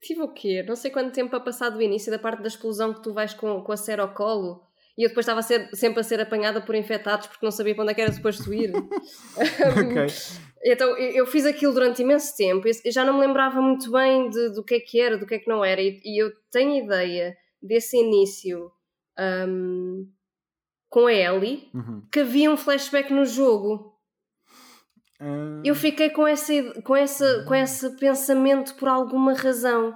tive 0.00 0.22
o 0.22 0.28
quê? 0.28 0.62
Não 0.66 0.76
sei 0.76 0.90
quanto 0.90 1.12
tempo 1.12 1.34
a 1.36 1.40
passar 1.40 1.70
do 1.70 1.82
início, 1.82 2.10
da 2.10 2.18
parte 2.18 2.40
da 2.40 2.48
explosão 2.48 2.94
que 2.94 3.02
tu 3.02 3.12
vais 3.12 3.34
com, 3.34 3.62
com 3.62 3.72
a 3.72 3.76
cera 3.76 4.02
ao 4.02 4.14
colo. 4.14 4.64
E 4.96 5.04
eu 5.04 5.08
depois 5.08 5.24
estava 5.24 5.40
a 5.40 5.42
ser, 5.42 5.68
sempre 5.74 6.00
a 6.00 6.02
ser 6.02 6.20
apanhada 6.20 6.60
por 6.60 6.74
infectados 6.74 7.26
porque 7.26 7.44
não 7.44 7.50
sabia 7.50 7.74
para 7.74 7.82
onde 7.82 7.92
é 7.92 7.94
que 7.94 8.00
era 8.00 8.12
suposto 8.12 8.52
ir. 8.52 8.72
ok. 8.74 10.06
Então 10.62 10.94
eu 10.98 11.24
fiz 11.24 11.46
aquilo 11.46 11.72
durante 11.72 12.02
imenso 12.02 12.36
tempo 12.36 12.68
e 12.68 12.90
já 12.90 13.02
não 13.02 13.14
me 13.14 13.26
lembrava 13.26 13.62
muito 13.62 13.90
bem 13.90 14.28
de, 14.28 14.50
do 14.50 14.62
que 14.62 14.74
é 14.74 14.80
que 14.80 15.00
era, 15.00 15.16
do 15.16 15.26
que 15.26 15.36
é 15.36 15.38
que 15.38 15.48
não 15.48 15.64
era. 15.64 15.80
E, 15.80 16.02
e 16.04 16.22
eu 16.22 16.30
tenho 16.50 16.84
ideia 16.84 17.34
desse 17.62 17.96
início 17.96 18.70
um, 19.18 20.08
com 20.88 21.06
a 21.06 21.12
Ellie 21.12 21.70
uhum. 21.74 22.02
que 22.10 22.20
havia 22.20 22.50
um 22.50 22.56
flashback 22.56 23.12
no 23.12 23.24
jogo. 23.24 23.94
Uh... 25.20 25.62
Eu 25.64 25.74
fiquei 25.74 26.10
com, 26.10 26.26
essa, 26.26 26.52
com, 26.82 26.96
essa, 26.96 27.44
com 27.44 27.54
esse 27.54 27.96
pensamento 27.96 28.74
por 28.74 28.88
alguma 28.88 29.34
razão. 29.34 29.94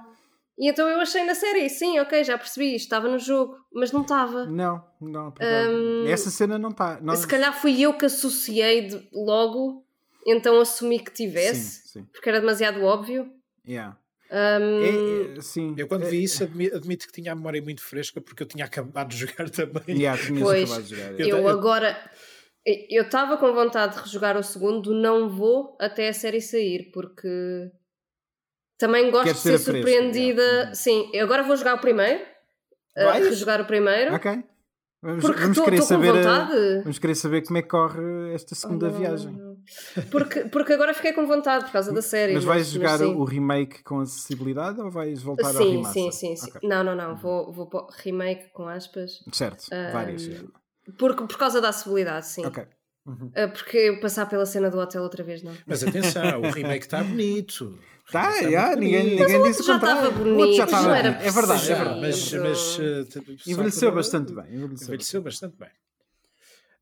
E 0.57 0.69
então 0.69 0.87
eu 0.87 1.01
achei 1.01 1.25
na 1.25 1.35
série, 1.35 1.67
sim, 1.69 1.99
ok, 1.99 2.23
já 2.23 2.37
percebi, 2.37 2.75
estava 2.75 3.09
no 3.09 3.19
jogo, 3.19 3.57
mas 3.73 3.91
não 3.91 4.03
estava. 4.03 4.45
Não, 4.45 4.81
não, 5.01 5.33
um, 5.41 6.07
essa 6.07 6.29
cena 6.29 6.57
não 6.57 6.69
está. 6.69 7.01
Nós... 7.01 7.19
Se 7.19 7.27
calhar 7.27 7.53
fui 7.53 7.81
eu 7.81 7.93
que 7.97 8.05
associei 8.05 8.87
de, 8.87 9.09
logo, 9.13 9.85
então 10.25 10.57
assumi 10.61 10.99
que 10.99 11.11
tivesse, 11.11 11.89
sim, 11.89 11.99
sim. 11.99 12.05
porque 12.05 12.29
era 12.29 12.39
demasiado 12.39 12.81
óbvio. 12.83 13.29
Yeah. 13.67 13.97
Um... 14.31 15.33
É, 15.33 15.37
é, 15.37 15.41
sim. 15.41 15.75
Eu 15.77 15.87
quando 15.87 16.05
vi 16.05 16.23
isso 16.23 16.43
admito 16.43 17.07
que 17.07 17.13
tinha 17.13 17.31
a 17.31 17.35
memória 17.35 17.61
muito 17.61 17.81
fresca 17.81 18.19
porque 18.19 18.43
eu 18.43 18.47
tinha 18.47 18.65
acabado 18.65 19.09
de 19.09 19.17
jogar 19.25 19.49
também. 19.49 19.83
Yeah, 20.01 20.21
pois, 20.39 20.71
acabado 20.71 20.87
de 20.87 20.95
jogar, 20.95 21.19
eu, 21.19 21.37
eu 21.37 21.47
agora 21.47 21.97
eu 22.65 23.03
estava 23.03 23.37
com 23.37 23.53
vontade 23.53 23.95
de 23.95 24.01
rejogar 24.01 24.35
o 24.35 24.43
segundo, 24.43 24.93
não 24.93 25.29
vou 25.29 25.77
até 25.79 26.09
a 26.09 26.13
série 26.13 26.41
sair 26.41 26.89
porque 26.91 27.71
também 28.77 29.11
gosto 29.11 29.33
de 29.33 29.37
ser, 29.37 29.59
surpreendida. 29.59 30.41
yeah. 30.41 30.69
Uhum. 30.69 30.75
Sim, 30.75 31.09
eu 31.13 31.25
agora 31.25 31.43
vou 31.43 31.55
jogar 31.55 31.75
o 31.75 31.79
primeiro, 31.79 32.23
uh, 32.97 33.11
rejogar 33.11 33.61
o 33.61 33.65
primeiro. 33.65 34.15
Ok. 34.15 34.43
Vamos, 35.01 35.23
vamos 35.23 35.59
querer 35.59 35.81
saber, 35.83 36.13
vamos 36.81 36.97
querer 36.97 37.15
saber 37.15 37.41
como 37.43 37.59
é 37.59 37.61
que 37.61 37.67
corre 37.67 38.33
esta 38.33 38.55
segunda 38.55 38.87
oh, 38.87 38.91
viagem. 38.91 39.54
Porque, 40.11 40.41
porque 40.45 40.73
agora 40.73 40.93
fiquei 40.93 41.13
com 41.13 41.25
vontade 41.25 41.65
por 41.65 41.71
causa 41.71 41.93
da 41.93 42.01
série. 42.01 42.33
Mas 42.33 42.43
vais 42.43 42.69
jogar 42.69 43.01
o 43.01 43.23
remake 43.23 43.83
com 43.83 43.99
acessibilidade 43.99 44.79
ou 44.79 44.89
vais 44.89 45.21
voltar 45.21 45.53
sim, 45.53 45.57
ao 45.57 45.71
remaster? 45.71 46.03
Sim, 46.03 46.11
sim, 46.11 46.35
sim. 46.35 46.49
Okay. 46.49 46.69
Não, 46.69 46.83
não, 46.83 46.95
não. 46.95 47.15
Vou, 47.15 47.51
vou 47.51 47.87
remake 47.97 48.49
com 48.53 48.67
aspas. 48.67 49.23
Certo, 49.31 49.65
várias. 49.91 50.29
Por, 50.97 51.15
por 51.15 51.37
causa 51.37 51.59
da 51.59 51.69
acessibilidade, 51.69 52.27
sim. 52.27 52.45
Ok. 52.45 52.65
Uhum. 53.05 53.27
Uh, 53.27 53.51
porque 53.53 53.99
passar 54.01 54.25
pela 54.27 54.45
cena 54.47 54.69
do 54.69 54.79
hotel 54.79 55.03
outra 55.03 55.23
vez, 55.23 55.43
não. 55.43 55.55
Mas 55.67 55.83
atenção, 55.83 56.41
o 56.41 56.49
remake 56.49 56.85
está 56.85 57.03
bonito. 57.03 57.77
Tá, 58.11 58.41
já, 58.41 58.75
ninguém, 58.75 59.15
ninguém 59.15 59.43
disse 59.43 59.63
já 59.63 59.75
estava 59.75 60.11
bonito, 60.11 60.55
já 60.55 60.65
estava 60.65 60.97
era 60.97 61.09
É 61.09 61.31
verdade, 61.31 61.71
é 61.71 61.75
verdade. 61.75 62.01
Mas, 62.01 62.33
mas 62.33 62.77
uh, 62.77 63.49
envelheceu 63.49 63.91
bastante 63.91 64.33
bem. 64.33 64.45
Envelheceu, 64.45 64.87
envelheceu 64.87 65.21
bastante 65.21 65.55
bem. 65.57 65.69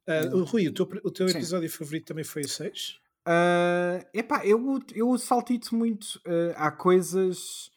Uh, 0.08 0.44
Rui, 0.44 0.68
o 0.68 0.74
teu, 0.74 0.90
o 1.04 1.12
teu 1.12 1.28
episódio 1.28 1.70
favorito 1.70 2.08
também 2.08 2.24
foi 2.24 2.44
o 2.44 2.48
6? 2.48 3.00
Uh, 3.28 4.06
epá, 4.14 4.46
eu, 4.46 4.80
eu 4.94 5.18
saltito 5.18 5.74
muito. 5.76 6.20
Uh, 6.28 6.54
há 6.56 6.72
coisas. 6.72 7.72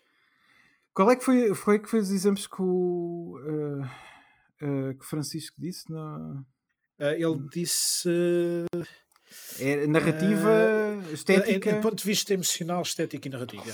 Qual 0.93 1.11
é 1.11 1.17
que 1.17 1.25
foi, 1.25 1.55
foi 1.55 1.79
que 1.79 1.89
foi 1.89 2.01
os 2.01 2.11
exemplos 2.11 2.47
que 2.47 2.61
o 2.61 3.39
uh, 3.39 4.95
que 4.99 5.07
Francisco 5.07 5.55
disse? 5.59 5.91
No... 5.91 6.45
ele 6.99 7.49
disse. 7.53 8.09
É 9.61 9.87
narrativa, 9.87 10.51
estética. 11.13 11.75
Do 11.75 11.81
ponto 11.81 11.97
de 11.97 12.05
vista 12.05 12.35
emocional, 12.35 12.83
estética 12.83 13.29
e 13.29 13.31
narrativa. 13.31 13.73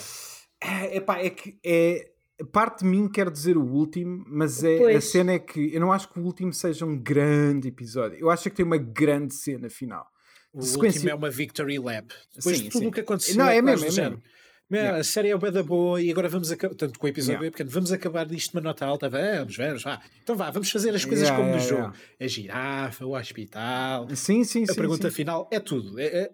É, 0.60 0.96
epá, 0.96 1.18
é 1.18 1.30
que 1.30 1.58
é. 1.64 2.11
Parte 2.50 2.80
de 2.80 2.86
mim 2.86 3.08
quer 3.08 3.30
dizer 3.30 3.56
o 3.56 3.64
último, 3.64 4.24
mas 4.26 4.64
é, 4.64 4.94
a 4.94 5.00
cena 5.00 5.32
é 5.32 5.38
que 5.38 5.74
eu 5.74 5.80
não 5.80 5.92
acho 5.92 6.08
que 6.08 6.18
o 6.18 6.22
último 6.22 6.52
seja 6.52 6.84
um 6.84 6.98
grande 6.98 7.68
episódio. 7.68 8.18
Eu 8.18 8.30
acho 8.30 8.44
que 8.44 8.56
tem 8.56 8.64
uma 8.64 8.78
grande 8.78 9.34
cena 9.34 9.68
final. 9.68 10.06
O 10.52 10.62
sequência... 10.62 10.98
último 10.98 11.10
é 11.10 11.14
uma 11.14 11.30
victory 11.30 11.78
lap. 11.78 12.12
Depois 12.34 12.58
sim, 12.58 12.64
de 12.64 12.70
tudo 12.70 12.88
o 12.88 12.92
que 12.92 13.00
aconteceu. 13.00 13.36
Não, 13.36 13.46
é, 13.46 13.58
é 13.58 13.62
mesmo, 13.62 13.86
é 13.86 13.90
mesmo. 13.90 14.22
Yeah. 14.70 14.98
A 14.98 15.04
série 15.04 15.28
é 15.28 15.36
o 15.36 15.38
da 15.38 15.62
boa 15.62 16.00
e 16.00 16.10
agora 16.10 16.30
vamos 16.30 16.50
acabar, 16.50 16.74
tanto 16.74 16.98
com 16.98 17.06
o 17.06 17.08
episódio 17.08 17.34
yeah. 17.34 17.46
é 17.48 17.50
pequeno, 17.50 17.68
vamos 17.68 17.92
acabar 17.92 18.24
disto 18.24 18.54
uma 18.54 18.62
nota 18.62 18.86
alta, 18.86 19.06
vamos, 19.06 19.54
vamos, 19.54 19.82
vá. 19.82 20.00
Então 20.22 20.34
vá, 20.34 20.50
vamos 20.50 20.70
fazer 20.70 20.94
as 20.94 21.04
coisas 21.04 21.28
yeah, 21.28 21.36
como 21.36 21.54
no 21.54 21.60
jogo. 21.60 21.94
A 22.18 22.26
girafa, 22.26 23.04
o 23.04 23.14
hospital. 23.14 24.08
Sim, 24.16 24.44
sim, 24.44 24.62
a 24.62 24.66
sim. 24.66 24.72
A 24.72 24.74
pergunta 24.74 25.10
sim. 25.10 25.16
final 25.16 25.46
é 25.52 25.60
tudo. 25.60 25.98
É, 26.00 26.06
é, 26.06 26.30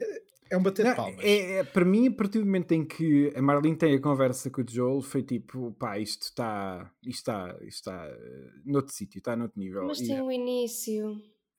é 0.51 0.57
um 0.57 0.63
bater 0.63 0.85
Não, 0.85 0.91
de 0.93 0.97
palmas. 0.97 1.25
É, 1.25 1.59
é, 1.59 1.65
para 1.65 1.85
mim, 1.85 2.09
a 2.09 2.13
partir 2.13 2.39
do 2.39 2.47
momento 2.47 2.73
em 2.73 2.85
que 2.85 3.33
a 3.35 3.43
Marlene 3.43 3.77
tem 3.77 3.95
a 3.95 4.01
conversa 4.01 4.51
com 4.51 4.63
o 4.63 4.65
Joel, 4.69 5.01
foi 5.03 5.23
tipo, 5.23 5.73
pá, 5.79 5.99
isto 5.99 6.23
está, 6.23 6.91
isto 7.03 7.19
está, 7.19 7.57
isto 7.63 7.91
está 7.91 8.09
uh, 8.09 8.71
noutro 8.71 8.93
sítio, 8.95 9.19
está 9.19 9.37
noutro 9.37 9.59
nível. 9.59 9.87
Mas 9.87 9.99
tem 9.99 10.21
o 10.21 10.31
início. 10.31 11.11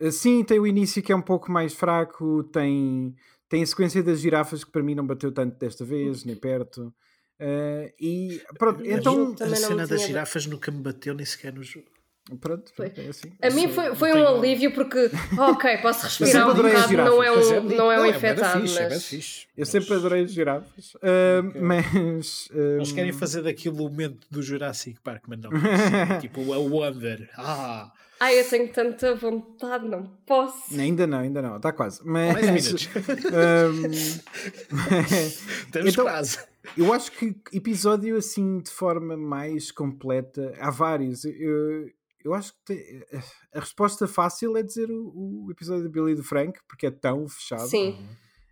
Uh, 0.01 0.11
sim, 0.11 0.43
tem 0.43 0.59
o 0.59 0.67
início 0.67 1.01
que 1.01 1.11
é 1.11 1.15
um 1.15 1.21
pouco 1.21 1.51
mais 1.51 1.73
fraco, 1.73 2.43
tem 2.45 3.15
tem 3.49 3.63
a 3.63 3.65
sequência 3.65 4.03
das 4.03 4.19
girafas 4.19 4.63
que 4.63 4.71
para 4.71 4.83
mim 4.83 4.93
não 4.93 5.05
bateu 5.05 5.31
tanto 5.31 5.57
desta 5.57 5.83
vez, 5.83 6.23
nem 6.23 6.35
perto. 6.35 6.93
Uh, 7.41 7.91
e 7.99 8.41
pronto, 8.57 8.85
então. 8.85 9.33
A 9.39 9.55
cena 9.55 9.87
das 9.87 10.05
girafas 10.05 10.45
nunca 10.45 10.69
me 10.71 10.81
bateu 10.81 11.13
nem 11.13 11.25
sequer 11.25 11.53
no 11.53 11.63
jogo. 11.63 11.98
Pronto, 12.37 12.71
é 12.79 13.07
assim. 13.07 13.31
A 13.41 13.49
mim 13.49 13.67
foi, 13.67 13.95
foi 13.95 14.13
um 14.13 14.27
alívio 14.27 14.73
porque, 14.73 15.09
ok, 15.37 15.77
posso 15.77 16.03
respirar 16.05 16.49
um 16.49 16.53
bocado, 16.55 16.93
não 16.93 17.23
é 17.23 17.31
um, 17.31 17.39
é 17.39 17.59
não 17.75 17.91
é 17.91 18.01
um 18.01 18.05
infectado. 18.05 18.61
Fixe, 18.61 18.81
mas... 18.81 18.91
é 18.93 18.99
fixe, 18.99 19.47
eu 19.57 19.65
sempre 19.65 19.93
adorei 19.95 20.23
as 20.23 20.31
girafas, 20.31 20.93
uh, 20.95 21.47
okay. 21.47 21.61
mas. 21.61 22.47
Uh, 22.47 22.77
Eles 22.77 22.91
querem 22.91 23.11
fazer 23.11 23.41
daquilo 23.41 23.85
o 23.85 23.89
momento 23.89 24.27
do 24.29 24.41
Jurassic 24.41 24.99
Park, 25.01 25.23
mas 25.27 25.39
não. 25.39 25.49
tipo, 26.21 26.53
a 26.53 26.57
Wonder. 26.57 27.29
Ah! 27.37 27.91
Ai, 28.19 28.37
eu 28.37 28.49
tenho 28.49 28.67
tanta 28.67 29.15
vontade, 29.15 29.87
não 29.87 30.03
posso. 30.25 30.77
Ainda 30.77 31.07
não, 31.07 31.19
ainda 31.19 31.41
não, 31.41 31.55
está 31.55 31.71
quase. 31.71 32.01
Mas, 32.03 32.33
Mais 32.33 32.45
minutos. 32.45 32.89
um, 33.31 33.81
Temos 35.71 35.93
então, 35.93 36.03
quase. 36.03 36.37
Eu 36.77 36.93
acho 36.93 37.11
que 37.13 37.33
episódio 37.53 38.17
assim 38.17 38.59
de 38.59 38.69
forma 38.69 39.15
mais 39.15 39.71
completa, 39.71 40.53
há 40.59 40.69
vários. 40.69 41.23
Eu, 41.23 41.89
eu 42.23 42.33
acho 42.33 42.53
que 42.53 42.75
te, 42.75 43.05
a 43.53 43.59
resposta 43.59 44.07
fácil 44.07 44.57
é 44.57 44.63
dizer 44.63 44.91
o, 44.91 45.45
o, 45.45 45.51
episódio 45.51 45.83
de 45.83 45.89
Billy 45.89 46.11
e 46.11 46.15
do 46.15 46.23
Frank, 46.23 46.59
porque 46.67 46.87
é 46.87 46.91
tão 46.91 47.27
fechado. 47.27 47.67
Sim. 47.67 47.97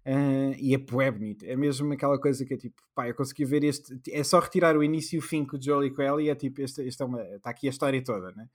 Uh, 0.06 0.56
e 0.58 0.74
é 0.74 0.78
bué 0.78 1.12
bonito. 1.12 1.44
É 1.44 1.56
mesmo 1.56 1.92
aquela 1.92 2.18
coisa 2.18 2.46
que 2.46 2.54
é 2.54 2.58
tipo, 2.58 2.82
pá, 2.96 3.10
eu 3.10 3.16
consegui 3.16 3.44
ver 3.44 3.64
este. 3.66 4.00
É 4.10 4.24
só 4.24 4.40
retirar 4.40 4.78
o 4.78 4.84
início 4.84 5.18
e 5.18 5.20
o 5.20 5.22
fim 5.22 5.46
com 5.46 5.58
o 5.58 5.62
Joel 5.62 5.84
e 5.84 5.92
com 5.92 6.02
ela 6.02 6.22
e 6.22 6.30
é 6.30 6.36
tipo, 6.36 6.62
esta, 6.62 6.82
esta 6.82 7.04
é 7.04 7.08
uma, 7.08 7.22
está 7.22 7.50
aqui 7.50 7.68
a 7.68 7.70
história 7.70 8.02
toda, 8.02 8.32
né? 8.32 8.48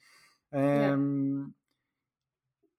Um, 0.99 1.53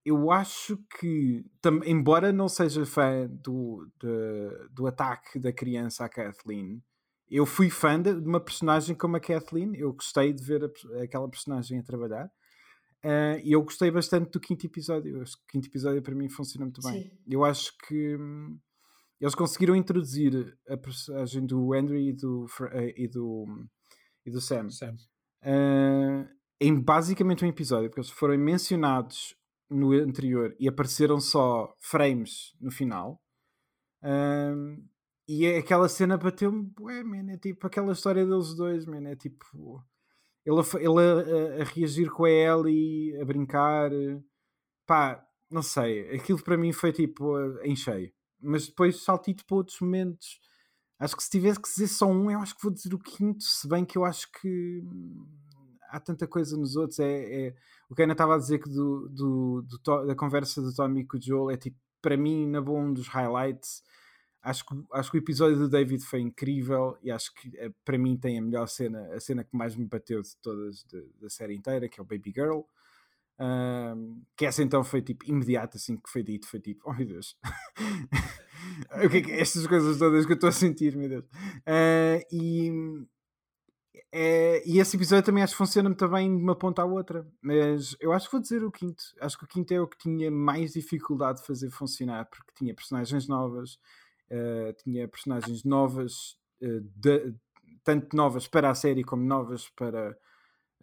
Eu 0.03 0.31
acho 0.31 0.77
que, 0.99 1.45
tam, 1.61 1.81
embora 1.85 2.31
não 2.33 2.49
seja 2.49 2.83
fã 2.83 3.27
do, 3.27 3.87
de, 4.01 4.67
do 4.71 4.87
ataque 4.87 5.37
da 5.37 5.53
criança 5.53 6.05
à 6.05 6.09
Kathleen, 6.09 6.81
eu 7.29 7.45
fui 7.45 7.69
fã 7.69 8.01
de, 8.01 8.11
uma 8.11 8.39
personagem 8.39 8.95
como 8.95 9.15
a 9.17 9.19
Kathleen. 9.19 9.75
Eu 9.75 9.93
gostei 9.93 10.33
de 10.33 10.43
ver 10.43 10.63
a, 10.63 11.03
aquela 11.03 11.29
personagem 11.29 11.79
a 11.79 11.83
trabalhar. 11.83 12.25
Uh, 13.03 13.37
e 13.43 13.51
eu 13.51 13.61
gostei 13.61 13.91
bastante 13.91 14.31
do 14.31 14.39
quinto 14.39 14.65
episódio. 14.65 15.21
O 15.21 15.25
quinto 15.49 15.67
episódio 15.67 16.01
para 16.01 16.15
mim 16.15 16.29
funciona 16.29 16.65
muito 16.65 16.81
bem. 16.81 17.03
Sim. 17.03 17.11
Eu 17.29 17.43
acho 17.43 17.71
que 17.85 18.15
hum, 18.15 18.57
eles 19.19 19.35
conseguiram 19.35 19.75
introduzir 19.75 20.57
a 20.67 20.77
personagem 20.77 21.45
do 21.45 21.73
Andrew 21.73 21.99
e 21.99 22.13
do, 22.13 22.45
uh, 22.45 22.93
e 22.95 23.07
do, 23.07 23.67
e 24.25 24.31
do 24.31 24.39
Sam, 24.39 24.69
Sam. 24.69 24.95
Uh, 25.41 26.27
em 26.61 26.79
basicamente 26.79 27.43
um 27.43 27.47
episódio, 27.47 27.89
porque 27.89 27.99
eles 27.99 28.09
foram 28.09 28.37
mencionados 28.37 29.35
no 29.69 29.91
anterior 29.91 30.55
e 30.59 30.67
apareceram 30.67 31.19
só 31.19 31.75
frames 31.79 32.55
no 32.61 32.71
final. 32.71 33.21
Um, 34.01 34.85
e 35.27 35.45
é 35.45 35.57
aquela 35.57 35.87
cena 35.87 36.17
bateu-me, 36.17 36.71
ué, 36.79 37.03
man, 37.03 37.31
é 37.31 37.37
tipo 37.37 37.65
aquela 37.65 37.93
história 37.93 38.25
deles 38.25 38.53
dois, 38.55 38.85
man, 38.85 39.07
é 39.07 39.15
tipo 39.15 39.83
ele, 40.45 40.59
a, 40.59 40.79
ele 40.79 41.59
a, 41.59 41.61
a, 41.61 41.65
reagir 41.65 42.09
com 42.11 42.25
a 42.25 42.29
Ellie, 42.29 43.19
a 43.21 43.25
brincar, 43.25 43.91
pá, 44.85 45.25
não 45.49 45.61
sei, 45.61 46.15
aquilo 46.15 46.41
para 46.43 46.57
mim 46.57 46.71
foi 46.71 46.91
tipo 46.91 47.37
em 47.61 47.75
cheio, 47.75 48.11
mas 48.41 48.67
depois 48.67 49.03
saltito 49.03 49.45
para 49.45 49.57
outros 49.57 49.79
momentos. 49.79 50.39
Acho 50.99 51.17
que 51.17 51.23
se 51.23 51.29
tivesse 51.29 51.61
que 51.61 51.67
dizer 51.67 51.87
só 51.87 52.07
um, 52.07 52.31
eu 52.31 52.39
acho 52.39 52.55
que 52.55 52.63
vou 52.63 52.71
dizer 52.71 52.93
o 52.93 52.99
quinto, 52.99 53.43
se 53.43 53.67
bem 53.67 53.83
que 53.83 53.97
eu 53.97 54.05
acho 54.05 54.31
que 54.31 54.83
há 55.93 55.99
tanta 55.99 56.27
coisa 56.27 56.57
nos 56.57 56.75
outros. 56.75 56.99
É, 56.99 57.47
é 57.47 57.55
o 57.89 57.95
que 57.95 58.01
a 58.01 58.05
Ana 58.05 58.13
estava 58.13 58.35
a 58.35 58.37
dizer 58.37 58.59
que 58.59 58.69
do, 58.69 59.07
do, 59.09 59.61
do, 59.61 60.05
da 60.05 60.15
conversa 60.15 60.61
do 60.61 60.73
Tommy 60.73 61.05
com 61.05 61.17
o 61.17 61.21
Joel 61.21 61.51
é 61.51 61.57
tipo, 61.57 61.77
para 62.01 62.17
mim, 62.17 62.47
na 62.47 62.59
boa, 62.59 62.79
um 62.79 62.93
dos 62.93 63.07
highlights. 63.07 63.83
Acho 64.43 64.65
que, 64.65 64.75
acho 64.91 65.09
que 65.09 65.17
o 65.17 65.19
episódio 65.19 65.57
do 65.57 65.69
David 65.69 66.03
foi 66.03 66.19
incrível 66.19 66.97
e 67.01 67.09
acho 67.09 67.33
que 67.33 67.57
eh, 67.57 67.71
para 67.85 67.97
mim 67.97 68.17
tem 68.17 68.37
a 68.37 68.41
melhor 68.41 68.67
cena, 68.67 69.07
a 69.13 69.19
cena 69.19 69.43
que 69.43 69.55
mais 69.55 69.73
me 69.73 69.85
bateu 69.85 70.21
de 70.21 70.35
todas 70.41 70.83
de, 70.83 71.01
da 71.21 71.29
série 71.29 71.55
inteira, 71.55 71.87
que 71.87 71.99
é 71.99 72.03
o 72.03 72.05
Baby 72.05 72.33
Girl. 72.35 72.61
Um, 73.39 74.21
que 74.37 74.45
essa 74.45 74.61
então 74.61 74.83
foi 74.83 75.01
tipo 75.01 75.25
imediata, 75.25 75.77
assim 75.77 75.97
que 75.97 76.09
foi 76.09 76.23
dito, 76.23 76.47
foi 76.47 76.59
tipo, 76.59 76.83
oh 76.85 76.93
meu 76.93 77.07
Deus, 77.07 77.35
o 79.03 79.09
que 79.09 79.17
é 79.17 79.21
que 79.21 79.31
estas 79.31 79.65
coisas 79.65 79.97
todas 79.97 80.25
que 80.25 80.33
eu 80.33 80.35
estou 80.35 80.49
a 80.49 80.51
sentir, 80.51 80.95
meu 80.95 81.09
Deus. 81.09 81.25
Uh, 81.25 82.21
e, 82.31 82.71
é, 84.11 84.61
e 84.67 84.79
esse 84.79 84.95
episódio 84.95 85.25
também 85.25 85.41
acho 85.41 85.53
que 85.53 85.57
funciona 85.57 85.89
muito 85.89 86.07
bem 86.07 86.37
de 86.37 86.43
uma 86.43 86.55
ponta 86.55 86.83
à 86.83 86.85
outra. 86.85 87.27
Mas 87.41 87.95
eu 87.99 88.13
acho 88.13 88.27
que 88.27 88.33
vou 88.33 88.41
dizer 88.41 88.63
o 88.63 88.71
quinto. 88.71 89.03
Acho 89.19 89.37
que 89.37 89.45
o 89.45 89.47
quinto 89.47 89.73
é 89.73 89.81
o 89.81 89.87
que 89.87 89.97
tinha 89.97 90.29
mais 90.29 90.73
dificuldade 90.73 91.39
de 91.39 91.47
fazer 91.47 91.71
funcionar, 91.71 92.25
porque 92.25 92.53
tinha 92.55 92.75
personagens 92.75 93.27
novas, 93.27 93.79
uh, 94.33 94.73
tinha 94.83 95.07
personagens 95.07 95.63
novas, 95.63 96.37
uh, 96.61 96.81
de, 96.95 97.35
tanto 97.83 98.15
novas 98.15 98.47
para 98.47 98.69
a 98.69 98.75
série 98.75 99.03
como 99.03 99.23
novas 99.23 99.69
para 99.69 100.17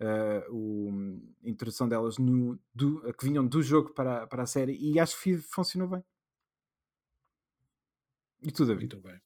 uh, 0.00 0.54
o, 0.54 0.90
a 1.44 1.48
introdução 1.48 1.88
delas 1.88 2.18
no, 2.18 2.58
do, 2.74 3.12
que 3.14 3.24
vinham 3.24 3.46
do 3.46 3.62
jogo 3.62 3.92
para, 3.92 4.26
para 4.26 4.44
a 4.44 4.46
série. 4.46 4.76
E 4.80 4.98
acho 4.98 5.20
que 5.20 5.36
funcionou 5.38 5.88
bem. 5.88 6.04
E 8.42 8.50
tudo, 8.50 8.68
David? 8.68 8.94
Muito 8.94 9.08
bem. 9.08 9.20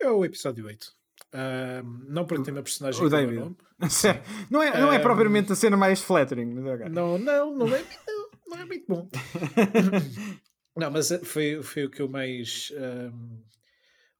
É 0.00 0.10
o 0.10 0.24
episódio 0.24 0.66
8. 0.66 0.84
Uh, 1.34 1.82
não 2.08 2.26
porque 2.26 2.44
tem 2.44 2.54
uma 2.54 2.62
personagem 2.62 3.04
o 3.04 3.08
David. 3.08 3.40
Nome. 3.40 3.56
não, 4.50 4.62
é, 4.62 4.80
não 4.80 4.92
é 4.92 4.98
propriamente 4.98 5.52
a 5.52 5.56
cena 5.56 5.76
mais 5.76 6.00
flattering. 6.00 6.46
Mas 6.46 6.74
okay. 6.74 6.88
Não, 6.88 7.18
não, 7.18 7.54
não 7.54 7.74
é, 7.74 7.84
não 8.46 8.58
é 8.58 8.64
muito 8.64 8.86
bom. 8.88 9.08
não, 10.76 10.90
mas 10.90 11.10
eh, 11.10 11.18
foi, 11.18 11.62
foi 11.62 11.84
o 11.84 11.90
que 11.90 12.02
eu 12.02 12.08
mais. 12.08 12.72
Um, 12.76 13.42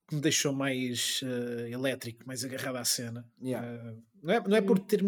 que 0.07 0.15
me 0.15 0.21
deixou 0.21 0.53
mais 0.53 1.23
uh, 1.23 1.67
elétrico, 1.67 2.27
mais 2.27 2.45
agarrado 2.45 2.77
à 2.77 2.85
cena. 2.85 3.27
Yeah. 3.43 3.67
Uh, 3.67 4.03
não, 4.23 4.35
é, 4.35 4.49
não 4.49 4.57
é 4.57 4.61
por 4.61 4.79
ter 4.79 5.03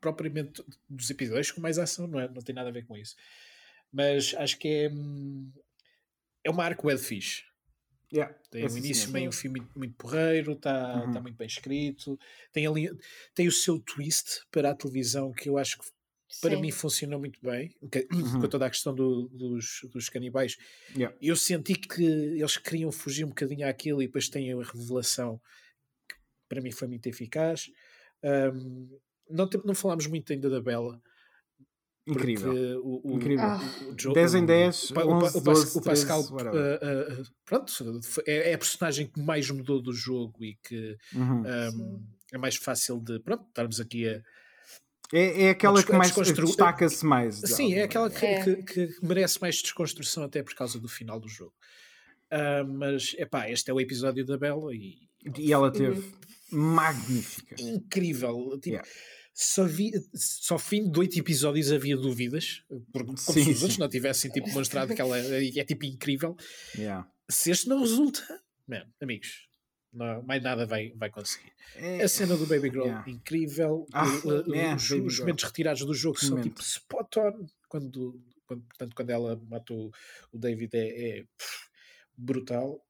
propriamente 0.00 0.64
dos 0.88 1.08
episódios 1.08 1.52
com 1.52 1.60
mais 1.60 1.78
ação, 1.78 2.08
não, 2.08 2.18
é, 2.18 2.28
não 2.28 2.42
tem 2.42 2.54
nada 2.54 2.68
a 2.68 2.72
ver 2.72 2.84
com 2.84 2.96
isso. 2.96 3.14
Mas 3.92 4.34
acho 4.36 4.58
que 4.58 4.68
é. 4.68 4.90
Hum, 4.90 5.52
é 6.42 6.50
uma 6.50 6.64
arco 6.64 6.86
web 6.86 7.00
fixe. 7.00 7.44
Yeah, 8.12 8.34
tem 8.50 8.64
um 8.64 8.76
início 8.76 9.06
sim, 9.06 9.12
meio 9.12 9.28
um 9.28 9.32
filme 9.32 9.60
muito, 9.60 9.78
muito 9.78 9.94
porreiro, 9.96 10.52
está 10.54 11.04
uhum. 11.04 11.12
tá 11.12 11.20
muito 11.20 11.36
bem 11.36 11.46
escrito, 11.46 12.18
tem 12.52 12.66
ali 12.66 12.90
tem 13.36 13.46
o 13.46 13.52
seu 13.52 13.78
twist 13.78 14.40
para 14.50 14.70
a 14.70 14.74
televisão 14.74 15.32
que 15.32 15.48
eu 15.48 15.56
acho 15.56 15.78
que 15.78 15.84
para 16.40 16.54
sim. 16.54 16.60
mim 16.60 16.70
funcionou 16.70 17.18
muito 17.18 17.40
bem, 17.42 17.74
uhum. 17.82 18.40
com 18.40 18.48
toda 18.48 18.66
a 18.66 18.70
questão 18.70 18.94
do, 18.94 19.28
dos, 19.28 19.80
dos 19.92 20.08
canibais. 20.08 20.56
Yeah. 20.94 21.16
Eu 21.20 21.34
senti 21.34 21.74
que 21.74 22.04
eles 22.04 22.56
queriam 22.56 22.92
fugir 22.92 23.24
um 23.24 23.30
bocadinho 23.30 23.66
àquilo 23.66 24.02
e 24.02 24.06
depois 24.06 24.28
tem 24.28 24.52
a 24.52 24.56
revelação 24.62 25.40
que 26.08 26.16
para 26.48 26.60
mim 26.60 26.70
foi 26.70 26.86
muito 26.88 27.06
eficaz. 27.06 27.70
Um, 28.22 28.98
não, 29.28 29.48
não 29.64 29.74
falámos 29.74 30.06
muito 30.06 30.32
ainda 30.32 30.48
da 30.48 30.60
Bela. 30.60 31.00
Incrível. 32.06 32.80
O, 32.82 33.12
o, 33.12 33.16
Incrível. 33.16 33.46
O, 34.06 34.10
o, 34.10 34.12
10 34.12 34.34
em 34.34 34.46
10, 34.46 34.90
o, 34.90 34.98
11, 34.98 35.38
o, 35.38 35.40
12, 35.40 35.78
o 35.78 35.82
Pascal, 35.82 36.22
13, 36.24 36.48
uh, 36.48 37.20
uh, 37.20 37.26
pronto, 37.44 37.72
é, 38.26 38.50
é, 38.50 38.54
a 38.54 38.58
personagem 38.58 39.06
que 39.06 39.20
mais 39.20 39.50
mudou 39.50 39.80
do 39.80 39.92
jogo 39.92 40.44
e 40.44 40.56
que 40.56 40.96
uhum. 41.14 41.42
um, 41.42 42.06
é 42.32 42.38
mais 42.38 42.56
fácil 42.56 42.98
de, 43.00 43.18
pronto, 43.20 43.44
estarmos 43.48 43.80
aqui 43.80 44.08
a. 44.08 44.22
É, 45.12 45.44
é 45.44 45.50
aquela 45.50 45.82
que 45.82 45.92
mais 45.92 46.14
destaca-se 46.14 47.04
mais. 47.04 47.36
Sim, 47.36 47.74
é 47.74 47.82
aquela 47.82 48.08
que, 48.08 48.24
é. 48.24 48.44
que, 48.44 48.56
que, 48.62 48.88
merece 49.02 49.40
mais 49.40 49.60
desconstrução, 49.60 50.24
até 50.24 50.42
por 50.42 50.54
causa 50.54 50.78
do 50.78 50.88
final 50.88 51.18
do 51.18 51.28
jogo. 51.28 51.54
Uh, 52.32 52.64
mas, 52.66 53.14
é 53.18 53.26
pá, 53.26 53.50
este 53.50 53.70
é 53.70 53.74
o 53.74 53.80
episódio 53.80 54.24
da 54.24 54.38
Bela 54.38 54.74
e. 54.74 54.98
E 55.36 55.52
ela 55.52 55.70
teve 55.70 56.00
uhum. 56.00 56.12
magnífica. 56.50 57.56
Incrível. 57.58 58.58
Tipo, 58.60 58.76
yeah 58.76 58.88
só, 59.42 59.64
vi, 59.64 59.90
só 60.14 60.58
fim 60.58 60.90
de 60.90 60.98
oito 60.98 61.18
episódios 61.18 61.72
havia 61.72 61.96
dúvidas, 61.96 62.62
porque 62.92 63.06
como 63.06 63.16
sim, 63.16 63.44
se 63.44 63.50
os 63.50 63.62
outros 63.62 63.78
não 63.78 63.88
tivessem 63.88 64.30
tipo, 64.30 64.50
mostrado 64.50 64.94
que 64.94 65.00
ela 65.00 65.18
é, 65.18 65.58
é 65.58 65.64
tipo 65.64 65.86
incrível. 65.86 66.36
Yeah. 66.76 67.10
Se 67.28 67.50
este 67.50 67.66
não 67.66 67.80
resulta, 67.80 68.22
man, 68.68 68.86
amigos, 69.00 69.48
não, 69.92 70.22
mais 70.22 70.42
nada 70.42 70.64
vai, 70.66 70.92
vai 70.96 71.10
conseguir. 71.10 71.52
É... 71.74 72.02
A 72.02 72.08
cena 72.08 72.36
do 72.36 72.46
Baby 72.46 72.70
Girl, 72.70 72.84
yeah. 72.84 73.10
incrível. 73.10 73.86
Ah, 73.92 74.04
o, 74.24 74.54
é, 74.54 74.74
os, 74.74 74.90
os 74.90 75.20
momentos 75.20 75.44
retirados 75.44 75.84
do 75.84 75.94
jogo 75.94 76.18
são 76.18 76.40
tipo 76.40 76.60
spot 76.60 77.16
on. 77.16 77.46
Quando, 77.68 78.20
quando, 78.46 78.62
portanto, 78.62 78.94
quando 78.94 79.10
ela 79.10 79.40
matou 79.48 79.92
o 80.32 80.38
David 80.38 80.76
é, 80.76 81.18
é 81.18 81.22
pff, 81.22 81.68
brutal. 82.16 82.80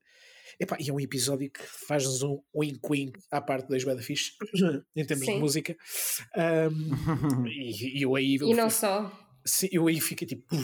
Epá, 0.59 0.77
e 0.79 0.91
é 0.91 0.93
um 0.93 1.01
episódio 1.01 1.51
que 1.51 1.63
faz 1.63 2.23
um 2.23 2.43
wink-wink 2.55 3.19
à 3.31 3.41
parte 3.41 3.69
das 3.69 3.83
Bada 3.83 4.03
Fish 4.03 4.37
em 4.95 5.07
termos 5.07 5.25
Sim. 5.25 5.35
de 5.35 5.39
música. 5.39 5.77
Um, 6.37 7.47
e, 7.49 7.99
e, 7.99 8.03
eu 8.03 8.15
aí. 8.15 8.35
E 8.35 8.55
não 8.55 8.69
só. 8.69 9.11
Sim, 9.43 9.69
eu 9.73 9.87
aí 9.87 9.99
fiquei 10.01 10.29
tipo, 10.29 10.55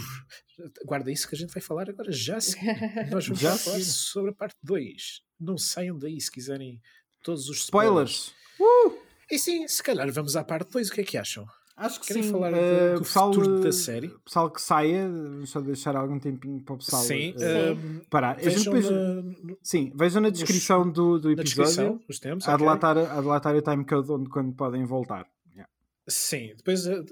guarda 0.85 1.11
isso 1.11 1.27
que 1.27 1.35
a 1.35 1.39
gente 1.39 1.53
vai 1.53 1.63
falar 1.63 1.89
agora 1.89 2.13
já. 2.13 2.39
Se, 2.39 2.57
nós 3.11 3.27
vamos 3.27 3.41
já 3.41 3.57
falar 3.57 3.81
sobre 3.81 4.33
a 4.33 4.35
parte 4.35 4.57
2. 4.63 5.26
Não 5.39 5.59
saiam 5.59 5.99
daí 5.99 6.21
se 6.21 6.31
quiserem 6.31 6.81
todos 7.23 7.49
os 7.49 7.59
spoilers. 7.59 8.33
spoilers. 8.59 8.95
Uh! 8.95 9.07
E 9.31 9.39
sim, 9.39 9.67
se 9.67 9.83
calhar 9.83 10.11
vamos 10.13 10.37
à 10.37 10.45
parte 10.45 10.71
2. 10.71 10.89
O 10.89 10.93
que 10.93 11.01
é 11.01 11.05
que 11.05 11.19
acham? 11.19 11.47
Acho 11.77 12.01
que 12.01 12.07
Querem 12.07 12.23
sim. 12.23 12.31
falar 12.31 12.55
uh, 12.55 12.95
do 12.95 13.03
pessoal, 13.03 13.35
futuro 13.35 13.61
da 13.61 13.71
série? 13.71 14.09
Pessoal 14.25 14.51
que 14.51 14.63
saia, 14.63 15.11
só 15.45 15.61
deixar 15.61 15.95
algum 15.95 16.19
tempinho 16.19 16.63
para 16.65 16.75
o 16.75 16.79
pessoal. 16.79 17.03
Sim. 17.03 17.33
Uh, 17.33 18.07
parar. 18.09 18.41
Gente 18.41 18.65
depois, 18.65 18.89
na, 18.89 19.23
sim, 19.63 19.93
vejam 19.95 20.23
na 20.23 20.31
descrição 20.31 20.91
do, 20.91 21.19
do 21.19 21.31
episódio. 21.31 22.01
Os 22.09 22.19
tempos, 22.19 22.49
a, 22.49 22.55
okay. 22.55 22.65
delatar, 22.65 22.97
a 22.97 23.21
delatar 23.21 23.55
o 23.55 23.61
timecode 23.61 24.11
onde 24.11 24.31
quando 24.31 24.55
podem 24.55 24.87
voltar. 24.87 25.29
Yeah. 25.53 25.71
Sim, 26.09 26.55
depois 26.57 26.87
uh, 26.87 27.05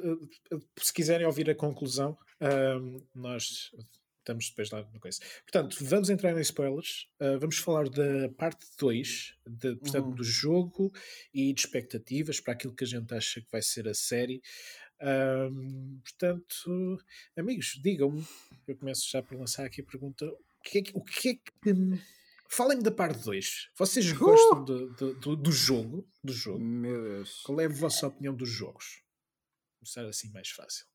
se 0.78 0.94
quiserem 0.94 1.26
ouvir 1.26 1.50
a 1.50 1.54
conclusão, 1.54 2.16
nós 3.14 3.70
estamos 4.24 4.48
depois 4.48 4.70
lá 4.70 4.88
na 4.92 4.98
coisa. 4.98 5.20
Portanto, 5.42 5.76
vamos 5.82 6.08
entrar 6.08 6.36
em 6.36 6.40
spoilers. 6.40 7.06
Uh, 7.20 7.38
vamos 7.38 7.58
falar 7.58 7.88
da 7.88 8.28
parte 8.30 8.66
2 8.78 9.34
de, 9.46 9.76
portanto, 9.76 10.06
uhum. 10.06 10.14
do 10.14 10.24
jogo 10.24 10.92
e 11.32 11.52
de 11.52 11.60
expectativas 11.60 12.40
para 12.40 12.54
aquilo 12.54 12.74
que 12.74 12.84
a 12.84 12.86
gente 12.86 13.14
acha 13.14 13.40
que 13.40 13.50
vai 13.52 13.62
ser 13.62 13.86
a 13.86 13.94
série. 13.94 14.42
Um, 15.00 16.00
portanto, 16.02 16.98
amigos, 17.36 17.78
digam-me. 17.82 18.26
Eu 18.66 18.76
começo 18.76 19.08
já 19.10 19.22
por 19.22 19.38
lançar 19.38 19.66
aqui 19.66 19.82
a 19.82 19.84
pergunta: 19.84 20.26
o 20.26 20.62
que 20.62 20.78
é 20.78 20.82
que. 20.82 20.92
O 20.94 21.04
que, 21.04 21.28
é 21.28 21.34
que 21.34 21.42
Falem-me 22.48 22.82
da 22.82 22.90
parte 22.90 23.22
2. 23.24 23.70
Vocês 23.76 24.12
uh! 24.12 24.18
gostam 24.18 24.64
do, 24.64 25.14
do, 25.14 25.36
do, 25.36 25.52
jogo? 25.52 26.08
Do 26.22 26.32
jogo? 26.32 26.60
Meu 26.60 27.02
Deus. 27.02 27.42
Qual 27.42 27.60
é 27.60 27.64
a 27.64 27.68
vossa 27.68 28.06
opinião 28.06 28.34
dos 28.34 28.48
jogos? 28.48 29.02
Começar 29.80 30.06
assim 30.06 30.30
mais 30.30 30.50
fácil. 30.50 30.86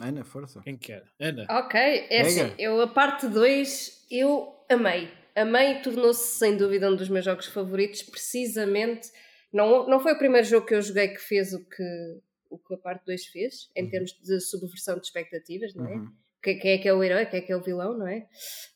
Ana, 0.00 0.24
força. 0.24 0.60
Quem 0.62 0.76
quer? 0.76 1.04
Ana. 1.20 1.46
Ok, 1.50 1.78
é 1.80 2.22
assim, 2.22 2.54
eu 2.58 2.80
a 2.80 2.88
parte 2.88 3.28
2 3.28 4.06
eu 4.10 4.54
amei. 4.68 5.10
Amei 5.34 5.72
e 5.72 5.82
tornou-se 5.82 6.38
sem 6.38 6.56
dúvida 6.56 6.90
um 6.90 6.96
dos 6.96 7.08
meus 7.08 7.24
jogos 7.24 7.46
favoritos, 7.46 8.02
precisamente. 8.02 9.10
Não, 9.52 9.88
não 9.88 10.00
foi 10.00 10.12
o 10.12 10.18
primeiro 10.18 10.46
jogo 10.46 10.66
que 10.66 10.74
eu 10.74 10.82
joguei 10.82 11.08
que 11.08 11.20
fez 11.20 11.52
o 11.52 11.64
que, 11.64 12.20
o 12.50 12.58
que 12.58 12.74
a 12.74 12.78
parte 12.78 13.04
2 13.04 13.26
fez, 13.26 13.70
em 13.76 13.84
uhum. 13.84 13.90
termos 13.90 14.12
de 14.22 14.40
subversão 14.40 14.98
de 14.98 15.06
expectativas, 15.06 15.74
não 15.74 15.86
é? 15.86 15.94
Uhum. 15.94 16.12
Quem 16.42 16.58
é 16.72 16.78
que 16.78 16.88
é 16.88 16.92
o 16.92 17.04
herói, 17.04 17.26
quem 17.26 17.38
é 17.38 17.42
que 17.42 17.52
é 17.52 17.56
o 17.56 17.62
vilão, 17.62 17.96
não 17.96 18.08
é? 18.08 18.26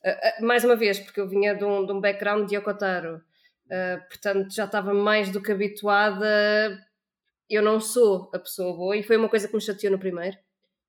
Uh, 0.04 0.42
uh, 0.42 0.46
mais 0.46 0.64
uma 0.64 0.76
vez, 0.76 1.00
porque 1.00 1.20
eu 1.20 1.28
vinha 1.28 1.54
de 1.54 1.64
um, 1.64 1.84
de 1.84 1.92
um 1.92 2.00
background 2.00 2.48
de 2.48 2.54
Yokotaro, 2.54 3.16
uh, 3.16 4.08
portanto 4.08 4.54
já 4.54 4.66
estava 4.66 4.94
mais 4.94 5.30
do 5.30 5.42
que 5.42 5.50
habituada. 5.50 6.78
Eu 7.50 7.62
não 7.62 7.80
sou 7.80 8.30
a 8.32 8.38
pessoa 8.38 8.76
boa 8.76 8.96
e 8.96 9.02
foi 9.02 9.16
uma 9.16 9.28
coisa 9.28 9.48
que 9.48 9.54
me 9.54 9.60
chateou 9.60 9.92
no 9.92 9.98
primeiro 9.98 10.36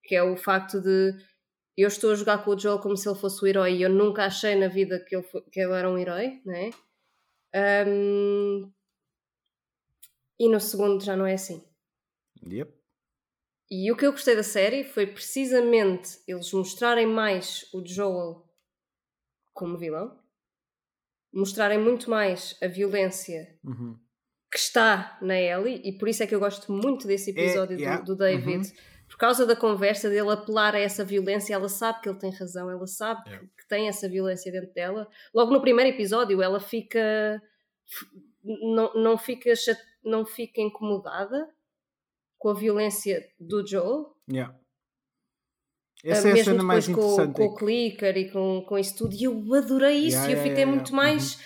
que 0.08 0.16
é 0.16 0.24
o 0.24 0.38
facto 0.38 0.82
de 0.82 1.14
eu 1.78 1.88
estou 1.88 2.12
a 2.12 2.16
jogar 2.16 2.44
com 2.44 2.52
o 2.52 2.58
Joel 2.58 2.80
como 2.80 2.98
se 2.98 3.08
ele 3.08 3.20
fosse 3.20 3.44
o 3.44 3.48
herói 3.48 3.76
e 3.76 3.82
eu 3.84 3.90
nunca 3.90 4.26
achei 4.26 4.56
na 4.56 4.68
vida 4.68 5.00
que 5.00 5.16
ele, 5.16 5.28
que 5.52 5.60
ele 5.60 5.74
era 5.74 5.90
um 5.90 5.98
herói, 5.98 6.42
né? 6.44 6.72
Um, 7.88 8.72
e 10.40 10.50
no 10.50 10.60
segundo 10.60 11.04
já 11.04 11.16
não 11.16 11.26
é 11.26 11.34
assim. 11.34 11.64
Yep. 12.44 12.74
E 13.70 13.92
o 13.92 13.98
que 13.98 14.06
eu 14.06 14.12
gostei 14.12 14.36
da 14.36 14.44
série 14.44 14.86
foi 14.86 15.06
precisamente 15.06 16.20
eles 16.26 16.52
mostrarem 16.54 17.06
mais 17.06 17.70
o 17.74 17.86
Joel 17.86 18.48
como 19.54 19.78
vilão, 19.78 20.18
mostrarem 21.34 21.78
muito 21.78 22.10
mais 22.10 22.58
a 22.62 22.68
violência 22.68 23.60
uhum. 23.64 24.00
que 24.52 24.58
está 24.58 25.18
na 25.22 25.38
Ellie, 25.38 25.82
e 25.84 25.98
por 25.98 26.08
isso 26.08 26.24
é 26.24 26.28
que 26.28 26.34
eu 26.34 26.40
gosto 26.40 26.72
muito 26.72 27.08
desse 27.08 27.32
é, 27.32 27.34
episódio 27.34 27.76
é, 27.76 27.82
yeah. 27.82 28.02
do, 28.02 28.16
do, 28.16 28.18
David. 28.18 28.68
Uhum 28.68 28.97
por 29.08 29.18
causa 29.18 29.46
da 29.46 29.56
conversa 29.56 30.10
dele 30.10 30.30
apelar 30.30 30.76
a 30.76 30.80
essa 30.80 31.04
violência, 31.04 31.54
ela 31.54 31.70
sabe 31.70 32.02
que 32.02 32.10
ele 32.10 32.20
tem 32.20 32.32
razão, 32.32 32.70
ela 32.70 32.86
sabe 32.86 33.22
yeah. 33.30 33.48
que, 33.58 33.68
tem 33.68 33.88
essa 33.88 34.08
violência 34.08 34.52
dentro 34.52 34.74
dela. 34.74 35.08
Logo 35.34 35.52
no 35.52 35.62
primeiro 35.62 35.94
episódio, 35.94 36.42
ela 36.42 36.60
fica. 36.60 37.42
Não, 38.44 38.94
não, 38.94 39.18
fica, 39.18 39.52
não 40.04 40.26
fica 40.26 40.62
incomodada 40.62 41.50
com 42.38 42.50
a 42.50 42.54
violência 42.54 43.26
do 43.40 43.66
Joel. 43.66 44.16
Yeah. 44.30 44.58
Essa 46.04 46.28
uh, 46.28 46.32
é 46.32 46.40
a 46.40 46.44
cena 46.44 46.64
mais 46.64 46.88
interessante. 46.88 47.34
Com, 47.34 47.48
com 47.48 47.54
o 47.54 47.56
clicker 47.56 48.18
e 48.18 48.32
com, 48.32 48.64
com 48.68 48.78
isso 48.78 48.96
tudo. 48.98 49.16
E 49.16 49.24
eu 49.24 49.54
adorei 49.54 49.98
isso. 49.98 50.18
Yeah, 50.18 50.30
e 50.30 50.34
eu 50.34 50.38
fiquei 50.38 50.64
yeah, 50.64 50.72
muito 50.72 50.94
mais. 50.94 51.36
Uhum. 51.36 51.42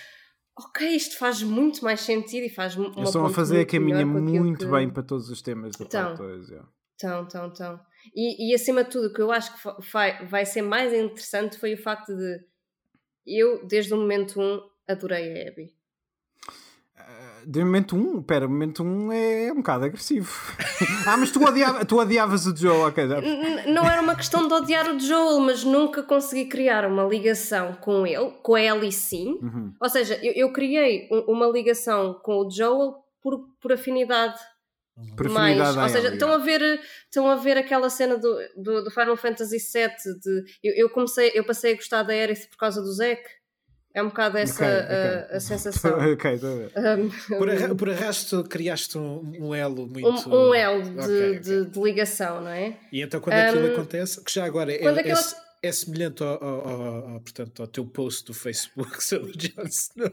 Ok, 0.66 0.88
isto 0.90 1.18
faz 1.18 1.42
muito 1.42 1.84
mais 1.84 2.02
sentido 2.02 2.44
e 2.44 2.50
faz 2.50 2.76
uma 2.76 2.90
Eles 2.90 3.10
estão 3.10 3.26
a 3.26 3.30
fazer 3.30 3.62
a 3.62 3.66
caminha 3.66 4.06
muito 4.06 4.66
que... 4.66 4.72
bem 4.72 4.90
para 4.90 5.02
todos 5.02 5.30
os 5.30 5.42
temas 5.42 5.76
da 5.76 5.86
então, 5.86 6.04
parte 6.04 6.18
2. 6.18 6.50
Yeah. 6.50 6.70
Tão, 7.02 7.28
tão, 7.28 7.52
tão. 7.52 7.80
E, 8.16 8.52
e 8.52 8.56
acima 8.56 8.84
de 8.84 8.92
tudo, 8.92 9.08
o 9.08 9.14
que 9.14 9.22
eu 9.22 9.32
acho 9.32 9.52
que 9.54 9.92
vai, 9.92 10.24
vai 10.28 10.46
ser 10.46 10.62
mais 10.62 10.94
interessante 10.94 11.58
foi 11.58 11.74
o 11.74 11.82
facto 11.82 12.16
de 12.16 12.40
eu, 13.26 13.66
desde 13.66 13.92
o 13.94 13.98
momento 13.98 14.40
1, 14.40 14.44
um, 14.44 14.62
adorei 14.88 15.32
a 15.32 15.50
Abby. 15.50 15.74
Uh, 16.96 17.48
de 17.50 17.64
momento 17.64 17.96
1, 17.96 18.00
um, 18.00 18.22
pera, 18.22 18.48
momento 18.48 18.84
1 18.84 18.88
um 18.88 19.12
é 19.12 19.52
um 19.52 19.58
bocado 19.58 19.86
agressivo. 19.86 20.32
ah, 21.08 21.18
mas 21.18 21.32
tu, 21.32 21.44
odiava, 21.44 21.84
tu 21.86 22.00
odiavas 22.00 22.46
o 22.46 22.56
Joel, 22.56 22.82
ok. 22.82 23.04
Não 23.68 23.90
era 23.90 24.02
uma 24.02 24.16
questão 24.16 24.48
de 24.48 24.54
odiar 24.54 24.88
o 24.88 25.00
Joel, 25.00 25.40
mas 25.40 25.64
nunca 25.64 26.04
consegui 26.04 26.46
criar 26.46 26.86
uma 26.86 27.04
ligação 27.04 27.74
com 27.74 28.06
ele, 28.06 28.32
com 28.44 28.54
a 28.54 28.62
Ellie 28.62 28.92
sim. 28.92 29.40
Uhum. 29.42 29.74
Ou 29.80 29.90
seja, 29.90 30.20
eu, 30.22 30.34
eu 30.34 30.54
criei 30.54 31.10
uma 31.28 31.48
ligação 31.48 32.14
com 32.22 32.46
o 32.46 32.50
Joel 32.52 33.04
por, 33.22 33.40
por 33.60 33.72
afinidade 33.72 34.40
mais, 35.30 35.78
ou 35.78 35.90
seja, 35.90 36.14
estão 36.14 36.32
a 36.32 36.38
ver 36.38 36.80
estão 37.06 37.28
a 37.28 37.36
ver 37.36 37.58
aquela 37.58 37.90
cena 37.90 38.18
do, 38.18 38.38
do, 38.58 38.84
do 38.84 38.92
Final 38.92 39.18
Fantasy 39.18 39.58
VII 39.58 40.20
de, 40.20 40.44
eu, 40.64 40.86
eu, 40.86 40.90
comecei, 40.90 41.32
eu 41.34 41.44
passei 41.44 41.74
a 41.74 41.76
gostar 41.76 42.04
da 42.04 42.14
Aerith 42.14 42.50
por 42.50 42.58
causa 42.58 42.82
do 42.82 42.92
Zack. 42.94 43.22
É 43.94 44.02
um 44.02 44.08
bocado 44.08 44.38
essa 44.38 44.64
okay, 44.64 44.84
okay. 44.84 44.96
A, 44.96 45.36
a, 45.36 45.40
sensação 45.42 45.92
okay, 46.14 46.36
um, 46.36 47.38
por, 47.38 47.50
arra 47.50 47.76
por 47.76 47.90
arrasto 47.90 48.42
criaste 48.46 48.98
um, 48.98 49.34
um 49.38 49.54
elo 49.54 49.86
muito 49.86 50.30
um, 50.30 50.50
um 50.50 50.56
elo 50.56 50.82
de, 50.82 51.40
de, 51.40 51.66
de, 51.66 51.82
ligação, 51.82 52.40
não 52.40 52.52
é? 52.52 52.78
e 52.90 53.02
então 53.02 53.20
quando 53.20 53.34
aquilo 53.34 53.68
um, 53.68 53.74
acontece 53.74 54.24
que 54.24 54.34
já 54.34 54.46
agora 54.46 54.72
é, 54.72 54.76
aquela... 54.76 55.20
é, 55.62 55.68
é, 55.68 55.72
semelhante 55.74 56.24
ao, 56.24 56.42
ao, 56.42 56.70
ao, 56.70 57.10
ao, 57.10 57.20
portanto, 57.20 57.62
ao 57.62 57.68
teu 57.68 57.86
post 57.86 58.26
do 58.26 58.34
Facebook 58.34 58.96
sobre 59.04 59.34
Jon 59.34 59.64
Snow 59.64 60.10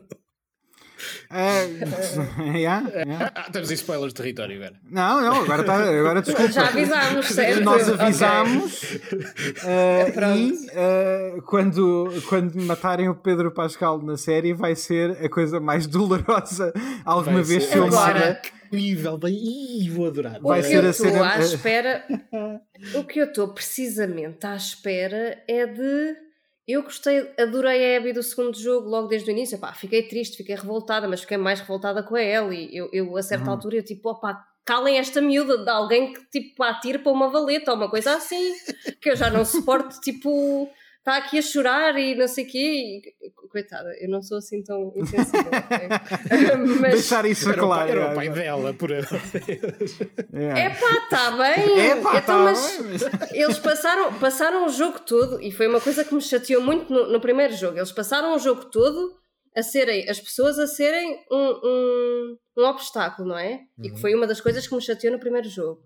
Uh, 1.31 2.43
yeah, 2.57 2.89
yeah. 2.89 3.33
Ah, 3.35 3.51
temos 3.51 3.71
spoilers 3.71 4.13
de 4.13 4.15
território 4.15 4.57
agora. 4.57 4.75
Não, 4.91 5.21
não, 5.21 5.43
agora, 5.43 5.65
tá, 5.65 5.77
agora 5.77 6.23
desculpa. 6.23 6.53
Já 6.53 6.69
avisámos, 6.69 7.27
certo? 7.27 7.61
Nós 7.63 7.89
avisámos 7.89 8.83
okay. 8.83 9.19
uh, 9.19 10.37
e 10.37 11.39
uh, 11.39 11.43
quando, 11.43 12.13
quando 12.29 12.55
matarem 12.63 13.09
o 13.09 13.15
Pedro 13.15 13.51
Pascal 13.51 14.03
na 14.03 14.17
série 14.17 14.53
vai 14.53 14.75
ser 14.75 15.25
a 15.25 15.29
coisa 15.29 15.61
mais 15.61 15.87
dolorosa 15.87 16.73
alguma 17.05 17.43
vai 17.43 17.45
vez 17.45 17.67
filmada. 17.67 18.41
Incrível, 18.67 19.17
bem, 19.17 19.91
vou 19.91 20.07
adorar. 20.07 20.41
Vai 20.41 20.61
o 20.61 20.63
ser 20.63 20.81
que 20.81 20.87
eu 20.87 20.91
estou 20.91 21.25
à 21.25 21.39
espera, 21.39 22.05
o 22.95 23.05
que 23.05 23.21
eu 23.21 23.25
estou 23.25 23.49
precisamente 23.49 24.47
à 24.47 24.55
espera 24.55 25.43
é 25.49 25.67
de 25.67 26.28
Eu 26.69 26.83
gostei, 26.83 27.33
adorei 27.39 27.97
a 27.97 27.99
Abby 27.99 28.13
do 28.13 28.23
segundo 28.23 28.55
jogo 28.55 28.91
logo 28.91 29.09
desde 29.09 29.31
o 29.31 29.33
início. 29.33 29.59
Pá, 29.59 29.73
fiquei 29.73 30.03
triste, 30.07 30.37
fiquei 30.37 30.55
revoltada, 30.55 31.09
mas 31.09 31.23
fiquei 31.23 31.39
mais 31.39 31.61
revoltada 31.61 32.03
com 32.03 32.15
a 32.15 32.23
Ellie. 32.23 32.69
Eu, 32.77 32.91
eu 32.93 33.17
a 33.17 33.23
certa 33.23 33.47
uhum. 33.47 33.53
altura, 33.53 33.77
eu 33.77 33.83
tipo, 33.83 34.11
opá, 34.11 34.45
calem 34.67 34.99
esta 34.99 35.23
miúda 35.23 35.65
de 35.65 35.71
alguém 35.71 36.13
que 36.13 36.21
tipo 36.31 36.63
atire 36.63 36.99
para 36.99 37.11
uma 37.11 37.31
valeta 37.31 37.71
ou 37.71 37.77
uma 37.79 37.89
coisa 37.89 38.15
assim, 38.15 38.53
que 39.01 39.09
eu 39.09 39.17
já 39.17 39.31
não 39.31 39.47
suporto, 39.47 39.99
tipo 40.05 40.69
está 40.99 41.17
aqui 41.17 41.39
a 41.39 41.43
chorar 41.43 41.99
e 41.99 42.15
não 42.15 42.29
sei 42.29 42.45
o 42.45 42.49
quê. 42.49 43.01
E, 43.21 43.31
coitada, 43.49 43.91
eu 44.01 44.09
não 44.09 44.23
sou 44.23 44.39
assim 44.39 44.63
tão 44.63 44.93
insensível. 44.95 45.51
Mas... 46.81 46.93
Deixar 46.93 47.25
isso 47.27 47.49
era 47.49 47.59
claro. 47.59 47.91
Era 47.91 48.13
o 48.13 48.15
pai 48.15 48.29
dela, 48.29 48.75
por 48.75 48.91
É 48.91 50.71
pá, 50.71 50.93
está 51.05 51.31
bem. 51.33 51.79
É 51.79 51.97
pá, 51.97 52.19
então, 52.19 52.23
tá 52.23 52.39
mas 52.45 52.79
bem. 52.79 53.41
Eles 53.41 53.59
passaram, 53.59 54.19
passaram 54.19 54.67
o 54.67 54.69
jogo 54.69 55.01
todo 55.01 55.41
e 55.43 55.51
foi 55.51 55.67
uma 55.67 55.81
coisa 55.81 56.05
que 56.05 56.15
me 56.15 56.21
chateou 56.21 56.63
muito 56.63 56.93
no, 56.93 57.11
no 57.11 57.21
primeiro 57.21 57.55
jogo. 57.55 57.79
Eles 57.79 57.93
passaram 57.93 58.35
o 58.35 58.39
jogo 58.39 58.67
todo 58.67 59.17
a 59.57 59.63
serem 59.63 60.09
as 60.09 60.21
pessoas 60.21 60.59
a 60.59 60.67
serem 60.67 61.25
um, 61.31 61.61
um, 61.65 62.37
um 62.59 62.65
obstáculo, 62.65 63.29
não 63.29 63.39
é? 63.39 63.55
Uhum. 63.55 63.85
E 63.85 63.89
que 63.89 63.95
uhum. 63.95 64.01
foi 64.01 64.15
uma 64.15 64.27
das 64.27 64.41
coisas 64.41 64.67
que 64.67 64.75
me 64.75 64.83
chateou 64.83 65.13
no 65.13 65.21
primeiro 65.21 65.49
jogo. 65.49 65.83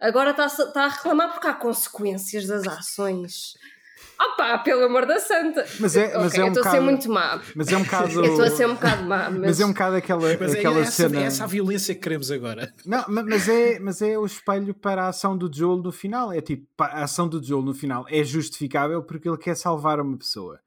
Agora 0.00 0.30
está, 0.30 0.46
está 0.46 0.84
a 0.84 0.88
reclamar 0.88 1.32
porque 1.32 1.46
há 1.46 1.54
consequências 1.54 2.46
das 2.46 2.66
ações. 2.66 3.52
Opa, 4.24 4.58
pelo 4.58 4.84
amor 4.84 5.06
da 5.06 5.18
santa. 5.18 5.66
Mas 5.80 5.96
é, 5.96 6.16
mas 6.16 6.32
okay, 6.32 6.40
é 6.40 6.44
um 6.44 6.48
estou 6.48 6.62
bocado, 6.62 6.68
a 6.68 6.70
ser 6.70 6.80
muito 6.80 7.10
má. 7.10 7.42
Mas 7.54 7.68
é 7.68 7.76
um 7.76 7.82
bocado. 7.82 8.12
eu 8.12 8.24
estou 8.24 8.44
a 8.44 8.50
ser 8.50 8.66
um 8.66 8.74
bocado 8.74 9.04
má. 9.04 9.30
Mas, 9.30 9.40
mas 9.40 9.60
é 9.60 9.66
um 9.66 9.68
bocado 9.68 9.96
aquela, 9.96 10.36
mas 10.38 10.54
é 10.54 10.58
aquela 10.58 10.78
é 10.78 10.82
essa, 10.82 10.90
cena. 10.92 11.20
É 11.20 11.22
essa 11.24 11.44
a 11.44 11.46
violência 11.46 11.94
que 11.94 12.00
queremos 12.00 12.30
agora. 12.30 12.72
Não, 12.84 13.04
mas 13.08 13.48
é, 13.48 13.78
mas 13.78 14.02
é 14.02 14.18
o 14.18 14.26
espelho 14.26 14.74
para 14.74 15.04
a 15.04 15.08
ação 15.08 15.36
do 15.36 15.50
Joel 15.52 15.78
no 15.78 15.92
final. 15.92 16.32
É 16.32 16.40
tipo, 16.40 16.66
a 16.78 17.02
ação 17.02 17.28
do 17.28 17.42
Joel 17.42 17.62
no 17.62 17.74
final 17.74 18.06
é 18.08 18.22
justificável 18.22 19.02
porque 19.02 19.28
ele 19.28 19.38
quer 19.38 19.56
salvar 19.56 20.00
uma 20.00 20.16
pessoa. 20.16 20.60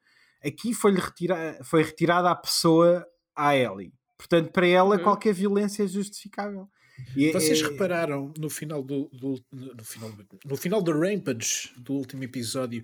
Aqui 0.44 0.74
foi-lhe 0.74 1.00
retira, 1.00 1.58
foi 1.62 1.82
retirada 1.82 2.30
a 2.30 2.36
pessoa 2.36 3.06
à 3.34 3.56
Ellie. 3.56 3.92
Portanto, 4.16 4.50
para 4.50 4.66
ela, 4.66 4.96
uhum. 4.96 5.02
qualquer 5.02 5.32
violência 5.34 5.82
é 5.82 5.86
justificável. 5.86 6.68
E 7.14 7.26
é, 7.26 7.32
Vocês 7.32 7.60
é, 7.60 7.64
repararam 7.64 8.32
no 8.38 8.48
final 8.48 8.82
do, 8.82 9.10
do, 9.12 9.38
no 9.52 9.84
final 9.84 10.12
no 10.44 10.56
final 10.56 10.82
do 10.82 10.92
Rampage 10.98 11.70
do 11.76 11.92
último 11.92 12.24
episódio 12.24 12.82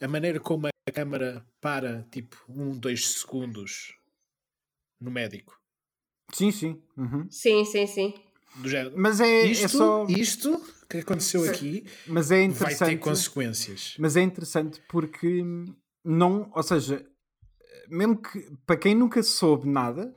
a 0.00 0.08
maneira 0.08 0.40
como 0.40 0.66
a 0.66 0.92
câmara 0.92 1.46
para 1.60 2.06
tipo 2.10 2.36
um, 2.48 2.78
dois 2.78 3.06
segundos 3.08 3.94
no 5.00 5.10
médico. 5.10 5.60
Sim, 6.32 6.50
sim. 6.50 6.82
Uhum. 6.96 7.26
Sim, 7.30 7.64
sim, 7.64 7.86
sim. 7.86 8.14
Do 8.56 8.68
género. 8.68 8.94
Mas 8.96 9.20
é, 9.20 9.26
é 9.26 9.46
isto, 9.46 9.64
é 9.64 9.68
só. 9.68 10.06
Isto 10.08 10.74
que 10.88 10.98
aconteceu 10.98 11.44
aqui 11.44 11.84
mas 12.06 12.30
é 12.30 12.42
interessante, 12.42 12.78
vai 12.78 12.88
ter 12.90 12.98
consequências. 12.98 13.94
Mas 13.98 14.16
é 14.16 14.22
interessante 14.22 14.82
porque 14.88 15.42
não. 16.04 16.50
Ou 16.54 16.62
seja, 16.62 17.04
mesmo 17.90 18.16
que 18.20 18.50
para 18.66 18.76
quem 18.76 18.94
nunca 18.94 19.22
soube 19.22 19.68
nada, 19.68 20.14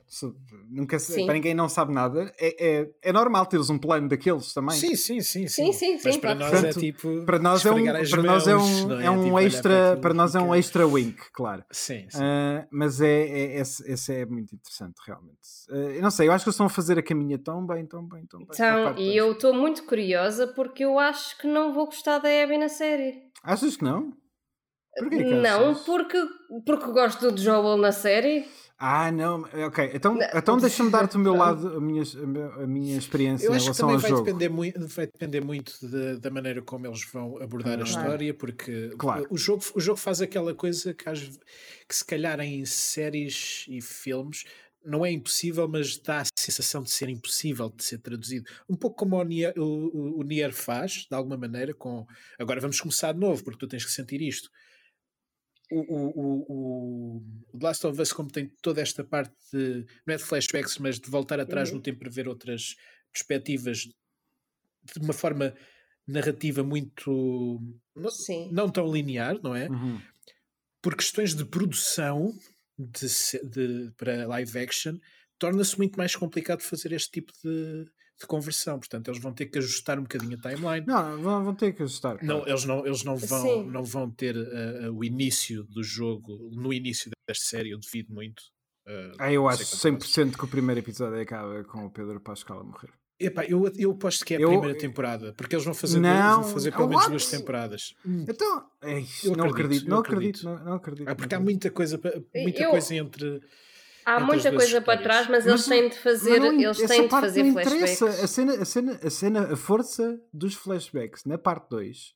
nunca, 0.68 0.96
para 0.98 1.34
ninguém 1.34 1.54
não 1.54 1.68
sabe 1.68 1.92
nada, 1.92 2.32
é, 2.38 2.80
é, 2.80 2.90
é, 3.02 3.12
normal 3.12 3.46
teres 3.46 3.70
um 3.70 3.78
plano 3.78 4.08
daqueles 4.08 4.52
também. 4.52 4.76
Sim, 4.76 4.94
sim, 4.94 5.20
sim. 5.20 5.48
sim, 5.48 5.72
sim, 5.72 5.98
sim 5.98 6.00
Mas 6.04 6.16
para 6.18 6.34
nós 6.34 6.50
Portanto, 6.50 6.76
é 6.76 6.80
tipo. 6.80 7.24
Para 7.24 7.38
nós 7.38 7.64
é 7.64 7.70
um, 7.70 7.84
para 7.84 8.22
nós 8.22 8.46
é 8.46 8.56
um, 8.56 9.00
é? 9.00 9.06
é 9.06 9.10
um 9.10 9.24
tipo, 9.24 9.38
extra. 9.40 9.96
Para 10.00 10.14
nós 10.14 10.34
é 10.34 10.40
um 10.40 10.54
extra 10.54 10.86
wink, 10.86 11.18
claro. 11.32 11.64
Sim, 11.70 12.06
sim. 12.08 12.18
Uh, 12.18 12.66
mas 12.70 13.00
é, 13.00 13.22
é, 13.22 13.60
esse, 13.60 13.90
esse, 13.90 14.12
é 14.12 14.26
muito 14.26 14.54
interessante, 14.54 14.96
realmente. 15.06 15.38
Uh, 15.70 15.92
eu 15.96 16.02
não 16.02 16.10
sei, 16.10 16.28
eu 16.28 16.32
acho 16.32 16.44
que 16.44 16.48
eles 16.48 16.54
estão 16.54 16.66
a 16.66 16.70
fazer 16.70 16.98
a 16.98 17.02
caminha 17.02 17.38
tão 17.38 17.66
bem, 17.66 17.86
tão 17.86 18.06
bem, 18.06 18.26
tão 18.26 18.40
bem. 18.40 18.48
Então, 18.52 18.98
e 18.98 19.16
eu 19.16 19.32
estou 19.32 19.54
muito 19.54 19.84
curiosa 19.84 20.46
porque 20.48 20.84
eu 20.84 20.98
acho 20.98 21.38
que 21.38 21.46
não 21.46 21.72
vou 21.72 21.86
gostar 21.86 22.18
da 22.18 22.28
Abby 22.28 22.58
na 22.58 22.68
série. 22.68 23.22
Achas 23.42 23.76
que 23.76 23.84
não? 23.84 24.12
Porquê 24.96 25.24
não, 25.24 25.74
porque, 25.74 26.22
porque 26.66 26.92
gosto 26.92 27.30
do 27.30 27.40
Joel 27.40 27.76
na 27.78 27.92
série. 27.92 28.46
Ah, 28.84 29.12
não, 29.12 29.42
ok. 29.42 29.92
Então, 29.94 30.18
então 30.34 30.58
deixa-me 30.58 30.90
dar-te 30.90 31.16
o 31.16 31.20
meu 31.20 31.34
lado, 31.34 31.76
a 31.76 31.80
minha, 31.80 32.02
a 32.56 32.66
minha 32.66 32.98
experiência 32.98 33.46
Eu 33.46 33.54
em 33.54 33.58
relação 33.60 33.88
ao 33.88 33.98
vai 33.98 34.10
jogo. 34.10 34.24
Depender 34.24 34.48
muito, 34.48 34.88
vai 34.88 35.06
depender 35.06 35.40
muito 35.40 35.72
de, 35.80 36.18
da 36.18 36.30
maneira 36.30 36.60
como 36.60 36.86
eles 36.86 37.04
vão 37.04 37.40
abordar 37.40 37.78
a 37.78 37.84
história, 37.84 38.34
porque 38.34 38.88
claro. 38.98 39.24
o, 39.30 39.36
jogo, 39.36 39.62
o 39.76 39.80
jogo 39.80 39.98
faz 39.98 40.20
aquela 40.20 40.52
coisa 40.52 40.92
que, 40.92 41.04
que 41.04 41.94
se 41.94 42.04
calhar 42.04 42.40
em 42.40 42.64
séries 42.64 43.66
e 43.68 43.80
filmes 43.80 44.44
não 44.84 45.06
é 45.06 45.12
impossível, 45.12 45.68
mas 45.68 45.96
dá 45.98 46.22
a 46.22 46.24
sensação 46.36 46.82
de 46.82 46.90
ser 46.90 47.08
impossível 47.08 47.70
de 47.70 47.84
ser 47.84 47.98
traduzido. 47.98 48.50
Um 48.68 48.74
pouco 48.74 48.96
como 48.96 49.16
o 49.16 49.22
Nier, 49.22 49.54
o, 49.56 50.18
o 50.18 50.22
Nier 50.24 50.52
faz, 50.52 51.06
de 51.08 51.14
alguma 51.16 51.36
maneira, 51.36 51.72
com 51.72 52.04
agora 52.36 52.60
vamos 52.60 52.80
começar 52.80 53.12
de 53.12 53.20
novo, 53.20 53.44
porque 53.44 53.60
tu 53.60 53.68
tens 53.68 53.84
que 53.84 53.92
sentir 53.92 54.20
isto 54.20 54.50
o, 55.80 56.12
o, 56.14 57.16
o, 57.16 57.58
The 57.58 57.66
Last 57.66 57.86
of 57.86 58.00
Us, 58.00 58.12
como 58.12 58.30
tem 58.30 58.48
toda 58.60 58.80
esta 58.80 59.02
parte 59.02 59.34
de, 59.52 59.86
não 60.06 60.14
é 60.14 60.16
de 60.16 60.24
flashbacks, 60.24 60.78
mas 60.78 60.98
de 60.98 61.10
voltar 61.10 61.40
atrás 61.40 61.70
uhum. 61.70 61.76
no 61.76 61.82
tempo 61.82 62.00
para 62.00 62.10
ver 62.10 62.28
outras 62.28 62.76
perspectivas 63.12 63.78
de 63.78 64.98
uma 65.00 65.12
forma 65.12 65.54
narrativa 66.06 66.62
muito 66.62 67.60
não, 67.94 68.10
não 68.50 68.68
tão 68.70 68.92
linear, 68.92 69.38
não 69.42 69.54
é? 69.54 69.68
Uhum. 69.68 70.00
Por 70.80 70.96
questões 70.96 71.34
de 71.34 71.44
produção 71.44 72.36
de, 72.78 73.06
de, 73.48 73.92
para 73.96 74.26
live 74.26 74.58
action, 74.58 74.98
torna-se 75.38 75.76
muito 75.78 75.96
mais 75.96 76.16
complicado 76.16 76.60
fazer 76.60 76.92
este 76.92 77.12
tipo 77.12 77.32
de, 77.44 77.86
de 78.20 78.26
conversão. 78.26 78.78
Portanto, 78.78 79.08
eles 79.08 79.20
vão 79.20 79.32
ter 79.32 79.46
que 79.46 79.58
ajustar 79.58 79.98
um 79.98 80.02
bocadinho 80.02 80.38
a 80.38 80.40
timeline. 80.40 80.86
Não, 80.86 81.22
vão, 81.22 81.44
vão 81.44 81.54
ter 81.54 81.72
que 81.72 81.82
ajustar. 81.82 82.18
Claro. 82.18 82.26
Não, 82.26 82.46
eles 82.46 82.64
não, 82.64 82.86
eles 82.86 83.04
não, 83.04 83.16
vão, 83.16 83.64
não 83.64 83.84
vão 83.84 84.10
ter 84.10 84.36
uh, 84.36 84.92
o 84.92 85.04
início 85.04 85.64
do 85.64 85.82
jogo 85.82 86.50
no 86.52 86.72
início 86.72 87.10
desta 87.28 87.44
série. 87.44 87.70
Eu 87.70 87.78
devido 87.78 88.12
muito. 88.12 88.40
Uh, 88.86 89.14
ah, 89.18 89.32
eu 89.32 89.48
acho 89.48 89.62
100% 89.62 90.36
que 90.36 90.44
o 90.44 90.48
primeiro 90.48 90.80
episódio 90.80 91.20
acaba 91.20 91.62
com 91.64 91.86
o 91.86 91.90
Pedro 91.90 92.20
Pascal 92.20 92.60
a 92.60 92.64
morrer. 92.64 92.90
Epá, 93.20 93.44
eu, 93.44 93.70
eu 93.76 93.92
aposto 93.92 94.24
que 94.24 94.34
é 94.34 94.36
a 94.38 94.40
eu, 94.40 94.48
primeira 94.48 94.76
temporada, 94.76 95.32
porque 95.34 95.54
eles 95.54 95.64
vão 95.64 95.74
fazer, 95.74 96.00
não, 96.00 96.42
vão 96.42 96.52
fazer 96.52 96.72
pelo 96.72 96.88
menos 96.88 97.06
duas 97.06 97.30
temporadas. 97.30 97.94
Então, 98.04 98.66
é, 98.82 99.00
não, 99.36 99.44
acredito, 99.44 99.88
não, 99.88 99.98
acredito, 99.98 100.44
não, 100.44 100.64
não 100.64 100.72
acredito. 100.74 101.08
Ah, 101.08 101.14
porque 101.14 101.32
há 101.32 101.38
muita 101.38 101.70
coisa, 101.70 102.00
muita 102.34 102.62
eu, 102.62 102.70
coisa 102.70 102.96
entre 102.96 103.40
Há 104.04 104.20
muita 104.20 104.52
coisa 104.52 104.80
para 104.80 105.00
trás, 105.00 105.28
mas, 105.28 105.44
mas 105.44 105.46
eles 105.46 105.66
têm 105.66 105.88
de 105.88 105.98
fazer, 105.98 106.40
não, 106.40 106.52
eles 106.52 106.78
têm 106.78 107.02
de 107.02 107.08
fazer 107.08 107.52
flashbacks. 107.52 108.02
A 108.02 108.26
cena, 108.26 108.54
a, 108.54 108.64
cena, 108.64 109.00
a 109.02 109.10
cena, 109.10 109.52
a 109.52 109.56
força 109.56 110.20
dos 110.32 110.54
flashbacks 110.54 111.24
na 111.24 111.38
parte 111.38 111.68
2 111.70 112.14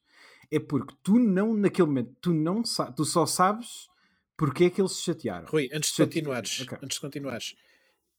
é 0.51 0.59
porque 0.59 0.95
tu 1.03 1.19
não, 1.19 1.55
naquele 1.55 1.89
momento, 1.89 2.15
tu 2.21 2.33
não 2.33 2.63
tu 2.95 3.05
só 3.05 3.27
sabes 3.27 3.89
porque 4.37 4.65
é 4.65 4.71
que 4.71 4.81
eles 4.81 4.93
se 4.93 5.03
chatearam. 5.03 5.47
Rui, 5.47 5.71
antes 5.73 5.91
de 5.91 6.05
continuares, 6.05 6.61
okay. 6.61 6.79
antes 6.83 6.97
de 6.97 7.01
continuares, 7.01 7.57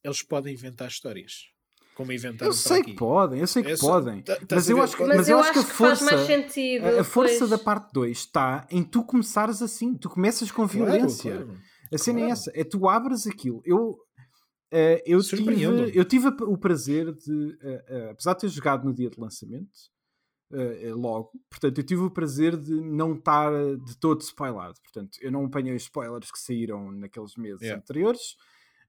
eles 0.04 0.22
podem 0.24 0.54
inventar 0.54 0.88
histórias. 0.88 1.50
Como 1.94 2.12
inventaram 2.12 2.52
Eu 2.52 2.54
sei 2.54 2.84
que 2.84 2.94
podem, 2.94 3.40
eu 3.40 3.48
sei 3.48 3.64
que 3.64 3.76
podem. 3.76 4.22
Tá, 4.22 4.38
mas, 4.52 4.70
eu 4.70 4.80
acho 4.80 4.96
que, 4.96 5.04
mas, 5.04 5.18
mas 5.18 5.30
eu 5.30 5.40
acho 5.40 5.52
que 5.52 5.60
a 5.60 5.64
força, 5.64 6.26
sentido, 6.28 6.86
a, 6.86 7.02
a 7.02 7.04
força 7.04 7.48
da 7.48 7.58
parte 7.58 7.92
2 7.92 8.16
está 8.16 8.68
em 8.70 8.84
tu 8.84 9.04
começares 9.04 9.64
assim, 9.64 9.96
tu 9.96 10.08
começas 10.08 10.52
com 10.52 10.68
violência. 10.68 11.32
Claro, 11.32 11.46
claro. 11.48 11.62
A 11.94 11.98
cena 11.98 12.20
é 12.20 12.22
claro. 12.22 12.30
é 12.30 12.32
essa, 12.32 12.52
é 12.54 12.64
tu 12.64 12.88
abres 12.88 13.28
aquilo. 13.28 13.62
Eu, 13.66 13.92
uh, 13.92 15.02
eu, 15.06 15.22
tive, 15.22 15.98
eu 15.98 16.06
tive 16.06 16.28
o 16.28 16.58
prazer 16.58 17.14
de, 17.14 17.32
uh, 17.32 18.08
uh, 18.08 18.10
apesar 18.12 18.34
de 18.34 18.40
ter 18.42 18.50
jogado 18.50 18.86
no 18.86 18.94
dia 18.94 19.10
de 19.10 19.20
lançamento, 19.20 19.96
logo, 20.96 21.32
portanto, 21.50 21.78
eu 21.78 21.84
tive 21.84 22.04
o 22.04 22.10
prazer 22.10 22.56
de 22.56 22.80
não 22.80 23.16
estar 23.16 23.52
de 23.84 23.98
todo 24.00 24.22
spoilado. 24.22 24.76
Portanto, 24.82 25.18
eu 25.22 25.30
não 25.30 25.44
apanhei 25.44 25.76
os 25.76 25.84
spoilers 25.84 26.32
que 26.32 26.40
saíram 26.40 26.90
naqueles 26.90 27.36
meses 27.36 27.62
yeah. 27.62 27.82
anteriores. 27.82 28.38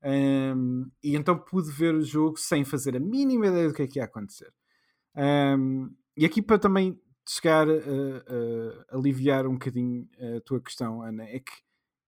Um, 0.01 0.89
e 1.03 1.17
então 1.17 1.37
pude 1.37 1.69
ver 1.73 1.97
o 1.97 2.03
jogo 2.03 2.37
sem 2.37 2.65
fazer 2.65 2.97
a 2.97 3.01
mínima 3.01 3.49
ideia 3.49 3.67
do 3.67 3.75
que 3.75 3.83
é 3.83 3.87
que 3.89 3.99
ia 3.99 4.05
acontecer. 4.05 4.53
Um, 5.17 5.91
e 6.17 6.25
aqui 6.25 6.41
para 6.41 6.61
também 6.61 6.97
chegar 7.29 7.69
a, 7.69 7.73
a 7.73 8.97
aliviar 8.97 9.47
um 9.47 9.55
bocadinho 9.55 10.09
a 10.37 10.41
tua 10.41 10.61
questão, 10.61 11.03
Ana, 11.03 11.25
é 11.25 11.41
que 11.41 11.53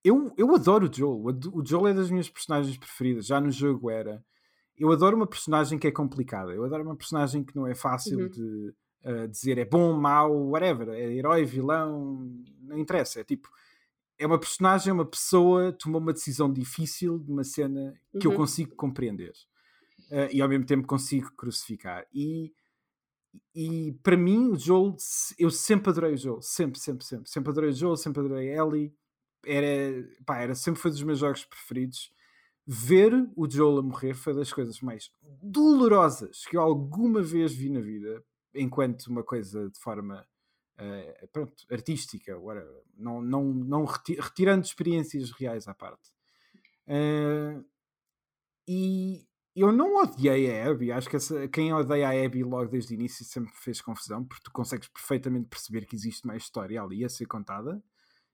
eu, 0.02 0.32
eu 0.36 0.54
adoro 0.54 0.88
o 0.88 0.92
Joel. 0.92 1.22
O 1.52 1.64
Joel 1.64 1.88
é 1.88 1.94
das 1.94 2.10
minhas 2.10 2.28
personagens 2.28 2.76
preferidas. 2.76 3.26
Já 3.26 3.40
no 3.40 3.50
jogo 3.50 3.90
era. 3.90 4.24
Eu 4.76 4.90
adoro 4.90 5.16
uma 5.16 5.26
personagem 5.26 5.78
que 5.78 5.86
é 5.86 5.92
complicada. 5.92 6.52
Eu 6.52 6.64
adoro 6.64 6.82
uma 6.82 6.96
personagem 6.96 7.44
que 7.44 7.54
não 7.54 7.66
é 7.66 7.74
fácil 7.74 8.18
uhum. 8.18 8.30
de 8.30 8.74
uh, 9.04 9.28
dizer 9.28 9.58
é 9.58 9.64
bom, 9.64 9.92
mau, 9.92 10.48
whatever. 10.48 10.88
É 10.88 11.12
herói, 11.12 11.44
vilão, 11.44 12.26
não 12.62 12.78
interessa. 12.78 13.20
É 13.20 13.24
tipo. 13.24 13.48
É 14.18 14.26
uma 14.26 14.38
personagem, 14.38 14.92
uma 14.92 15.06
pessoa 15.06 15.72
tomou 15.72 15.98
uma 15.98 16.12
decisão 16.12 16.52
difícil 16.52 17.18
de 17.18 17.32
uma 17.32 17.42
cena 17.42 17.94
que 18.18 18.26
uhum. 18.26 18.34
eu 18.34 18.36
consigo 18.36 18.74
compreender. 18.74 19.32
Uh, 20.10 20.28
e 20.30 20.42
ao 20.42 20.48
mesmo 20.48 20.66
tempo 20.66 20.86
consigo 20.86 21.30
crucificar. 21.36 22.06
E, 22.12 22.52
e 23.54 23.98
para 24.02 24.18
mim, 24.18 24.48
o 24.48 24.56
Joel, 24.56 24.94
eu 25.38 25.50
sempre 25.50 25.90
adorei 25.90 26.14
o 26.14 26.18
Joel. 26.18 26.42
Sempre, 26.42 26.78
sempre, 26.78 27.04
sempre. 27.04 27.30
Sempre 27.30 27.50
adorei 27.50 27.70
o 27.70 27.72
Joel, 27.72 27.96
sempre 27.96 28.20
adorei 28.20 28.52
a 28.52 28.62
Ellie 28.62 28.94
era, 29.44 30.08
pá, 30.24 30.38
era 30.38 30.54
sempre 30.54 30.80
foi 30.80 30.90
dos 30.90 31.02
meus 31.02 31.18
jogos 31.18 31.44
preferidos. 31.44 32.12
Ver 32.66 33.12
o 33.36 33.50
Joel 33.50 33.78
a 33.78 33.82
morrer 33.82 34.14
foi 34.14 34.34
das 34.34 34.52
coisas 34.52 34.80
mais 34.80 35.10
dolorosas 35.42 36.44
que 36.46 36.56
eu 36.56 36.60
alguma 36.60 37.20
vez 37.22 37.52
vi 37.52 37.68
na 37.68 37.80
vida, 37.80 38.22
enquanto 38.54 39.06
uma 39.06 39.24
coisa 39.24 39.68
de 39.68 39.78
forma 39.80 40.26
uh, 40.78 41.28
pronto, 41.28 41.54
artística, 41.70 42.38
não, 42.96 43.20
não, 43.20 43.44
não 43.44 43.84
retirando 43.84 44.64
experiências 44.64 45.30
reais 45.32 45.66
à 45.66 45.74
parte. 45.74 46.10
Uh, 46.86 47.64
e 48.68 49.26
eu 49.54 49.72
não 49.72 49.96
odiei 49.96 50.50
a 50.50 50.70
Abby, 50.70 50.92
acho 50.92 51.08
que 51.08 51.16
essa, 51.16 51.48
quem 51.48 51.72
odeia 51.72 52.08
a 52.08 52.24
Abby 52.24 52.44
logo 52.44 52.70
desde 52.70 52.94
o 52.94 52.96
início 52.96 53.24
sempre 53.24 53.52
fez 53.54 53.80
confusão, 53.80 54.24
porque 54.24 54.44
tu 54.44 54.52
consegues 54.52 54.88
perfeitamente 54.88 55.48
perceber 55.48 55.86
que 55.86 55.96
existe 55.96 56.26
mais 56.26 56.44
história 56.44 56.80
ali 56.80 57.04
a 57.04 57.08
ser 57.08 57.26
contada. 57.26 57.82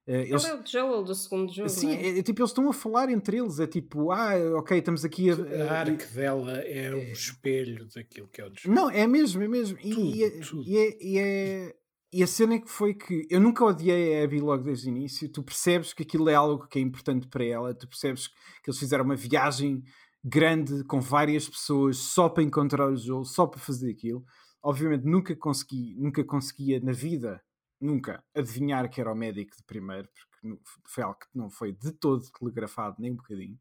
Uh, 0.07 0.13
eles... 0.13 0.45
é 0.45 0.55
o 0.55 0.65
Joel 0.65 1.03
do 1.03 1.15
segundo 1.15 1.53
jogo. 1.53 1.69
Sim, 1.69 1.91
é? 1.91 2.19
É, 2.19 2.23
tipo, 2.23 2.41
eles 2.41 2.51
estão 2.51 2.69
a 2.69 2.73
falar 2.73 3.11
entre 3.11 3.39
eles. 3.39 3.59
É 3.59 3.67
tipo, 3.67 4.13
ah, 4.13 4.35
ok, 4.57 4.79
estamos 4.79 5.05
aqui 5.05 5.31
a. 5.31 5.35
A 5.35 5.81
arc 5.81 6.07
dela 6.15 6.59
é 6.59 6.95
um 6.95 7.13
espelho 7.13 7.89
daquilo 7.93 8.29
que 8.29 8.41
é 8.41 8.47
o 8.47 8.53
Joel. 8.55 8.75
Não, 8.75 8.91
é 8.91 9.05
mesmo, 9.07 9.43
é 9.43 9.49
mesmo. 9.49 9.77
Tudo, 9.77 10.01
e, 10.01 10.23
é, 10.23 10.31
tudo. 10.41 10.63
E, 10.65 10.79
é, 10.79 10.99
e, 11.01 11.19
é, 11.19 11.77
e 12.13 12.23
a 12.23 12.27
cena 12.27 12.61
que 12.61 12.71
foi 12.71 12.95
que 12.95 13.27
eu 13.29 13.41
nunca 13.41 13.65
odiei 13.65 14.21
a 14.21 14.25
Abby 14.25 14.39
logo 14.39 14.63
desde 14.63 14.89
o 14.89 14.91
início. 14.91 15.29
Tu 15.29 15.43
percebes 15.43 15.93
que 15.93 16.05
aquilo 16.05 16.29
é 16.29 16.35
algo 16.35 16.69
que 16.69 16.79
é 16.79 16.83
importante 16.83 17.27
para 17.27 17.45
ela, 17.45 17.75
tu 17.75 17.89
percebes 17.89 18.29
que 18.29 18.71
eles 18.71 18.79
fizeram 18.79 19.05
uma 19.05 19.17
viagem 19.17 19.83
grande 20.23 20.85
com 20.85 21.01
várias 21.01 21.49
pessoas 21.49 21.97
só 21.97 22.29
para 22.29 22.45
encontrar 22.45 22.89
o 22.89 22.97
Joel, 22.97 23.25
só 23.25 23.47
para 23.47 23.59
fazer 23.61 23.91
aquilo. 23.91 24.25
Obviamente 24.63 25.05
nunca 25.05 25.35
consegui, 25.35 25.97
nunca 25.99 26.25
conseguia 26.25 26.79
na 26.81 26.93
vida 26.93 27.41
nunca 27.81 28.25
adivinhar 28.35 28.89
que 28.91 29.01
era 29.01 29.13
o 29.13 29.17
médico 29.17 29.57
de 29.57 29.63
primeiro, 29.65 30.09
porque 30.09 30.59
foi 30.87 31.05
algo 31.05 31.19
que 31.19 31.27
não 31.35 31.51
foi 31.51 31.73
de 31.73 31.93
todo 31.93 32.31
telegrafado, 32.39 32.97
nem 32.99 33.13
um 33.13 33.17
bocadinho. 33.17 33.59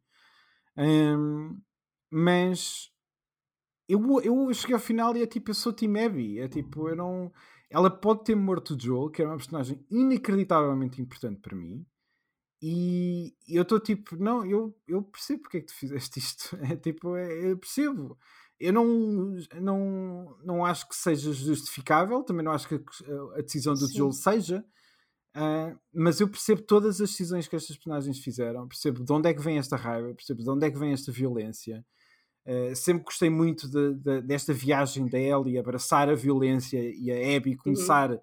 Um, 0.78 1.60
mas 2.10 2.92
eu, 3.88 4.22
eu 4.22 4.54
cheguei 4.54 4.76
ao 4.76 4.80
final 4.80 5.16
e 5.16 5.22
é 5.24 5.28
tipo, 5.28 5.52
eu 5.52 5.56
sou 5.56 5.74
Team 5.74 5.94
Abby. 5.98 6.40
É 6.40 6.48
tipo, 6.48 6.90
eu 6.90 6.96
não. 6.96 7.32
Ela 7.70 7.90
pode 7.90 8.24
ter 8.24 8.36
morto 8.36 8.76
o 8.76 8.80
Joel, 8.80 9.10
que 9.10 9.22
era 9.22 9.32
uma 9.32 9.38
personagem 9.38 9.86
inacreditavelmente 9.90 11.02
importante 11.02 11.40
para 11.42 11.56
mim. 11.56 11.86
E 12.62 13.36
eu 13.48 13.64
estou 13.64 13.80
tipo, 13.80 14.16
não, 14.16 14.46
eu, 14.46 14.76
eu 14.88 15.04
percebo 15.04 15.44
porque 15.44 15.58
é 15.58 15.60
que 15.62 15.68
tu 15.68 15.76
fizeste 15.76 16.20
isto. 16.20 16.58
É 16.72 16.76
tipo, 16.76 17.16
é, 17.16 17.52
eu 17.52 17.58
percebo 17.58 18.18
eu 18.60 18.72
não, 18.72 19.36
não, 19.60 20.38
não 20.44 20.66
acho 20.66 20.88
que 20.88 20.96
seja 20.96 21.34
justificável, 21.34 22.24
também 22.24 22.44
não 22.44 22.52
acho 22.52 22.68
que 22.68 22.82
a 23.38 23.42
decisão 23.42 23.74
do 23.74 23.88
Joel 23.92 24.12
seja, 24.12 24.64
uh, 25.36 25.78
mas 25.94 26.20
eu 26.22 26.28
percebo 26.28 26.62
todas 26.62 27.02
as 27.02 27.10
decisões 27.10 27.48
que 27.48 27.56
estas 27.56 27.76
personagens 27.76 28.20
fizeram, 28.20 28.68
percebo 28.68 29.04
de 29.04 29.12
onde 29.12 29.30
é 29.30 29.34
que 29.34 29.42
vem 29.42 29.58
esta 29.58 29.76
raiva, 29.76 30.14
percebo 30.14 30.42
de 30.42 30.50
onde 30.50 30.66
é 30.66 30.72
que 30.72 30.80
vem 30.80 30.94
esta 30.94 31.12
violência. 31.12 31.86
Uh, 32.48 32.76
sempre 32.76 33.04
gostei 33.04 33.30
muito 33.30 33.68
de, 33.68 33.96
de, 33.96 34.22
desta 34.22 34.54
viagem 34.54 35.08
da 35.08 35.20
Ellie 35.20 35.58
abraçar 35.58 36.08
a 36.10 36.16
violência 36.16 36.80
e 36.80 37.12
a 37.12 37.36
Abby 37.36 37.52
uhum. 37.52 37.58
começar 37.58 38.12
uhum. 38.12 38.20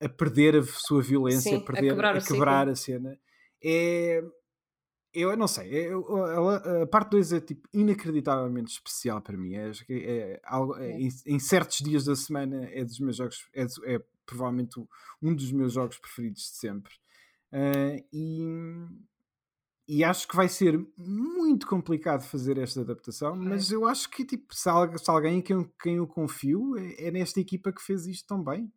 a 0.00 0.08
perder 0.08 0.56
a 0.56 0.62
sua 0.62 1.02
violência, 1.02 1.50
Sim, 1.50 1.56
a, 1.56 1.60
perder, 1.60 1.88
a 1.88 1.90
quebrar, 1.90 2.16
a, 2.16 2.20
quebrar 2.20 2.68
a 2.68 2.74
cena. 2.76 3.18
É, 3.62 4.22
eu 5.12 5.36
não 5.36 5.48
sei, 5.48 5.72
eu, 5.72 6.04
a, 6.50 6.82
a 6.82 6.86
parte 6.86 7.10
2 7.10 7.32
é 7.32 7.40
tipo 7.40 7.68
inacreditavelmente 7.72 8.72
especial 8.72 9.20
para 9.20 9.36
mim. 9.36 9.54
É, 9.54 9.72
é, 9.88 10.40
algo, 10.44 10.76
é, 10.76 10.90
em, 10.92 11.08
em, 11.26 11.38
certos 11.38 11.78
dias 11.78 12.04
da 12.04 12.14
semana 12.14 12.68
é 12.70 12.84
dos 12.84 12.98
meus 13.00 13.16
jogos, 13.16 13.48
é, 13.54 13.64
é 13.94 14.02
provavelmente 14.26 14.78
um 15.22 15.34
dos 15.34 15.50
meus 15.52 15.72
jogos 15.72 15.98
preferidos 15.98 16.42
de 16.42 16.56
sempre. 16.58 16.92
Uh, 17.52 18.04
e, 18.12 18.44
e 19.88 20.04
acho 20.04 20.26
que 20.26 20.36
vai 20.36 20.48
ser 20.48 20.84
muito 20.98 21.66
complicado 21.66 22.22
fazer 22.22 22.58
esta 22.58 22.80
adaptação, 22.80 23.36
mas 23.36 23.70
eu 23.70 23.86
acho 23.86 24.10
que 24.10 24.24
tipo, 24.24 24.54
se, 24.54 24.68
alguém 24.68 25.38
em 25.38 25.42
quem, 25.42 25.72
quem 25.80 25.96
eu 25.96 26.06
confio 26.06 26.76
é, 26.76 27.06
é, 27.06 27.10
nesta 27.10 27.40
equipa 27.40 27.72
que 27.72 27.80
fez 27.80 28.06
isto 28.06 28.26
tão 28.26 28.42
bem. 28.42 28.72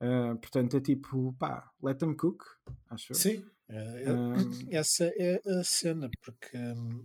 Uh, 0.00 0.34
portanto, 0.38 0.78
é 0.78 0.80
tipo, 0.80 1.34
pá, 1.38 1.70
let 1.82 1.98
them 1.98 2.14
cook, 2.14 2.42
acho. 2.88 3.12
Sim, 3.12 3.44
um, 3.70 4.68
essa 4.70 5.04
é 5.16 5.40
a 5.46 5.64
cena, 5.64 6.10
porque 6.22 6.56
um, 6.56 7.04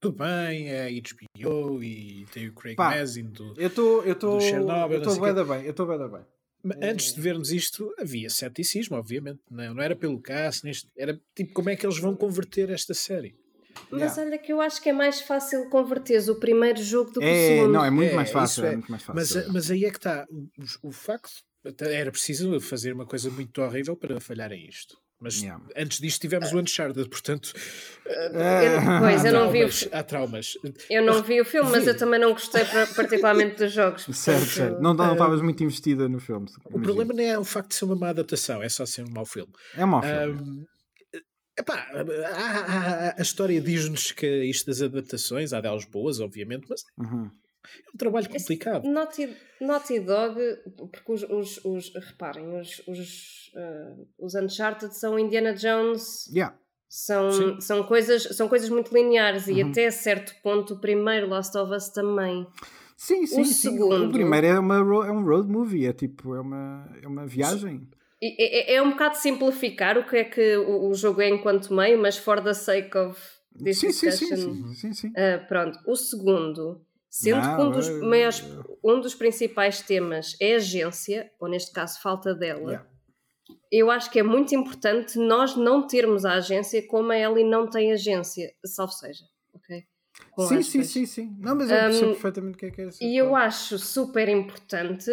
tudo 0.00 0.18
bem, 0.18 0.68
é 0.68 0.90
HBO 0.90 1.82
e 1.82 2.26
tem 2.32 2.48
o 2.48 2.52
Craig 2.54 2.76
Mazin 2.76 3.30
do, 3.30 3.54
eu 3.56 3.70
tô, 3.70 4.02
eu 4.02 4.14
tô, 4.16 4.34
do 4.36 4.40
Chernobyl. 4.40 4.98
Eu 4.98 5.02
estou 5.02 5.20
bem, 5.20 5.44
bem, 5.44 5.64
eu 5.64 5.70
estou 5.70 5.86
bem, 5.86 6.10
bem. 6.10 6.26
Mas 6.64 6.78
antes 6.82 7.14
de 7.14 7.20
vermos 7.20 7.52
isto, 7.52 7.94
havia 7.98 8.28
ceticismo, 8.28 8.96
obviamente. 8.96 9.40
Não, 9.50 9.74
não 9.74 9.82
era 9.82 9.96
pelo 9.96 10.20
cast, 10.20 10.66
era 10.96 11.20
tipo 11.34 11.52
como 11.52 11.70
é 11.70 11.76
que 11.76 11.86
eles 11.86 11.98
vão 11.98 12.16
converter 12.16 12.70
esta 12.70 12.94
série. 12.94 13.36
Mas 13.90 14.16
yeah. 14.16 14.22
olha 14.22 14.38
que 14.38 14.52
eu 14.52 14.60
acho 14.60 14.82
que 14.82 14.88
é 14.88 14.92
mais 14.92 15.20
fácil 15.20 15.68
converteres 15.70 16.28
o 16.28 16.34
primeiro 16.34 16.82
jogo 16.82 17.12
do 17.12 17.20
que 17.20 17.26
é, 17.26 17.30
o 17.30 17.48
segundo. 17.48 17.72
Não, 17.72 17.84
é 17.84 17.90
muito, 17.90 18.10
é, 18.10 18.14
mais, 18.14 18.30
fácil, 18.30 18.64
é, 18.64 18.68
é, 18.68 18.72
muito 18.72 18.90
mais 18.90 19.02
fácil. 19.02 19.36
Mas, 19.36 19.52
mas 19.52 19.70
aí 19.70 19.84
é 19.84 19.90
que 19.90 19.98
está. 19.98 20.26
O, 20.82 20.88
o 20.88 20.92
facto. 20.92 21.30
Era 21.78 22.10
preciso 22.10 22.60
fazer 22.60 22.92
uma 22.92 23.06
coisa 23.06 23.30
muito 23.30 23.62
horrível 23.62 23.96
para 23.96 24.20
falhar 24.20 24.50
em 24.50 24.68
isto. 24.68 24.98
Mas 25.22 25.40
yeah. 25.40 25.62
antes 25.76 26.00
disto 26.00 26.20
tivemos 26.20 26.52
o 26.52 26.58
Uncharted, 26.58 27.08
portanto. 27.08 27.52
Eu, 28.04 29.00
pois, 29.00 29.24
eu 29.24 29.32
não 29.32 29.52
vi 29.52 29.64
o 29.64 29.68
Há 29.92 30.02
traumas. 30.02 30.58
Eu 30.90 31.04
não 31.04 31.22
vi 31.22 31.40
o 31.40 31.44
filme, 31.44 31.70
mas 31.70 31.86
eu 31.86 31.96
também 31.96 32.18
não 32.18 32.32
gostei 32.32 32.64
particularmente 32.96 33.56
dos 33.56 33.72
jogos. 33.72 34.04
Certo, 34.12 34.46
certo. 34.46 34.80
Não 34.80 34.92
estavas 34.92 35.40
uh, 35.40 35.44
muito 35.44 35.62
investida 35.62 36.08
no 36.08 36.18
filme. 36.18 36.48
O 36.64 36.80
problema 36.80 37.14
não 37.14 37.22
é 37.22 37.38
o 37.38 37.44
facto 37.44 37.68
de 37.68 37.76
ser 37.76 37.84
uma 37.84 37.94
má 37.94 38.08
adaptação, 38.08 38.60
é 38.60 38.68
só 38.68 38.84
ser 38.84 39.04
um 39.04 39.10
mau 39.10 39.24
filme. 39.24 39.52
É 39.76 39.84
um 39.84 39.88
mau 39.88 40.02
filme. 40.02 40.40
Um, 40.40 40.66
epá, 41.56 41.86
a, 41.92 43.12
a, 43.12 43.14
a 43.16 43.22
história 43.22 43.60
diz-nos 43.60 44.10
que 44.10 44.26
isto 44.44 44.66
das 44.66 44.82
adaptações, 44.82 45.52
há 45.52 45.60
delas 45.60 45.84
boas, 45.84 46.18
obviamente, 46.18 46.66
mas. 46.68 46.82
Uhum. 46.98 47.30
É 47.86 47.90
um 47.94 47.96
trabalho 47.96 48.28
complicado. 48.28 48.88
Naughty, 48.88 49.36
Naughty 49.60 50.00
Dog, 50.00 50.40
porque 50.76 51.12
os, 51.12 51.22
os, 51.24 51.64
os 51.64 51.94
reparem, 51.94 52.58
os, 52.58 52.82
os, 52.86 53.52
uh, 53.54 54.08
os 54.18 54.34
Uncharted 54.34 54.96
são 54.96 55.18
Indiana 55.18 55.54
Jones. 55.54 56.26
Yeah. 56.28 56.56
São, 56.88 57.58
são, 57.58 57.82
coisas, 57.84 58.24
são 58.36 58.48
coisas 58.48 58.68
muito 58.68 58.92
lineares 58.92 59.46
uhum. 59.46 59.56
e 59.56 59.62
até 59.62 59.90
certo 59.90 60.34
ponto 60.42 60.74
o 60.74 60.78
primeiro 60.78 61.26
Last 61.26 61.56
of 61.56 61.72
Us 61.72 61.88
também. 61.88 62.46
Sim, 62.96 63.26
sim, 63.26 63.40
o 63.40 63.44
sim. 63.46 63.52
Segundo, 63.52 64.08
o 64.08 64.12
primeiro 64.12 64.46
é, 64.46 64.58
uma, 64.58 64.76
é 64.76 65.10
um 65.10 65.24
road 65.24 65.50
movie, 65.50 65.86
é 65.86 65.92
tipo, 65.92 66.34
é 66.34 66.40
uma, 66.40 66.88
é 67.02 67.08
uma 67.08 67.26
viagem. 67.26 67.88
É, 68.22 68.74
é 68.74 68.82
um 68.82 68.90
bocado 68.90 69.16
simplificar 69.16 69.98
o 69.98 70.06
que 70.06 70.16
é 70.18 70.24
que 70.24 70.56
o, 70.58 70.88
o 70.88 70.94
jogo 70.94 71.20
é 71.20 71.28
enquanto 71.28 71.74
meio, 71.74 71.98
mas 71.98 72.16
for 72.16 72.40
the 72.40 72.54
sake 72.54 72.96
of 72.96 73.20
this 73.60 73.80
sim, 73.80 73.88
discussion. 73.88 74.36
Sim, 74.36 74.54
sim, 74.54 74.74
sim, 74.74 74.92
sim. 74.92 75.08
Uh, 75.08 75.48
pronto, 75.48 75.78
o 75.86 75.96
segundo 75.96 76.86
Sendo 77.12 77.42
não, 77.46 77.56
que 77.56 77.62
um 77.62 77.70
dos, 77.70 77.90
maiores, 78.00 78.42
um 78.82 78.98
dos 78.98 79.14
principais 79.14 79.82
temas 79.82 80.34
é 80.40 80.54
a 80.54 80.56
agência, 80.56 81.30
ou 81.38 81.46
neste 81.46 81.70
caso 81.70 82.00
falta 82.00 82.34
dela, 82.34 82.70
yeah. 82.70 82.90
eu 83.70 83.90
acho 83.90 84.10
que 84.10 84.18
é 84.18 84.22
muito 84.22 84.54
importante 84.54 85.18
nós 85.18 85.54
não 85.54 85.86
termos 85.86 86.24
a 86.24 86.32
agência 86.32 86.82
como 86.88 87.12
a 87.12 87.18
Ellie 87.18 87.44
não 87.44 87.68
tem 87.68 87.92
agência, 87.92 88.50
salvo 88.64 88.94
seja, 88.94 89.26
ok? 89.52 89.84
Com 90.30 90.46
sim, 90.46 90.62
sim, 90.62 90.82
sim, 90.84 91.04
sim. 91.04 91.36
Não, 91.38 91.54
mas 91.54 91.70
eu 91.70 91.76
percebo 91.76 92.06
um, 92.06 92.12
perfeitamente 92.14 92.54
o 92.54 92.58
que 92.58 92.66
é 92.66 92.70
que 92.70 92.80
é 92.80 92.88
isso. 92.88 93.04
E 93.04 93.14
eu 93.14 93.36
acho 93.36 93.78
super 93.78 94.26
importante 94.30 95.10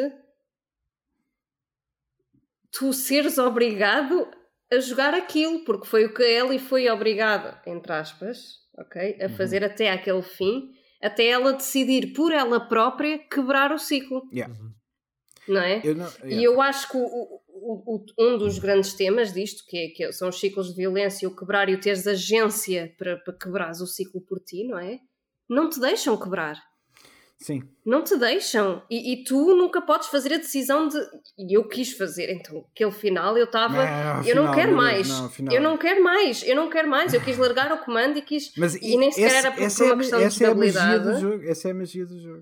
tu 2.71 2.93
seres 2.93 3.37
obrigado 3.37 4.25
a 4.71 4.79
jogar 4.79 5.13
aquilo, 5.13 5.65
porque 5.65 5.85
foi 5.85 6.05
o 6.05 6.13
que 6.13 6.23
a 6.23 6.29
Ellie 6.29 6.59
foi 6.59 6.89
obrigada, 6.89 7.61
entre 7.67 7.91
aspas, 7.91 8.59
ok? 8.77 9.17
A 9.19 9.25
uhum. 9.25 9.35
fazer 9.35 9.63
uhum. 9.63 9.67
até 9.67 9.91
aquele 9.91 10.21
fim 10.21 10.78
até 11.01 11.27
ela 11.27 11.53
decidir 11.53 12.13
por 12.13 12.31
ela 12.31 12.59
própria 12.59 13.17
quebrar 13.17 13.71
o 13.71 13.79
ciclo. 13.79 14.27
Yeah. 14.31 14.53
Uhum. 14.53 14.73
Não 15.47 15.61
é? 15.61 15.81
Eu 15.83 15.95
não, 15.95 16.05
yeah. 16.23 16.35
E 16.35 16.43
eu 16.43 16.61
acho 16.61 16.89
que 16.91 16.97
o, 16.97 17.01
o, 17.01 17.95
o, 17.95 18.05
um 18.19 18.37
dos 18.37 18.59
grandes 18.59 18.93
temas 18.93 19.33
disto, 19.33 19.63
que, 19.67 19.77
é, 19.77 19.87
que 19.89 20.11
são 20.11 20.29
os 20.29 20.39
ciclos 20.39 20.69
de 20.69 20.75
violência, 20.75 21.27
o 21.27 21.35
quebrar 21.35 21.69
e 21.69 21.73
o 21.73 21.79
teres 21.79 22.05
agência 22.05 22.93
para, 22.97 23.17
para 23.17 23.33
quebrares 23.33 23.81
o 23.81 23.87
ciclo 23.87 24.21
por 24.21 24.39
ti, 24.39 24.63
não 24.65 24.77
é? 24.77 24.99
Não 25.49 25.69
te 25.69 25.79
deixam 25.79 26.15
quebrar. 26.17 26.61
Sim. 27.41 27.61
Não 27.85 28.03
te 28.03 28.17
deixam. 28.17 28.83
E, 28.89 29.13
e, 29.13 29.23
tu 29.23 29.55
nunca 29.55 29.81
podes 29.81 30.09
fazer 30.09 30.33
a 30.33 30.37
decisão 30.37 30.89
de. 30.89 30.97
E 31.37 31.55
eu 31.55 31.65
quis 31.67 31.93
fazer. 31.93 32.29
Então, 32.31 32.65
aquele 32.73 32.91
final 32.91 33.37
eu 33.37 33.45
estava. 33.45 33.77
Eu 34.27 34.35
não 34.35 34.53
quero 34.53 34.75
mais. 34.75 35.07
Não, 35.07 35.29
final... 35.29 35.55
Eu 35.55 35.61
não 35.61 35.77
quero 35.77 36.03
mais. 36.03 36.43
Eu 36.43 36.55
não 36.55 36.69
quero 36.69 36.89
mais. 36.89 37.13
Eu 37.13 37.21
quis 37.21 37.37
largar 37.37 37.71
o 37.71 37.77
comando 37.77 38.17
e 38.17 38.21
quis. 38.21 38.51
Mas, 38.57 38.75
e 38.75 38.97
nem 38.97 39.09
sequer 39.09 39.27
essa, 39.27 39.37
era 39.37 39.51
por, 39.51 39.73
por 39.73 39.83
uma 39.85 39.93
é, 39.93 39.97
questão 39.97 40.19
de 40.19 40.25
estabilidade. 40.25 41.07
É 41.07 41.11
a 41.11 41.19
jogo. 41.19 41.43
Essa 41.45 41.67
é 41.69 41.71
a 41.71 41.75
magia 41.75 42.05
do 42.05 42.19
jogo. 42.19 42.41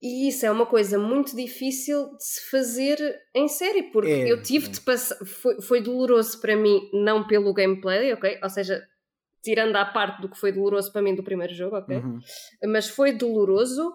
E 0.00 0.28
isso 0.28 0.46
é 0.46 0.50
uma 0.50 0.66
coisa 0.66 0.98
muito 0.98 1.36
difícil 1.36 2.16
de 2.16 2.24
se 2.24 2.50
fazer 2.50 2.98
em 3.34 3.46
série, 3.46 3.84
porque 3.84 4.10
é, 4.10 4.32
eu 4.32 4.42
tive 4.42 4.66
é. 4.66 4.70
de 4.70 4.80
passar. 4.80 5.16
Foi, 5.26 5.60
foi 5.60 5.80
doloroso 5.82 6.40
para 6.40 6.56
mim, 6.56 6.88
não 6.94 7.26
pelo 7.26 7.52
gameplay, 7.52 8.14
ok? 8.14 8.40
Ou 8.42 8.48
seja, 8.48 8.82
tirando 9.42 9.76
a 9.76 9.84
parte 9.84 10.22
do 10.22 10.28
que 10.30 10.38
foi 10.38 10.52
doloroso 10.52 10.90
para 10.90 11.02
mim 11.02 11.14
do 11.14 11.22
primeiro 11.22 11.52
jogo, 11.52 11.76
ok? 11.76 11.98
Uhum. 11.98 12.18
Mas 12.64 12.88
foi 12.88 13.12
doloroso 13.12 13.92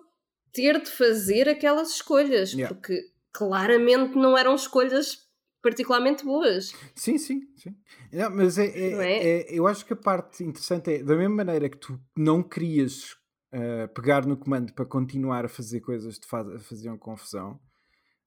ter 0.52 0.82
de 0.82 0.90
fazer 0.90 1.48
aquelas 1.50 1.92
escolhas, 1.92 2.54
yeah. 2.54 2.74
porque 2.74 3.00
claramente 3.32 4.16
não 4.16 4.38
eram 4.38 4.56
escolhas 4.56 5.28
particularmente 5.62 6.24
boas. 6.24 6.74
Sim, 6.96 7.18
sim, 7.18 7.42
sim. 7.56 7.76
Não, 8.12 8.30
mas 8.30 8.58
é, 8.58 8.66
é, 8.66 8.92
é? 8.94 9.28
é, 9.28 9.46
eu 9.50 9.68
acho 9.68 9.86
que 9.86 9.94
a 9.94 9.98
parte 9.98 10.44
interessante 10.44 10.94
é 10.94 11.04
da 11.04 11.16
mesma 11.16 11.36
maneira 11.36 11.70
que 11.70 11.78
tu 11.78 12.00
não 12.16 12.42
querias 12.42 13.14
uh, 13.54 13.88
pegar 13.94 14.26
no 14.26 14.38
comando 14.38 14.74
para 14.74 14.86
continuar 14.86 15.46
a 15.46 15.50
fazer 15.50 15.82
coisas 15.82 16.18
que 16.18 16.28
faz, 16.28 16.66
faziam 16.66 16.98
confusão. 16.98 17.60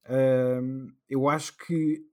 Uh, 0.05 0.91
eu 1.09 1.27
acho 1.29 1.57
que 1.57 2.05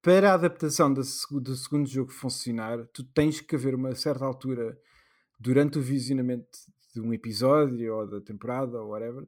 para 0.00 0.30
a 0.30 0.34
adaptação 0.34 0.92
do, 0.92 1.02
do 1.40 1.56
segundo 1.56 1.88
jogo 1.88 2.12
funcionar, 2.12 2.86
tu 2.92 3.02
tens 3.02 3.40
que 3.40 3.56
haver 3.56 3.74
uma 3.74 3.94
certa 3.94 4.24
altura 4.24 4.78
durante 5.38 5.78
o 5.78 5.82
visionamento 5.82 6.46
de 7.00 7.06
um 7.06 7.12
episódio 7.12 7.94
ou 7.94 8.06
da 8.06 8.20
temporada 8.20 8.80
ou 8.80 8.90
whatever, 8.90 9.26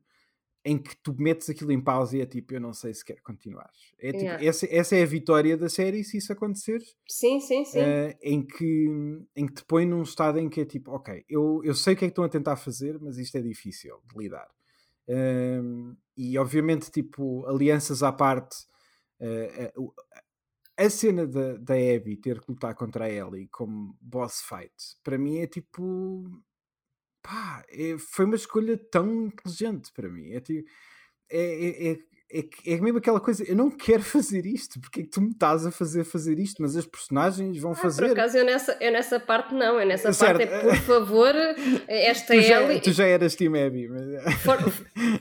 em 0.65 0.77
que 0.77 0.97
tu 1.03 1.15
metes 1.19 1.49
aquilo 1.49 1.73
em 1.73 1.81
pausa 1.81 2.17
e 2.17 2.21
é 2.21 2.27
tipo, 2.27 2.55
eu 2.55 2.61
não 2.61 2.73
sei 2.73 2.93
se 2.93 3.05
quer 3.05 3.21
continuar. 3.21 3.71
É, 3.99 4.13
tipo, 4.13 4.25
yeah. 4.25 4.45
essa, 4.45 4.67
essa 4.71 4.97
é 4.97 5.03
a 5.03 5.07
vitória 5.07 5.57
da 5.57 5.69
série 5.69 6.03
se 6.03 6.19
isso 6.19 6.33
acontecer. 6.33 6.83
Sim, 7.09 7.41
sim, 7.41 7.65
sim. 7.65 7.79
Uh, 7.79 8.17
em, 8.23 8.43
que, 8.43 8.89
em 9.37 9.47
que 9.47 9.55
te 9.55 9.65
põe 9.65 9.87
num 9.87 10.03
estado 10.03 10.39
em 10.39 10.49
que 10.49 10.63
é 10.63 10.65
tipo, 10.65 10.91
ok, 10.93 11.25
eu, 11.29 11.63
eu 11.65 11.75
sei 11.75 11.95
o 11.95 11.97
que 11.97 12.05
é 12.05 12.09
que 12.09 12.13
estão 12.13 12.25
a 12.25 12.29
tentar 12.29 12.57
fazer, 12.57 12.99
mas 13.01 13.19
isto 13.19 13.37
é 13.37 13.41
difícil 13.41 13.99
de 14.05 14.19
lidar. 14.19 14.49
Uh, 15.09 15.97
e 16.17 16.37
obviamente, 16.39 16.91
tipo, 16.91 17.47
alianças 17.47 18.03
à 18.03 18.13
parte, 18.13 18.57
uh, 19.21 19.95
a 20.77 20.91
cena 20.91 21.27
da, 21.27 21.57
da 21.57 21.75
Abby 21.75 22.17
ter 22.17 22.41
que 22.41 22.51
lutar 22.51 22.75
contra 22.75 23.07
a 23.07 23.11
Ellie 23.11 23.49
como 23.49 23.97
boss 24.01 24.43
fight, 24.43 24.73
para 25.03 25.19
mim 25.19 25.39
é 25.39 25.47
tipo 25.47 26.31
pá, 27.29 27.63
é, 27.69 27.99
foi 27.99 28.25
uma 28.25 28.37
escolha 28.37 28.79
tão 28.91 29.27
inteligente 29.27 29.93
para 29.93 30.09
mim. 30.09 30.33
É, 30.33 30.41
tipo, 30.41 30.67
é, 31.31 31.91
é, 31.93 31.99
é, 32.31 32.75
é 32.75 32.81
mesmo 32.81 32.99
aquela 32.99 33.21
coisa, 33.21 33.43
eu 33.45 33.57
não 33.57 33.71
quero 33.71 34.03
fazer 34.05 34.45
isto, 34.45 34.81
porque 34.81 35.01
é 35.01 35.03
que 35.05 35.11
tu 35.11 35.21
me 35.21 35.31
estás 35.31 35.67
a 35.67 35.71
fazer 35.71 36.05
fazer 36.05 36.39
isto, 36.39 36.61
mas 36.61 36.77
as 36.77 36.87
personagens 36.87 37.59
vão 37.59 37.73
ah, 37.73 37.75
fazer. 37.75 38.03
Por 38.03 38.13
acaso 38.13 38.37
eu 38.37 38.45
nessa, 38.45 38.77
eu 38.81 38.93
nessa 38.93 39.19
parte 39.19 39.55
não, 39.55 39.81
eu 39.81 39.87
nessa 39.87 40.13
certo. 40.13 40.39
parte 40.39 40.53
é 40.53 40.61
por 40.61 40.77
favor, 40.85 41.35
esta 41.89 42.35
tu 42.35 42.41
já, 42.41 42.63
Ellie. 42.63 42.81
Tu 42.81 42.93
já 42.93 43.07
eras 43.07 43.35
Team 43.35 43.55
Abby, 43.55 43.89
mas... 43.89 44.35
For, 44.43 44.59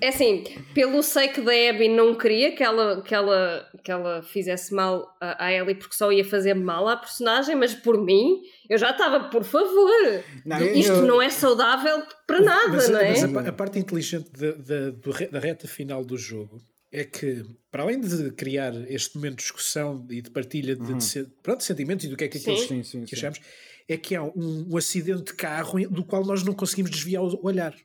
é 0.01 0.09
assim, 0.09 0.43
pelo 0.73 1.01
sei 1.01 1.29
que 1.29 1.41
da 1.41 1.51
Abby 1.69 1.87
não 1.87 2.15
queria 2.15 2.55
que 2.55 2.63
ela, 2.63 3.01
que 3.01 3.15
ela, 3.15 3.65
que 3.83 3.91
ela 3.91 4.21
fizesse 4.21 4.73
mal 4.73 5.15
a 5.21 5.51
Ellie 5.51 5.75
porque 5.75 5.95
só 5.95 6.11
ia 6.11 6.25
fazer 6.25 6.53
mal 6.53 6.87
à 6.87 6.97
personagem, 6.97 7.55
mas 7.55 7.73
por 7.73 8.03
mim 8.03 8.41
eu 8.69 8.77
já 8.77 8.91
estava, 8.91 9.29
por 9.29 9.43
favor, 9.43 10.23
não, 10.45 10.61
isto 10.61 10.91
eu... 10.91 11.01
não 11.03 11.21
é 11.21 11.29
saudável 11.29 12.03
para 12.25 12.41
nada, 12.41 12.69
mas, 12.69 12.89
não 12.89 12.99
é? 12.99 13.09
Mas 13.09 13.23
a, 13.23 13.49
a 13.49 13.53
parte 13.53 13.79
inteligente 13.79 14.29
da, 14.31 14.51
da, 14.51 15.29
da 15.31 15.39
reta 15.39 15.67
final 15.67 16.03
do 16.03 16.17
jogo 16.17 16.61
é 16.91 17.03
que, 17.03 17.43
para 17.69 17.83
além 17.83 17.99
de 17.99 18.31
criar 18.31 18.73
este 18.89 19.15
momento 19.15 19.37
de 19.37 19.43
discussão 19.43 20.05
e 20.09 20.21
de 20.21 20.29
partilha 20.29 20.75
de, 20.75 20.91
uhum. 20.91 20.97
de, 20.97 21.27
pronto, 21.43 21.59
de 21.59 21.65
sentimentos 21.65 22.05
e 22.05 22.07
do 22.07 22.15
que 22.15 22.23
é 22.23 22.27
que, 22.27 22.39
sim. 22.39 22.57
sim, 22.57 22.83
sim, 22.83 23.05
que 23.05 23.15
achamos, 23.15 23.39
é 23.87 23.97
que 23.97 24.15
há 24.15 24.23
um, 24.23 24.67
um, 24.69 24.77
acidente 24.77 25.23
de 25.23 25.33
carro 25.33 25.79
do 25.89 26.03
qual 26.03 26.25
nós 26.25 26.43
não 26.43 26.53
conseguimos 26.53 26.91
desviar 26.91 27.23
o 27.23 27.39
olhar. 27.45 27.75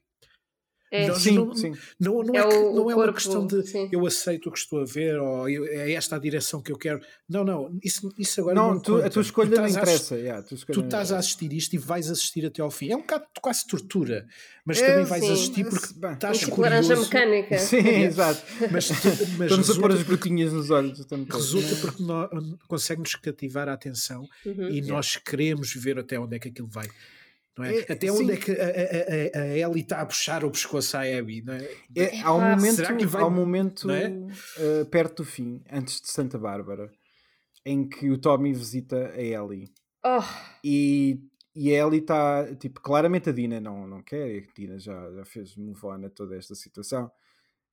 É. 0.92 1.10
Sim, 1.14 1.36
não, 1.36 1.54
sim. 1.54 1.72
Não, 1.98 2.22
não 2.22 2.34
é, 2.34 2.38
é, 2.38 2.48
que, 2.48 2.54
não 2.54 2.90
é 2.90 2.94
uma 2.94 3.12
questão 3.14 3.46
de 3.46 3.66
sim. 3.66 3.88
eu 3.90 4.06
aceito 4.06 4.50
o 4.50 4.52
que 4.52 4.58
estou 4.58 4.82
a 4.82 4.84
ver 4.84 5.18
ou 5.18 5.48
eu, 5.48 5.64
é 5.64 5.90
esta 5.92 6.16
a 6.16 6.18
direção 6.18 6.60
que 6.60 6.70
eu 6.70 6.76
quero. 6.76 7.00
Não, 7.26 7.42
não, 7.42 7.74
isso, 7.82 8.12
isso 8.18 8.42
agora 8.42 8.54
não. 8.54 8.74
não 8.74 8.80
tu, 8.80 8.96
a 8.96 9.08
tua 9.08 9.22
escolha 9.22 9.58
não 9.58 9.66
interessa. 9.66 10.14
A, 10.14 10.18
yeah, 10.18 10.42
tu 10.42 10.80
estás 10.82 11.10
a 11.10 11.16
assistir 11.16 11.50
isto 11.54 11.72
e 11.72 11.78
vais 11.78 12.10
assistir 12.10 12.44
até 12.44 12.60
ao 12.60 12.70
fim. 12.70 12.90
É 12.90 12.96
um 12.96 13.00
bocado 13.00 13.24
quase 13.40 13.66
tortura, 13.66 14.26
mas 14.66 14.82
é, 14.82 14.86
também 14.86 15.06
vais 15.06 15.24
sim, 15.24 15.32
assistir 15.32 15.64
porque 15.64 15.94
bem, 15.96 16.12
estás 16.12 16.38
tipo 16.40 16.50
curioso. 16.50 16.88
laranja 16.88 16.96
mecânica. 16.96 17.58
Sim, 17.58 17.88
exato. 18.04 18.42
Mas, 18.70 18.88
tu, 18.88 18.94
mas 19.38 19.50
Estamos 19.50 19.70
a 19.70 19.80
pôr 19.80 19.92
as 19.92 20.02
gotinhas 20.02 20.52
nos 20.52 20.68
olhos. 20.68 21.06
Resulta 21.32 21.74
porque 21.76 22.02
consegue-nos 22.68 23.14
cativar 23.14 23.66
a 23.66 23.72
atenção 23.72 24.28
uhum, 24.44 24.68
e 24.68 24.82
nós 24.82 25.16
queremos 25.16 25.72
ver 25.74 25.98
até 25.98 26.20
onde 26.20 26.36
é 26.36 26.38
que 26.38 26.48
aquilo 26.48 26.68
vai. 26.68 26.86
É? 27.60 27.80
É, 27.80 27.92
Até 27.92 28.06
sim. 28.06 28.10
onde 28.10 28.32
é 28.32 28.36
que 28.36 28.50
a, 28.52 28.64
a, 28.64 29.42
a, 29.42 29.58
Ellie 29.58 29.82
está 29.82 30.00
a 30.00 30.06
puxar 30.06 30.42
o 30.42 30.50
pescoço 30.50 30.96
à 30.96 31.02
Abby? 31.02 31.42
Não 31.42 31.52
é? 31.52 31.68
é 31.94 32.20
há 32.22 32.32
um 32.32 32.40
momento, 32.40 33.08
vai, 33.08 33.22
há 33.22 33.26
um 33.26 33.30
momento 33.30 33.88
uh, 33.88 34.86
perto 34.86 35.22
do 35.22 35.24
fim, 35.28 35.62
antes 35.70 36.00
de 36.00 36.10
Santa 36.10 36.38
Bárbara, 36.38 36.90
em 37.64 37.86
que 37.86 38.10
o 38.10 38.16
Tommy 38.16 38.54
visita 38.54 39.10
a 39.10 39.20
Ellie. 39.20 39.70
Oh. 40.02 40.22
E, 40.64 41.20
e 41.54 41.74
a 41.74 41.86
Ellie 41.86 42.00
está, 42.00 42.54
tipo, 42.56 42.80
claramente 42.80 43.28
a 43.28 43.32
Dina 43.32 43.60
não, 43.60 43.86
não 43.86 44.02
quer, 44.02 44.44
a 44.48 44.52
Dina 44.58 44.78
já, 44.78 45.12
já 45.12 45.24
fez 45.24 45.54
move 45.54 45.84
on 45.84 46.06
a 46.06 46.10
toda 46.10 46.36
esta 46.36 46.54
situação. 46.54 47.10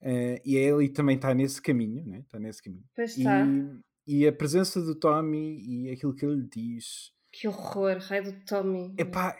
Uh, 0.01 0.39
e 0.43 0.57
a 0.57 0.61
Ellie 0.61 0.89
também 0.89 1.15
está 1.15 1.34
nesse 1.34 1.61
caminho, 1.61 2.06
né? 2.06 2.19
está 2.19 2.38
nesse 2.38 2.61
caminho. 2.61 2.84
Pois 2.93 3.18
está. 3.18 3.45
E, 3.45 4.22
e 4.22 4.27
a 4.27 4.34
presença 4.34 4.81
do 4.81 4.93
Tommy 4.93 5.85
e 5.85 5.89
aquilo 5.91 6.14
que 6.14 6.26
ele 6.26 6.41
lhe 6.41 6.47
diz 6.47 7.14
que 7.31 7.47
horror, 7.47 7.97
raio 7.99 8.23
do 8.23 8.45
Tommy. 8.45 8.93
Epá, 8.97 9.39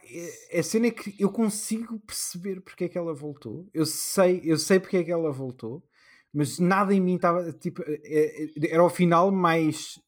é, 0.52 0.60
a 0.60 0.64
cena 0.64 0.88
é 0.88 0.92
que 0.92 1.16
eu 1.20 1.32
consigo 1.32 2.00
perceber 2.00 2.62
porque 2.62 2.86
é 2.86 2.90
que 2.90 2.98
ela 2.98 3.14
voltou. 3.14 3.68
Eu 3.74 3.86
sei, 3.86 4.42
eu 4.44 4.58
sei 4.58 4.80
porque 4.80 4.98
é 4.98 5.04
que 5.04 5.12
ela 5.12 5.32
voltou, 5.32 5.84
mas 6.34 6.60
nada 6.60 6.94
em 6.94 7.02
mim 7.02 7.16
estava. 7.16 7.52
Tipo, 7.54 7.84
é, 7.86 7.94
é, 8.04 8.74
era 8.74 8.84
o 8.84 8.90
final 8.90 9.32
mais 9.32 10.00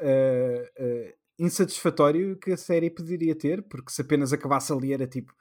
uh, 0.00 0.82
uh, 0.82 1.12
insatisfatório 1.38 2.38
que 2.38 2.52
a 2.52 2.56
série 2.56 2.90
poderia 2.90 3.34
ter, 3.34 3.62
porque 3.62 3.92
se 3.92 4.00
apenas 4.00 4.32
acabasse 4.32 4.72
ali 4.72 4.92
era 4.92 5.06
tipo 5.06 5.32
eh, 5.32 5.36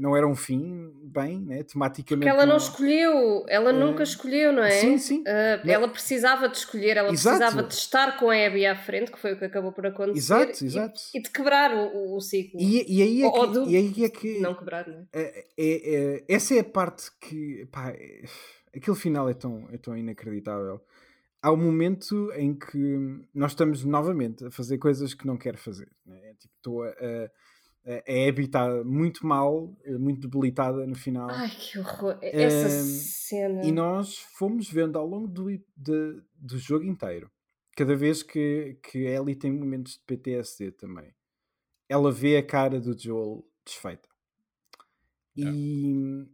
não 0.00 0.16
era 0.16 0.26
um 0.26 0.34
fim 0.34 0.92
bem, 1.04 1.40
né? 1.40 1.62
tematicamente. 1.62 2.26
Porque 2.26 2.28
ela 2.28 2.46
não, 2.46 2.56
não 2.56 2.56
escolheu, 2.56 3.44
ela 3.48 3.72
uh, 3.72 3.78
nunca 3.78 4.02
escolheu, 4.02 4.52
não 4.52 4.62
é? 4.62 4.70
Sim, 4.70 4.98
sim. 4.98 5.20
Uh, 5.20 5.68
ela 5.68 5.88
precisava 5.88 6.48
de 6.48 6.56
escolher, 6.56 6.96
ela 6.96 7.10
exato. 7.12 7.38
precisava 7.38 7.68
de 7.68 7.74
estar 7.74 8.18
com 8.18 8.30
a 8.30 8.46
Abby 8.46 8.66
à 8.66 8.76
frente, 8.76 9.12
que 9.12 9.18
foi 9.18 9.34
o 9.34 9.38
que 9.38 9.44
acabou 9.44 9.72
por 9.72 9.86
acontecer. 9.86 10.18
Exato, 10.18 10.64
exato. 10.64 11.00
E, 11.14 11.18
e 11.18 11.22
de 11.22 11.30
quebrar 11.30 11.72
o, 11.74 12.16
o 12.16 12.20
ciclo. 12.20 12.60
E, 12.60 12.84
e, 12.88 13.02
aí 13.02 13.22
é 13.22 13.30
que, 13.30 13.46
do, 13.46 13.68
e 13.68 13.76
aí 13.76 14.04
é 14.04 14.08
que. 14.08 14.40
Não 14.40 14.54
quebrar, 14.54 14.86
não 14.86 15.06
é? 15.12 15.20
é, 15.20 15.44
é, 15.56 16.16
é 16.16 16.24
essa 16.28 16.54
é 16.54 16.60
a 16.60 16.64
parte 16.64 17.10
que. 17.20 17.66
Pá, 17.70 17.90
é, 17.90 18.22
aquele 18.74 18.96
final 18.96 19.28
é 19.28 19.34
tão, 19.34 19.68
é 19.70 19.78
tão 19.78 19.96
inacreditável. 19.96 20.80
Há 21.40 21.52
um 21.52 21.56
momento 21.56 22.32
em 22.32 22.52
que 22.52 22.98
nós 23.32 23.52
estamos 23.52 23.84
novamente 23.84 24.44
a 24.44 24.50
fazer 24.50 24.76
coisas 24.78 25.14
que 25.14 25.26
não 25.26 25.36
quero 25.36 25.56
fazer. 25.56 25.88
Né? 26.04 26.34
Tipo, 26.38 26.54
estou 26.56 26.82
a, 26.82 26.88
a 26.88 27.30
a 27.86 28.28
Abby 28.28 28.44
está 28.44 28.84
muito 28.84 29.26
mal, 29.26 29.74
eh, 29.84 29.96
muito 29.96 30.28
debilitada 30.28 30.86
no 30.86 30.94
final. 30.94 31.30
Ai, 31.30 31.48
que 31.50 31.78
horror! 31.78 32.18
Essa 32.20 32.68
cena. 32.68 33.64
E 33.64 33.72
nós 33.72 34.18
fomos 34.36 34.70
vendo 34.70 34.98
ao 34.98 35.06
longo 35.06 35.26
do, 35.26 35.48
de, 35.76 36.22
do 36.34 36.58
jogo 36.58 36.84
inteiro, 36.84 37.30
cada 37.76 37.96
vez 37.96 38.22
que, 38.22 38.78
que 38.82 39.06
a 39.06 39.20
Ellie 39.20 39.36
tem 39.36 39.52
momentos 39.52 39.94
de 39.94 40.00
PTSD 40.00 40.72
também, 40.72 41.14
ela 41.88 42.12
vê 42.12 42.36
a 42.36 42.42
cara 42.42 42.80
do 42.80 42.98
Joel 42.98 43.44
desfeita. 43.64 44.08
E 45.36 46.24
é. 46.24 46.26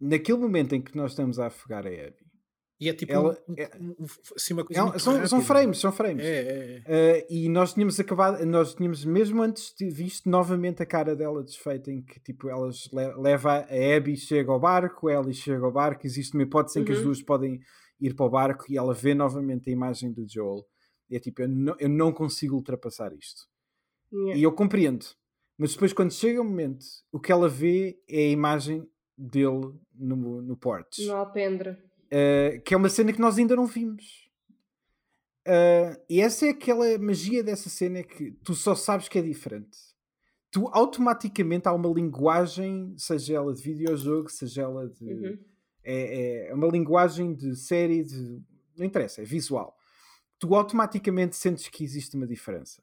naquele 0.00 0.38
momento 0.38 0.74
em 0.74 0.82
que 0.82 0.96
nós 0.96 1.12
estamos 1.12 1.38
a 1.38 1.46
afogar 1.46 1.86
a 1.86 1.90
Abby, 1.90 2.27
e 2.80 2.88
é 2.88 2.92
tipo 2.92 3.12
ela, 3.12 3.36
um, 3.48 3.54
é, 3.56 3.70
assim, 4.36 4.54
uma 4.54 4.64
coisa 4.64 4.94
é, 4.94 4.98
são, 4.98 5.26
são, 5.26 5.42
frames, 5.42 5.78
são 5.78 5.90
frames. 5.90 6.24
É, 6.24 6.28
é, 6.28 6.82
é. 6.86 7.22
Uh, 7.22 7.26
e 7.28 7.48
nós 7.48 7.74
tínhamos 7.74 7.98
acabado, 7.98 8.44
nós 8.46 8.74
tínhamos 8.74 9.04
mesmo 9.04 9.42
antes 9.42 9.74
de 9.76 9.90
visto 9.90 10.30
novamente 10.30 10.80
a 10.80 10.86
cara 10.86 11.16
dela 11.16 11.42
desfeita 11.42 11.90
em 11.90 12.02
que 12.02 12.20
tipo 12.20 12.48
elas 12.48 12.88
le 12.92 13.14
leva 13.16 13.66
a 13.68 13.96
Abby 13.96 14.16
chega 14.16 14.52
ao 14.52 14.60
barco, 14.60 15.08
a 15.08 15.14
Ellie 15.14 15.34
chega 15.34 15.64
ao 15.64 15.72
barco, 15.72 16.06
existe 16.06 16.34
uma 16.34 16.44
hipótese 16.44 16.78
em 16.78 16.84
que 16.84 16.92
as 16.92 16.98
uhum. 16.98 17.04
duas 17.04 17.20
podem 17.20 17.58
ir 18.00 18.14
para 18.14 18.26
o 18.26 18.30
barco 18.30 18.64
e 18.68 18.78
ela 18.78 18.94
vê 18.94 19.12
novamente 19.12 19.68
a 19.68 19.72
imagem 19.72 20.12
do 20.12 20.24
Joel. 20.28 20.64
E 21.10 21.16
é 21.16 21.18
tipo, 21.18 21.42
eu 21.42 21.48
não, 21.48 21.74
eu 21.80 21.88
não 21.88 22.12
consigo 22.12 22.54
ultrapassar 22.54 23.12
isto. 23.12 23.42
Yeah. 24.12 24.38
E 24.38 24.42
eu 24.44 24.52
compreendo. 24.52 25.04
Mas 25.58 25.72
depois 25.72 25.92
quando 25.92 26.12
chega 26.12 26.40
o 26.40 26.44
momento, 26.44 26.84
o 27.10 27.18
que 27.18 27.32
ela 27.32 27.48
vê 27.48 27.98
é 28.08 28.18
a 28.18 28.30
imagem 28.30 28.88
dele 29.16 29.74
no, 29.92 30.40
no 30.42 30.56
porte. 30.56 31.04
No 31.06 31.16
alpendre. 31.16 31.76
Uh, 32.08 32.60
que 32.62 32.72
é 32.72 32.76
uma 32.76 32.88
cena 32.88 33.12
que 33.12 33.20
nós 33.20 33.38
ainda 33.38 33.54
não 33.54 33.66
vimos. 33.66 34.28
Uh, 35.46 35.96
e 36.08 36.20
essa 36.20 36.46
é 36.46 36.50
aquela 36.50 36.98
magia 36.98 37.42
dessa 37.42 37.68
cena 37.68 38.02
que 38.02 38.32
tu 38.44 38.54
só 38.54 38.74
sabes 38.74 39.08
que 39.08 39.18
é 39.18 39.22
diferente. 39.22 39.78
Tu 40.50 40.66
automaticamente 40.72 41.68
há 41.68 41.72
uma 41.72 41.88
linguagem, 41.88 42.94
seja 42.96 43.34
ela 43.34 43.52
de 43.52 43.62
videojogo, 43.62 44.30
seja 44.30 44.62
ela 44.62 44.88
de. 44.88 45.04
Uhum. 45.04 45.38
É, 45.84 46.48
é, 46.48 46.54
uma 46.54 46.66
linguagem 46.68 47.34
de 47.34 47.54
série, 47.56 48.02
de. 48.02 48.42
Não 48.76 48.84
interessa, 48.84 49.22
é 49.22 49.24
visual. 49.24 49.76
Tu 50.38 50.54
automaticamente 50.54 51.36
sentes 51.36 51.68
que 51.68 51.84
existe 51.84 52.16
uma 52.16 52.26
diferença. 52.26 52.82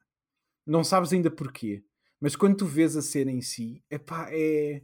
Não 0.66 0.84
sabes 0.84 1.14
ainda 1.14 1.32
porquê. 1.32 1.84
Mas 2.20 2.36
quando 2.36 2.58
tu 2.58 2.66
vês 2.66 2.96
a 2.98 3.02
cena 3.02 3.32
em 3.32 3.42
si, 3.42 3.84
epá, 3.90 4.28
é 4.32 4.36
é, 4.38 4.82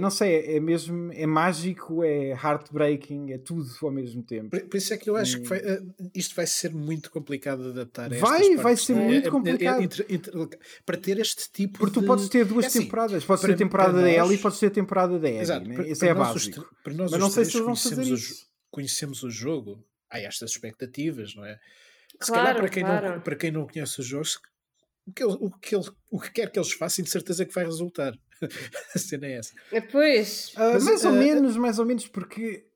não 0.00 0.10
sei, 0.10 0.34
é, 0.34 0.56
é 0.56 0.60
mesmo, 0.60 1.12
é 1.12 1.26
mágico, 1.26 2.02
é 2.02 2.30
heartbreaking, 2.30 3.30
é 3.30 3.38
tudo 3.38 3.64
ao 3.82 3.92
mesmo 3.92 4.20
tempo. 4.20 4.50
Por, 4.50 4.60
por 4.68 4.76
isso 4.76 4.92
é 4.92 4.96
que 4.96 5.08
eu 5.08 5.16
acho 5.16 5.40
que 5.40 5.48
vai, 5.48 5.60
uh, 5.60 5.94
isto 6.12 6.34
vai 6.34 6.46
ser 6.46 6.74
muito 6.74 7.08
complicado 7.08 7.62
de 7.62 7.68
adaptar. 7.68 8.10
vai, 8.18 8.56
vai 8.56 8.76
ser 8.76 8.94
muito 8.94 9.28
é, 9.28 9.30
complicado. 9.30 9.88
para 10.84 10.96
ter 10.96 11.18
este 11.20 11.50
tipo 11.52 11.78
Porque 11.78 11.94
tu 11.94 12.00
de... 12.00 12.06
podes 12.06 12.28
ter 12.28 12.44
duas 12.44 12.64
é 12.64 12.68
assim, 12.68 12.82
temporadas, 12.82 13.24
podes 13.24 13.44
ter 13.44 13.52
a 13.52 13.56
temporada 13.56 14.02
da 14.02 14.10
Ellie 14.10 14.34
e 14.34 14.38
podes 14.38 14.58
ter 14.58 14.66
a 14.66 14.70
temporada 14.70 15.20
da 15.20 15.28
Ellie, 15.28 15.68
né? 15.68 15.88
isso 15.88 16.04
é 16.04 16.12
básico. 16.12 16.68
Para 16.82 16.92
nós 16.92 17.12
Mas 17.12 17.20
não 17.20 17.30
sei 17.30 17.44
se 17.44 17.60
vão 17.60 17.76
fazer 17.76 18.02
isso. 18.02 18.42
O, 18.42 18.46
conhecemos 18.70 19.22
o 19.22 19.30
jogo, 19.30 19.86
há 20.10 20.18
estas 20.18 20.50
expectativas, 20.50 21.32
não 21.36 21.44
é? 21.44 21.58
Se 22.20 22.32
claro, 22.32 22.42
calhar 22.42 22.56
para 22.56 22.68
quem, 22.68 22.82
claro. 22.82 23.08
não, 23.08 23.20
para 23.20 23.36
quem 23.36 23.50
não 23.52 23.66
conhece 23.68 24.00
o 24.00 24.02
jogo, 24.02 24.26
o 25.06 25.12
que, 25.12 25.22
ele, 25.22 25.36
o, 25.38 25.50
que 25.50 25.76
ele, 25.76 25.84
o 26.10 26.20
que 26.20 26.32
quer 26.32 26.50
que 26.50 26.58
eles 26.58 26.72
façam, 26.72 27.04
de 27.04 27.10
certeza 27.10 27.46
que 27.46 27.54
vai 27.54 27.64
resultar. 27.64 28.12
a 28.94 28.98
cena 28.98 29.26
é 29.26 29.38
essa. 29.38 29.54
Pois. 29.90 30.52
Uh, 30.54 30.84
mais 30.84 31.04
uh, 31.04 31.08
ou 31.08 31.14
uh, 31.14 31.16
menos, 31.16 31.56
mais 31.56 31.78
ou 31.78 31.86
menos, 31.86 32.06
porque 32.06 32.66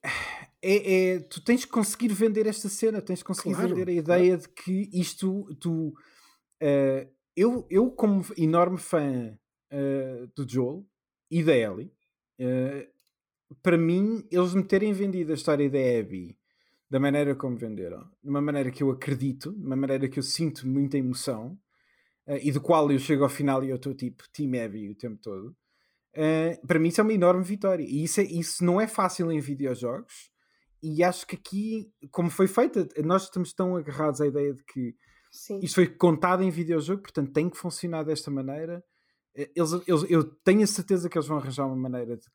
é, 0.63 1.15
é, 1.15 1.19
tu 1.21 1.43
tens 1.43 1.65
que 1.65 1.71
conseguir 1.71 2.13
vender 2.13 2.47
esta 2.47 2.69
cena, 2.69 3.01
tens 3.01 3.23
que 3.23 3.27
conseguir 3.27 3.55
claro, 3.55 3.69
vender 3.71 3.89
a 3.89 3.93
ideia 3.93 4.37
claro. 4.37 4.43
de 4.43 4.49
que 4.49 4.91
isto 4.93 5.55
tu. 5.57 5.95
Uh, 6.63 7.09
eu, 7.35 7.67
eu, 7.71 7.91
como 7.91 8.25
enorme 8.37 8.79
fã 8.79 9.39
uh, 9.73 10.27
do 10.35 10.47
Joel 10.49 10.85
e 11.31 11.43
da 11.43 11.57
Ellie, 11.57 11.93
uh, 12.41 12.87
para 13.63 13.79
mim, 13.79 14.27
eles 14.31 14.55
me 14.55 14.63
terem 14.63 14.93
vendido 14.93 15.33
a 15.33 15.35
história 15.35 15.71
da 15.71 15.79
Abby 15.79 16.37
da 16.91 16.99
maneira 16.99 17.37
como 17.37 17.57
venderam, 17.57 18.11
de 18.23 18.29
uma 18.29 18.41
maneira 18.41 18.71
que 18.71 18.83
eu 18.83 18.91
acredito, 18.91 19.53
de 19.53 19.65
uma 19.65 19.77
maneira 19.77 20.09
que 20.09 20.19
eu 20.19 20.23
sinto 20.25 20.67
muita 20.67 20.99
emoção 20.99 21.57
e 22.29 22.53
do 22.53 22.61
qual 22.61 22.91
eu 22.91 22.99
chego 22.99 23.25
ao 23.25 23.31
final 23.31 23.65
e 23.65 23.71
eu 23.71 23.77
estou 23.77 23.95
tipo 23.95 24.25
Team 24.33 24.53
Abby 24.65 24.89
o 24.89 24.95
tempo 24.95 25.19
todo. 25.21 25.57
para 26.67 26.79
mim, 26.79 26.89
isso 26.89 27.01
é 27.01 27.05
uma 27.05 27.13
enorme 27.13 27.45
vitória. 27.45 27.85
E 27.85 28.05
isso, 28.05 28.21
é, 28.21 28.25
isso 28.25 28.65
não 28.65 28.81
é 28.81 28.87
fácil 28.87 29.31
em 29.33 29.41
videojogos 29.41 30.31
e 30.83 31.03
acho 31.05 31.27
que 31.27 31.37
aqui, 31.37 31.93
como 32.11 32.31
foi 32.31 32.47
feita, 32.47 32.89
nós 33.05 33.25
estamos 33.25 33.53
tão 33.53 33.77
agarrados 33.77 34.21
à 34.21 34.27
ideia 34.27 34.55
de 34.55 34.65
que 34.65 34.95
Sim. 35.31 35.61
isto 35.63 35.75
foi 35.75 35.87
contado 35.87 36.43
em 36.43 36.51
videojogo, 36.51 37.03
portanto 37.03 37.33
tem 37.33 37.51
que 37.51 37.57
funcionar 37.57 38.03
desta 38.03 38.31
maneira. 38.31 38.83
Eh, 39.35 39.51
eles, 39.55 39.73
eles, 39.87 40.11
eu 40.11 40.25
tenho 40.25 40.63
a 40.63 40.67
certeza 40.67 41.09
que 41.09 41.19
eles 41.19 41.29
vão 41.29 41.37
arranjar 41.37 41.67
uma 41.67 41.77
maneira 41.77 42.17
de, 42.17 42.27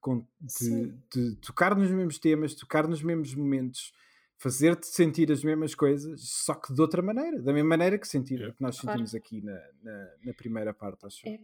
de, 0.49 1.31
de 1.31 1.35
tocar 1.37 1.75
nos 1.75 1.89
mesmos 1.89 2.19
temas, 2.19 2.53
tocar 2.53 2.87
nos 2.87 3.01
mesmos 3.01 3.33
momentos, 3.33 3.91
fazer-te 4.37 4.87
sentir 4.87 5.31
as 5.31 5.43
mesmas 5.43 5.73
coisas, 5.73 6.21
só 6.21 6.53
que 6.53 6.73
de 6.73 6.81
outra 6.81 7.01
maneira, 7.01 7.41
da 7.41 7.53
mesma 7.53 7.69
maneira 7.69 7.97
que, 7.97 8.07
sentir, 8.07 8.53
que 8.53 8.61
nós 8.61 8.75
sentimos 8.75 9.11
claro. 9.11 9.25
aqui 9.25 9.41
na, 9.41 9.59
na, 9.81 10.07
na, 10.25 10.33
primeira 10.33 10.73
parte, 10.73 11.05
acho. 11.05 11.27
É, 11.27 11.39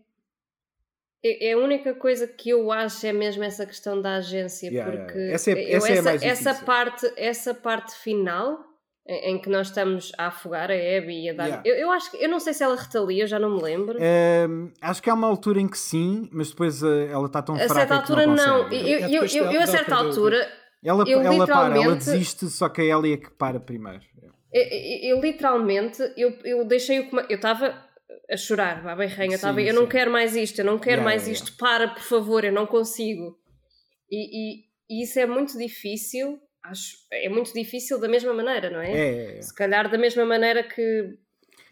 é, 1.23 1.49
é 1.49 1.53
a 1.53 1.57
única 1.57 1.93
coisa 1.93 2.27
que 2.27 2.49
eu 2.49 2.71
acho 2.71 3.05
é 3.05 3.13
mesmo 3.13 3.43
essa 3.43 3.65
questão 3.65 4.01
da 4.01 4.15
agência, 4.15 4.67
yeah, 4.67 4.91
porque 4.91 5.17
yeah. 5.17 5.35
Essa, 5.35 5.51
é, 5.51 5.71
essa, 5.71 5.91
essa, 5.91 6.25
é 6.25 6.27
essa 6.27 6.53
parte, 6.53 7.13
essa 7.15 7.53
parte 7.53 7.95
final 7.95 8.59
em, 9.07 9.31
em, 9.31 9.39
que 9.39 9.49
nós 9.49 9.67
estamos 9.67 10.11
a 10.17 10.27
afogar 10.27 10.69
a 10.69 10.73
Abby 10.73 11.25
e 11.25 11.29
a 11.29 11.33
dar. 11.33 11.45
Yeah. 11.45 11.69
Eu, 11.69 11.75
eu 11.75 11.91
acho 11.91 12.11
que 12.11 12.17
eu 12.17 12.29
não 12.29 12.39
sei 12.39 12.53
se 12.53 12.63
ela 12.63 12.75
retalia, 12.75 13.25
já 13.25 13.39
não 13.39 13.55
me 13.55 13.61
lembro. 13.61 13.97
Um, 13.99 14.71
acho 14.81 15.01
que 15.01 15.09
há 15.09 15.13
uma 15.13 15.27
altura 15.27 15.59
em 15.61 15.67
que 15.67 15.77
sim, 15.77 16.29
mas 16.31 16.49
depois 16.49 16.83
uh, 16.83 17.07
ela 17.09 17.27
está 17.27 17.41
tão 17.41 17.55
a 17.55 17.59
fraca. 17.59 17.73
A 17.73 17.75
certa 17.75 17.95
altura 17.95 18.27
não. 18.27 18.35
não. 18.35 18.71
Eu, 18.71 18.99
eu, 18.99 19.09
eu, 19.09 19.25
eu, 19.25 19.51
eu, 19.53 19.61
a 19.61 19.67
certa 19.67 19.95
altura. 19.95 20.60
Ela, 20.83 21.03
eu 21.07 21.21
ela 21.21 21.45
para, 21.45 21.77
ela 21.77 21.95
desiste, 21.95 22.47
só 22.47 22.67
que 22.67 22.81
a 22.81 22.83
Ellie 22.83 23.13
é 23.13 23.17
que 23.17 23.29
para 23.31 23.59
primeiro. 23.59 24.01
Eu, 24.51 25.15
eu, 25.15 25.21
literalmente, 25.21 26.01
eu, 26.17 26.31
eu 26.43 26.65
deixei 26.65 26.99
o. 26.99 27.09
Eu 27.29 27.35
estava 27.35 27.89
a 28.29 28.37
chorar, 28.37 28.81
vá 28.81 28.95
bem 28.95 29.07
rainha, 29.07 29.37
sim, 29.37 29.47
eu 29.61 29.73
não 29.73 29.87
quero 29.87 30.11
mais 30.11 30.35
isto, 30.35 30.59
eu 30.59 30.65
não 30.65 30.79
quero 30.79 31.01
yeah, 31.01 31.03
mais 31.03 31.23
yeah. 31.23 31.33
isto, 31.33 31.57
para, 31.57 31.87
por 31.89 32.03
favor, 32.03 32.43
eu 32.43 32.51
não 32.51 32.65
consigo. 32.65 33.37
E, 34.09 34.59
e, 34.59 34.63
e, 34.89 35.03
isso 35.03 35.19
é 35.19 35.25
muito 35.25 35.57
difícil, 35.57 36.39
acho, 36.63 36.97
é 37.11 37.29
muito 37.29 37.53
difícil 37.53 37.99
da 37.99 38.07
mesma 38.07 38.33
maneira, 38.33 38.69
não 38.69 38.79
é? 38.81 38.91
é, 38.91 39.37
é. 39.37 39.41
Se 39.41 39.53
calhar 39.53 39.89
da 39.89 39.97
mesma 39.97 40.25
maneira 40.25 40.63
que 40.63 41.17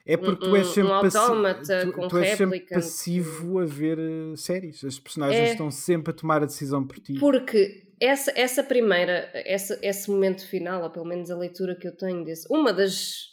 é 0.06 0.18
porque 0.18 0.46
tu 0.46 0.56
és 0.56 0.68
sempre, 0.68 0.92
um 0.92 0.96
autómata, 0.96 1.86
tu, 1.86 2.08
tu 2.08 2.18
és 2.18 2.38
sempre 2.38 2.62
passivo 2.62 3.60
a 3.60 3.66
ver 3.66 4.00
uh, 4.00 4.36
séries. 4.36 4.84
As 4.84 5.00
personagens 5.00 5.50
é. 5.50 5.52
estão 5.52 5.70
sempre 5.70 6.12
a 6.12 6.14
tomar 6.14 6.42
a 6.42 6.46
decisão 6.46 6.86
por 6.86 6.98
ti. 6.98 7.14
Porque 7.20 7.89
essa, 8.00 8.32
essa 8.36 8.64
primeira, 8.64 9.30
essa, 9.34 9.78
esse 9.82 10.10
momento 10.10 10.48
final, 10.48 10.84
ou 10.84 10.90
pelo 10.90 11.06
menos 11.06 11.30
a 11.30 11.38
leitura 11.38 11.76
que 11.76 11.88
eu 11.88 11.96
tenho 11.96 12.24
desse, 12.24 12.48
uma 12.50 12.72
das 12.72 13.28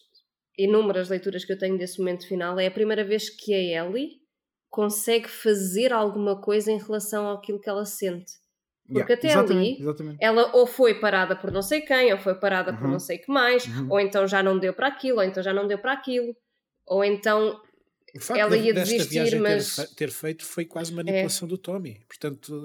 inúmeras 0.58 1.08
leituras 1.08 1.44
que 1.44 1.52
eu 1.52 1.58
tenho 1.58 1.78
desse 1.78 1.98
momento 1.98 2.26
final, 2.26 2.58
é 2.58 2.66
a 2.66 2.70
primeira 2.70 3.04
vez 3.04 3.30
que 3.30 3.54
a 3.54 3.84
Ellie 3.84 4.20
consegue 4.68 5.28
fazer 5.28 5.92
alguma 5.92 6.40
coisa 6.40 6.72
em 6.72 6.78
relação 6.78 7.30
àquilo 7.30 7.60
que 7.60 7.68
ela 7.68 7.84
sente. 7.84 8.32
Porque 8.86 9.12
yeah, 9.12 9.14
até 9.14 9.28
exatamente, 9.28 9.68
ali 9.68 9.80
exatamente. 9.80 10.18
ela 10.20 10.56
ou 10.56 10.64
foi 10.64 10.94
parada 11.00 11.34
por 11.34 11.50
não 11.50 11.62
sei 11.62 11.80
quem, 11.80 12.12
ou 12.12 12.18
foi 12.20 12.36
parada 12.36 12.70
uhum. 12.70 12.78
por 12.78 12.88
não 12.88 13.00
sei 13.00 13.18
que 13.18 13.30
mais, 13.30 13.66
uhum. 13.66 13.88
ou 13.90 13.98
então 13.98 14.28
já 14.28 14.42
não 14.44 14.58
deu 14.58 14.72
para 14.72 14.86
aquilo, 14.86 15.18
ou 15.18 15.24
então 15.24 15.42
já 15.42 15.52
não 15.52 15.66
deu 15.66 15.78
para 15.78 15.92
aquilo, 15.92 16.36
ou 16.86 17.04
então 17.04 17.60
ela 18.36 18.56
ia 18.56 18.72
desistir, 18.72 19.40
mas. 19.40 19.74
Ter, 19.74 19.94
ter, 19.94 20.10
feito 20.10 20.44
foi 20.44 20.64
quase 20.64 20.92
manipulação 20.92 21.46
é. 21.46 21.48
do 21.48 21.58
Tommy. 21.58 22.00
Portanto. 22.06 22.64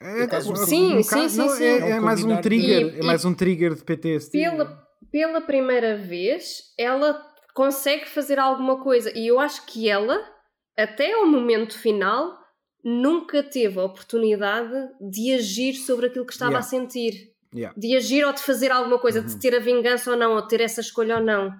É... 0.00 0.20
É, 0.20 0.24
é 0.24 0.40
sim, 0.40 1.02
sim, 1.02 1.28
sim, 1.28 1.38
não, 1.38 1.48
sim, 1.50 1.64
É, 1.64 1.90
é 1.90 2.00
mais 2.00 2.24
um 2.24 2.40
trigger, 2.40 2.94
e, 2.94 3.00
é 3.00 3.02
mais 3.02 3.24
um 3.24 3.34
trigger 3.34 3.74
de 3.74 3.84
PTSD. 3.84 4.38
Pela, 4.38 4.88
pela 5.12 5.40
primeira 5.42 5.96
vez, 5.96 6.72
ela 6.78 7.20
consegue 7.54 8.08
fazer 8.08 8.38
alguma 8.38 8.82
coisa. 8.82 9.12
E 9.16 9.26
eu 9.26 9.38
acho 9.38 9.66
que 9.66 9.88
ela, 9.88 10.18
até 10.76 11.12
ao 11.12 11.26
momento 11.26 11.78
final, 11.78 12.38
nunca 12.82 13.42
teve 13.42 13.78
a 13.78 13.84
oportunidade 13.84 14.72
de 15.00 15.34
agir 15.34 15.74
sobre 15.74 16.06
aquilo 16.06 16.24
que 16.24 16.32
estava 16.32 16.52
yeah. 16.52 16.66
a 16.66 16.68
sentir. 16.68 17.30
Yeah. 17.54 17.78
De 17.78 17.96
agir 17.96 18.24
ou 18.24 18.32
de 18.32 18.40
fazer 18.40 18.70
alguma 18.70 18.98
coisa, 18.98 19.20
uhum. 19.20 19.26
de 19.26 19.38
ter 19.38 19.54
a 19.54 19.58
vingança 19.58 20.10
ou 20.10 20.16
não, 20.16 20.34
ou 20.34 20.42
de 20.42 20.48
ter 20.48 20.60
essa 20.60 20.80
escolha 20.80 21.16
ou 21.16 21.22
não. 21.22 21.52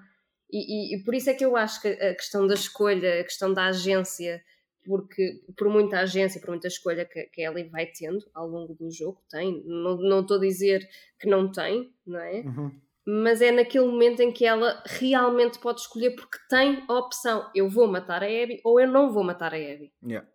E, 0.51 0.95
e, 0.95 0.95
e, 0.95 1.03
por 1.03 1.13
isso 1.13 1.29
é 1.29 1.33
que 1.33 1.45
eu 1.45 1.55
acho 1.55 1.81
que 1.81 1.87
a 1.87 2.15
questão 2.15 2.45
da 2.47 2.53
escolha, 2.53 3.21
a 3.21 3.23
questão 3.23 3.53
da 3.53 3.67
agência, 3.67 4.41
porque 4.85 5.41
por 5.57 5.69
muita 5.69 5.99
agência, 5.99 6.41
por 6.41 6.49
muita 6.49 6.67
escolha 6.67 7.05
que, 7.05 7.23
que 7.25 7.41
ela 7.41 7.63
vai 7.69 7.87
tendo 7.87 8.19
ao 8.33 8.47
longo 8.47 8.73
do 8.73 8.91
jogo, 8.91 9.21
tem, 9.29 9.63
não, 9.65 9.97
não 9.97 10.21
estou 10.21 10.37
a 10.37 10.41
dizer 10.41 10.87
que 11.19 11.29
não 11.29 11.51
tem, 11.51 11.93
não 12.05 12.19
é? 12.19 12.41
Uhum 12.41 12.71
mas 13.05 13.41
é 13.41 13.51
naquele 13.51 13.85
momento 13.85 14.19
em 14.21 14.31
que 14.31 14.45
ela 14.45 14.81
realmente 14.85 15.59
pode 15.59 15.81
escolher 15.81 16.11
porque 16.11 16.37
tem 16.49 16.83
a 16.87 16.93
opção: 16.93 17.49
eu 17.55 17.69
vou 17.69 17.87
matar 17.87 18.23
a 18.23 18.27
Abby 18.27 18.61
ou 18.63 18.79
eu 18.79 18.87
não 18.87 19.11
vou 19.11 19.23
matar 19.23 19.53
a 19.53 19.57
Abby. 19.57 19.91
Yeah. 20.03 20.27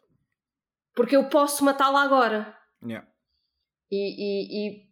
Porque 0.95 1.17
eu 1.17 1.29
posso 1.29 1.65
matá-la 1.65 2.03
agora. 2.03 2.57
Yeah. 2.83 3.07
E, 3.91 3.97
e, 3.97 4.69
e, 4.69 4.86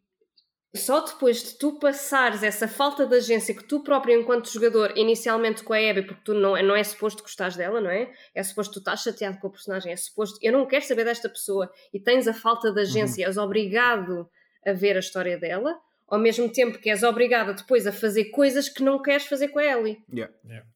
só 0.77 1.01
depois 1.01 1.43
de 1.43 1.59
tu 1.59 1.79
passares 1.79 2.43
essa 2.43 2.67
falta 2.67 3.07
de 3.07 3.17
agência 3.17 3.55
que 3.55 3.65
tu 3.65 3.81
próprio, 3.81 4.19
enquanto 4.19 4.53
jogador, 4.53 4.93
inicialmente 4.97 5.63
com 5.63 5.73
a 5.73 5.79
Abby, 5.79 6.03
porque 6.03 6.23
tu 6.25 6.35
não, 6.35 6.61
não 6.63 6.75
é 6.75 6.83
suposto 6.83 7.23
gostares 7.23 7.57
dela, 7.57 7.81
não 7.81 7.91
é? 7.91 8.13
É 8.35 8.43
suposto 8.43 8.75
tu 8.75 8.79
estás 8.81 9.03
chateado 9.03 9.39
com 9.39 9.47
a 9.47 9.51
personagem, 9.51 9.93
é 9.93 9.97
suposto 9.97 10.39
eu 10.43 10.53
não 10.53 10.67
quero 10.67 10.85
saber 10.85 11.05
desta 11.05 11.29
pessoa 11.29 11.71
e 11.93 12.01
tens 12.01 12.27
a 12.27 12.35
falta 12.35 12.73
de 12.73 12.81
agência, 12.81 13.25
uhum. 13.25 13.31
és 13.31 13.37
obrigado 13.37 14.29
a 14.67 14.73
ver 14.73 14.97
a 14.97 15.01
história 15.01 15.39
dela 15.39 15.79
ao 16.09 16.19
mesmo 16.19 16.49
tempo 16.49 16.79
que 16.79 16.91
és 16.91 17.03
obrigada 17.03 17.55
depois 17.55 17.87
a 17.87 17.93
fazer 17.93 18.27
coisas 18.27 18.69
que 18.69 18.83
não 18.83 19.01
queres 19.01 19.27
fazer 19.27 19.49
com 19.49 19.59
a 19.59 19.65
Ellie. 19.65 20.03
Yeah. 20.13 20.33
Yeah. 20.45 20.67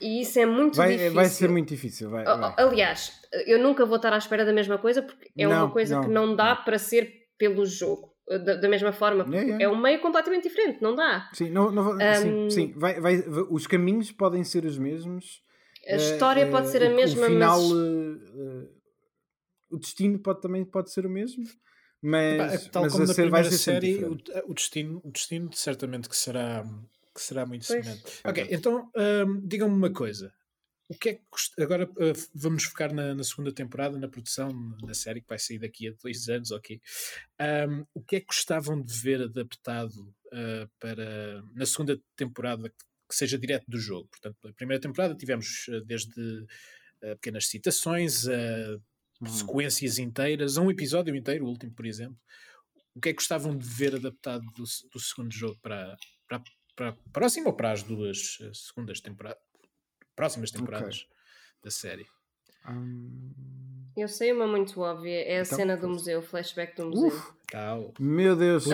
E 0.00 0.20
isso 0.20 0.38
é 0.38 0.46
muito 0.46 0.76
vai, 0.76 0.90
difícil. 0.90 1.14
Vai 1.14 1.24
ser 1.24 1.48
muito 1.48 1.68
difícil. 1.68 2.10
Vai, 2.10 2.24
vai. 2.24 2.54
Aliás, 2.56 3.20
eu 3.46 3.58
nunca 3.58 3.84
vou 3.84 3.96
estar 3.96 4.12
à 4.12 4.18
espera 4.18 4.44
da 4.44 4.52
mesma 4.52 4.78
coisa 4.78 5.02
porque 5.02 5.30
é 5.36 5.46
não, 5.46 5.64
uma 5.64 5.70
coisa 5.72 5.96
não, 5.96 6.04
que 6.04 6.10
não 6.10 6.36
dá 6.36 6.54
não. 6.54 6.64
para 6.64 6.78
ser 6.78 7.28
pelo 7.36 7.66
jogo. 7.66 8.07
Da, 8.28 8.56
da 8.56 8.68
mesma 8.68 8.92
forma, 8.92 9.24
yeah, 9.34 9.64
é 9.64 9.68
um 9.68 9.80
meio 9.80 10.02
completamente 10.02 10.42
diferente, 10.48 10.82
não 10.82 10.94
dá. 10.94 11.30
Sim, 11.32 11.48
não, 11.48 11.72
não, 11.72 11.94
um, 11.94 11.98
sim, 11.98 12.50
sim. 12.50 12.72
Vai, 12.76 13.00
vai, 13.00 13.24
os 13.50 13.66
caminhos 13.66 14.12
podem 14.12 14.44
ser 14.44 14.66
os 14.66 14.76
mesmos. 14.76 15.42
A 15.88 15.96
história 15.96 16.46
uh, 16.46 16.50
pode 16.50 16.68
ser 16.68 16.82
a 16.82 16.90
mesma, 16.90 17.24
o 17.24 17.26
final, 17.30 17.58
mas... 17.58 17.72
Uh, 17.72 18.68
o 19.70 19.78
destino 19.78 20.18
pode, 20.18 20.42
também 20.42 20.62
pode 20.62 20.92
ser 20.92 21.06
o 21.06 21.10
mesmo. 21.10 21.42
Mas, 22.02 22.68
tal 22.68 22.82
mas 22.82 22.92
como 22.92 23.06
na 23.06 23.14
primeira 23.14 23.50
série, 23.50 24.04
o, 24.04 24.18
o, 24.46 24.54
destino, 24.54 25.00
o 25.02 25.10
destino 25.10 25.50
certamente 25.52 26.08
que 26.08 26.16
será, 26.16 26.64
que 27.14 27.20
será 27.20 27.44
muito 27.44 27.66
pois. 27.66 27.84
semelhante. 27.84 28.20
Ok, 28.24 28.46
então 28.50 28.90
um, 28.94 29.46
digam-me 29.46 29.74
uma 29.74 29.90
coisa. 29.90 30.32
O 30.88 30.94
que 30.94 31.10
é 31.10 31.14
que 31.14 31.62
agora 31.62 31.84
uh, 31.84 32.28
vamos 32.34 32.64
focar 32.64 32.94
na, 32.94 33.14
na, 33.14 33.22
segunda 33.22 33.52
temporada, 33.52 33.98
na 33.98 34.08
produção 34.08 34.70
da 34.78 34.94
série 34.94 35.20
que 35.20 35.28
vai 35.28 35.38
sair 35.38 35.58
daqui 35.58 35.88
a 35.88 35.92
dois 36.02 36.28
anos, 36.28 36.50
ok? 36.50 36.80
Um, 37.40 37.84
o 37.94 38.02
que 38.02 38.16
é 38.16 38.20
que 38.20 38.26
gostavam 38.26 38.80
de 38.82 38.94
ver 38.94 39.22
adaptado 39.22 40.14
uh, 40.26 40.68
para 40.80 41.42
na 41.54 41.66
segunda 41.66 42.00
temporada 42.16 42.70
que 42.70 43.14
seja 43.14 43.38
direto 43.38 43.66
do 43.68 43.78
jogo? 43.78 44.08
Portanto, 44.08 44.38
na 44.42 44.52
primeira 44.54 44.80
temporada 44.80 45.14
tivemos 45.14 45.68
uh, 45.68 45.84
desde 45.84 46.46
pequenas 47.00 47.46
citações, 47.46 48.26
Uhum. 49.20 49.26
sequências 49.26 49.98
inteiras, 49.98 50.56
um 50.56 50.70
episódio 50.70 51.14
inteiro, 51.14 51.44
o 51.44 51.48
último, 51.48 51.72
por 51.72 51.86
exemplo. 51.86 52.16
O 52.94 53.00
que 53.00 53.08
é 53.08 53.12
que 53.12 53.18
gostavam 53.18 53.56
de 53.56 53.66
ver 53.66 53.94
adaptado 53.94 54.44
do, 54.56 54.64
do 54.92 55.00
segundo 55.00 55.32
jogo 55.32 55.58
para, 55.60 55.96
para, 56.28 56.42
para 56.76 56.88
a 56.90 57.10
próxima 57.12 57.48
ou 57.48 57.56
para 57.56 57.72
as 57.72 57.82
duas 57.82 58.38
eh, 58.40 58.50
segundas 58.54 59.00
temporadas, 59.00 59.42
próximas 60.18 60.50
temporadas 60.50 60.96
okay. 60.96 61.06
da 61.62 61.70
série? 61.70 62.06
Um... 62.68 63.30
Eu 63.96 64.08
sei 64.08 64.32
uma 64.32 64.46
muito 64.46 64.80
óbvia, 64.80 65.22
é 65.22 65.38
a 65.38 65.42
então, 65.42 65.56
cena 65.56 65.76
do 65.76 65.88
museu, 65.88 66.18
o 66.18 66.22
flashback 66.22 66.76
do 66.76 66.86
museu. 66.86 67.06
Uf, 67.08 67.32
Meu 67.98 68.36
Deus, 68.36 68.66
uh, 68.66 68.70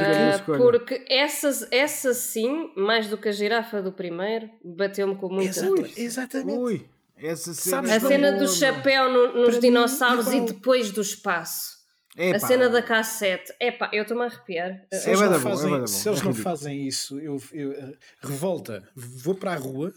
porque 0.46 1.04
essa, 1.08 1.68
essa 1.70 2.12
sim, 2.12 2.72
mais 2.76 3.08
do 3.08 3.16
que 3.16 3.28
a 3.28 3.32
girafa 3.32 3.82
do 3.82 3.92
primeiro, 3.92 4.50
bateu-me 4.62 5.16
com 5.16 5.28
muita 5.28 5.50
Exato, 5.50 5.92
Exatamente. 5.96 6.58
Ui. 6.58 6.86
Essa 7.16 7.54
cena, 7.54 7.94
a 7.94 8.00
cena 8.00 8.32
do 8.32 8.48
chapéu 8.48 9.10
no, 9.10 9.44
nos 9.44 9.60
dinossauros 9.60 10.28
mim, 10.28 10.38
e 10.38 10.46
depois 10.46 10.90
do 10.90 11.00
espaço. 11.00 11.74
Epa. 12.16 12.36
A 12.36 12.40
cena 12.40 12.68
da 12.68 12.82
cassete. 12.82 13.52
Epá, 13.60 13.90
eu 13.92 14.02
estou-me 14.02 14.24
a 14.24 14.26
arrepiar. 14.26 14.82
Se 14.92 15.10
eles, 15.10 15.20
é 15.20 15.28
não, 15.28 15.40
fazem, 15.40 15.70
bom, 15.70 15.86
se 15.86 16.08
eles 16.08 16.20
é 16.20 16.24
não 16.24 16.34
fazem 16.34 16.86
isso, 16.86 17.18
eu, 17.18 17.40
eu, 17.52 17.70
uh, 17.70 17.96
revolta. 18.20 18.88
Vou 18.94 19.34
para 19.34 19.52
a 19.52 19.56
rua. 19.56 19.92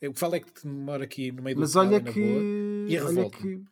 Eu 0.00 0.14
falo 0.14 0.36
é 0.36 0.40
que 0.40 0.66
moro 0.66 1.02
aqui 1.02 1.32
no 1.32 1.42
meio 1.42 1.56
do 1.56 1.60
Mas 1.60 1.74
olha 1.74 2.00
que, 2.00 2.20
boa, 2.20 2.88
e 2.88 2.96
a 2.96 3.04
revolta. 3.04 3.38
Que... 3.38 3.62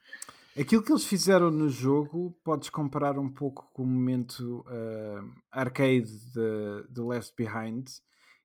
Aquilo 0.59 0.83
que 0.83 0.91
eles 0.91 1.05
fizeram 1.05 1.51
no 1.51 1.69
jogo 1.69 2.37
podes 2.43 2.71
comparar 2.71 3.19
um 3.19 3.29
pouco 3.29 3.71
com 3.73 3.83
o 3.83 3.87
momento 3.87 4.65
uh, 4.67 5.31
arcade 5.53 6.11
de, 6.33 7.01
Left 7.01 7.35
Behind, 7.37 7.87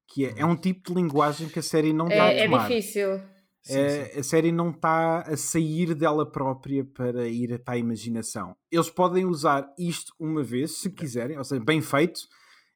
que 0.07 0.25
é, 0.25 0.39
é, 0.39 0.45
um 0.45 0.55
tipo 0.55 0.89
de 0.89 0.93
linguagem 0.93 1.47
que 1.47 1.59
a 1.59 1.63
série 1.63 1.93
não 1.93 2.07
está 2.07 2.25
é, 2.25 2.41
a 2.41 2.45
tomar. 2.45 2.69
É 2.69 2.75
difícil. 2.75 3.17
Sim, 3.63 3.77
é, 3.77 4.05
sim. 4.05 4.19
A 4.19 4.23
série 4.23 4.51
não 4.51 4.71
está 4.71 5.21
a 5.21 5.37
sair 5.37 5.95
dela 5.95 6.29
própria 6.29 6.83
para 6.83 7.27
ir 7.27 7.59
para 7.63 7.75
a 7.75 7.77
imaginação. 7.77 8.55
Eles 8.69 8.89
podem 8.89 9.25
usar 9.25 9.71
isto 9.79 10.13
uma 10.19 10.43
vez, 10.43 10.79
se 10.79 10.89
quiserem, 10.89 11.37
ou 11.37 11.43
seja, 11.43 11.63
bem 11.63 11.81
feito, 11.81 12.19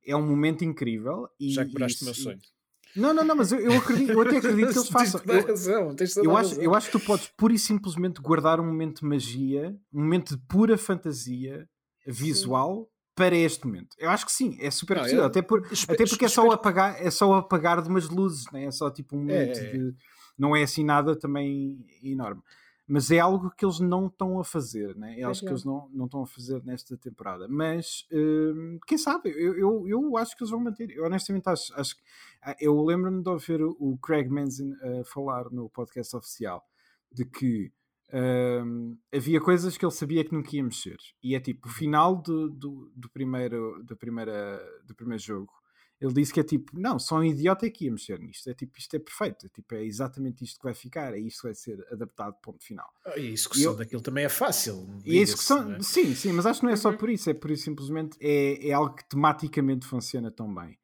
é 0.08 0.16
um 0.16 0.26
momento 0.26 0.64
incrível. 0.64 1.28
E, 1.40 1.52
Já 1.52 1.66
quebraste 1.66 2.04
o 2.04 2.06
meu 2.06 2.16
sonho. 2.16 2.40
Não, 2.96 3.14
não, 3.14 3.24
não, 3.24 3.36
mas 3.36 3.52
eu, 3.52 3.60
eu, 3.60 3.74
acredito, 3.74 4.12
eu 4.12 4.22
até 4.22 4.38
acredito 4.38 4.72
que 4.72 4.78
eles 4.80 4.90
façam. 4.90 5.22
Eu, 5.26 5.48
razão, 5.48 5.96
eu, 6.24 6.38
acho, 6.38 6.62
eu 6.62 6.76
acho 6.76 6.92
que 6.92 6.98
tu 7.00 7.06
podes 7.06 7.28
pura 7.36 7.54
e 7.54 7.60
simplesmente 7.60 8.22
guardar 8.22 8.60
um 8.60 8.66
momento 8.66 9.02
de 9.02 9.08
magia, 9.08 9.76
um 9.94 10.02
momento 10.02 10.36
de 10.36 10.42
pura 10.48 10.78
fantasia 10.78 11.68
visual 12.08 12.84
sim. 12.84 12.88
para 13.16 13.36
este 13.36 13.66
momento. 13.66 13.96
Eu 14.00 14.10
acho 14.10 14.26
que 14.26 14.32
sim, 14.32 14.58
é 14.60 14.72
super 14.72 14.96
não, 14.96 15.04
possível. 15.04 15.24
Eu, 15.24 15.28
até, 15.28 15.42
por, 15.42 15.66
até 15.90 16.06
porque 16.06 16.26
é 16.26 16.30
só, 16.30 16.50
apagar, 16.52 17.02
é 17.02 17.12
só 17.12 17.34
apagar 17.34 17.82
de 17.82 17.90
umas 17.90 18.10
luzes, 18.10 18.46
né? 18.52 18.66
é 18.66 18.72
só 18.72 18.90
tipo 18.90 19.16
um 19.16 19.20
momento 19.20 19.60
é, 19.60 19.72
de. 19.72 19.96
Não 20.38 20.56
é 20.56 20.64
assim 20.64 20.84
nada 20.84 21.18
também 21.18 21.78
enorme 22.04 22.42
mas 22.88 23.10
é 23.10 23.20
algo 23.20 23.50
que 23.50 23.66
eles 23.66 23.80
não 23.80 24.08
estão 24.08 24.40
a 24.40 24.44
fazer, 24.44 24.96
né? 24.96 25.20
é 25.20 25.24
algo 25.24 25.40
que 25.40 25.48
eles 25.48 25.66
não, 25.66 25.90
não 25.92 26.06
estão 26.06 26.22
a 26.22 26.28
fazer 26.28 26.64
nesta 26.64 26.96
temporada. 26.96 27.48
Mas 27.48 28.08
uh, 28.12 28.80
quem 28.86 28.98
sabe, 28.98 29.30
eu, 29.32 29.58
eu, 29.58 29.88
eu, 29.88 30.18
acho 30.18 30.36
que 30.38 30.44
eles 30.44 30.52
vão 30.52 30.60
manter. 30.60 30.92
Eu 30.92 31.06
honestamente 31.06 31.48
acho, 31.48 31.74
acho 31.80 31.96
que 31.96 32.04
ah, 32.44 32.56
eu 32.60 32.80
lembro-me 32.84 33.24
de 33.24 33.30
ouvir 33.30 33.62
o 33.64 33.98
Craig 33.98 34.30
Manzin 34.30 34.72
uh, 34.74 35.04
falar 35.06 35.50
no 35.50 35.68
podcast 35.70 36.16
oficial 36.16 36.64
de 37.12 37.26
que 37.26 37.72
uh, 38.10 38.98
havia 39.12 39.42
coisas 39.42 39.78
que 39.78 39.86
ele 39.86 39.92
sabia 39.92 40.24
que 40.24 40.34
nunca 40.34 40.56
ia 40.56 40.64
mexer, 40.64 40.98
e 41.24 41.34
é 41.34 41.40
tipo 41.40 41.68
o 41.68 41.72
final 41.72 42.16
do, 42.16 42.50
do, 42.50 42.92
do 42.96 43.10
primeiro, 43.10 43.82
do, 43.84 43.98
primeira, 43.98 44.62
do 44.86 44.94
primeiro 44.94 45.24
jogo 45.24 45.52
ele 46.00 46.14
disse 46.14 46.34
que 46.34 46.40
é 46.40 46.44
tipo, 46.44 46.78
não, 46.78 47.00
só 47.00 47.18
um 47.18 47.24
idiota 47.24 47.66
é 47.66 47.70
que 47.70 47.86
ia 47.86 47.92
mexer 47.92 48.20
nisto. 48.20 48.50
É 48.50 48.54
tipo, 48.54 48.78
isto 48.78 48.96
é 48.96 49.00
perfeito. 49.00 49.46
É, 49.46 49.50
tipo, 49.50 49.76
é 49.76 49.84
exatamente 49.84 50.44
isto 50.44 50.60
que 50.60 50.66
vai 50.66 50.74
ficar, 50.74 51.14
é 51.14 51.20
isto 51.20 51.42
que 51.42 51.48
vai 51.48 51.56
ser 51.56 51.86
adaptado, 51.92 52.36
ponto 52.42 52.64
final. 52.64 52.88
Ah, 53.06 53.18
e 53.18 53.28
a 53.28 53.32
execução 53.32 53.72
eu, 53.72 53.78
daquilo 53.78 54.02
também 54.02 54.26
é 54.26 54.30
fácil. 54.30 54.88
E 55.06 55.18
a 55.18 55.22
execução, 55.22 55.74
é? 55.74 55.82
sim, 55.82 56.14
sim, 56.14 56.34
mas 56.34 56.46
acho 56.46 56.60
que 56.60 56.66
não 56.66 56.74
é 56.74 56.76
só 56.76 56.90
uhum. 56.90 56.98
por 56.98 57.10
isso, 57.10 57.30
é 57.30 57.34
por 57.34 57.50
isso 57.50 57.64
simplesmente 57.64 58.18
é, 58.20 58.68
é 58.68 58.74
algo 58.74 58.94
que 58.94 59.08
tematicamente 59.08 59.86
funciona 59.86 60.30
tão 60.30 60.54
bem. 60.54 60.78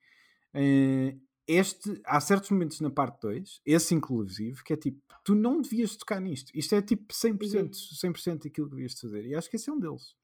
Uh, 0.55 1.19
este, 1.47 2.01
há 2.05 2.19
certos 2.21 2.49
momentos 2.49 2.79
na 2.79 2.89
parte 2.89 3.19
2, 3.21 3.61
esse 3.65 3.93
inclusive, 3.93 4.63
que 4.63 4.71
é 4.71 4.77
tipo, 4.77 5.01
tu 5.25 5.35
não 5.35 5.61
devias 5.61 5.95
tocar 5.97 6.21
nisto. 6.21 6.51
Isto 6.55 6.75
é 6.75 6.81
tipo 6.81 7.13
100%, 7.13 7.71
100% 8.01 8.47
aquilo 8.47 8.69
que 8.69 8.75
devias 8.75 8.97
fazer. 8.97 9.25
E 9.25 9.35
acho 9.35 9.49
que 9.49 9.57
esse 9.57 9.69
é 9.69 9.73
um 9.73 9.79
deles. 9.79 10.15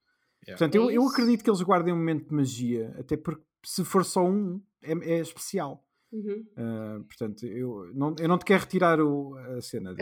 Yeah. 0.45 0.57
Portanto, 0.57 0.75
eu, 0.75 0.89
eu 0.89 1.05
acredito 1.05 1.43
que 1.43 1.49
eles 1.49 1.61
guardem 1.61 1.93
um 1.93 1.97
momento 1.97 2.29
de 2.29 2.33
magia, 2.33 2.95
até 2.97 3.17
porque 3.17 3.43
se 3.67 3.83
for 3.83 4.05
só 4.05 4.23
um, 4.23 4.63
é, 4.81 4.93
é 4.93 5.19
especial. 5.19 5.85
Uhum. 6.09 6.47
Uh, 6.57 7.03
portanto, 7.03 7.45
eu 7.45 7.91
não, 7.93 8.15
eu 8.17 8.27
não 8.29 8.37
te 8.37 8.45
quero 8.45 8.61
retirar 8.61 9.01
o, 9.01 9.35
a 9.35 9.61
cena, 9.61 9.93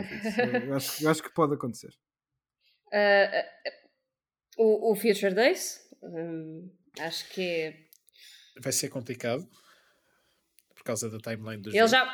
eu, 0.64 0.74
acho, 0.76 1.02
eu 1.02 1.10
acho 1.10 1.20
que 1.20 1.34
pode 1.34 1.54
acontecer. 1.54 1.92
Uh, 2.92 3.82
o, 4.56 4.92
o 4.92 4.94
Future 4.94 5.34
Days, 5.34 5.80
um, 6.00 6.70
acho 7.00 7.28
que 7.30 7.42
é... 7.42 7.88
vai 8.62 8.70
ser 8.72 8.88
complicado 8.88 9.44
por 10.72 10.84
causa 10.84 11.10
da 11.10 11.18
timeline 11.18 11.60
do 11.60 11.70
Ele 11.70 11.78
jogo. 11.78 11.88
já 11.88 12.04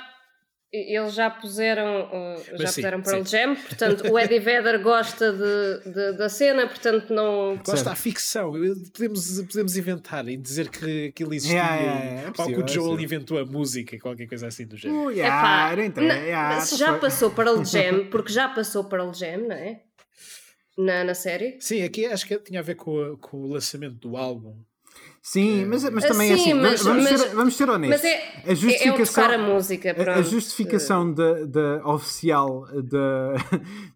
eles 0.73 1.13
já 1.13 1.29
puseram, 1.29 2.05
uh, 2.07 2.59
já 2.59 2.69
sim, 2.69 2.81
puseram 2.81 3.03
Pearl 3.03 3.25
sim. 3.25 3.31
Jam, 3.31 3.55
portanto 3.55 4.11
o 4.11 4.19
Eddie 4.19 4.41
Vedder 4.41 4.83
gosta 4.83 5.31
de, 5.31 5.93
de, 5.93 6.13
da 6.17 6.31
cena, 6.31 6.67
portanto 6.67 7.13
não. 7.13 7.59
Gosta 7.59 7.91
da 7.91 7.95
ficção, 7.95 8.53
podemos, 8.95 9.43
podemos 9.43 9.77
inventar 9.77 10.27
e 10.29 10.37
dizer 10.37 10.71
que 10.71 11.09
aquilo 11.09 11.35
existia, 11.35 11.59
yeah, 11.59 11.77
yeah, 11.77 12.05
yeah. 12.05 12.29
É 12.29 12.31
possível, 12.33 12.61
ou 12.61 12.65
que 12.65 12.71
o 12.71 12.75
Joel 12.75 12.99
é 12.99 13.03
inventou 13.03 13.39
a 13.39 13.45
música, 13.45 13.99
qualquer 13.99 14.27
coisa 14.27 14.47
assim 14.47 14.67
do 14.67 14.77
género. 14.79 15.09
Uh, 15.09 15.11
yeah, 15.11 15.75
Epá, 15.75 16.01
não, 16.01 16.15
yeah, 16.15 16.61
se 16.61 16.77
já 16.77 16.99
passou 16.99 17.31
Pearl 17.31 17.63
Jam, 17.65 18.07
porque 18.11 18.33
já 18.33 18.49
passou 18.49 18.85
Pearl 18.85 19.13
Jam, 19.13 19.49
não 19.49 19.57
é? 19.57 19.83
Na, 20.79 21.05
na 21.05 21.15
série? 21.15 21.59
Sim, 21.61 21.83
aqui 21.83 22.07
acho 22.07 22.27
que 22.27 22.39
tinha 22.39 22.61
a 22.61 22.63
ver 22.63 22.77
com, 22.77 23.15
com 23.19 23.43
o 23.43 23.47
lançamento 23.47 23.97
do 23.97 24.17
álbum. 24.17 24.57
Sim, 25.25 25.67
mas, 25.67 25.89
mas 25.89 26.05
também 26.05 26.27
Sim, 26.27 26.33
é 26.33 26.35
assim, 26.35 26.55
mas, 26.55 26.83
vamos, 26.83 27.05
mas, 27.05 27.21
ser, 27.21 27.29
vamos 27.29 27.57
ser 27.57 27.71
honestos. 27.71 28.03
Mas 28.03 28.13
é, 28.13 28.51
a 28.51 28.55
justificação, 28.55 29.25
é 29.25 29.35
a 29.37 29.39
música, 29.39 29.95
pronto. 29.95 30.11
A 30.11 30.23
justificação 30.23 31.15
da, 31.15 31.45
da 31.45 31.89
oficial 31.89 32.67
da, 32.83 33.35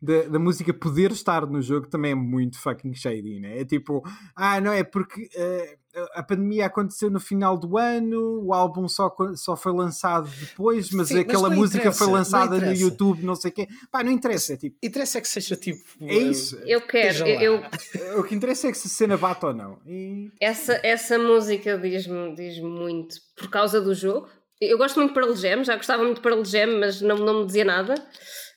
da, 0.01 0.29
da, 0.29 0.39
música 0.39 0.73
poder 0.73 1.11
estar 1.11 1.45
no 1.45 1.61
jogo 1.61 1.89
também 1.89 2.13
é 2.13 2.15
muito 2.15 2.61
fucking 2.61 2.95
shady, 2.95 3.41
né? 3.41 3.61
É 3.61 3.65
tipo, 3.65 4.05
ah, 4.37 4.61
não 4.61 4.73
é 4.73 4.85
porque. 4.85 5.23
Uh, 5.23 5.86
a 6.15 6.23
pandemia 6.23 6.67
aconteceu 6.67 7.11
no 7.11 7.19
final 7.19 7.57
do 7.57 7.79
ano, 7.79 8.43
o 8.45 8.53
álbum 8.53 8.89
só, 8.89 9.15
só 9.35 9.57
foi 9.57 9.73
lançado 9.73 10.29
depois, 10.41 10.91
mas 10.91 11.09
Sim, 11.09 11.21
aquela 11.21 11.49
mas 11.49 11.59
música 11.59 11.93
foi 11.93 12.09
lançada 12.09 12.59
no 12.59 12.73
YouTube, 12.73 13.25
não 13.25 13.35
sei 13.35 13.51
o 13.51 13.55
quê. 13.55 13.69
Pá, 13.91 14.05
não 14.05 14.13
interessa. 14.13 14.55
É 14.55 14.57
tipo, 14.57 14.77
interessa 14.83 15.19
é 15.19 15.21
que 15.21 15.29
seja 15.29 15.57
tipo. 15.57 15.83
É 16.03 16.15
isso. 16.15 16.57
Eu 16.67 16.81
quero. 16.83 17.27
Eu, 17.27 17.63
eu... 17.95 18.21
O 18.21 18.25
que 18.25 18.35
interessa 18.35 18.69
é 18.69 18.73
que 18.73 18.79
se 18.79 18.89
a 18.89 18.91
cena 18.91 19.17
bate 19.17 19.45
ou 19.45 19.55
não. 19.55 19.79
E... 19.87 20.31
Essa, 20.41 20.79
essa 20.83 21.19
música 21.19 21.79
diz-me 21.79 22.35
diz 22.35 22.61
muito 22.61 23.17
por 23.37 23.49
causa 23.49 23.81
do 23.81 23.95
jogo. 23.95 24.29
Eu 24.61 24.79
gosto 24.79 24.97
muito 24.97 25.11
de 25.11 25.15
Pearl 25.15 25.35
Jam, 25.35 25.65
já 25.65 25.77
gostava 25.77 26.03
muito 26.03 26.17
de 26.17 26.23
Pearl 26.23 26.43
Jam, 26.43 26.79
mas 26.81 27.01
não, 27.01 27.17
não 27.17 27.41
me 27.41 27.47
dizia 27.47 27.65
nada. 27.65 27.95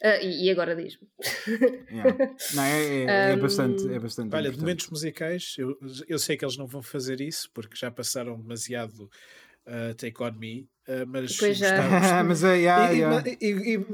Uh, 0.02 0.24
e, 0.24 0.46
e, 0.46 0.50
agora 0.50 0.76
diz-me. 0.76 1.08
Yeah. 1.92 2.18
Não, 2.54 2.64
é, 2.64 2.86
é, 2.86 3.32
é, 3.32 3.36
um, 3.36 3.40
bastante, 3.40 3.94
é 3.94 4.00
bastante. 4.00 4.34
Olha, 4.34 4.50
de 4.50 4.58
momentos 4.58 4.90
musicais, 4.90 5.56
eu, 5.58 5.78
eu 6.08 6.18
sei 6.18 6.38
que 6.38 6.46
eles 6.46 6.56
não 6.56 6.66
vão 6.66 6.82
fazer 6.82 7.20
isso 7.20 7.50
porque 7.54 7.76
já 7.76 7.92
passaram 7.92 8.40
demasiado 8.40 9.10
uh, 9.68 9.94
Take 9.96 10.24
On 10.24 10.32
Me, 10.32 10.70
uh, 10.88 11.06
mas. 11.06 11.36
Pois 11.38 11.58
já. 11.58 12.24
mas 12.24 12.44
é, 12.44 12.56
yeah, 12.56 12.90
yeah. 12.92 13.24
E, 13.28 13.38
e, 13.42 13.76
e, 13.76 13.86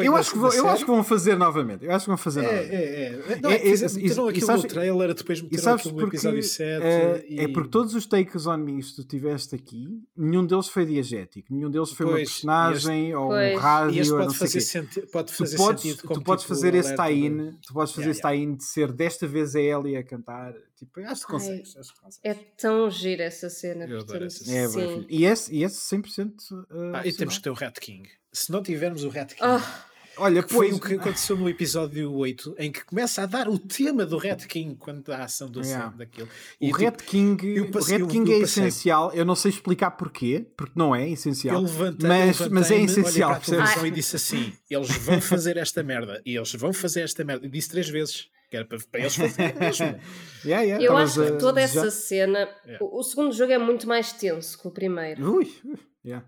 eu, 0.00 0.16
acho 0.16 0.32
que 0.32 0.38
vou, 0.38 0.52
eu 0.52 0.68
acho 0.68 0.84
que 0.84 0.90
vão 0.90 1.02
fazer 1.02 1.36
novamente. 1.36 1.84
Eu 1.84 1.92
acho 1.92 2.04
que 2.04 2.10
vão 2.10 2.18
fazer 2.18 2.40
é, 2.40 2.42
novamente. 2.42 2.74
É, 2.74 3.32
é. 3.32 3.40
Não, 3.40 3.50
é, 3.50 3.54
é, 3.56 3.68
é 3.68 3.88
meteram 3.88 4.28
aquilo 4.28 4.46
sabes, 4.46 4.62
no 4.62 4.68
trailer, 4.68 5.14
depois 5.14 5.40
meteram 5.40 5.74
aquilo 5.74 5.94
no 5.94 6.06
episódio 6.06 6.42
7. 6.42 6.84
É, 6.84 7.26
e... 7.28 7.40
é 7.40 7.48
porque 7.48 7.70
todos 7.70 7.94
os 7.94 8.06
takes 8.06 8.46
on 8.46 8.58
me 8.58 8.82
que 8.82 8.94
tu 8.94 9.04
tiveste 9.04 9.54
aqui, 9.54 9.88
nenhum 10.16 10.46
deles 10.46 10.68
foi 10.68 10.84
diegético. 10.84 11.52
Nenhum 11.52 11.70
deles 11.70 11.90
foi 11.90 12.06
pois, 12.06 12.14
uma 12.14 12.24
personagem 12.26 13.04
este, 13.04 13.14
ou 13.14 13.28
pois. 13.28 13.54
um 13.54 13.58
rádio. 13.58 14.00
Este 14.00 14.12
pode, 14.12 14.26
não 14.26 14.34
fazer, 14.34 14.60
senti 14.60 15.00
pode 15.06 15.32
fazer 15.32 15.56
tu 15.56 15.62
podes, 15.62 15.82
sentido. 15.82 16.02
Tu 16.02 16.22
podes 16.22 16.44
tipo 16.44 16.54
fazer 16.54 16.74
esse 16.74 16.96
tie-in. 16.96 17.58
Tu 17.66 17.72
podes 17.72 17.94
fazer 17.94 18.10
esse 18.10 18.22
tie-in 18.22 18.54
de 18.54 18.64
ser 18.64 18.92
desta 18.92 19.26
vez 19.26 19.56
a 19.56 19.60
Ellie 19.60 19.96
a 19.96 20.04
cantar. 20.04 20.54
Tipo, 20.76 21.00
acho 21.00 21.26
que 21.26 21.32
consegues. 21.32 21.74
Ai, 21.74 21.80
acho 21.80 21.94
que 21.94 22.00
consegues. 22.00 22.20
É 22.24 22.34
tão 22.56 22.90
gira 22.90 23.24
essa 23.24 23.50
cena. 23.50 23.84
Eu 23.86 24.00
adoro 24.00 24.24
essa 24.26 24.44
cena. 24.44 24.82
É, 24.82 25.06
e 25.08 25.24
esse, 25.24 25.52
e 25.52 25.64
esse 25.64 25.96
100%. 25.96 26.28
Uh, 26.52 26.66
ah, 26.94 27.06
e 27.06 27.12
temos 27.12 27.38
que 27.38 27.42
ter 27.42 27.50
o 27.50 27.54
Rat 27.54 27.78
King. 27.80 28.08
Se 28.32 28.52
não 28.52 28.62
tivermos 28.62 29.04
o 29.04 29.08
Rat 29.08 29.34
King. 29.34 29.42
Oh 29.42 29.88
Olha, 30.18 30.42
que 30.42 30.52
foi 30.52 30.72
o 30.72 30.80
que 30.80 30.94
aconteceu 30.94 31.36
no 31.36 31.48
episódio 31.48 32.12
8, 32.12 32.56
em 32.58 32.72
que 32.72 32.84
começa 32.84 33.22
a 33.22 33.26
dar 33.26 33.48
o 33.48 33.58
tema 33.58 34.04
do 34.04 34.18
Red 34.18 34.36
King 34.48 34.74
quando 34.74 35.10
a 35.12 35.24
ação 35.24 35.48
do 35.48 35.60
yeah. 35.60 35.94
daquilo. 35.96 36.28
E, 36.60 36.70
o, 36.70 36.74
Red 36.74 36.90
tipo, 36.92 37.04
King, 37.04 37.70
passei, 37.70 38.02
o 38.02 38.06
Red 38.06 38.12
King 38.12 38.32
é 38.32 38.38
essencial, 38.38 39.12
eu 39.14 39.24
não 39.24 39.36
sei 39.36 39.50
explicar 39.50 39.92
porquê, 39.92 40.46
porque 40.56 40.72
não 40.74 40.94
é 40.94 41.08
essencial. 41.08 41.60
Levantei, 41.60 42.08
mas, 42.08 42.48
mas 42.48 42.70
é 42.70 42.80
essencial. 42.80 43.30
Olhei 43.30 43.40
para 43.40 43.54
a 43.54 43.56
televisão 43.56 43.86
e 43.86 43.90
disse 43.90 44.16
assim: 44.16 44.52
eles 44.68 44.90
vão 44.90 45.20
fazer 45.20 45.56
esta 45.56 45.82
merda, 45.82 46.20
e 46.26 46.36
eles 46.36 46.52
vão 46.54 46.72
fazer 46.72 47.02
esta 47.02 47.24
merda. 47.24 47.46
E 47.46 47.50
disse 47.50 47.70
três 47.70 47.88
vezes. 47.88 48.28
Que 48.50 48.56
era 48.56 48.64
para, 48.64 48.78
para 48.90 49.00
eles 49.00 49.14
fazerem 49.14 49.54
mesmo. 49.60 50.00
yeah, 50.42 50.62
yeah, 50.64 50.82
eu 50.82 50.96
acho 50.96 51.22
que 51.22 51.32
toda 51.32 51.60
essa 51.60 51.90
cena. 51.90 52.48
Yeah. 52.64 52.82
O, 52.82 52.98
o, 52.98 53.02
segundo 53.02 53.30
jogo 53.30 53.52
é 53.52 53.58
muito 53.58 53.86
mais 53.86 54.10
tenso 54.10 54.58
que 54.58 54.66
o 54.66 54.70
primeiro. 54.70 55.34
Ui, 55.34 55.52
yeah. 56.02 56.26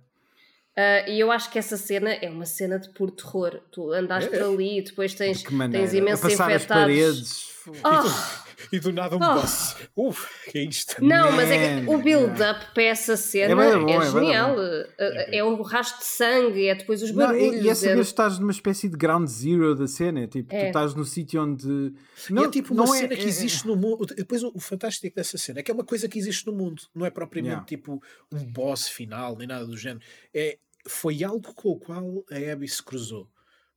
Uh, 0.76 1.10
e 1.10 1.20
eu 1.20 1.30
acho 1.32 1.50
que 1.50 1.58
essa 1.58 1.76
cena 1.76 2.10
é 2.10 2.30
uma 2.30 2.46
cena 2.46 2.78
de 2.78 2.88
puro 2.90 3.10
terror. 3.10 3.60
Tu 3.72 3.92
andas 3.92 4.24
é, 4.24 4.28
por 4.28 4.42
ali 4.42 4.78
e 4.78 4.82
depois 4.82 5.14
tens, 5.14 5.42
tens 5.42 5.92
imensos 5.92 6.32
infectados. 6.32 7.50
Oh. 7.66 8.49
E 8.72 8.80
do 8.80 8.92
nada 8.92 9.16
um 9.16 9.22
oh. 9.22 9.34
boss. 9.34 9.76
Uf, 9.96 10.50
que 10.50 10.58
é 10.58 10.64
isto? 10.64 11.02
Não, 11.02 11.30
Man. 11.30 11.36
mas 11.36 11.50
é 11.50 11.80
que 11.80 11.90
o 11.90 11.98
build-up 11.98 12.74
para 12.74 12.82
essa 12.82 13.16
cena 13.16 13.64
é, 13.64 13.76
bom, 13.76 13.88
é, 13.88 13.96
é 13.96 14.10
genial. 14.10 14.56
É, 14.98 15.38
é, 15.38 15.44
o 15.44 15.62
rastro 15.62 16.00
de 16.00 16.06
sangue, 16.06 16.66
é 16.66 16.74
depois 16.74 17.02
os 17.02 17.10
barulhos. 17.10 17.52
Não, 17.52 17.62
e, 17.62 17.64
e 17.64 17.68
essa 17.68 17.94
vez 17.94 18.06
estás 18.06 18.38
numa 18.38 18.52
espécie 18.52 18.88
de 18.88 18.96
ground 18.96 19.28
zero 19.28 19.74
da 19.74 19.86
cena. 19.86 20.26
Tipo, 20.26 20.50
tu 20.50 20.56
é. 20.56 20.68
estás 20.68 20.94
no 20.94 21.04
sítio 21.04 21.42
onde. 21.42 21.94
Não, 22.30 22.44
é 22.44 22.50
tipo 22.50 22.74
uma 22.74 22.84
não 22.84 22.92
cena 22.92 23.14
que 23.14 23.26
existe 23.26 23.66
no 23.66 23.76
mundo. 23.76 24.06
Depois 24.06 24.42
o, 24.42 24.52
o, 24.54 24.60
fantástico 24.60 25.14
dessa 25.14 25.38
cena 25.38 25.60
é 25.60 25.62
que 25.62 25.70
é 25.70 25.74
uma 25.74 25.84
coisa 25.84 26.08
que 26.08 26.18
existe 26.18 26.46
no 26.46 26.52
mundo. 26.52 26.82
Não 26.94 27.06
é 27.06 27.10
propriamente 27.10 27.52
yeah. 27.52 27.66
tipo 27.66 28.02
um 28.32 28.44
boss 28.44 28.88
final, 28.88 29.36
nem 29.36 29.46
nada 29.46 29.66
do 29.66 29.76
género. 29.76 30.04
É 30.34 30.58
foi 30.86 31.22
algo 31.22 31.52
com 31.54 31.70
o 31.70 31.78
qual 31.78 32.24
a 32.30 32.52
Abby 32.52 32.68
se 32.68 32.82
cruzou. 32.82 33.28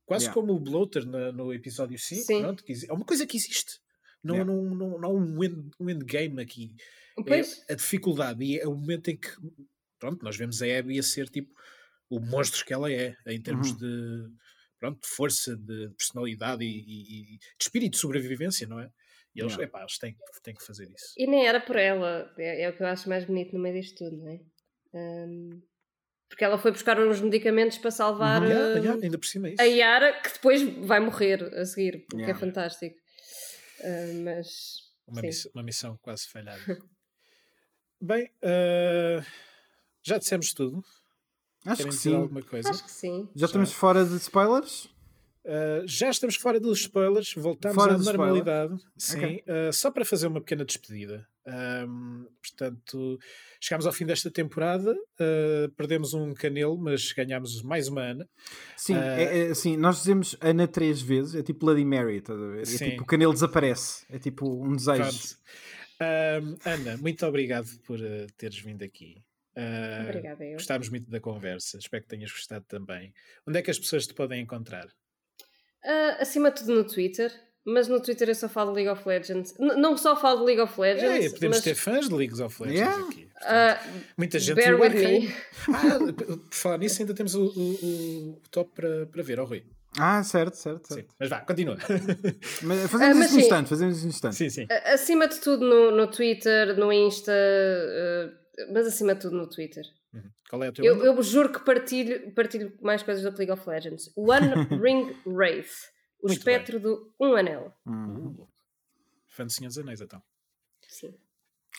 Quase 0.06 0.26
yeah. 0.26 0.34
como 0.34 0.52
o 0.54 0.60
Bloater 0.60 1.06
no, 1.06 1.32
no 1.32 1.54
episódio 1.54 1.98
5. 1.98 2.26
Pronto, 2.26 2.64
é 2.88 2.92
uma 2.92 3.04
coisa 3.04 3.26
que 3.26 3.36
existe. 3.36 3.80
Não, 4.24 4.34
yeah. 4.36 4.52
não, 4.52 4.74
não, 4.74 4.98
não 4.98 5.08
há 5.08 5.12
um, 5.12 5.44
end, 5.44 5.70
um 5.78 5.90
endgame 5.90 6.40
aqui. 6.40 6.74
É 7.26 7.72
a 7.72 7.76
dificuldade 7.76 8.42
e 8.42 8.58
é 8.58 8.66
o 8.66 8.74
momento 8.74 9.08
em 9.08 9.16
que 9.16 9.28
pronto, 9.98 10.22
nós 10.24 10.36
vemos 10.36 10.60
a 10.62 10.66
Abby 10.78 10.98
a 10.98 11.02
ser 11.02 11.28
tipo 11.28 11.54
o 12.10 12.20
monstro 12.20 12.64
que 12.64 12.74
ela 12.74 12.92
é, 12.92 13.16
em 13.26 13.40
termos 13.40 13.70
uhum. 13.70 13.76
de 13.76 14.32
pronto, 14.78 15.00
de 15.00 15.08
força, 15.08 15.56
de 15.56 15.90
personalidade 15.96 16.64
e, 16.64 16.68
e, 16.68 17.34
e, 17.34 17.38
de 17.38 17.62
espírito 17.62 17.92
de 17.92 17.98
sobrevivência, 17.98 18.66
não 18.66 18.80
é? 18.80 18.90
E 19.34 19.40
eles, 19.40 19.58
epá, 19.58 19.80
eles 19.80 19.98
têm, 19.98 20.16
têm 20.42 20.54
que 20.54 20.64
fazer 20.64 20.84
isso. 20.84 21.12
E 21.16 21.26
nem 21.26 21.46
era 21.46 21.60
por 21.60 21.76
ela, 21.76 22.32
é, 22.38 22.62
é, 22.62 22.70
o 22.70 22.76
que 22.76 22.82
eu 22.82 22.86
acho 22.86 23.08
mais 23.08 23.24
bonito 23.24 23.52
no 23.52 23.60
meio 23.60 23.80
disto 23.80 24.04
tudo, 24.04 24.16
não 24.16 24.28
é? 24.28 24.40
Um, 24.94 25.62
porque 26.28 26.44
ela 26.44 26.56
foi 26.58 26.70
buscar 26.70 27.00
uns 27.00 27.20
medicamentos 27.20 27.78
para 27.78 27.90
salvar 27.90 28.42
uhum. 28.42 28.48
yeah, 28.48 28.78
yeah, 28.78 29.02
ainda 29.02 29.18
por 29.18 29.26
cima 29.26 29.48
é 29.48 29.54
a 29.58 29.64
Yara, 29.64 30.20
que 30.20 30.32
depois 30.34 30.62
vai 30.86 31.00
morrer 31.00 31.42
a 31.54 31.64
seguir, 31.64 32.04
porque 32.06 32.22
é 32.22 32.26
yeah. 32.26 32.38
é 32.38 32.40
fantástico. 32.40 32.96
Uh, 33.84 34.24
mas. 34.24 34.92
Uma, 35.06 35.20
miss 35.20 35.46
uma 35.54 35.62
missão 35.62 35.98
quase 35.98 36.26
falhada. 36.26 36.60
Bem, 38.00 38.30
uh, 38.42 39.24
já 40.02 40.18
dissemos 40.18 40.52
tudo. 40.54 40.82
Acho 41.66 41.78
Querem 41.78 41.92
que 41.92 41.98
sim. 41.98 42.14
alguma 42.14 42.42
coisa? 42.42 42.70
Acho 42.70 42.84
que 42.84 42.90
sim. 42.90 43.28
Já, 43.34 43.40
já. 43.40 43.46
estamos 43.46 43.72
fora 43.72 44.04
de 44.04 44.16
spoilers? 44.16 44.88
Uh, 45.44 45.86
já 45.86 46.08
estamos 46.08 46.36
fora 46.36 46.58
dos 46.58 46.80
spoilers, 46.80 47.34
voltamos 47.34 47.74
fora 47.74 47.94
à 47.94 47.98
normalidade. 47.98 48.76
Sim, 48.96 49.18
okay. 49.18 49.44
uh, 49.46 49.72
só 49.72 49.90
para 49.90 50.04
fazer 50.04 50.26
uma 50.26 50.40
pequena 50.40 50.64
despedida. 50.64 51.26
Um, 51.46 52.26
portanto, 52.42 53.18
chegámos 53.60 53.86
ao 53.86 53.92
fim 53.92 54.06
desta 54.06 54.30
temporada, 54.30 54.92
uh, 54.92 55.70
perdemos 55.76 56.14
um 56.14 56.32
canelo, 56.32 56.78
mas 56.78 57.12
ganhámos 57.12 57.62
mais 57.62 57.88
uma 57.88 58.00
Ana. 58.00 58.28
Sim, 58.74 58.94
é, 58.94 59.48
é, 59.48 59.50
assim, 59.50 59.76
nós 59.76 59.98
dizemos 59.98 60.34
Ana 60.40 60.66
três 60.66 61.02
vezes, 61.02 61.34
é 61.34 61.42
tipo 61.42 61.66
Bloody 61.66 61.84
Mary, 61.84 62.16
estás 62.16 62.40
a 62.40 62.46
ver? 62.46 62.62
É 62.62 62.64
sim. 62.64 62.90
tipo 62.90 63.02
o 63.02 63.06
canelo 63.06 63.34
desaparece, 63.34 64.06
é 64.08 64.18
tipo 64.18 64.64
um 64.64 64.74
desejo. 64.74 65.36
Ana, 66.64 66.96
muito 66.96 67.24
obrigado 67.26 67.68
por 67.86 67.98
teres 68.38 68.58
vindo 68.58 68.82
aqui. 68.82 69.22
Uh, 69.56 70.02
Obrigada, 70.08 70.44
eu. 70.44 70.54
Gostámos 70.54 70.88
muito 70.88 71.08
da 71.08 71.20
conversa, 71.20 71.78
espero 71.78 72.02
que 72.02 72.08
tenhas 72.08 72.32
gostado 72.32 72.64
também. 72.66 73.12
Onde 73.46 73.58
é 73.58 73.62
que 73.62 73.70
as 73.70 73.78
pessoas 73.78 74.06
te 74.06 74.14
podem 74.14 74.42
encontrar? 74.42 74.88
Uh, 75.84 76.20
acima 76.20 76.50
de 76.50 76.60
tudo 76.60 76.74
no 76.74 76.84
Twitter, 76.84 77.30
mas 77.64 77.88
no 77.88 78.00
Twitter 78.00 78.28
eu 78.28 78.34
só 78.34 78.48
falo 78.48 78.72
de 78.72 78.82
League 78.82 78.90
of 78.90 79.08
Legends. 79.08 79.54
N 79.58 79.76
não 79.76 79.96
só 79.96 80.16
falo 80.16 80.40
de 80.40 80.46
League 80.46 80.60
of 80.60 80.80
Legends. 80.80 81.26
É, 81.26 81.30
podemos 81.30 81.56
mas... 81.58 81.64
ter 81.64 81.74
fãs 81.74 82.08
de 82.08 82.14
League 82.14 82.42
of 82.42 82.62
Legends 82.62 82.80
yeah. 82.80 83.06
aqui. 83.06 83.28
uh, 83.42 84.02
muita 84.16 84.38
gente 84.38 84.56
bear 84.56 84.80
with 84.80 84.94
me. 84.94 85.34
Ah, 85.68 85.98
por 86.12 86.40
falar 86.50 86.78
nisso, 86.78 87.02
ainda 87.02 87.14
temos 87.14 87.34
o, 87.34 87.44
o, 87.44 88.30
o 88.32 88.42
top 88.50 88.70
para, 88.74 89.06
para 89.06 89.22
ver, 89.22 89.38
ao 89.38 89.44
oh, 89.44 89.48
Rui. 89.48 89.64
Ah, 89.98 90.22
certo, 90.24 90.56
certo, 90.56 90.88
certo. 90.88 91.02
Sim, 91.02 91.16
mas 91.20 91.28
vá, 91.28 91.40
continua. 91.40 91.76
Mas 92.62 92.90
fazemos 92.90 93.16
uh, 93.16 93.18
mas 93.18 93.26
isso 93.26 93.34
no 93.36 93.40
instante, 93.42 93.68
fazemos 93.68 93.98
isso 93.98 94.06
instante. 94.08 94.36
Sim, 94.36 94.50
sim. 94.50 94.66
Acima 94.86 95.28
de 95.28 95.38
tudo 95.38 95.64
no, 95.64 95.90
no 95.92 96.10
Twitter, 96.10 96.76
no 96.76 96.92
Insta, 96.92 97.32
uh, 97.32 98.72
mas 98.72 98.86
acima 98.86 99.14
de 99.14 99.20
tudo 99.20 99.36
no 99.36 99.48
Twitter. 99.48 99.84
Qual 100.54 100.62
é 100.62 100.68
o 100.68 100.72
teu 100.72 100.84
eu, 100.84 101.04
eu 101.04 101.22
juro 101.22 101.52
que 101.52 101.58
partilho, 101.64 102.32
partilho 102.32 102.72
mais 102.80 103.02
coisas 103.02 103.24
do 103.24 103.36
League 103.36 103.50
of 103.50 103.68
Legends. 103.68 104.08
One 104.16 104.46
Ring 104.80 105.12
Wraith. 105.26 105.72
O 106.22 106.28
Muito 106.28 106.38
espectro 106.38 106.78
bem. 106.78 106.92
do 106.92 107.12
Um 107.20 107.34
Anel. 107.34 107.74
Senhor 109.48 109.68
dos 109.68 109.78
Anéis, 109.78 110.00
então. 110.00 110.22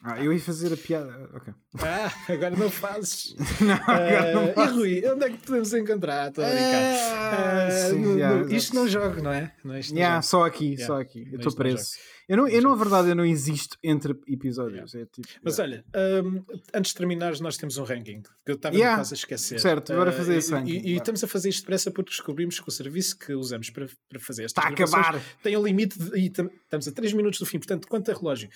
Ah, 0.03 0.21
eu 0.21 0.33
ia 0.33 0.39
fazer 0.39 0.73
a 0.73 0.77
piada. 0.77 1.29
Ok. 1.33 1.53
Ah, 1.79 2.11
agora 2.31 2.55
não 2.55 2.69
fazes. 2.69 3.35
não, 3.61 3.73
agora 3.73 4.33
não 4.33 4.53
faço. 4.53 4.73
E 4.73 4.77
Rui, 4.77 5.07
onde 5.07 5.25
é 5.25 5.29
que 5.29 5.37
podemos 5.37 5.73
encontrar? 5.73 6.29
Estou 6.29 6.43
a 6.43 6.49
brincar. 6.49 7.67
Uh, 7.67 7.89
sim, 7.89 7.99
no, 7.99 8.17
yeah, 8.17 8.55
isto 8.55 8.75
não 8.75 8.87
joga, 8.87 9.21
não 9.21 9.31
é? 9.31 9.53
Não, 9.63 9.77
isto 9.77 9.95
yeah, 9.95 10.21
só 10.21 10.45
aqui, 10.45 10.73
yeah. 10.73 10.85
só 10.85 10.99
aqui. 10.99 11.27
Eu 11.31 11.37
estou 11.37 11.55
preso. 11.55 11.93
Eu, 12.27 12.37
não, 12.37 12.47
eu, 12.47 12.61
na 12.61 12.75
verdade, 12.75 13.09
eu 13.09 13.15
não 13.15 13.25
existo 13.25 13.77
entre 13.83 14.15
episódios. 14.27 14.95
É 14.95 15.05
tipo, 15.05 15.27
Mas 15.43 15.59
olha, 15.59 15.85
um, 16.23 16.43
antes 16.73 16.91
de 16.91 16.97
terminares, 16.97 17.39
nós 17.39 17.55
temos 17.55 17.77
um 17.77 17.83
ranking 17.83 18.21
que 18.43 18.51
eu 18.51 18.55
estava 18.55 18.75
yeah. 18.75 18.97
quase 18.97 19.13
a 19.13 19.17
esquecer. 19.17 19.59
Certo, 19.59 19.93
agora 19.93 20.11
fazer 20.11 20.33
uh, 20.33 20.37
esse 20.37 20.51
ranking. 20.51 20.71
E, 20.71 20.93
e, 20.93 20.97
estamos 20.97 21.23
a 21.23 21.27
fazer 21.27 21.49
isto 21.49 21.61
depressa 21.61 21.91
porque 21.91 22.09
descobrimos 22.09 22.59
que 22.59 22.67
o 22.67 22.71
serviço 22.71 23.17
que 23.17 23.33
usamos 23.33 23.69
para, 23.69 23.87
para 24.09 24.19
fazer 24.19 24.43
estas 24.43 24.63
Está 24.63 24.69
a 24.69 24.73
acabar. 24.73 25.21
tem 25.43 25.55
um 25.55 25.63
limite 25.63 25.99
de, 25.99 26.17
e 26.17 26.25
estamos 26.25 26.87
a 26.87 26.91
3 26.91 27.13
minutos 27.13 27.39
do 27.39 27.45
fim, 27.45 27.59
portanto, 27.59 27.87
quanto 27.87 28.09
a 28.09 28.13
relógio? 28.13 28.49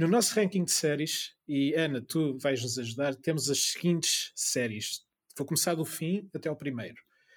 No 0.00 0.08
nosso 0.08 0.34
ranking 0.34 0.64
de 0.64 0.72
séries, 0.72 1.36
e 1.46 1.74
Ana, 1.74 2.00
tu 2.00 2.38
vais 2.38 2.62
nos 2.62 2.78
ajudar, 2.78 3.14
temos 3.16 3.50
as 3.50 3.58
seguintes 3.64 4.32
séries. 4.34 5.04
Vou 5.36 5.46
começar 5.46 5.74
do 5.74 5.84
fim 5.84 6.26
até 6.32 6.48
ao 6.48 6.56
primeiro: 6.56 6.96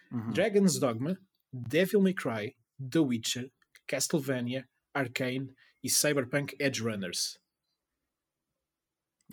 uhum. 0.10 0.32
Dragon's 0.32 0.80
Dogma, 0.80 1.20
Devil 1.52 2.00
May 2.00 2.14
Cry, 2.14 2.56
The 2.80 3.00
Witcher, 3.00 3.52
Castlevania, 3.86 4.66
Arcane 4.94 5.54
e 5.84 5.90
Cyberpunk 5.90 6.56
Edge 6.58 6.82
Runners. 6.82 7.38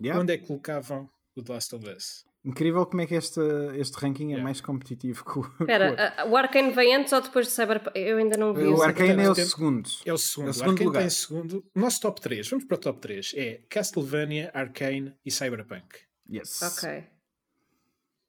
Yeah. 0.02 0.20
Onde 0.20 0.32
é 0.32 0.38
que 0.38 0.48
colocavam 0.48 1.08
o 1.36 1.40
The 1.40 1.52
Last 1.52 1.72
of 1.76 1.88
Us? 1.88 2.26
Incrível 2.42 2.86
como 2.86 3.02
é 3.02 3.06
que 3.06 3.14
este, 3.14 3.40
este 3.76 3.98
ranking 3.98 4.28
é 4.28 4.28
yeah. 4.28 4.42
mais 4.42 4.62
competitivo 4.62 5.24
que 5.24 5.38
o. 5.38 5.42
Espera, 5.60 6.26
o 6.26 6.34
Arcane 6.34 6.70
vem 6.70 6.96
antes 6.96 7.12
ou 7.12 7.20
depois 7.20 7.46
de 7.46 7.52
Cyberpunk? 7.52 7.98
Eu 7.98 8.16
ainda 8.16 8.38
não 8.38 8.54
vi 8.54 8.64
o 8.64 8.78
O 8.78 8.82
Arcane 8.82 9.22
é 9.22 9.30
o 9.30 9.34
segundo. 9.34 9.90
É 10.06 10.12
o 10.12 10.16
segundo. 10.16 10.46
É 10.46 10.50
o 10.50 10.54
segundo 10.54 10.84
lugar. 10.84 11.00
tem 11.00 11.10
segundo. 11.10 11.64
O 11.76 11.80
nosso 11.80 12.00
top 12.00 12.18
3, 12.18 12.48
vamos 12.48 12.64
para 12.64 12.76
o 12.76 12.78
top 12.78 12.98
3. 12.98 13.34
É 13.36 13.60
Castlevania, 13.68 14.50
Arcane 14.54 15.14
e 15.22 15.30
Cyberpunk. 15.30 15.84
Yes. 16.30 16.62
Ok. 16.62 17.04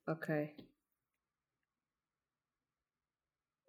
Ok. 0.08 0.56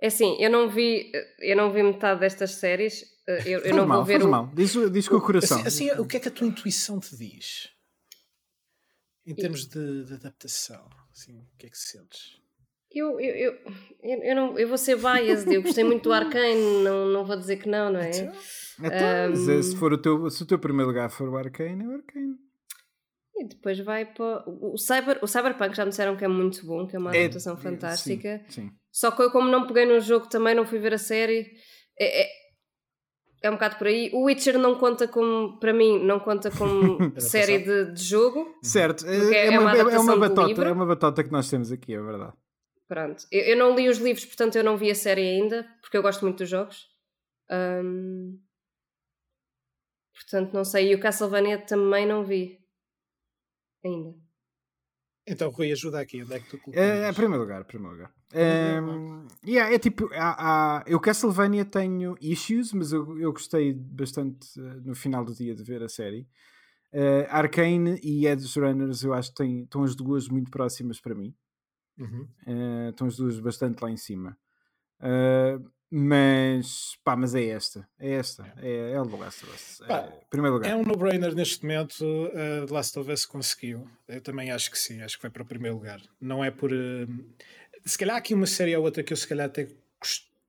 É 0.00 0.06
assim, 0.08 0.36
eu 0.40 0.50
não 0.50 0.68
vi, 0.68 1.12
eu 1.38 1.56
não 1.56 1.72
vi 1.72 1.84
metade 1.84 2.18
destas 2.18 2.56
séries. 2.56 3.04
Eh, 3.28 3.42
eu, 3.46 3.60
eu 3.60 3.76
não 3.76 3.86
mal, 3.86 3.98
vou 3.98 4.06
ver. 4.06 4.14
Faz 4.14 4.24
o... 4.24 4.28
mal. 4.28 4.50
Diz, 4.52 4.72
diz 4.90 5.08
com 5.08 5.14
o 5.14 5.20
coração. 5.20 5.60
Assim, 5.60 5.88
assim, 5.88 6.00
o 6.00 6.04
que 6.04 6.16
é 6.16 6.20
que 6.20 6.26
a 6.26 6.32
tua 6.32 6.48
intuição 6.48 6.98
te 6.98 7.16
diz? 7.16 7.70
Em 9.26 9.34
termos 9.34 9.66
de, 9.66 10.04
de, 10.04 10.14
adaptação, 10.14 10.88
assim, 11.12 11.38
o 11.38 11.56
que 11.56 11.66
é 11.66 11.70
que 11.70 11.78
sentes? 11.78 12.40
Eu, 12.90 13.18
eu, 13.20 13.34
eu, 14.02 14.22
eu, 14.22 14.36
não, 14.36 14.58
eu 14.58 14.68
vou 14.68 14.76
ser 14.76 14.96
biased, 14.96 15.50
eu 15.50 15.62
gostei 15.62 15.84
muito 15.84 16.04
do 16.04 16.12
Arcane, 16.12 16.82
não, 16.82 17.06
não 17.08 17.24
vou 17.24 17.36
dizer 17.36 17.56
que 17.56 17.68
não, 17.68 17.90
não 17.90 18.00
é? 18.00 18.10
Então, 18.10 18.34
então 18.78 19.32
um, 19.32 19.62
se, 19.62 19.76
for 19.76 19.92
o 19.92 19.98
teu, 19.98 20.28
se 20.28 20.42
o 20.42 20.46
teu 20.46 20.58
primeiro 20.58 20.88
lugar 20.88 21.08
for 21.10 21.28
o 21.28 21.36
Arcane, 21.36 21.84
é 21.84 21.86
o 21.86 21.92
Arcane. 21.92 22.36
E 23.34 23.46
depois 23.46 23.78
vai 23.80 24.04
para. 24.04 24.44
O, 24.46 24.76
Cyber, 24.76 25.18
o 25.22 25.26
Cyberpunk 25.26 25.74
já 25.74 25.84
me 25.84 25.90
disseram 25.90 26.16
que 26.16 26.24
é 26.24 26.28
muito 26.28 26.66
bom, 26.66 26.86
que 26.86 26.94
é 26.94 26.98
uma 26.98 27.14
é, 27.16 27.20
adaptação 27.20 27.56
fantástica. 27.56 28.44
Sim, 28.48 28.62
sim. 28.62 28.70
Só 28.90 29.10
que 29.10 29.22
eu, 29.22 29.30
como 29.30 29.48
não 29.48 29.66
peguei 29.66 29.86
no 29.86 29.98
jogo 30.00 30.28
também, 30.28 30.54
não 30.54 30.66
fui 30.66 30.78
ver 30.78 30.92
a 30.92 30.98
série. 30.98 31.50
É, 31.98 32.22
é, 32.22 32.41
é 33.42 33.50
um 33.50 33.54
bocado 33.54 33.76
por 33.76 33.86
aí. 33.86 34.10
O 34.12 34.24
Witcher 34.24 34.58
não 34.58 34.76
conta 34.76 35.08
como, 35.08 35.58
para 35.58 35.72
mim, 35.72 35.98
não 35.98 36.20
conta 36.20 36.50
como 36.50 36.98
série 37.20 37.58
de, 37.58 37.92
de, 37.92 38.02
jogo. 38.02 38.56
Certo, 38.62 39.04
é, 39.06 39.46
é, 39.46 39.58
uma, 39.58 39.76
é, 39.76 39.98
uma 39.98 40.16
batota, 40.16 40.62
é 40.62 40.72
uma 40.72 40.86
batota 40.86 41.24
que 41.24 41.32
nós 41.32 41.50
temos 41.50 41.72
aqui, 41.72 41.94
é 41.94 42.00
verdade. 42.00 42.32
Pronto, 42.86 43.26
eu, 43.32 43.40
eu, 43.40 43.56
não 43.56 43.74
li 43.74 43.88
os 43.88 43.98
livros, 43.98 44.24
portanto 44.24 44.56
eu 44.56 44.64
não 44.64 44.76
vi 44.76 44.90
a 44.90 44.94
série 44.94 45.22
ainda, 45.22 45.66
porque 45.80 45.96
eu 45.96 46.02
gosto 46.02 46.22
muito 46.22 46.38
dos 46.38 46.48
jogos. 46.48 46.88
Um, 47.50 48.38
portanto, 50.14 50.52
não 50.52 50.64
sei. 50.64 50.92
E 50.92 50.94
o 50.94 51.00
Castlevania 51.00 51.58
também 51.58 52.06
não 52.06 52.24
vi 52.24 52.60
ainda. 53.84 54.21
Então, 55.26 55.50
Rui, 55.50 55.70
ajuda 55.70 56.00
aqui. 56.00 56.22
Onde 56.22 56.34
é 56.34 56.40
que 56.40 56.50
tu 56.50 56.58
colocas? 56.58 56.82
É, 56.82 57.08
é 57.08 57.12
primeiro 57.12 57.42
lugar, 57.42 57.64
primeiro 57.64 57.96
lugar. 57.96 58.12
É, 58.32 58.78
yeah, 59.46 59.72
é 59.72 59.78
tipo, 59.78 60.08
há, 60.14 60.78
há, 60.78 60.84
eu 60.86 60.98
Castlevania 60.98 61.64
tenho 61.64 62.16
issues, 62.20 62.72
mas 62.72 62.92
eu, 62.92 63.18
eu 63.18 63.32
gostei 63.32 63.72
bastante 63.72 64.58
uh, 64.58 64.80
no 64.84 64.94
final 64.94 65.24
do 65.24 65.34
dia 65.34 65.54
de 65.54 65.62
ver 65.62 65.82
a 65.82 65.88
série. 65.88 66.26
Uh, 66.92 67.24
Arcane 67.28 68.00
e 68.02 68.26
Edge 68.26 68.58
Runners, 68.58 69.02
eu 69.02 69.14
acho 69.14 69.30
que 69.30 69.36
têm, 69.36 69.62
estão 69.62 69.82
as 69.82 69.94
duas 69.94 70.28
muito 70.28 70.50
próximas 70.50 71.00
para 71.00 71.14
mim. 71.14 71.34
Uhum. 71.98 72.28
Uh, 72.46 72.90
estão 72.90 73.06
as 73.06 73.16
duas 73.16 73.38
bastante 73.38 73.80
lá 73.80 73.90
em 73.90 73.96
cima. 73.96 74.36
Uh, 74.98 75.70
mas, 75.94 76.96
pá, 77.04 77.14
mas 77.14 77.34
é 77.34 77.48
esta. 77.48 77.86
É 77.98 78.12
esta. 78.12 78.50
É, 78.56 78.92
é 78.92 79.00
o 79.00 79.06
The 79.06 79.16
Last 79.18 79.44
of 79.44 79.54
Us. 79.54 79.82
Pá, 79.86 79.98
é, 79.98 80.24
primeiro 80.30 80.56
lugar. 80.56 80.70
É 80.70 80.74
um 80.74 80.82
no-brainer 80.82 81.34
neste 81.34 81.62
momento. 81.64 82.02
Uh, 82.02 82.64
The 82.66 82.72
Last 82.72 82.98
of 82.98 83.12
Us 83.12 83.26
conseguiu. 83.26 83.86
Eu 84.08 84.22
também 84.22 84.50
acho 84.50 84.70
que 84.70 84.78
sim. 84.78 85.02
Acho 85.02 85.18
que 85.18 85.22
vai 85.22 85.30
para 85.30 85.42
o 85.42 85.46
primeiro 85.46 85.76
lugar. 85.76 86.00
Não 86.18 86.42
é 86.42 86.50
por. 86.50 86.72
Uh, 86.72 87.06
se 87.84 87.98
calhar 87.98 88.16
há 88.16 88.18
aqui 88.20 88.32
uma 88.32 88.46
série 88.46 88.74
ou 88.74 88.82
outra 88.82 89.02
que 89.02 89.12
eu 89.12 89.16
se 89.18 89.28
calhar 89.28 89.44
até 89.44 89.68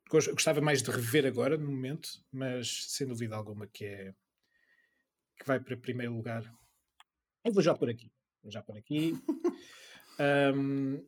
gostava 0.09 0.61
mais 0.61 0.81
de 0.81 0.89
rever 0.89 1.25
agora, 1.25 1.57
no 1.57 1.69
momento. 1.69 2.07
Mas 2.31 2.85
sem 2.87 3.05
dúvida 3.05 3.35
alguma 3.35 3.67
que 3.67 3.83
é. 3.83 4.13
que 5.37 5.45
vai 5.45 5.59
para 5.59 5.75
primeiro 5.75 6.15
lugar. 6.15 6.41
Eu 7.43 7.51
vou 7.51 7.61
já 7.61 7.75
por 7.75 7.89
aqui. 7.89 8.09
Vou 8.41 8.49
já 8.49 8.61
por 8.61 8.77
aqui. 8.77 9.13
um, 10.55 11.03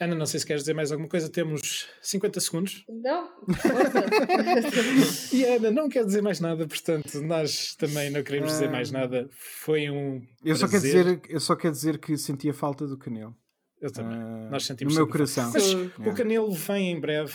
Ana, 0.00 0.14
não 0.14 0.24
sei 0.24 0.40
se 0.40 0.46
queres 0.46 0.62
dizer 0.62 0.72
mais 0.72 0.90
alguma 0.90 1.10
coisa, 1.10 1.28
temos 1.28 1.86
50 2.00 2.40
segundos. 2.40 2.84
Não, 2.88 3.28
E 5.30 5.44
Ana 5.44 5.70
não 5.70 5.90
quer 5.90 6.06
dizer 6.06 6.22
mais 6.22 6.40
nada, 6.40 6.66
portanto, 6.66 7.20
nós 7.20 7.74
também 7.74 8.08
não 8.08 8.22
queremos 8.22 8.50
dizer 8.50 8.70
mais 8.70 8.90
nada. 8.90 9.28
Foi 9.30 9.90
um. 9.90 10.22
Eu 10.42 10.56
só, 10.56 10.66
quero 10.66 10.82
dizer, 10.82 11.20
eu 11.28 11.38
só 11.38 11.54
quero 11.54 11.74
dizer 11.74 11.98
que 11.98 12.16
sentia 12.16 12.54
falta 12.54 12.86
do 12.86 12.96
Canelo. 12.96 13.36
Eu 13.78 13.92
também. 13.92 14.16
Uh, 14.16 14.50
nós 14.50 14.64
sentimos 14.64 14.94
no 14.94 15.00
meu 15.00 15.08
coração. 15.08 15.50
Mas 15.52 15.74
o 15.74 16.14
Canelo 16.14 16.50
vem 16.50 16.92
em 16.92 16.98
breve. 17.00 17.34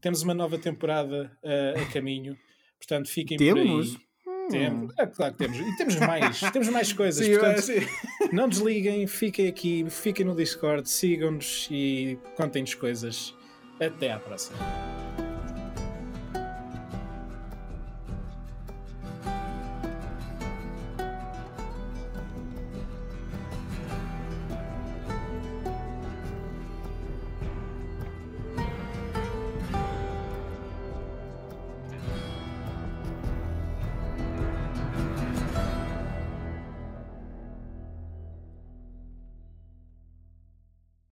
Temos 0.00 0.22
uma 0.22 0.34
nova 0.34 0.56
temporada 0.56 1.36
uh, 1.42 1.80
a 1.82 1.92
caminho. 1.92 2.36
Portanto, 2.78 3.08
fiquem 3.08 3.36
Temos? 3.36 3.90
por 3.90 3.98
aí. 3.98 4.03
Temos, 4.50 4.92
é 4.98 5.06
claro 5.06 5.32
que 5.32 5.38
temos. 5.38 5.58
E 5.58 5.76
temos 5.76 5.96
mais, 5.96 6.40
temos 6.52 6.68
mais 6.68 6.92
coisas. 6.92 7.24
Sim, 7.24 7.32
portanto, 7.38 7.70
é, 7.70 8.34
não 8.34 8.48
desliguem, 8.48 9.06
fiquem 9.06 9.48
aqui, 9.48 9.86
fiquem 9.88 10.24
no 10.26 10.34
Discord, 10.34 10.88
sigam-nos 10.88 11.68
e 11.70 12.18
contem-nos 12.36 12.74
coisas. 12.74 13.34
Até 13.80 14.12
à 14.12 14.18
próxima. 14.18 14.56